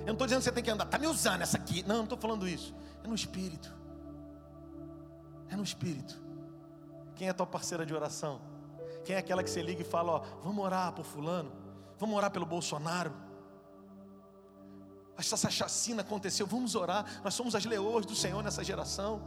Eu 0.00 0.06
não 0.06 0.12
estou 0.14 0.26
dizendo 0.26 0.38
que 0.38 0.44
você 0.44 0.52
tem 0.52 0.64
que 0.64 0.70
andar, 0.70 0.84
está 0.84 0.98
me 0.98 1.06
usando 1.06 1.42
essa 1.42 1.58
aqui. 1.58 1.82
Não, 1.86 1.96
não 1.96 2.04
estou 2.04 2.16
falando 2.16 2.48
isso. 2.48 2.74
É 3.04 3.06
no 3.06 3.14
espírito. 3.14 3.76
É 5.50 5.56
no 5.56 5.62
espírito. 5.62 6.27
Quem 7.18 7.28
é 7.28 7.32
tua 7.32 7.44
parceira 7.44 7.84
de 7.84 7.92
oração? 7.92 8.40
Quem 9.04 9.16
é 9.16 9.18
aquela 9.18 9.42
que 9.42 9.50
você 9.50 9.60
liga 9.60 9.82
e 9.82 9.84
fala, 9.84 10.12
ó, 10.12 10.18
vamos 10.40 10.64
orar 10.64 10.92
por 10.92 11.04
fulano? 11.04 11.50
Vamos 11.98 12.16
orar 12.16 12.30
pelo 12.30 12.46
Bolsonaro? 12.46 13.12
Essa 15.18 15.50
chacina 15.50 16.02
aconteceu, 16.02 16.46
vamos 16.46 16.76
orar. 16.76 17.20
Nós 17.24 17.34
somos 17.34 17.56
as 17.56 17.64
leoas 17.64 18.06
do 18.06 18.14
Senhor 18.14 18.40
nessa 18.40 18.62
geração. 18.62 19.20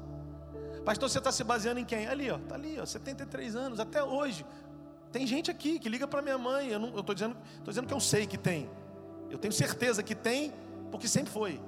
Pastor, 0.86 1.10
você 1.10 1.18
está 1.18 1.34
se 1.34 1.44
baseando 1.44 1.82
em 1.82 1.86
quem? 1.86 2.08
Ali, 2.08 2.32
ó, 2.32 2.38
está 2.38 2.56
ali, 2.56 2.80
ó, 2.80 2.86
73 2.86 3.58
anos, 3.58 3.78
até 3.78 4.02
hoje. 4.02 4.46
Tem 5.12 5.28
gente 5.28 5.52
aqui 5.52 5.78
que 5.78 5.90
liga 5.90 6.08
para 6.08 6.22
minha 6.22 6.38
mãe. 6.38 6.70
Eu 6.70 6.98
estou 6.98 7.14
dizendo, 7.14 7.36
tô 7.62 7.72
dizendo 7.72 7.88
que 7.88 7.94
eu 7.94 8.00
sei 8.00 8.26
que 8.26 8.38
tem. 8.38 8.70
Eu 9.30 9.38
tenho 9.38 9.52
certeza 9.52 10.02
que 10.02 10.16
tem, 10.16 10.54
porque 10.90 11.10
sempre 11.10 11.34
foi. 11.34 11.62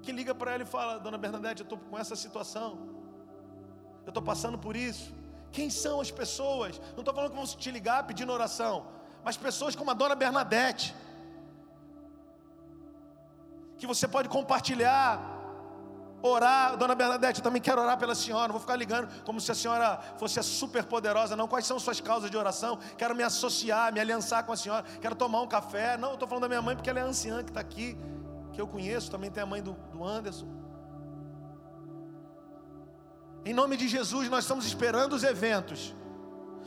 Que 0.00 0.12
liga 0.12 0.32
para 0.32 0.52
ela 0.52 0.62
e 0.62 0.66
fala, 0.66 0.98
Dona 0.98 1.18
Bernadette, 1.18 1.62
eu 1.62 1.64
estou 1.64 1.76
com 1.76 1.98
essa 1.98 2.14
situação 2.14 2.94
eu 4.06 4.10
estou 4.10 4.22
passando 4.22 4.58
por 4.58 4.76
isso. 4.76 5.12
Quem 5.52 5.70
são 5.70 6.00
as 6.00 6.10
pessoas? 6.10 6.80
Não 6.92 7.00
estou 7.00 7.14
falando 7.14 7.30
que 7.30 7.36
vão 7.36 7.46
te 7.46 7.70
ligar 7.70 8.06
pedindo 8.06 8.32
oração, 8.32 8.86
mas 9.24 9.36
pessoas 9.36 9.76
como 9.76 9.90
a 9.90 9.94
dona 9.94 10.14
Bernadette, 10.14 10.94
que 13.78 13.86
você 13.86 14.06
pode 14.08 14.28
compartilhar, 14.28 15.34
orar. 16.22 16.76
Dona 16.76 16.94
Bernadette, 16.94 17.38
eu 17.40 17.44
também 17.44 17.60
quero 17.60 17.80
orar 17.80 17.98
pela 17.98 18.14
senhora. 18.14 18.48
Não 18.48 18.54
vou 18.54 18.60
ficar 18.60 18.76
ligando 18.76 19.08
como 19.24 19.40
se 19.40 19.52
a 19.52 19.54
senhora 19.54 20.00
fosse 20.18 20.42
super 20.42 20.84
poderosa, 20.84 21.36
não. 21.36 21.46
Quais 21.46 21.66
são 21.66 21.78
suas 21.78 22.00
causas 22.00 22.30
de 22.30 22.36
oração? 22.36 22.78
Quero 22.96 23.14
me 23.14 23.22
associar, 23.22 23.92
me 23.92 24.00
aliançar 24.00 24.44
com 24.44 24.52
a 24.52 24.56
senhora. 24.56 24.84
Quero 25.00 25.14
tomar 25.14 25.42
um 25.42 25.46
café. 25.46 25.96
Não, 25.96 26.08
eu 26.10 26.14
estou 26.14 26.26
falando 26.26 26.42
da 26.42 26.48
minha 26.48 26.62
mãe 26.62 26.74
porque 26.74 26.90
ela 26.90 27.00
é 27.00 27.02
anciã 27.02 27.42
que 27.42 27.50
está 27.50 27.60
aqui, 27.60 27.96
que 28.52 28.60
eu 28.60 28.66
conheço. 28.66 29.10
Também 29.10 29.30
tem 29.30 29.42
a 29.42 29.46
mãe 29.46 29.62
do, 29.62 29.74
do 29.92 30.04
Anderson. 30.04 30.63
Em 33.46 33.52
nome 33.52 33.76
de 33.76 33.86
Jesus, 33.86 34.30
nós 34.30 34.44
estamos 34.44 34.64
esperando 34.64 35.12
os 35.12 35.22
eventos. 35.22 35.94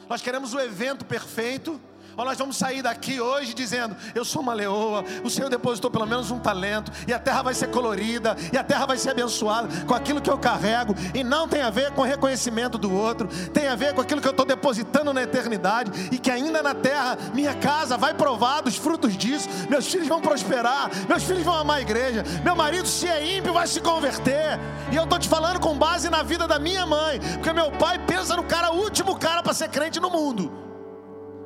Nós 0.08 0.22
queremos 0.22 0.54
o 0.54 0.60
evento 0.60 1.06
perfeito, 1.06 1.82
Ou 2.18 2.26
nós 2.26 2.38
vamos 2.40 2.58
sair 2.58 2.82
daqui 2.82 3.22
hoje 3.22 3.54
dizendo: 3.54 3.96
Eu 4.16 4.26
sou 4.26 4.42
uma 4.42 4.54
leoa, 4.54 5.06
o 5.24 5.30
Senhor 5.30 5.50
depositou 5.50 5.92
pelo 5.92 6.08
menos 6.08 6.32
um 6.32 6.40
talento, 6.40 6.92
e 7.08 7.14
a 7.14 7.20
terra 7.20 7.44
vai 7.44 7.54
ser 7.54 7.68
colorida, 7.68 8.36
e 8.52 8.58
a 8.58 8.64
terra 8.64 8.88
vai 8.88 8.98
ser 8.98 9.12
abençoada 9.12 9.86
com 9.86 9.94
aquilo 9.94 10.20
que 10.20 10.30
eu 10.30 10.38
carrego, 10.38 10.96
e 11.14 11.24
não 11.24 11.48
tem 11.48 11.62
a 11.62 11.70
ver 11.70 11.92
com 11.92 12.02
reconhecimento 12.02 12.76
do 12.76 12.92
outro, 12.92 13.28
tem 13.54 13.68
a 13.68 13.76
ver 13.76 13.94
com 13.94 14.02
aquilo 14.02 14.20
que 14.20 14.28
eu 14.28 14.32
estou 14.32 14.48
depositando 14.48 15.14
na 15.14 15.22
eternidade, 15.22 15.92
e 16.12 16.18
que 16.18 16.32
ainda 16.32 16.64
na 16.64 16.74
terra, 16.74 17.16
minha 17.36 17.54
casa 17.54 17.98
vai 17.98 18.16
provar 18.16 18.62
dos 18.62 18.76
frutos 18.76 19.16
disso, 19.16 19.48
meus 19.70 19.86
filhos 19.86 20.08
vão 20.08 20.20
prosperar, 20.20 20.90
meus 21.08 21.22
filhos 21.24 21.44
vão 21.44 21.54
amar 21.54 21.78
a 21.78 21.82
igreja, 21.82 22.24
meu 22.44 22.56
marido, 22.56 22.88
se 22.88 23.08
é 23.08 23.38
ímpio, 23.38 23.54
vai 23.54 23.68
se 23.68 23.80
converter, 23.80 24.60
e 24.92 24.96
eu 24.96 25.04
estou 25.04 25.20
te 25.20 25.30
falando 25.30 25.60
com 25.60 25.78
base 25.78 26.10
na 26.10 26.24
vida 26.24 26.48
da 26.48 26.58
minha 26.58 26.86
mãe, 26.86 27.20
porque 27.34 27.54
meu 27.54 27.70
pai 27.74 28.00
pensa 28.00 28.36
no 28.36 28.44
cara, 28.44 28.72
último 28.72 29.16
cara 29.20 29.44
para 29.44 29.54
ser 29.54 29.70
crente 29.70 30.00
no 30.00 30.10
mundo. 30.10 30.67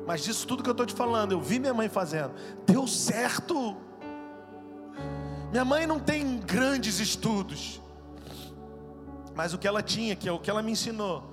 Mas 0.06 0.22
disso 0.22 0.46
tudo 0.46 0.62
que 0.62 0.68
eu 0.68 0.72
estou 0.72 0.86
te 0.86 0.94
falando, 0.94 1.32
eu 1.32 1.40
vi 1.40 1.58
minha 1.58 1.74
mãe 1.74 1.88
fazendo, 1.88 2.32
deu 2.66 2.86
certo. 2.86 3.76
Minha 5.50 5.64
mãe 5.64 5.86
não 5.86 6.00
tem 6.00 6.38
grandes 6.38 6.98
estudos, 6.98 7.80
mas 9.34 9.52
o 9.52 9.58
que 9.58 9.68
ela 9.68 9.82
tinha, 9.82 10.16
que 10.16 10.28
é 10.28 10.32
o 10.32 10.38
que 10.38 10.50
ela 10.50 10.62
me 10.62 10.72
ensinou, 10.72 11.24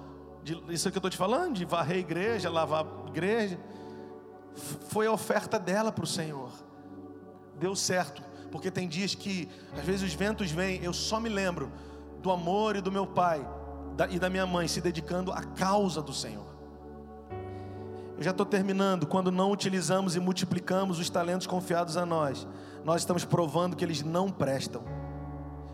de, 0.44 0.62
isso 0.70 0.90
que 0.91 0.98
eu 0.98 1.00
estou 1.00 1.10
te 1.10 1.18
falando, 1.18 1.56
de 1.56 1.66
varrer 1.66 1.98
a 1.98 2.00
igreja, 2.00 2.50
lavar 2.50 2.86
a 2.86 3.10
igreja, 3.10 3.60
foi 4.90 5.08
a 5.08 5.12
oferta 5.12 5.58
dela 5.58 5.91
para 5.91 6.04
o 6.04 6.08
Senhor. 6.08 6.52
Deu 7.58 7.76
certo, 7.76 8.22
porque 8.52 8.70
tem 8.70 8.88
dias 8.88 9.16
que 9.16 9.50
às 9.78 9.86
vezes 9.86 10.02
os 10.02 10.14
ventos 10.14 10.52
vêm, 10.52 10.84
eu 10.84 10.94
só 10.94 11.20
me 11.20 11.30
lembro 11.30 11.72
do 12.22 12.32
amor 12.32 12.76
e 12.76 12.82
do 12.82 12.91
meu 12.91 13.08
pai 13.08 13.46
e 14.10 14.20
da 14.20 14.30
minha 14.30 14.46
mãe 14.46 14.68
se 14.68 14.80
dedicando 14.82 15.32
à 15.32 15.41
causa 15.44 16.02
do 16.02 16.14
Senhor. 16.14 16.49
Eu 18.20 18.24
já 18.24 18.32
estou 18.32 18.46
terminando. 18.46 19.08
Quando 19.08 19.32
não 19.32 19.50
utilizamos 19.50 20.18
e 20.18 20.20
multiplicamos 20.20 21.00
os 21.00 21.10
talentos 21.10 21.48
confiados 21.48 21.96
a 21.96 22.06
nós, 22.06 22.46
nós 22.84 23.02
estamos 23.02 23.24
provando 23.24 23.78
que 23.78 23.86
eles 23.86 24.04
não 24.04 24.30
prestam. 24.30 24.84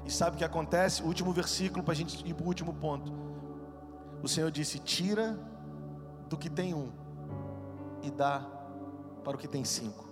E 0.05 0.11
sabe 0.11 0.35
o 0.35 0.38
que 0.38 0.45
acontece? 0.45 1.01
O 1.01 1.07
último 1.07 1.34
versículo 1.34 1.84
para 1.84 1.93
a 1.93 1.95
gente 1.95 2.23
ir 2.23 2.35
para 2.35 2.43
o 2.43 2.47
último 2.47 2.72
ponto. 2.72 3.11
O 4.22 4.27
Senhor 4.27 4.51
disse: 4.51 4.77
Tira 4.77 5.39
do 6.30 6.38
que 6.38 6.47
tem 6.47 6.76
um 6.76 6.91
e 8.03 8.11
dá 8.11 8.45
para 9.23 9.35
o 9.35 9.39
que 9.39 9.47
tem 9.47 9.65
cinco. 9.65 10.05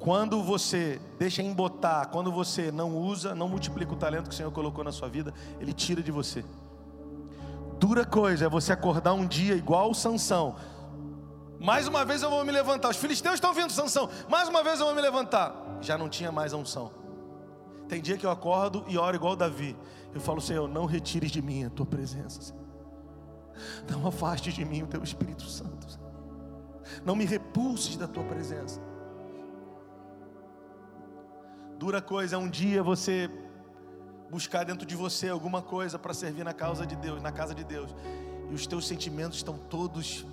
Quando 0.00 0.42
você 0.42 1.00
deixa 1.16 1.44
embotar, 1.44 2.08
quando 2.08 2.32
você 2.32 2.72
não 2.72 2.98
usa, 2.98 3.36
não 3.36 3.48
multiplica 3.48 3.92
o 3.92 3.96
talento 3.96 4.24
que 4.24 4.34
o 4.34 4.36
Senhor 4.36 4.50
colocou 4.50 4.82
na 4.82 4.90
sua 4.90 5.08
vida, 5.08 5.32
Ele 5.60 5.72
tira 5.72 6.02
de 6.02 6.10
você. 6.10 6.44
Dura 7.82 8.04
coisa 8.04 8.46
é 8.46 8.48
você 8.48 8.72
acordar 8.72 9.12
um 9.12 9.26
dia 9.26 9.56
igual 9.56 9.92
Sansão, 9.92 10.54
mais 11.62 11.86
uma 11.86 12.04
vez 12.04 12.22
eu 12.22 12.28
vou 12.28 12.44
me 12.44 12.50
levantar. 12.50 12.90
Os 12.90 12.96
filisteus 12.96 13.34
estão 13.34 13.54
vindo, 13.54 13.72
Sansão. 13.72 14.10
Mais 14.28 14.48
uma 14.48 14.62
vez 14.64 14.80
eu 14.80 14.86
vou 14.86 14.94
me 14.94 15.00
levantar. 15.00 15.54
Já 15.80 15.96
não 15.96 16.08
tinha 16.08 16.32
mais 16.32 16.52
a 16.52 16.56
unção. 16.56 16.92
Tem 17.88 18.02
dia 18.02 18.16
que 18.16 18.26
eu 18.26 18.30
acordo 18.30 18.84
e 18.88 18.98
oro 18.98 19.14
igual 19.14 19.36
Davi. 19.36 19.76
Eu 20.14 20.20
falo, 20.20 20.40
Senhor, 20.40 20.68
não 20.68 20.84
retires 20.84 21.30
de 21.30 21.40
mim 21.40 21.64
a 21.64 21.70
tua 21.70 21.86
presença. 21.86 22.54
Não 23.88 24.06
afaste 24.06 24.52
de 24.52 24.64
mim 24.64 24.82
o 24.82 24.86
teu 24.86 25.02
Espírito 25.02 25.44
Santo. 25.44 25.86
Não 27.04 27.14
me 27.14 27.24
repulses 27.24 27.96
da 27.96 28.08
tua 28.08 28.24
presença. 28.24 28.80
Dura 31.78 32.00
coisa 32.00 32.36
é 32.36 32.38
um 32.38 32.48
dia 32.48 32.82
você 32.82 33.30
buscar 34.30 34.64
dentro 34.64 34.86
de 34.86 34.96
você 34.96 35.28
alguma 35.28 35.60
coisa 35.62 35.98
para 35.98 36.14
servir 36.14 36.44
na 36.44 36.52
causa 36.52 36.86
de 36.86 36.96
Deus, 36.96 37.20
na 37.22 37.30
casa 37.30 37.54
de 37.54 37.64
Deus. 37.64 37.94
E 38.50 38.54
os 38.54 38.66
teus 38.66 38.86
sentimentos 38.86 39.38
estão 39.38 39.56
todos 39.56 40.26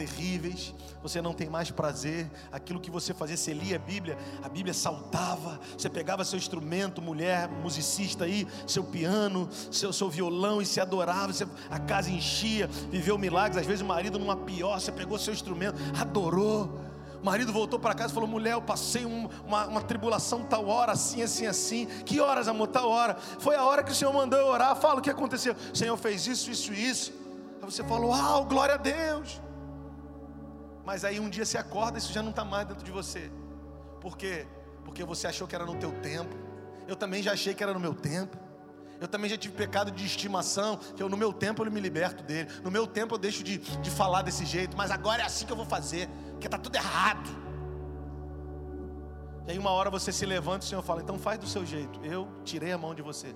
terríveis, 0.00 0.74
você 1.02 1.20
não 1.20 1.34
tem 1.34 1.50
mais 1.50 1.70
prazer, 1.70 2.30
aquilo 2.50 2.80
que 2.80 2.90
você 2.90 3.12
fazia, 3.12 3.36
você 3.36 3.52
lia 3.52 3.76
a 3.76 3.78
Bíblia, 3.78 4.16
a 4.42 4.48
Bíblia 4.48 4.72
saltava, 4.72 5.60
você 5.76 5.90
pegava 5.90 6.24
seu 6.24 6.38
instrumento, 6.38 7.02
mulher, 7.02 7.48
musicista 7.48 8.24
aí, 8.24 8.48
seu 8.66 8.82
piano, 8.82 9.46
seu, 9.70 9.92
seu 9.92 10.08
violão 10.08 10.62
e 10.62 10.64
se 10.64 10.80
adorava, 10.80 11.34
você, 11.34 11.46
a 11.70 11.78
casa 11.78 12.10
enchia, 12.10 12.66
viveu 12.90 13.18
milagres, 13.18 13.58
às 13.58 13.66
vezes 13.66 13.82
o 13.82 13.84
marido 13.84 14.18
numa 14.18 14.36
pior, 14.36 14.80
você 14.80 14.90
pegou 14.90 15.18
seu 15.18 15.34
instrumento, 15.34 15.78
adorou. 16.00 16.80
O 17.22 17.26
marido 17.26 17.52
voltou 17.52 17.78
para 17.78 17.94
casa 17.94 18.12
e 18.12 18.14
falou: 18.14 18.26
Mulher, 18.26 18.54
eu 18.54 18.62
passei 18.62 19.04
um, 19.04 19.28
uma, 19.46 19.66
uma, 19.66 19.82
tribulação 19.82 20.42
tal 20.44 20.66
hora, 20.66 20.92
assim, 20.92 21.22
assim, 21.22 21.44
assim. 21.44 21.84
Que 22.06 22.18
horas, 22.18 22.48
amor? 22.48 22.68
Tal 22.68 22.88
hora. 22.88 23.14
Foi 23.38 23.54
a 23.54 23.62
hora 23.62 23.82
que 23.82 23.92
o 23.92 23.94
Senhor 23.94 24.10
mandou 24.10 24.38
eu 24.38 24.46
orar. 24.46 24.74
Fala 24.76 25.00
o 25.00 25.02
que 25.02 25.10
aconteceu. 25.10 25.54
O 25.70 25.76
Senhor 25.76 25.94
fez 25.98 26.26
isso, 26.26 26.50
isso, 26.50 26.72
isso. 26.72 27.12
Aí 27.60 27.70
você 27.70 27.84
falou: 27.84 28.08
Uau, 28.08 28.46
glória 28.46 28.76
a 28.76 28.78
Deus. 28.78 29.38
Mas 30.90 31.04
aí 31.04 31.20
um 31.20 31.30
dia 31.30 31.46
você 31.46 31.56
acorda 31.56 31.98
e 31.98 32.00
isso 32.00 32.12
já 32.12 32.20
não 32.20 32.30
está 32.30 32.44
mais 32.44 32.66
dentro 32.66 32.84
de 32.84 32.90
você. 32.90 33.30
Por 34.00 34.18
quê? 34.18 34.44
Porque 34.84 35.04
você 35.04 35.28
achou 35.28 35.46
que 35.46 35.54
era 35.54 35.64
no 35.64 35.76
teu 35.76 35.92
tempo. 36.00 36.36
Eu 36.88 36.96
também 36.96 37.22
já 37.22 37.32
achei 37.32 37.54
que 37.54 37.62
era 37.62 37.72
no 37.72 37.78
meu 37.78 37.94
tempo. 37.94 38.36
Eu 39.00 39.06
também 39.06 39.30
já 39.30 39.36
tive 39.36 39.54
pecado 39.54 39.92
de 39.92 40.04
estimação, 40.04 40.78
que 40.78 41.00
eu, 41.00 41.08
no 41.08 41.16
meu 41.16 41.32
tempo 41.32 41.64
eu 41.64 41.70
me 41.70 41.78
liberto 41.78 42.24
dele. 42.24 42.50
No 42.64 42.72
meu 42.72 42.88
tempo 42.88 43.14
eu 43.14 43.18
deixo 43.18 43.44
de, 43.44 43.58
de 43.58 43.88
falar 43.88 44.22
desse 44.22 44.44
jeito, 44.44 44.76
mas 44.76 44.90
agora 44.90 45.22
é 45.22 45.26
assim 45.26 45.46
que 45.46 45.52
eu 45.52 45.56
vou 45.56 45.64
fazer, 45.64 46.08
porque 46.32 46.48
está 46.48 46.58
tudo 46.58 46.74
errado. 46.74 47.30
E 49.46 49.52
aí 49.52 49.58
uma 49.60 49.70
hora 49.70 49.90
você 49.90 50.10
se 50.10 50.26
levanta 50.26 50.64
e 50.64 50.66
o 50.66 50.68
Senhor 50.70 50.82
fala, 50.82 51.02
então 51.02 51.16
faz 51.20 51.38
do 51.38 51.46
seu 51.46 51.64
jeito. 51.64 52.04
Eu 52.04 52.26
tirei 52.42 52.72
a 52.72 52.78
mão 52.78 52.96
de 52.96 53.00
você. 53.00 53.32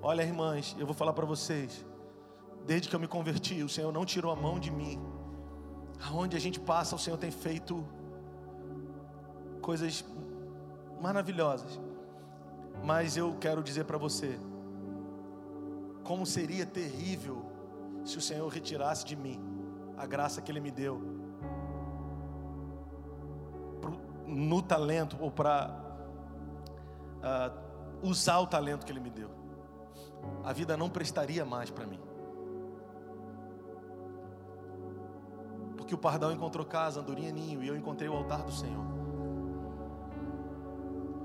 Olha, 0.00 0.22
irmãs, 0.22 0.74
eu 0.78 0.86
vou 0.86 0.94
falar 0.94 1.12
para 1.12 1.26
vocês. 1.26 1.84
Desde 2.66 2.88
que 2.88 2.96
eu 2.96 3.00
me 3.00 3.06
converti, 3.06 3.62
o 3.62 3.68
Senhor 3.68 3.92
não 3.92 4.06
tirou 4.06 4.32
a 4.32 4.36
mão 4.36 4.58
de 4.58 4.70
mim. 4.70 4.98
Aonde 6.08 6.36
a 6.36 6.40
gente 6.40 6.58
passa, 6.58 6.96
o 6.96 6.98
Senhor 6.98 7.16
tem 7.16 7.30
feito 7.30 7.86
coisas 9.60 10.04
maravilhosas. 11.00 11.80
Mas 12.82 13.16
eu 13.16 13.36
quero 13.38 13.62
dizer 13.62 13.84
para 13.84 13.98
você, 13.98 14.38
como 16.02 16.26
seria 16.26 16.66
terrível 16.66 17.44
se 18.04 18.18
o 18.18 18.20
Senhor 18.20 18.48
retirasse 18.48 19.04
de 19.04 19.14
mim 19.14 19.40
a 19.96 20.06
graça 20.06 20.42
que 20.42 20.50
Ele 20.50 20.60
me 20.60 20.70
deu 20.70 21.00
no 24.26 24.62
talento 24.62 25.16
ou 25.20 25.30
para 25.30 25.68
uh, 27.18 27.22
ah, 27.22 27.52
usar 28.02 28.38
o 28.38 28.46
talento 28.46 28.86
que 28.86 28.90
Ele 28.90 29.00
me 29.00 29.10
deu. 29.10 29.30
A 30.42 30.52
vida 30.52 30.76
não 30.76 30.88
prestaria 30.88 31.44
mais 31.44 31.70
para 31.70 31.86
mim. 31.86 32.00
Porque 35.82 35.96
o 35.96 35.98
pardal 35.98 36.30
encontrou 36.30 36.64
casa, 36.64 37.00
andorinha 37.00 37.32
ninho, 37.32 37.60
e 37.60 37.66
eu 37.66 37.76
encontrei 37.76 38.08
o 38.08 38.12
altar 38.12 38.44
do 38.44 38.52
Senhor. 38.52 38.84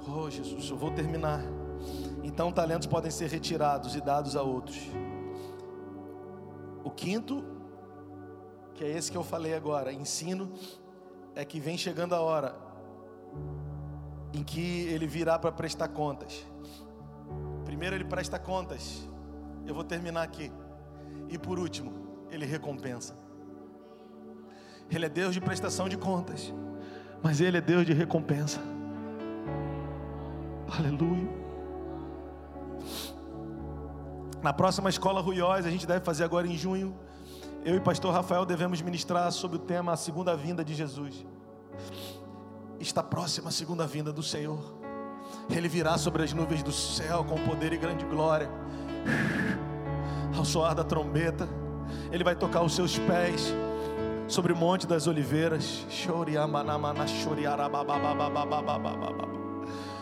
Oh 0.09 0.27
Jesus, 0.31 0.67
eu 0.67 0.75
vou 0.75 0.89
terminar. 0.89 1.43
Então 2.23 2.51
talentos 2.51 2.87
podem 2.87 3.11
ser 3.11 3.29
retirados 3.29 3.95
e 3.95 4.01
dados 4.01 4.35
a 4.35 4.41
outros. 4.41 4.79
O 6.83 6.89
quinto, 6.89 7.45
que 8.73 8.83
é 8.83 8.89
esse 8.89 9.11
que 9.11 9.17
eu 9.17 9.23
falei 9.23 9.53
agora, 9.53 9.93
ensino, 9.93 10.51
é 11.35 11.45
que 11.45 11.59
vem 11.59 11.77
chegando 11.77 12.15
a 12.15 12.19
hora 12.19 12.55
em 14.33 14.43
que 14.43 14.87
ele 14.87 15.05
virá 15.05 15.37
para 15.37 15.51
prestar 15.51 15.89
contas. 15.89 16.47
Primeiro 17.63 17.95
ele 17.95 18.05
presta 18.05 18.39
contas. 18.39 19.07
Eu 19.67 19.75
vou 19.75 19.83
terminar 19.83 20.23
aqui. 20.23 20.51
E 21.29 21.37
por 21.37 21.59
último, 21.59 21.93
ele 22.31 22.47
recompensa. 22.47 23.26
Ele 24.89 25.05
é 25.05 25.09
Deus 25.09 25.33
de 25.33 25.41
prestação 25.41 25.89
de 25.89 25.97
contas, 25.97 26.53
mas 27.21 27.41
Ele 27.41 27.57
é 27.57 27.61
Deus 27.61 27.85
de 27.85 27.93
recompensa. 27.93 28.59
Aleluia. 30.69 31.27
Na 34.41 34.53
próxima 34.53 34.89
escola 34.89 35.19
Ruiós, 35.19 35.65
a 35.65 35.69
gente 35.69 35.85
deve 35.85 36.05
fazer 36.05 36.23
agora 36.23 36.47
em 36.47 36.55
junho. 36.55 36.95
Eu 37.65 37.75
e 37.75 37.81
pastor 37.81 38.13
Rafael 38.13 38.45
devemos 38.45 38.81
ministrar 38.81 39.29
sobre 39.31 39.57
o 39.57 39.59
tema 39.59 39.91
a 39.91 39.97
segunda 39.97 40.35
vinda 40.35 40.63
de 40.63 40.73
Jesus. 40.73 41.25
Está 42.79 43.03
próxima 43.03 43.49
a 43.49 43.51
segunda 43.51 43.85
vinda 43.85 44.13
do 44.13 44.23
Senhor. 44.23 44.77
Ele 45.49 45.67
virá 45.67 45.97
sobre 45.97 46.23
as 46.23 46.31
nuvens 46.31 46.63
do 46.63 46.71
céu 46.71 47.25
com 47.25 47.35
poder 47.43 47.73
e 47.73 47.77
grande 47.77 48.05
glória. 48.05 48.49
Ao 50.37 50.45
soar 50.45 50.75
da 50.75 50.83
trombeta, 50.83 51.49
ele 52.11 52.23
vai 52.23 52.35
tocar 52.35 52.61
os 52.61 52.73
seus 52.73 52.97
pés 52.99 53.53
sobre 54.27 54.51
o 54.51 54.55
Monte 54.55 54.85
das 54.85 55.07
Oliveiras. 55.07 55.85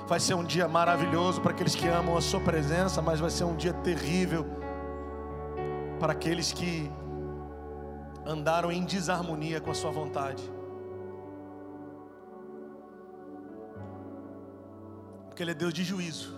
Vai 0.08 0.20
ser 0.20 0.34
um 0.34 0.44
dia 0.44 0.68
maravilhoso 0.68 1.42
para 1.42 1.52
aqueles 1.52 1.76
que 1.76 1.88
amam 1.88 2.18
a 2.18 2.22
Sua 2.22 2.40
presença, 2.40 3.02
mas 3.02 3.20
vai 3.20 3.30
ser 3.30 3.44
um 3.44 3.56
dia 3.56 3.74
terrível 3.74 4.46
para 6.00 6.14
aqueles 6.14 6.52
que 6.52 6.92
andaram 8.26 8.72
em 8.72 8.84
desarmonia 8.84 9.62
com 9.62 9.72
a 9.72 9.76
Sua 9.76 9.92
vontade. 9.92 10.44
Porque 15.28 15.44
Ele 15.44 15.52
é 15.52 15.56
Deus 15.56 15.74
de 15.74 15.84
juízo, 15.84 16.34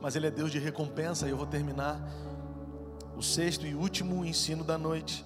mas 0.00 0.16
Ele 0.16 0.26
é 0.26 0.30
Deus 0.30 0.50
de 0.50 0.58
recompensa. 0.58 1.26
E 1.26 1.30
eu 1.30 1.36
vou 1.36 1.46
terminar 1.46 2.00
o 3.16 3.22
sexto 3.22 3.66
e 3.66 3.74
último 3.74 4.24
ensino 4.24 4.64
da 4.64 4.78
noite 4.78 5.24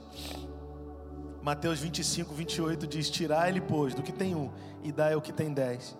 Mateus 1.42 1.80
25, 1.80 2.32
28 2.32 2.86
diz: 2.86 3.10
Tirai-lhe, 3.10 3.60
pois, 3.60 3.94
do 3.94 4.02
que 4.02 4.12
tem 4.12 4.34
um, 4.34 4.50
e 4.82 4.92
dai 4.92 5.14
ao 5.14 5.20
que 5.20 5.32
tem 5.32 5.52
dez. 5.52 5.98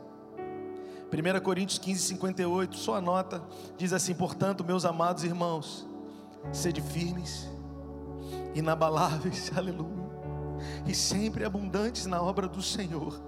1 1.13 1.41
Coríntios 1.41 1.79
15, 1.79 2.01
58, 2.01 2.77
só 2.77 2.95
anota, 2.95 3.43
diz 3.77 3.93
assim: 3.93 4.15
Portanto, 4.15 4.65
meus 4.65 4.85
amados 4.85 5.25
irmãos, 5.25 5.87
sede 6.53 6.81
firmes, 6.81 7.51
inabaláveis, 8.55 9.51
aleluia, 9.59 10.09
e 10.87 10.95
sempre 10.95 11.45
abundantes 11.45 12.07
na 12.07 12.23
obra 12.23 12.47
do 12.47 12.63
Senhor. 12.63 13.21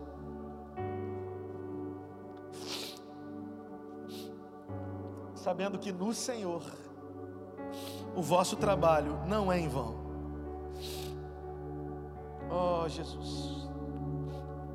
Sabendo 5.34 5.78
que 5.78 5.92
no 5.92 6.14
Senhor 6.14 6.64
o 8.14 8.22
vosso 8.22 8.56
trabalho 8.56 9.18
não 9.26 9.52
é 9.52 9.58
em 9.58 9.68
vão. 9.68 10.03
Oh, 12.56 12.88
Jesus. 12.88 13.68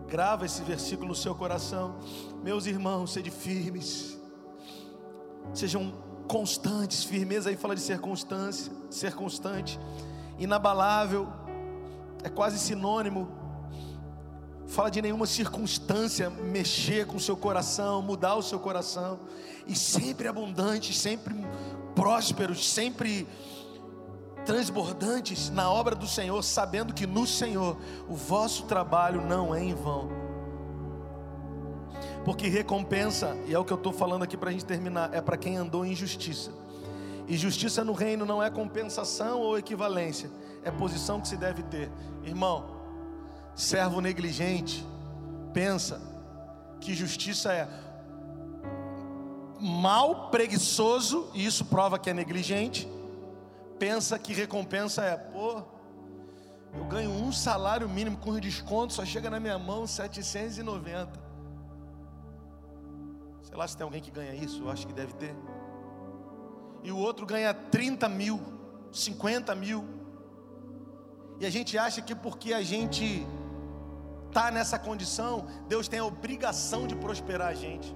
Grava 0.09 0.45
esse 0.45 0.61
versículo 0.63 1.07
no 1.07 1.15
seu 1.15 1.33
coração. 1.33 1.95
Meus 2.43 2.65
irmãos, 2.65 3.13
sede 3.13 3.31
firmes. 3.31 4.19
Sejam 5.53 5.93
constantes. 6.27 7.05
Firmeza 7.05 7.49
aí 7.49 7.55
fala 7.55 7.73
de 7.73 7.81
ser 7.81 7.99
constância, 7.99 8.69
ser 8.89 9.13
constante. 9.15 9.79
Inabalável 10.37 11.29
é 12.21 12.27
quase 12.27 12.59
sinônimo. 12.59 13.29
Fala 14.67 14.91
de 14.91 15.01
nenhuma 15.01 15.25
circunstância 15.25 16.29
mexer 16.29 17.07
com 17.07 17.15
o 17.15 17.19
seu 17.19 17.37
coração, 17.37 18.01
mudar 18.01 18.35
o 18.35 18.43
seu 18.43 18.59
coração. 18.59 19.21
E 19.65 19.73
sempre 19.73 20.27
abundantes, 20.27 20.97
sempre 20.97 21.33
prósperos, 21.95 22.69
sempre 22.69 23.25
transbordantes 24.49 25.51
na 25.51 25.71
obra 25.71 25.95
do 25.95 26.07
Senhor, 26.07 26.41
sabendo 26.41 26.91
que 26.91 27.05
no 27.05 27.27
Senhor 27.27 27.77
o 28.07 28.15
vosso 28.15 28.63
trabalho 28.63 29.21
não 29.21 29.53
é 29.53 29.63
em 29.63 29.75
vão. 29.75 30.09
Porque 32.25 32.47
recompensa, 32.47 33.37
e 33.45 33.53
é 33.53 33.59
o 33.59 33.63
que 33.63 33.71
eu 33.71 33.77
estou 33.77 33.93
falando 33.93 34.23
aqui 34.23 34.35
para 34.35 34.49
a 34.49 34.51
gente 34.51 34.65
terminar, 34.65 35.13
é 35.13 35.21
para 35.21 35.37
quem 35.37 35.55
andou 35.55 35.85
em 35.85 35.93
justiça. 35.93 36.51
E 37.27 37.37
justiça 37.37 37.83
no 37.83 37.93
reino 37.93 38.25
não 38.25 38.41
é 38.41 38.49
compensação 38.49 39.39
ou 39.39 39.55
equivalência, 39.55 40.31
é 40.63 40.71
posição 40.71 41.21
que 41.21 41.27
se 41.27 41.37
deve 41.37 41.61
ter. 41.61 41.91
Irmão, 42.23 42.65
servo 43.53 44.01
negligente, 44.01 44.83
pensa 45.53 46.01
que 46.81 46.95
justiça 46.95 47.53
é 47.53 47.69
mal 49.59 50.31
preguiçoso, 50.31 51.29
e 51.35 51.45
isso 51.45 51.65
prova 51.65 51.99
que 51.99 52.09
é 52.09 52.15
negligente 52.15 52.89
pensa 53.79 54.19
que 54.19 54.33
recompensa 54.33 55.03
é, 55.03 55.15
pô, 55.15 55.63
eu 56.73 56.83
ganho 56.85 57.09
um 57.09 57.31
salário 57.31 57.87
mínimo 57.89 58.17
com 58.17 58.37
desconto, 58.39 58.93
só 58.93 59.05
chega 59.05 59.29
na 59.29 59.39
minha 59.39 59.57
mão 59.57 59.87
790. 59.87 61.19
Sei 63.41 63.57
lá 63.57 63.67
se 63.67 63.75
tem 63.75 63.83
alguém 63.83 64.01
que 64.01 64.11
ganha 64.11 64.35
isso, 64.35 64.61
eu 64.63 64.69
acho 64.69 64.85
que 64.85 64.93
deve 64.93 65.13
ter. 65.13 65.35
E 66.83 66.91
o 66.91 66.97
outro 66.97 67.25
ganha 67.25 67.53
30 67.53 68.07
mil, 68.07 68.39
50 68.91 69.55
mil. 69.55 69.87
E 71.39 71.45
a 71.45 71.49
gente 71.49 71.77
acha 71.77 72.01
que 72.01 72.13
porque 72.13 72.53
a 72.53 72.61
gente 72.61 73.25
está 74.27 74.51
nessa 74.51 74.77
condição, 74.77 75.47
Deus 75.67 75.87
tem 75.87 75.99
a 75.99 76.05
obrigação 76.05 76.85
de 76.85 76.95
prosperar 76.95 77.47
a 77.47 77.53
gente. 77.53 77.95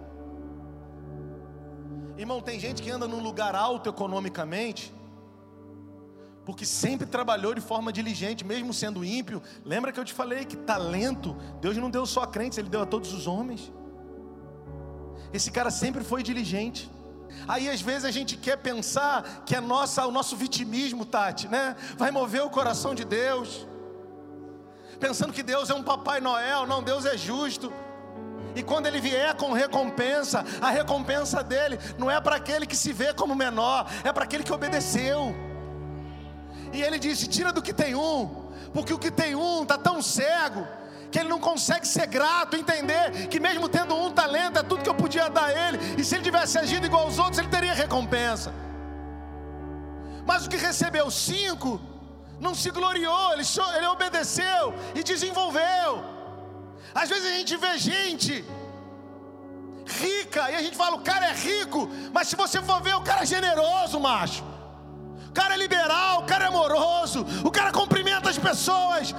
Irmão, 2.17 2.41
tem 2.41 2.59
gente 2.59 2.81
que 2.81 2.89
anda 2.89 3.07
num 3.07 3.21
lugar 3.21 3.53
alto 3.53 3.89
economicamente 3.89 4.93
porque 6.45 6.65
sempre 6.65 7.07
trabalhou 7.07 7.53
de 7.53 7.61
forma 7.61 7.91
diligente, 7.91 8.45
mesmo 8.45 8.73
sendo 8.73 9.03
ímpio. 9.03 9.41
Lembra 9.63 9.91
que 9.91 9.99
eu 9.99 10.05
te 10.05 10.13
falei 10.13 10.45
que 10.45 10.57
talento, 10.57 11.35
Deus 11.61 11.77
não 11.77 11.89
deu 11.89 12.05
só 12.05 12.23
a 12.23 12.27
crentes, 12.27 12.57
Ele 12.57 12.69
deu 12.69 12.81
a 12.81 12.85
todos 12.85 13.13
os 13.13 13.27
homens. 13.27 13.71
Esse 15.31 15.49
cara 15.49 15.71
sempre 15.71 16.03
foi 16.03 16.21
diligente. 16.21 16.91
Aí 17.47 17.69
às 17.69 17.81
vezes 17.81 18.05
a 18.05 18.11
gente 18.11 18.37
quer 18.37 18.57
pensar 18.57 19.43
que 19.45 19.55
a 19.55 19.61
nossa, 19.61 20.05
o 20.05 20.11
nosso 20.11 20.35
vitimismo, 20.35 21.05
Tati, 21.05 21.47
né? 21.47 21.75
Vai 21.97 22.11
mover 22.11 22.43
o 22.43 22.49
coração 22.49 22.93
de 22.93 23.03
Deus. 23.03 23.67
Pensando 24.99 25.33
que 25.33 25.41
Deus 25.41 25.69
é 25.69 25.73
um 25.73 25.83
Papai 25.83 26.21
Noel, 26.21 26.67
não, 26.67 26.83
Deus 26.83 27.05
é 27.05 27.17
justo. 27.17 27.73
E 28.55 28.61
quando 28.61 28.85
ele 28.85 29.01
vier 29.01 29.33
com 29.35 29.51
recompensa, 29.51 30.45
a 30.61 30.69
recompensa 30.69 31.43
dele 31.43 31.79
não 31.97 32.11
é 32.11 32.21
para 32.21 32.35
aquele 32.35 32.67
que 32.67 32.75
se 32.75 32.93
vê 32.93 33.13
como 33.13 33.33
menor, 33.33 33.89
é 34.03 34.13
para 34.13 34.25
aquele 34.25 34.43
que 34.43 34.53
obedeceu. 34.53 35.35
E 36.73 36.81
ele 36.81 36.97
disse: 36.97 37.27
Tira 37.27 37.53
do 37.53 37.61
que 37.61 37.71
tem 37.71 37.95
um, 37.95 38.49
porque 38.73 38.91
o 38.91 38.99
que 38.99 39.11
tem 39.11 39.35
um 39.35 39.61
está 39.61 39.77
tão 39.77 40.01
cego 40.01 40.67
que 41.11 41.19
ele 41.19 41.29
não 41.29 41.39
consegue 41.39 41.87
ser 41.87 42.07
grato, 42.07 42.55
entender 42.55 43.27
que 43.27 43.39
mesmo 43.39 43.69
tendo 43.69 43.95
um 43.95 44.11
talento 44.11 44.57
é 44.57 44.63
tudo 44.63 44.81
que 44.81 44.89
eu 44.89 44.95
podia 44.95 45.29
dar 45.29 45.45
a 45.45 45.67
ele, 45.67 45.77
e 45.95 46.03
se 46.03 46.15
ele 46.15 46.23
tivesse 46.23 46.57
agido 46.57 46.87
igual 46.87 47.03
aos 47.03 47.19
outros, 47.19 47.37
ele 47.37 47.49
teria 47.49 47.71
recompensa. 47.71 48.51
Mas 50.25 50.47
o 50.47 50.49
que 50.49 50.57
recebeu 50.57 51.11
cinco, 51.11 51.79
não 52.39 52.55
se 52.55 52.71
gloriou, 52.71 53.33
ele, 53.33 53.43
ele 53.77 53.85
obedeceu 53.85 54.73
e 54.95 55.03
desenvolveu. 55.03 56.03
Às 56.95 57.09
vezes 57.09 57.31
a 57.31 57.35
gente 57.37 57.57
vê 57.57 57.77
gente 57.77 58.43
rica 59.85 60.49
e 60.49 60.55
a 60.55 60.63
gente 60.63 60.75
fala, 60.75 60.95
o 60.95 61.01
cara 61.01 61.27
é 61.27 61.33
rico, 61.33 61.87
mas 62.11 62.27
se 62.27 62.35
você 62.35 62.59
for 62.59 62.81
ver, 62.81 62.95
o 62.95 63.01
cara 63.01 63.21
é 63.21 63.25
generoso, 63.25 63.99
macho 63.99 64.52
cara 65.33 65.55
é 65.55 65.57
liberal, 65.57 66.21
o 66.21 66.25
cara 66.25 66.45
é 66.45 66.47
amoroso, 66.47 67.25
o 67.43 67.51
cara 67.51 67.71
cumprimenta 67.71 68.29
as 68.29 68.37
pessoas 68.37 69.13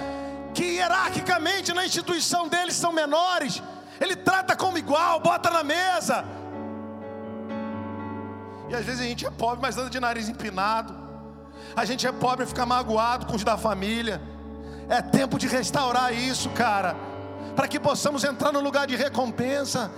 que 0.53 0.63
hierarquicamente 0.63 1.73
na 1.73 1.85
instituição 1.85 2.47
dele 2.47 2.71
são 2.71 2.91
menores. 2.91 3.61
Ele 3.99 4.15
trata 4.15 4.55
como 4.55 4.77
igual, 4.77 5.19
bota 5.19 5.49
na 5.49 5.63
mesa. 5.63 6.25
E 8.69 8.75
às 8.75 8.85
vezes 8.85 9.01
a 9.01 9.03
gente 9.03 9.25
é 9.25 9.31
pobre, 9.31 9.61
mas 9.61 9.77
anda 9.77 9.89
de 9.89 9.99
nariz 9.99 10.27
empinado. 10.27 10.95
A 11.75 11.85
gente 11.85 12.07
é 12.07 12.11
pobre 12.11 12.45
e 12.45 12.47
fica 12.47 12.65
magoado 12.65 13.25
com 13.25 13.35
os 13.35 13.43
da 13.43 13.57
família. 13.57 14.21
É 14.87 15.01
tempo 15.01 15.37
de 15.37 15.47
restaurar 15.47 16.13
isso, 16.13 16.49
cara, 16.49 16.95
para 17.55 17.67
que 17.67 17.79
possamos 17.79 18.23
entrar 18.23 18.51
no 18.51 18.59
lugar 18.59 18.87
de 18.87 18.95
recompensa. 18.95 19.91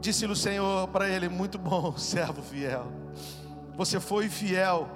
Disse-lhe 0.00 0.32
o 0.32 0.36
Senhor 0.36 0.88
para 0.88 1.08
ele: 1.08 1.28
Muito 1.28 1.58
bom, 1.58 1.96
servo 1.98 2.42
fiel. 2.42 2.86
Você 3.76 4.00
foi 4.00 4.28
fiel 4.28 4.88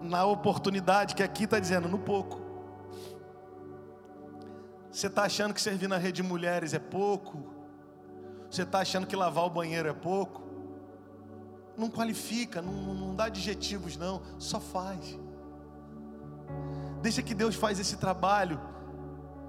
na 0.00 0.24
oportunidade 0.24 1.14
que 1.14 1.22
aqui 1.22 1.44
está 1.44 1.58
dizendo, 1.58 1.88
no 1.88 1.98
pouco. 1.98 2.40
Você 4.90 5.06
está 5.06 5.24
achando 5.24 5.54
que 5.54 5.60
servir 5.60 5.88
na 5.88 5.96
rede 5.96 6.22
de 6.22 6.22
mulheres 6.22 6.74
é 6.74 6.78
pouco? 6.78 7.50
Você 8.50 8.62
está 8.62 8.80
achando 8.80 9.06
que 9.06 9.16
lavar 9.16 9.44
o 9.46 9.50
banheiro 9.50 9.88
é 9.88 9.92
pouco? 9.92 10.42
Não 11.76 11.88
qualifica, 11.88 12.60
não, 12.60 12.72
não 12.94 13.14
dá 13.14 13.24
adjetivos, 13.24 13.96
não, 13.96 14.20
só 14.38 14.60
faz. 14.60 15.18
Deixa 17.00 17.22
que 17.22 17.34
Deus 17.34 17.54
faz 17.54 17.80
esse 17.80 17.96
trabalho. 17.96 18.60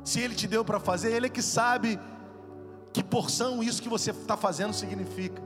Se 0.04 0.22
Ele 0.22 0.34
te 0.34 0.48
deu 0.48 0.64
para 0.64 0.80
fazer, 0.80 1.12
Ele 1.12 1.28
é 1.28 1.30
que 1.30 1.42
sabe 1.42 2.00
que 2.94 3.04
porção 3.04 3.64
isso 3.64 3.82
que 3.82 3.90
você 3.90 4.12
está 4.12 4.38
fazendo 4.38 4.72
significa. 4.72 5.42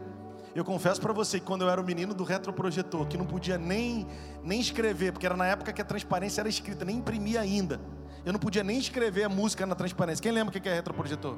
Eu 0.54 0.66
confesso 0.66 1.00
para 1.00 1.14
você 1.14 1.40
que 1.40 1.46
quando 1.46 1.62
eu 1.62 1.70
era 1.70 1.80
o 1.80 1.84
menino 1.84 2.14
do 2.14 2.24
retroprojetor, 2.24 3.08
que 3.08 3.18
não 3.18 3.26
podia 3.26 3.58
nem, 3.58 4.06
nem 4.44 4.60
escrever, 4.60 5.14
porque 5.14 5.26
era 5.26 5.38
na 5.38 5.46
época 5.46 5.72
que 5.72 5.82
a 5.82 5.86
transparência 5.86 6.42
era 6.42 6.50
escrita, 6.50 6.84
nem 6.84 6.98
imprimia 6.98 7.40
ainda. 7.40 7.80
Eu 8.26 8.34
não 8.34 8.40
podia 8.40 8.64
nem 8.64 8.78
escrever 8.78 9.24
a 9.24 9.30
música 9.30 9.66
na 9.66 9.76
transparência. 9.76 10.22
Quem 10.22 10.32
lembra 10.32 10.50
o 10.50 10.62
que 10.62 10.68
é 10.68 10.74
retroprojetor? 10.74 11.38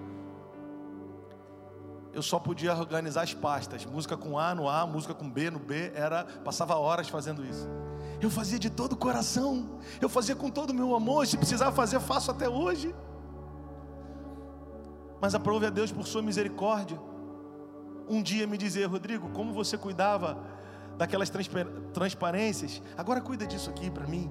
Eu 2.12 2.24
só 2.24 2.40
podia 2.40 2.74
organizar 2.74 3.22
as 3.22 3.34
pastas, 3.34 3.86
música 3.86 4.18
com 4.18 4.40
A 4.40 4.56
no 4.56 4.68
A, 4.68 4.88
música 4.88 5.14
com 5.14 5.30
B 5.30 5.52
no 5.52 5.60
B, 5.60 5.92
era 5.94 6.24
passava 6.24 6.76
horas 6.76 7.08
fazendo 7.08 7.46
isso. 7.46 7.68
Eu 8.20 8.32
fazia 8.32 8.58
de 8.58 8.70
todo 8.70 8.94
o 8.94 8.98
coração, 8.98 9.80
eu 10.02 10.10
fazia 10.10 10.36
com 10.36 10.50
todo 10.50 10.72
o 10.72 10.74
meu 10.74 10.96
amor, 10.96 11.28
se 11.28 11.38
precisar 11.38 11.72
fazer, 11.72 12.00
faço 12.00 12.32
até 12.32 12.50
hoje 12.50 12.96
mas 15.22 15.36
aprove 15.36 15.66
a 15.66 15.70
Deus 15.70 15.92
por 15.92 16.06
sua 16.08 16.22
misericórdia. 16.22 17.00
Um 18.08 18.22
dia 18.22 18.48
me 18.48 18.58
dizer, 18.58 18.86
Rodrigo, 18.86 19.30
como 19.30 19.54
você 19.54 19.78
cuidava 19.78 20.42
daquelas 20.98 21.32
transparências, 21.94 22.82
agora 22.98 23.22
cuida 23.22 23.46
disso 23.46 23.70
aqui 23.70 23.90
para 23.90 24.08
mim. 24.08 24.30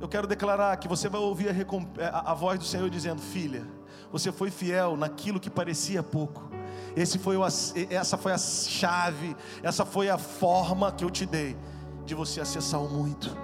Eu 0.00 0.08
quero 0.08 0.26
declarar 0.26 0.76
que 0.78 0.88
você 0.88 1.08
vai 1.08 1.20
ouvir 1.20 1.48
a, 1.48 2.08
a, 2.08 2.32
a, 2.32 2.34
voz 2.34 2.58
do 2.58 2.64
Senhor 2.64 2.90
dizendo: 2.90 3.22
Filha, 3.22 3.64
você 4.10 4.32
foi 4.32 4.50
fiel 4.50 4.96
naquilo 4.96 5.38
que 5.38 5.48
parecia 5.48 6.02
pouco. 6.02 6.50
Esse 6.96 7.18
foi 7.18 7.36
o, 7.36 7.44
essa 7.44 8.18
foi 8.18 8.32
a 8.32 8.38
chave, 8.38 9.36
essa 9.62 9.84
foi 9.84 10.10
a 10.10 10.18
forma 10.18 10.90
que 10.90 11.04
eu 11.04 11.10
te 11.10 11.24
dei 11.24 11.56
de 12.04 12.14
você 12.14 12.40
acessar 12.40 12.82
o 12.82 12.88
muito. 12.88 13.36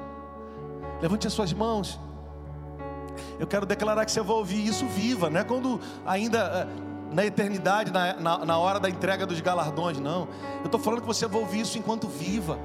Levante 1.01 1.27
as 1.27 1.33
suas 1.33 1.53
mãos. 1.53 1.99
Eu 3.39 3.47
quero 3.47 3.67
declarar 3.67 4.05
que 4.05 4.13
você 4.13 4.21
vai 4.21 4.37
ouvir 4.37 4.67
isso 4.67 4.87
viva, 4.87 5.31
não 5.31 5.41
é 5.41 5.45
quando 5.45 5.81
ainda 6.05 6.69
na 7.13 7.25
eternidade, 7.25 7.93
na, 7.93 8.15
na, 8.15 8.45
na 8.45 8.59
hora 8.59 8.79
da 8.79 8.89
entrega 8.89 9.27
dos 9.27 9.41
galardões, 9.41 9.99
não. 9.99 10.29
Eu 10.61 10.67
estou 10.67 10.81
falando 10.81 11.01
que 11.01 11.07
você 11.07 11.27
vai 11.27 11.41
ouvir 11.41 11.61
isso 11.61 11.79
enquanto 11.79 12.07
viva. 12.07 12.59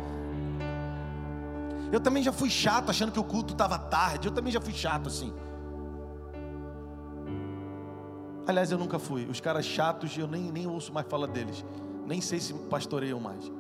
Eu 1.92 2.00
também 2.00 2.24
já 2.24 2.32
fui 2.32 2.50
chato 2.50 2.90
achando 2.90 3.12
que 3.12 3.20
o 3.20 3.24
culto 3.24 3.54
estava 3.54 3.78
tarde. 3.78 4.28
Eu 4.28 4.34
também 4.34 4.52
já 4.52 4.60
fui 4.60 4.74
chato 4.74 5.08
assim. 5.08 5.32
Aliás, 8.46 8.72
eu 8.72 8.78
nunca 8.78 9.00
fui. 9.00 9.26
Os 9.26 9.40
caras 9.40 9.66
chatos, 9.66 10.18
eu 10.18 10.28
nem, 10.28 10.52
nem 10.52 10.68
ouço 10.68 10.92
mais 10.92 11.08
falar 11.08 11.28
deles. 11.28 11.64
Nem 12.06 12.20
sei 12.20 12.40
se 12.40 12.54
pastoreiam 12.54 13.20
mais. 13.20 13.52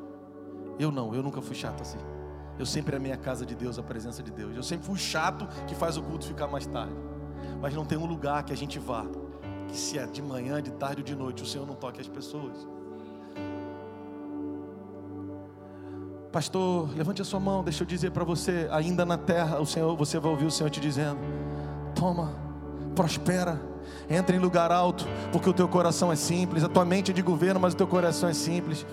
Eu 0.79 0.91
não, 0.91 1.13
eu 1.13 1.23
nunca 1.23 1.41
fui 1.41 1.55
chato 1.55 1.81
assim. 1.81 1.99
Eu 2.57 2.65
sempre 2.65 2.95
amei 2.95 3.11
a 3.11 3.17
casa 3.17 3.45
de 3.45 3.55
Deus, 3.55 3.79
a 3.79 3.83
presença 3.83 4.21
de 4.21 4.31
Deus. 4.31 4.55
Eu 4.55 4.63
sempre 4.63 4.85
fui 4.85 4.97
chato 4.97 5.47
que 5.65 5.73
faz 5.73 5.97
o 5.97 6.03
culto 6.03 6.25
ficar 6.25 6.47
mais 6.47 6.65
tarde. 6.65 6.93
Mas 7.61 7.73
não 7.73 7.85
tem 7.85 7.97
um 7.97 8.05
lugar 8.05 8.43
que 8.43 8.53
a 8.53 8.57
gente 8.57 8.77
vá, 8.77 9.05
que 9.67 9.77
se 9.77 9.97
é 9.97 10.05
de 10.05 10.21
manhã, 10.21 10.61
de 10.61 10.71
tarde 10.71 11.01
ou 11.01 11.05
de 11.05 11.15
noite, 11.15 11.43
o 11.43 11.45
Senhor 11.45 11.65
não 11.65 11.75
toque 11.75 11.99
as 11.99 12.07
pessoas. 12.07 12.67
Pastor, 16.31 16.89
levante 16.95 17.21
a 17.21 17.25
sua 17.25 17.39
mão, 17.39 17.63
deixa 17.63 17.83
eu 17.83 17.87
dizer 17.87 18.11
para 18.11 18.23
você, 18.23 18.67
ainda 18.71 19.05
na 19.05 19.17
terra, 19.19 19.59
o 19.59 19.65
Senhor, 19.65 19.95
você 19.95 20.19
vai 20.19 20.31
ouvir 20.31 20.45
o 20.45 20.51
Senhor 20.51 20.69
te 20.69 20.79
dizendo: 20.79 21.19
Toma, 21.93 22.33
prospera, 22.95 23.61
entra 24.09 24.35
em 24.35 24.39
lugar 24.39 24.71
alto, 24.71 25.05
porque 25.31 25.47
o 25.47 25.53
teu 25.53 25.67
coração 25.67 26.11
é 26.11 26.15
simples, 26.15 26.63
a 26.63 26.69
tua 26.69 26.83
mente 26.83 27.11
é 27.11 27.13
de 27.13 27.21
governo, 27.21 27.59
mas 27.59 27.73
o 27.73 27.77
teu 27.77 27.87
coração 27.87 28.27
é 28.27 28.33
simples. 28.33 28.85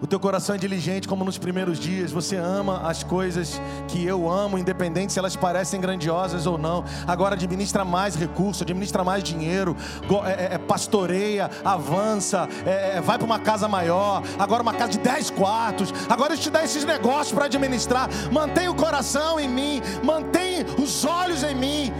O 0.00 0.06
teu 0.06 0.20
coração 0.20 0.54
é 0.54 0.58
diligente 0.58 1.08
como 1.08 1.24
nos 1.24 1.38
primeiros 1.38 1.78
dias. 1.78 2.12
Você 2.12 2.36
ama 2.36 2.82
as 2.88 3.02
coisas 3.02 3.60
que 3.88 4.04
eu 4.04 4.30
amo, 4.30 4.56
independente 4.56 5.12
se 5.12 5.18
elas 5.18 5.34
parecem 5.34 5.80
grandiosas 5.80 6.46
ou 6.46 6.56
não. 6.56 6.84
Agora 7.06 7.34
administra 7.34 7.84
mais 7.84 8.14
recurso, 8.14 8.62
administra 8.62 9.02
mais 9.02 9.24
dinheiro, 9.24 9.76
é, 10.24 10.30
é, 10.30 10.54
é, 10.54 10.58
pastoreia, 10.58 11.50
avança, 11.64 12.48
é, 12.64 12.98
é 12.98 13.00
vai 13.00 13.18
para 13.18 13.26
uma 13.26 13.38
casa 13.38 13.66
maior. 13.66 14.22
Agora 14.38 14.62
uma 14.62 14.74
casa 14.74 14.92
de 14.92 14.98
10 14.98 15.30
quartos. 15.30 15.92
Agora 16.08 16.34
eu 16.34 16.38
te 16.38 16.50
dá 16.50 16.62
esses 16.62 16.84
negócios 16.84 17.32
para 17.32 17.46
administrar. 17.46 18.08
Mantém 18.30 18.68
o 18.68 18.74
coração 18.74 19.40
em 19.40 19.48
mim, 19.48 19.82
mantém 20.02 20.64
os 20.78 21.04
olhos 21.04 21.42
em 21.42 21.54
mim. 21.54 21.92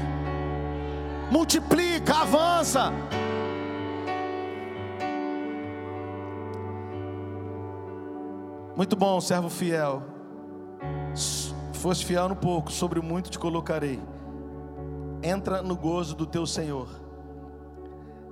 Multiplica, 1.30 2.14
avança. 2.14 2.92
Muito 8.78 8.94
bom, 8.94 9.20
servo 9.20 9.50
fiel. 9.50 10.04
Fosse 11.72 12.04
fiel 12.04 12.28
no 12.28 12.36
pouco, 12.36 12.70
sobre 12.70 13.00
muito 13.00 13.28
te 13.28 13.36
colocarei. 13.36 13.98
Entra 15.20 15.60
no 15.62 15.74
gozo 15.74 16.14
do 16.14 16.24
teu 16.24 16.46
Senhor. 16.46 16.88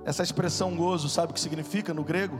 Essa 0.05 0.23
expressão 0.23 0.73
gozo, 0.73 1.09
sabe 1.09 1.31
o 1.31 1.33
que 1.33 1.41
significa 1.41 1.93
no 1.93 2.01
grego? 2.01 2.39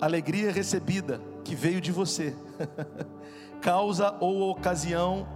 Alegria 0.00 0.52
recebida 0.52 1.20
que 1.42 1.56
veio 1.56 1.80
de 1.80 1.90
você. 1.90 2.36
Causa 3.60 4.16
ou 4.20 4.48
ocasião 4.48 5.26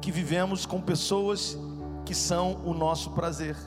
que 0.00 0.10
vivemos 0.10 0.64
com 0.64 0.80
pessoas 0.80 1.58
que 2.06 2.14
são 2.14 2.62
o 2.64 2.72
nosso 2.72 3.10
prazer. 3.10 3.58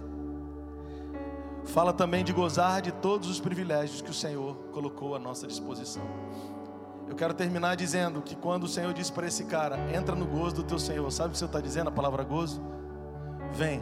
Fala 1.65 1.91
também 1.91 2.23
de 2.23 2.31
gozar 2.31 2.81
de 2.81 2.91
todos 2.91 3.29
os 3.29 3.39
privilégios 3.39 4.01
que 4.01 4.11
o 4.11 4.13
Senhor 4.13 4.55
colocou 4.71 5.15
à 5.15 5.19
nossa 5.19 5.47
disposição. 5.47 6.03
Eu 7.07 7.15
quero 7.15 7.33
terminar 7.33 7.75
dizendo 7.75 8.21
que 8.21 8.35
quando 8.35 8.63
o 8.63 8.67
Senhor 8.67 8.93
disse 8.93 9.11
para 9.11 9.27
esse 9.27 9.45
cara, 9.45 9.77
entra 9.95 10.15
no 10.15 10.25
gozo 10.25 10.55
do 10.55 10.63
teu 10.63 10.79
Senhor, 10.79 11.09
sabe 11.11 11.29
o 11.29 11.31
que 11.31 11.35
o 11.35 11.39
Senhor 11.39 11.49
está 11.49 11.61
dizendo, 11.61 11.89
a 11.89 11.91
palavra 11.91 12.23
gozo? 12.23 12.61
Vem, 13.51 13.81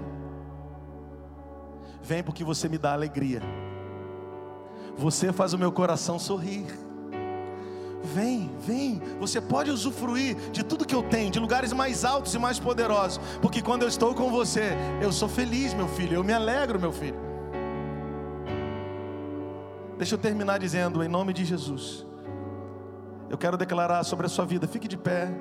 vem 2.02 2.24
porque 2.24 2.44
você 2.44 2.68
me 2.68 2.78
dá 2.78 2.94
alegria, 2.94 3.42
você 4.98 5.32
faz 5.32 5.54
o 5.54 5.58
meu 5.58 5.72
coração 5.72 6.20
sorrir. 6.20 6.66
Vem, 8.06 8.52
vem, 8.60 9.02
você 9.18 9.40
pode 9.40 9.72
usufruir 9.72 10.36
de 10.52 10.62
tudo 10.62 10.86
que 10.86 10.94
eu 10.94 11.02
tenho, 11.02 11.32
de 11.32 11.40
lugares 11.40 11.72
mais 11.72 12.04
altos 12.04 12.36
e 12.36 12.40
mais 12.40 12.60
poderosos, 12.60 13.18
porque 13.42 13.62
quando 13.62 13.84
eu 13.84 13.88
estou 13.88 14.14
com 14.14 14.30
você, 14.30 14.74
eu 15.02 15.10
sou 15.14 15.30
feliz, 15.30 15.74
meu 15.74 15.88
filho, 15.88 16.16
eu 16.16 16.24
me 16.24 16.34
alegro, 16.34 16.78
meu 16.78 16.92
filho. 16.92 17.33
Deixa 20.04 20.16
eu 20.16 20.20
terminar 20.20 20.60
dizendo, 20.60 21.02
em 21.02 21.08
nome 21.08 21.32
de 21.32 21.46
Jesus, 21.46 22.06
eu 23.30 23.38
quero 23.38 23.56
declarar 23.56 24.04
sobre 24.04 24.26
a 24.26 24.30
sua 24.30 24.46
vida, 24.46 24.68
fique 24.68 24.86
de 24.86 24.98
pé. 24.98 25.34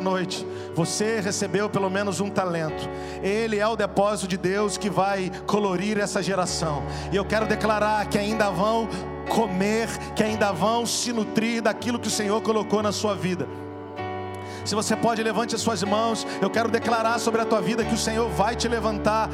Noite, 0.00 0.46
você 0.74 1.20
recebeu 1.20 1.68
pelo 1.68 1.90
menos 1.90 2.20
um 2.20 2.30
talento. 2.30 2.88
Ele 3.22 3.58
é 3.58 3.66
o 3.66 3.76
depósito 3.76 4.28
de 4.28 4.36
Deus 4.36 4.76
que 4.76 4.90
vai 4.90 5.30
colorir 5.46 5.98
essa 5.98 6.22
geração. 6.22 6.82
E 7.12 7.16
eu 7.16 7.24
quero 7.24 7.46
declarar 7.46 8.06
que 8.08 8.18
ainda 8.18 8.50
vão 8.50 8.88
comer, 9.28 9.88
que 10.14 10.22
ainda 10.22 10.52
vão 10.52 10.86
se 10.86 11.12
nutrir 11.12 11.62
daquilo 11.62 11.98
que 11.98 12.08
o 12.08 12.10
Senhor 12.10 12.40
colocou 12.42 12.82
na 12.82 12.92
sua 12.92 13.14
vida. 13.14 13.46
Se 14.64 14.74
você 14.74 14.94
pode, 14.94 15.22
levante 15.22 15.54
as 15.54 15.62
suas 15.62 15.82
mãos. 15.82 16.26
Eu 16.42 16.50
quero 16.50 16.70
declarar 16.70 17.18
sobre 17.18 17.40
a 17.40 17.44
tua 17.46 17.60
vida 17.60 17.84
que 17.84 17.94
o 17.94 17.98
Senhor 17.98 18.28
vai 18.28 18.54
te 18.54 18.68
levantar 18.68 19.30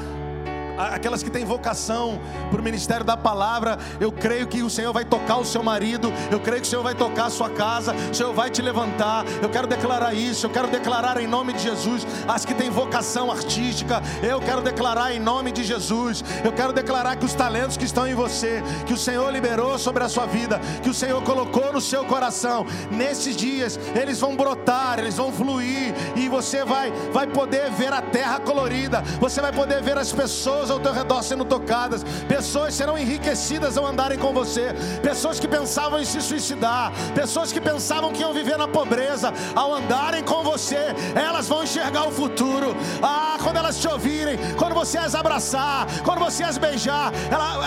aquelas 0.76 1.22
que 1.22 1.30
têm 1.30 1.44
vocação 1.44 2.20
para 2.50 2.60
o 2.60 2.64
ministério 2.64 3.04
da 3.04 3.16
palavra, 3.16 3.78
eu 4.00 4.10
creio 4.10 4.46
que 4.46 4.62
o 4.62 4.70
Senhor 4.70 4.92
vai 4.92 5.04
tocar 5.04 5.36
o 5.38 5.44
seu 5.44 5.62
marido, 5.62 6.12
eu 6.30 6.40
creio 6.40 6.60
que 6.60 6.66
o 6.66 6.70
Senhor 6.70 6.82
vai 6.82 6.94
tocar 6.94 7.26
a 7.26 7.30
sua 7.30 7.50
casa, 7.50 7.94
o 7.94 8.14
Senhor 8.14 8.32
vai 8.32 8.50
te 8.50 8.62
levantar. 8.62 9.24
Eu 9.42 9.48
quero 9.48 9.66
declarar 9.66 10.14
isso, 10.14 10.46
eu 10.46 10.50
quero 10.50 10.68
declarar 10.68 11.20
em 11.20 11.26
nome 11.26 11.52
de 11.52 11.62
Jesus, 11.62 12.06
as 12.26 12.44
que 12.44 12.54
têm 12.54 12.70
vocação 12.70 13.30
artística, 13.30 14.02
eu 14.22 14.40
quero 14.40 14.62
declarar 14.62 15.12
em 15.12 15.20
nome 15.20 15.52
de 15.52 15.62
Jesus, 15.62 16.24
eu 16.44 16.52
quero 16.52 16.72
declarar 16.72 17.16
que 17.16 17.24
os 17.24 17.34
talentos 17.34 17.76
que 17.76 17.84
estão 17.84 18.06
em 18.06 18.14
você, 18.14 18.62
que 18.86 18.92
o 18.92 18.98
Senhor 18.98 19.30
liberou 19.32 19.78
sobre 19.78 20.02
a 20.02 20.08
sua 20.08 20.26
vida, 20.26 20.60
que 20.82 20.90
o 20.90 20.94
Senhor 20.94 21.22
colocou 21.22 21.72
no 21.72 21.80
seu 21.80 22.04
coração, 22.04 22.66
nesses 22.90 23.36
dias 23.36 23.78
eles 23.94 24.20
vão 24.20 24.36
brotar, 24.36 24.98
eles 24.98 25.16
vão 25.16 25.32
fluir 25.32 25.94
e 26.16 26.28
você 26.28 26.64
vai 26.64 26.92
vai 27.12 27.26
poder 27.26 27.70
ver 27.70 27.92
a 27.92 28.02
terra 28.02 28.40
colorida, 28.40 29.02
você 29.20 29.40
vai 29.40 29.52
poder 29.52 29.82
ver 29.82 29.96
as 29.98 30.12
pessoas 30.12 30.63
pessoas 30.64 30.70
ao 30.70 30.80
teu 30.80 30.92
redor 30.92 31.22
sendo 31.22 31.44
tocadas, 31.44 32.04
pessoas 32.26 32.74
serão 32.74 32.96
enriquecidas 32.96 33.76
ao 33.76 33.86
andarem 33.86 34.18
com 34.18 34.32
você, 34.32 34.74
pessoas 35.02 35.38
que 35.38 35.46
pensavam 35.46 36.00
em 36.00 36.04
se 36.04 36.20
suicidar, 36.22 36.92
pessoas 37.14 37.52
que 37.52 37.60
pensavam 37.60 38.12
que 38.12 38.22
iam 38.22 38.32
viver 38.32 38.56
na 38.56 38.66
pobreza, 38.66 39.32
ao 39.54 39.74
andarem 39.74 40.22
com 40.22 40.42
você, 40.42 40.94
elas 41.14 41.48
vão 41.48 41.64
enxergar 41.64 42.06
o 42.08 42.12
futuro. 42.12 42.74
Ah, 43.02 43.36
quando 43.42 43.56
elas 43.56 43.78
te 43.78 43.88
ouvirem, 43.88 44.38
quando 44.56 44.74
você 44.74 44.96
as 44.96 45.14
abraçar, 45.14 45.86
quando 46.02 46.20
você 46.20 46.42
as 46.44 46.56
beijar, 46.56 47.12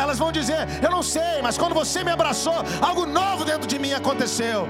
elas 0.01 0.17
vão 0.17 0.31
dizer: 0.31 0.67
Eu 0.81 0.89
não 0.89 1.03
sei, 1.03 1.41
mas 1.43 1.57
quando 1.57 1.75
você 1.75 2.03
me 2.03 2.11
abraçou, 2.11 2.55
algo 2.81 3.05
novo 3.05 3.45
dentro 3.45 3.67
de 3.67 3.77
mim 3.77 3.93
aconteceu. 3.93 4.67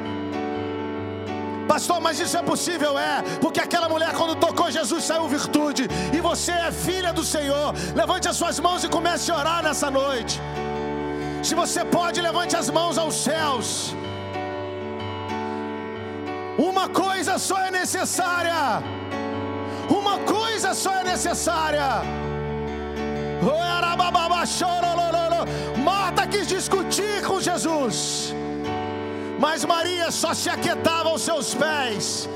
Pastor, 1.68 2.00
mas 2.00 2.20
isso 2.20 2.38
é 2.38 2.44
possível? 2.52 2.98
É, 2.98 3.22
porque 3.42 3.60
aquela 3.60 3.90
mulher, 3.94 4.14
quando 4.20 4.36
tocou 4.36 4.72
Jesus, 4.72 5.04
saiu 5.04 5.28
virtude, 5.28 5.88
e 6.18 6.20
você 6.30 6.54
é 6.68 6.72
filha 6.72 7.12
do 7.12 7.24
Senhor. 7.24 7.74
Levante 7.96 8.28
as 8.32 8.38
suas 8.38 8.60
mãos 8.60 8.84
e 8.84 8.90
comece 8.98 9.32
a 9.32 9.38
orar 9.38 9.62
nessa 9.64 9.90
noite. 9.92 10.40
Se 11.44 11.54
você 11.56 11.84
pode, 11.98 12.20
levante 12.22 12.56
as 12.56 12.70
mãos 12.70 12.98
aos 12.98 13.16
céus. 13.16 13.68
Uma 16.58 16.88
coisa 16.90 17.38
só 17.38 17.58
é 17.68 17.72
necessária. 17.72 18.82
Uma 19.90 20.18
coisa 20.20 20.74
só 20.74 20.94
é 21.02 21.04
necessária. 21.04 21.88
Marta 25.84 26.26
quis 26.28 26.48
discutir 26.48 27.24
com 27.26 27.40
Jesus. 27.40 28.34
Mas 29.40 29.64
Maria 29.64 30.10
só 30.12 30.34
se 30.34 30.50
aquietava 30.50 31.10
aos 31.10 31.22
seus 31.22 31.54
pés. 31.54 32.28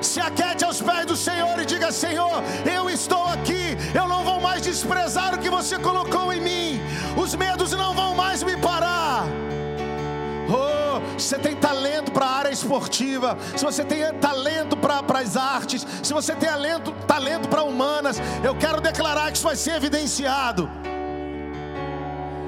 Se 0.00 0.20
aquete 0.20 0.64
aos 0.64 0.80
pés 0.82 1.06
do 1.06 1.16
Senhor 1.16 1.58
e 1.58 1.64
diga: 1.64 1.90
Senhor, 1.90 2.42
eu 2.70 2.90
estou 2.90 3.24
aqui, 3.24 3.76
eu 3.94 4.06
não 4.06 4.22
vou 4.22 4.40
mais 4.40 4.62
desprezar 4.62 5.34
o 5.34 5.38
que 5.38 5.48
você 5.48 5.78
colocou 5.78 6.32
em 6.32 6.40
mim. 6.40 6.80
os 7.16 7.34
medos 7.34 7.72
não 7.72 7.94
vão 7.94 8.14
mais 8.14 8.42
me 8.42 8.56
parar. 8.56 9.24
Oh, 10.46 11.00
você 11.18 11.38
tem 11.38 11.56
talento 11.56 12.12
para 12.12 12.26
a 12.26 12.36
área 12.36 12.50
esportiva, 12.50 13.38
se 13.56 13.64
você 13.64 13.82
tem 13.82 14.12
talento 14.20 14.76
para 14.76 15.00
as 15.18 15.36
artes, 15.38 15.86
se 16.02 16.12
você 16.12 16.34
tem 16.34 16.50
talento, 16.50 16.92
talento 17.06 17.48
para 17.48 17.62
humanas, 17.62 18.20
eu 18.42 18.54
quero 18.54 18.80
declarar 18.82 19.30
que 19.30 19.38
isso 19.38 19.46
vai 19.46 19.56
ser 19.56 19.76
evidenciado. 19.76 20.70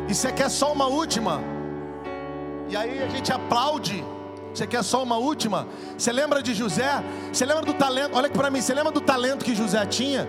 E 0.06 0.14
você 0.14 0.30
quer 0.30 0.50
só 0.50 0.72
uma 0.72 0.86
última? 0.86 1.55
E 2.68 2.76
aí 2.76 3.02
a 3.02 3.08
gente 3.08 3.32
aplaude. 3.32 4.04
Você 4.52 4.66
quer 4.66 4.82
só 4.82 5.02
uma 5.02 5.18
última? 5.18 5.66
Você 5.96 6.10
lembra 6.10 6.42
de 6.42 6.54
José? 6.54 7.02
Você 7.32 7.44
lembra 7.44 7.64
do 7.64 7.74
talento? 7.74 8.16
Olha 8.16 8.26
aqui 8.26 8.36
para 8.36 8.50
mim, 8.50 8.60
você 8.60 8.74
lembra 8.74 8.90
do 8.90 9.00
talento 9.00 9.44
que 9.44 9.54
José 9.54 9.84
tinha? 9.86 10.26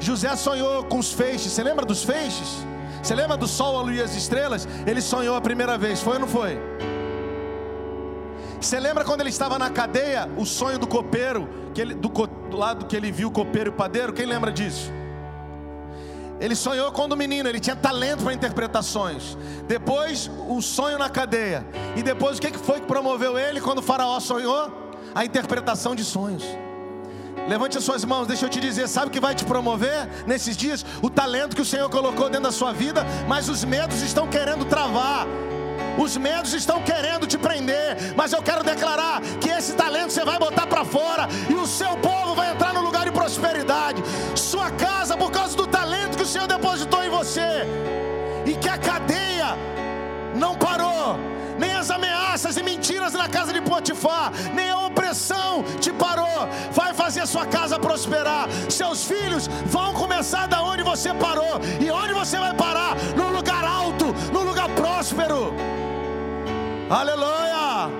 José 0.00 0.34
sonhou 0.36 0.84
com 0.84 0.98
os 0.98 1.12
feixes. 1.12 1.52
Você 1.52 1.62
lembra 1.62 1.86
dos 1.86 2.02
feixes? 2.02 2.66
Você 3.02 3.14
lembra 3.14 3.36
do 3.36 3.46
sol, 3.46 3.78
a 3.78 3.82
lua 3.82 3.94
e 3.94 4.02
as 4.02 4.14
estrelas? 4.16 4.68
Ele 4.86 5.00
sonhou 5.00 5.36
a 5.36 5.40
primeira 5.40 5.78
vez, 5.78 6.00
foi 6.00 6.14
ou 6.14 6.18
não 6.20 6.28
foi? 6.28 6.58
Você 8.60 8.80
lembra 8.80 9.04
quando 9.04 9.20
ele 9.20 9.30
estava 9.30 9.56
na 9.56 9.70
cadeia, 9.70 10.28
o 10.36 10.44
sonho 10.44 10.80
do 10.80 10.86
copeiro, 10.86 11.48
que 11.72 11.80
ele, 11.80 11.94
do, 11.94 12.08
do 12.08 12.56
lado 12.56 12.86
que 12.86 12.96
ele 12.96 13.12
viu 13.12 13.28
o 13.28 13.30
copeiro 13.30 13.70
e 13.70 13.72
o 13.72 13.76
padeiro? 13.76 14.12
Quem 14.12 14.26
lembra 14.26 14.50
disso? 14.50 14.92
Ele 16.40 16.54
sonhou 16.54 16.92
quando 16.92 17.16
menino, 17.16 17.48
ele 17.48 17.58
tinha 17.58 17.74
talento 17.74 18.22
para 18.22 18.32
interpretações. 18.32 19.36
Depois, 19.66 20.30
o 20.48 20.62
sonho 20.62 20.98
na 20.98 21.08
cadeia. 21.08 21.66
E 21.96 22.02
depois, 22.02 22.38
o 22.38 22.40
que 22.40 22.56
foi 22.56 22.80
que 22.80 22.86
promoveu 22.86 23.38
ele 23.38 23.60
quando 23.60 23.78
o 23.78 23.82
Faraó 23.82 24.20
sonhou? 24.20 24.92
A 25.14 25.24
interpretação 25.24 25.94
de 25.94 26.04
sonhos. 26.04 26.44
Levante 27.48 27.78
as 27.78 27.84
suas 27.84 28.04
mãos, 28.04 28.26
deixa 28.26 28.44
eu 28.44 28.50
te 28.50 28.60
dizer, 28.60 28.86
sabe 28.88 29.06
o 29.06 29.10
que 29.10 29.18
vai 29.18 29.34
te 29.34 29.44
promover 29.44 30.06
nesses 30.26 30.54
dias? 30.54 30.84
O 31.02 31.08
talento 31.08 31.56
que 31.56 31.62
o 31.62 31.64
Senhor 31.64 31.88
colocou 31.88 32.26
dentro 32.26 32.42
da 32.42 32.52
sua 32.52 32.72
vida, 32.72 33.04
mas 33.26 33.48
os 33.48 33.64
medos 33.64 34.02
estão 34.02 34.28
querendo 34.28 34.66
travar. 34.66 35.26
Os 35.98 36.16
medos 36.16 36.52
estão 36.52 36.80
querendo 36.82 37.26
te 37.26 37.36
prender, 37.36 37.96
mas 38.16 38.32
eu 38.32 38.40
quero 38.40 38.62
declarar 38.62 39.20
que 39.40 39.50
esse 39.50 39.74
talento 39.74 40.12
você 40.12 40.24
vai 40.24 40.38
botar 40.38 40.66
para 40.66 40.84
fora 40.84 41.28
e 41.50 41.54
o 41.54 41.66
seu 41.66 41.96
povo 41.96 42.36
vai 42.36 42.52
entrar 42.52 42.72
no 42.72 42.82
lugar 42.82 43.04
de 43.04 43.10
prosperidade. 43.10 44.02
Sua 44.36 44.70
casa, 44.70 45.16
por 45.16 45.32
causa 45.32 45.56
do 45.56 45.66
talento 45.66 46.16
que 46.16 46.22
o 46.22 46.26
Senhor 46.26 46.46
depositou 46.46 47.04
em 47.04 47.10
você, 47.10 47.66
e 48.46 48.54
que 48.54 48.68
a 48.68 48.78
cadeia 48.78 49.56
não 50.36 50.54
parou, 50.54 51.18
nem 51.58 51.72
as 51.72 51.90
ameaças 51.90 52.17
e 52.44 52.62
mentiras 52.62 53.14
na 53.14 53.28
casa 53.28 53.52
de 53.52 53.60
Potifar, 53.60 54.32
nem 54.54 54.70
a 54.70 54.86
opressão 54.86 55.64
te 55.80 55.92
parou, 55.92 56.48
vai 56.72 56.94
fazer 56.94 57.26
sua 57.26 57.46
casa 57.46 57.78
prosperar. 57.78 58.48
Seus 58.68 59.04
filhos 59.04 59.48
vão 59.66 59.92
começar 59.94 60.46
da 60.46 60.62
onde 60.62 60.82
você 60.82 61.12
parou, 61.14 61.60
e 61.80 61.90
onde 61.90 62.12
você 62.12 62.38
vai 62.38 62.54
parar? 62.54 62.96
No 63.16 63.28
lugar 63.30 63.64
alto, 63.64 64.06
no 64.32 64.42
lugar 64.42 64.68
próspero. 64.70 65.52
Aleluia! 66.90 67.90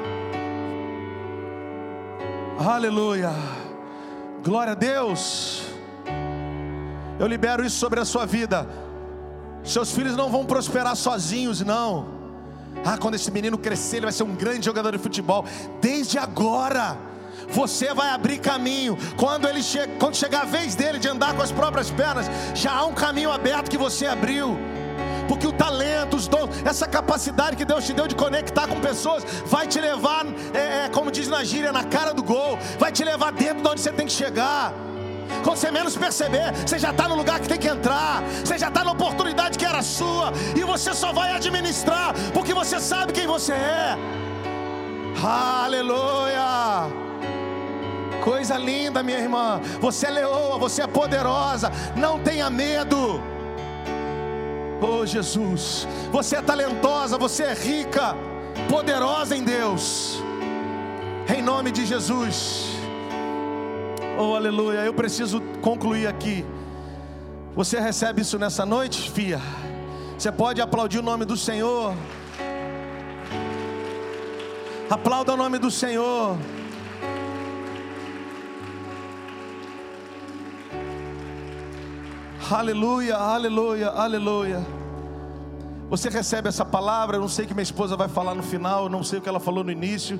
Aleluia! 2.58 3.30
Glória 4.42 4.72
a 4.72 4.76
Deus! 4.76 5.62
Eu 7.18 7.26
libero 7.26 7.64
isso 7.64 7.76
sobre 7.76 7.98
a 7.98 8.04
sua 8.04 8.24
vida. 8.24 8.68
Seus 9.64 9.92
filhos 9.92 10.16
não 10.16 10.30
vão 10.30 10.46
prosperar 10.46 10.94
sozinhos, 10.94 11.60
não. 11.60 12.17
Ah, 12.84 12.96
quando 12.96 13.14
esse 13.14 13.30
menino 13.30 13.58
crescer, 13.58 13.96
ele 13.98 14.06
vai 14.06 14.12
ser 14.12 14.22
um 14.22 14.34
grande 14.34 14.64
jogador 14.64 14.92
de 14.92 14.98
futebol. 14.98 15.44
Desde 15.80 16.18
agora, 16.18 16.96
você 17.50 17.92
vai 17.94 18.10
abrir 18.10 18.38
caminho. 18.38 18.96
Quando 19.16 19.48
ele 19.48 19.62
che 19.62 19.86
quando 19.98 20.16
chegar 20.16 20.42
a 20.42 20.44
vez 20.44 20.74
dele 20.74 20.98
de 20.98 21.08
andar 21.08 21.34
com 21.34 21.42
as 21.42 21.52
próprias 21.52 21.90
pernas, 21.90 22.26
já 22.54 22.72
há 22.72 22.86
um 22.86 22.94
caminho 22.94 23.30
aberto 23.30 23.70
que 23.70 23.78
você 23.78 24.06
abriu. 24.06 24.56
Porque 25.28 25.46
o 25.46 25.52
talento, 25.52 26.16
os 26.16 26.26
dons, 26.26 26.48
essa 26.64 26.86
capacidade 26.86 27.56
que 27.56 27.64
Deus 27.64 27.84
te 27.84 27.92
deu 27.92 28.08
de 28.08 28.14
conectar 28.14 28.66
com 28.66 28.80
pessoas, 28.80 29.22
vai 29.44 29.66
te 29.66 29.78
levar, 29.78 30.24
é, 30.54 30.86
é, 30.86 30.88
como 30.88 31.10
diz 31.10 31.28
na 31.28 31.44
gíria, 31.44 31.70
na 31.70 31.84
cara 31.84 32.14
do 32.14 32.22
gol, 32.22 32.58
vai 32.78 32.90
te 32.90 33.04
levar 33.04 33.30
dentro 33.32 33.62
de 33.62 33.68
onde 33.68 33.80
você 33.80 33.92
tem 33.92 34.06
que 34.06 34.12
chegar. 34.12 34.72
Quando 35.42 35.56
você 35.56 35.70
menos 35.70 35.96
perceber, 35.96 36.52
você 36.66 36.78
já 36.78 36.90
está 36.90 37.08
no 37.08 37.16
lugar 37.16 37.40
que 37.40 37.48
tem 37.48 37.58
que 37.58 37.68
entrar, 37.68 38.22
você 38.44 38.58
já 38.58 38.68
está 38.68 38.84
na 38.84 38.92
oportunidade 38.92 39.58
que 39.58 39.64
era 39.64 39.82
sua, 39.82 40.32
e 40.56 40.62
você 40.64 40.94
só 40.94 41.12
vai 41.12 41.32
administrar, 41.32 42.14
porque 42.32 42.52
você 42.54 42.80
sabe 42.80 43.12
quem 43.12 43.26
você 43.26 43.52
é. 43.52 43.96
Aleluia! 45.22 47.08
Coisa 48.22 48.56
linda, 48.58 49.02
minha 49.02 49.18
irmã. 49.18 49.60
Você 49.80 50.06
é 50.06 50.10
leoa, 50.10 50.58
você 50.58 50.82
é 50.82 50.86
poderosa. 50.86 51.72
Não 51.96 52.18
tenha 52.18 52.50
medo. 52.50 53.20
Oh 54.80 55.04
Jesus, 55.04 55.88
você 56.12 56.36
é 56.36 56.42
talentosa, 56.42 57.18
você 57.18 57.44
é 57.44 57.54
rica, 57.54 58.14
poderosa 58.68 59.36
em 59.36 59.42
Deus. 59.42 60.22
Em 61.28 61.42
nome 61.42 61.72
de 61.72 61.84
Jesus. 61.84 62.77
Oh, 64.20 64.34
aleluia. 64.34 64.80
Eu 64.80 64.92
preciso 64.92 65.40
concluir 65.62 66.08
aqui. 66.08 66.44
Você 67.54 67.78
recebe 67.78 68.22
isso 68.22 68.36
nessa 68.36 68.66
noite, 68.66 69.08
filha? 69.08 69.40
Você 70.18 70.32
pode 70.32 70.60
aplaudir 70.60 70.98
o 70.98 71.02
nome 71.02 71.24
do 71.24 71.36
Senhor. 71.36 71.94
Aplauda 74.90 75.34
o 75.34 75.36
nome 75.36 75.56
do 75.58 75.70
Senhor. 75.70 76.36
Aleluia, 82.50 83.16
aleluia, 83.16 83.88
aleluia. 83.90 84.66
Você 85.88 86.08
recebe 86.08 86.48
essa 86.48 86.64
palavra, 86.64 87.18
eu 87.18 87.20
não 87.20 87.28
sei 87.28 87.44
o 87.44 87.48
que 87.48 87.54
minha 87.54 87.62
esposa 87.62 87.96
vai 87.96 88.08
falar 88.08 88.34
no 88.34 88.42
final, 88.42 88.84
eu 88.84 88.88
não 88.88 89.04
sei 89.04 89.20
o 89.20 89.22
que 89.22 89.28
ela 89.28 89.38
falou 89.38 89.62
no 89.62 89.70
início. 89.70 90.18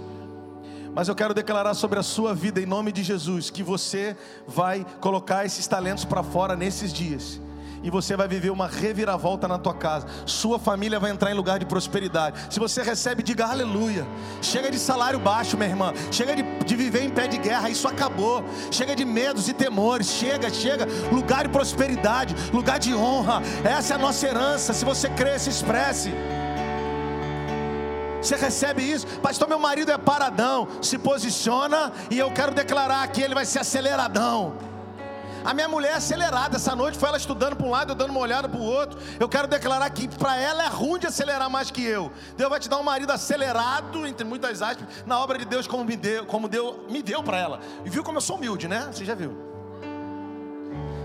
Mas 0.98 1.06
eu 1.06 1.14
quero 1.14 1.32
declarar 1.32 1.74
sobre 1.74 2.00
a 2.00 2.02
sua 2.02 2.34
vida, 2.34 2.60
em 2.60 2.66
nome 2.66 2.90
de 2.90 3.04
Jesus, 3.04 3.50
que 3.50 3.62
você 3.62 4.16
vai 4.48 4.84
colocar 5.00 5.46
esses 5.46 5.64
talentos 5.64 6.04
para 6.04 6.24
fora 6.24 6.56
nesses 6.56 6.92
dias. 6.92 7.40
E 7.84 7.88
você 7.88 8.16
vai 8.16 8.26
viver 8.26 8.50
uma 8.50 8.66
reviravolta 8.66 9.46
na 9.46 9.58
tua 9.58 9.74
casa. 9.74 10.08
Sua 10.26 10.58
família 10.58 10.98
vai 10.98 11.12
entrar 11.12 11.30
em 11.30 11.34
lugar 11.34 11.60
de 11.60 11.66
prosperidade. 11.66 12.52
Se 12.52 12.58
você 12.58 12.82
recebe, 12.82 13.22
diga 13.22 13.46
aleluia. 13.46 14.04
Chega 14.42 14.72
de 14.72 14.78
salário 14.80 15.20
baixo, 15.20 15.56
minha 15.56 15.70
irmã. 15.70 15.92
Chega 16.10 16.34
de, 16.34 16.42
de 16.64 16.74
viver 16.74 17.04
em 17.04 17.10
pé 17.10 17.28
de 17.28 17.38
guerra. 17.38 17.70
Isso 17.70 17.86
acabou. 17.86 18.42
Chega 18.72 18.96
de 18.96 19.04
medos 19.04 19.48
e 19.48 19.52
temores. 19.52 20.08
Chega, 20.08 20.50
chega. 20.50 20.84
Lugar 21.12 21.44
de 21.44 21.50
prosperidade. 21.50 22.34
Lugar 22.52 22.80
de 22.80 22.92
honra. 22.92 23.40
Essa 23.62 23.94
é 23.94 23.96
a 23.96 24.00
nossa 24.00 24.26
herança. 24.26 24.72
Se 24.72 24.84
você 24.84 25.08
crê, 25.10 25.38
se 25.38 25.48
expresse. 25.48 26.12
Você 28.20 28.36
recebe 28.36 28.82
isso? 28.82 29.06
Pastor, 29.20 29.48
meu 29.48 29.58
marido 29.58 29.92
é 29.92 29.98
paradão. 29.98 30.68
Se 30.82 30.98
posiciona 30.98 31.92
e 32.10 32.18
eu 32.18 32.30
quero 32.32 32.52
declarar 32.52 33.06
que 33.08 33.22
ele 33.22 33.34
vai 33.34 33.44
ser 33.44 33.60
aceleradão. 33.60 34.56
A 35.44 35.54
minha 35.54 35.68
mulher 35.68 35.92
é 35.92 35.94
acelerada. 35.94 36.56
Essa 36.56 36.74
noite 36.74 36.98
foi 36.98 37.08
ela 37.08 37.16
estudando 37.16 37.56
para 37.56 37.66
um 37.66 37.70
lado, 37.70 37.92
eu 37.92 37.94
dando 37.94 38.10
uma 38.10 38.20
olhada 38.20 38.48
para 38.48 38.60
o 38.60 38.62
outro. 38.62 38.98
Eu 39.18 39.28
quero 39.28 39.46
declarar 39.46 39.88
que 39.90 40.08
para 40.08 40.36
ela 40.36 40.64
é 40.64 40.68
ruim 40.68 40.98
de 40.98 41.06
acelerar 41.06 41.48
mais 41.48 41.70
que 41.70 41.82
eu. 41.82 42.12
Deus 42.36 42.50
vai 42.50 42.60
te 42.60 42.68
dar 42.68 42.78
um 42.78 42.82
marido 42.82 43.12
acelerado, 43.12 44.06
entre 44.06 44.26
muitas 44.26 44.60
aspas, 44.60 44.86
na 45.06 45.18
obra 45.18 45.38
de 45.38 45.44
Deus, 45.44 45.66
como 45.66 45.84
me 45.84 45.96
deu, 45.96 46.26
como 46.26 46.48
deu, 46.48 46.84
me 46.90 47.02
deu 47.02 47.22
para 47.22 47.38
ela. 47.38 47.60
E 47.84 47.90
viu 47.90 48.02
como 48.02 48.18
eu 48.18 48.22
sou 48.22 48.36
humilde, 48.36 48.68
né? 48.68 48.88
Você 48.92 49.04
já 49.04 49.14
viu? 49.14 49.47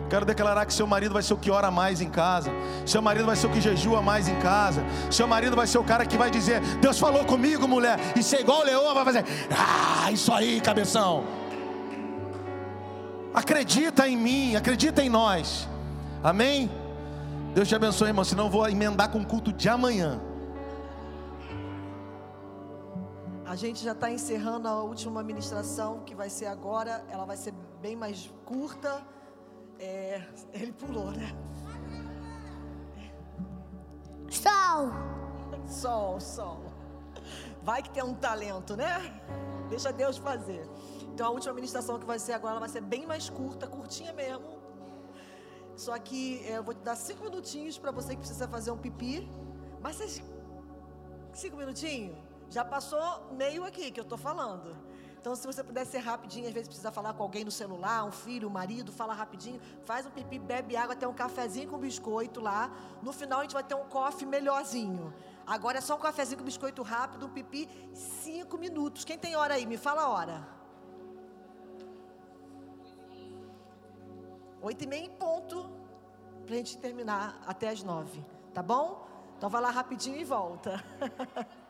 Quero 0.10 0.26
declarar 0.26 0.66
que 0.66 0.74
seu 0.74 0.86
marido 0.86 1.14
vai 1.14 1.24
ser 1.24 1.34
o 1.34 1.38
que 1.38 1.50
ora 1.50 1.72
mais 1.72 2.02
em 2.02 2.10
casa. 2.10 2.52
Seu 2.86 3.02
marido 3.02 3.26
vai 3.26 3.36
ser 3.36 3.48
o 3.48 3.50
que 3.50 3.62
jejua 3.62 4.02
mais 4.02 4.28
em 4.28 4.36
casa. 4.40 4.84
Seu 5.10 5.28
marido 5.28 5.56
vai 5.56 5.66
ser 5.66 5.78
o 5.78 5.84
cara 5.84 6.06
que 6.06 6.18
vai 6.18 6.30
dizer: 6.30 6.60
Deus 6.78 7.00
falou 7.00 7.26
comigo, 7.26 7.68
mulher. 7.68 8.00
E 8.16 8.22
ser 8.22 8.42
igual 8.42 8.62
o 8.62 8.64
leão 8.64 8.94
vai 8.94 9.06
fazer: 9.06 9.26
Ah, 9.52 10.12
isso 10.12 10.32
aí, 10.32 10.62
cabeção. 10.62 11.24
Acredita 13.34 14.08
em 14.08 14.16
mim, 14.16 14.56
acredita 14.56 15.02
em 15.02 15.10
nós. 15.10 15.68
Amém? 16.24 16.70
Deus 17.54 17.68
te 17.68 17.76
abençoe, 17.76 18.10
irmão. 18.10 18.24
Senão 18.24 18.46
eu 18.46 18.52
vou 18.52 18.68
emendar 18.70 19.10
com 19.10 19.20
o 19.20 19.26
culto 19.26 19.52
de 19.52 19.68
amanhã. 19.68 20.22
A 23.46 23.56
gente 23.56 23.84
já 23.84 23.92
está 23.92 24.10
encerrando 24.10 24.68
a 24.68 24.82
última 24.82 25.22
ministração, 25.22 26.00
que 26.06 26.16
vai 26.16 26.30
ser 26.30 26.46
agora. 26.48 27.04
Ela 27.10 27.26
vai 27.26 27.38
ser 27.38 27.54
bem 27.82 27.96
mais 27.96 28.32
curta. 28.46 29.02
É, 29.80 30.22
ele 30.54 30.72
pulou, 30.72 31.12
né? 31.12 31.36
Sol. 34.30 34.90
Sol, 35.68 36.20
sol. 36.20 36.64
Vai 37.62 37.82
que 37.82 37.90
tem 37.90 38.04
um 38.04 38.14
talento, 38.14 38.76
né? 38.76 39.22
Deixa 39.70 39.92
Deus 39.92 40.18
fazer. 40.18 40.68
Então 41.14 41.28
a 41.28 41.30
última 41.30 41.54
ministração 41.54 42.00
que 42.00 42.06
vai 42.06 42.20
ser 42.20 42.34
agora 42.34 42.60
vai 42.60 42.70
ser 42.70 42.82
bem 42.82 43.06
mais 43.06 43.30
curta, 43.30 43.68
curtinha 43.68 44.12
mesmo. 44.14 44.62
Só 45.76 45.98
que 45.98 46.44
é, 46.46 46.58
eu 46.58 46.64
vou 46.64 46.74
te 46.74 46.82
dar 46.82 46.96
cinco 46.96 47.24
minutinhos 47.24 47.78
para 47.78 47.92
você 47.92 48.10
que 48.10 48.20
precisa 48.20 48.48
fazer 48.48 48.72
um 48.72 48.78
pipi. 48.78 49.30
Mas 49.82 49.96
vocês. 49.96 50.24
Cinco 51.34 51.58
minutinhos? 51.58 52.18
Já 52.50 52.64
passou 52.64 53.02
meio 53.32 53.64
aqui 53.64 53.92
que 53.92 54.00
eu 54.00 54.06
tô 54.06 54.18
falando. 54.18 54.76
Então, 55.24 55.38
se 55.38 55.48
você 55.48 55.64
puder 55.64 55.86
ser 55.86 56.00
rapidinho, 56.00 56.50
às 56.50 56.54
vezes 56.54 56.68
precisa 56.68 56.92
falar 56.92 57.14
com 57.14 57.24
alguém 57.24 57.46
no 57.46 57.50
celular, 57.50 58.04
um 58.04 58.12
filho, 58.12 58.50
um 58.50 58.52
marido, 58.52 58.92
fala 58.92 59.14
rapidinho, 59.14 59.58
faz 59.86 60.06
um 60.06 60.10
pipi, 60.10 60.38
bebe 60.38 60.76
água, 60.76 60.98
tem 60.98 61.08
um 61.08 61.14
cafezinho 61.14 61.70
com 61.70 61.78
biscoito 61.78 62.42
lá. 62.42 62.70
No 63.02 63.14
final, 63.14 63.40
a 63.40 63.44
gente 63.44 63.54
vai 63.54 63.64
ter 63.64 63.74
um 63.74 63.86
coffee 63.86 64.28
melhorzinho. 64.28 65.14
Agora 65.48 65.78
é 65.78 65.82
só 65.82 65.96
um 65.96 66.00
cafezinho 66.00 66.40
com 66.40 66.44
biscoito 66.44 66.84
rápido, 66.84 67.26
um 67.26 67.30
pipi, 67.30 67.70
cinco 67.94 68.58
minutos. 68.58 69.06
Quem 69.06 69.18
tem 69.18 69.34
hora 69.34 69.54
aí? 69.54 69.66
Me 69.66 69.78
fala 69.78 70.02
a 70.02 70.10
hora. 70.10 70.46
Oito 74.62 74.84
e 74.84 74.88
meia 74.88 75.06
em 75.06 75.10
ponto, 75.12 75.70
para 76.46 76.56
a 76.56 76.58
gente 76.58 76.78
terminar 76.80 77.42
até 77.48 77.70
as 77.70 77.82
nove. 77.82 78.22
Tá 78.54 78.62
bom? 78.62 79.08
Então 79.38 79.50
vai 79.50 79.62
lá 79.62 79.70
rapidinho 79.70 80.18
e 80.18 80.26
volta. 80.26 80.84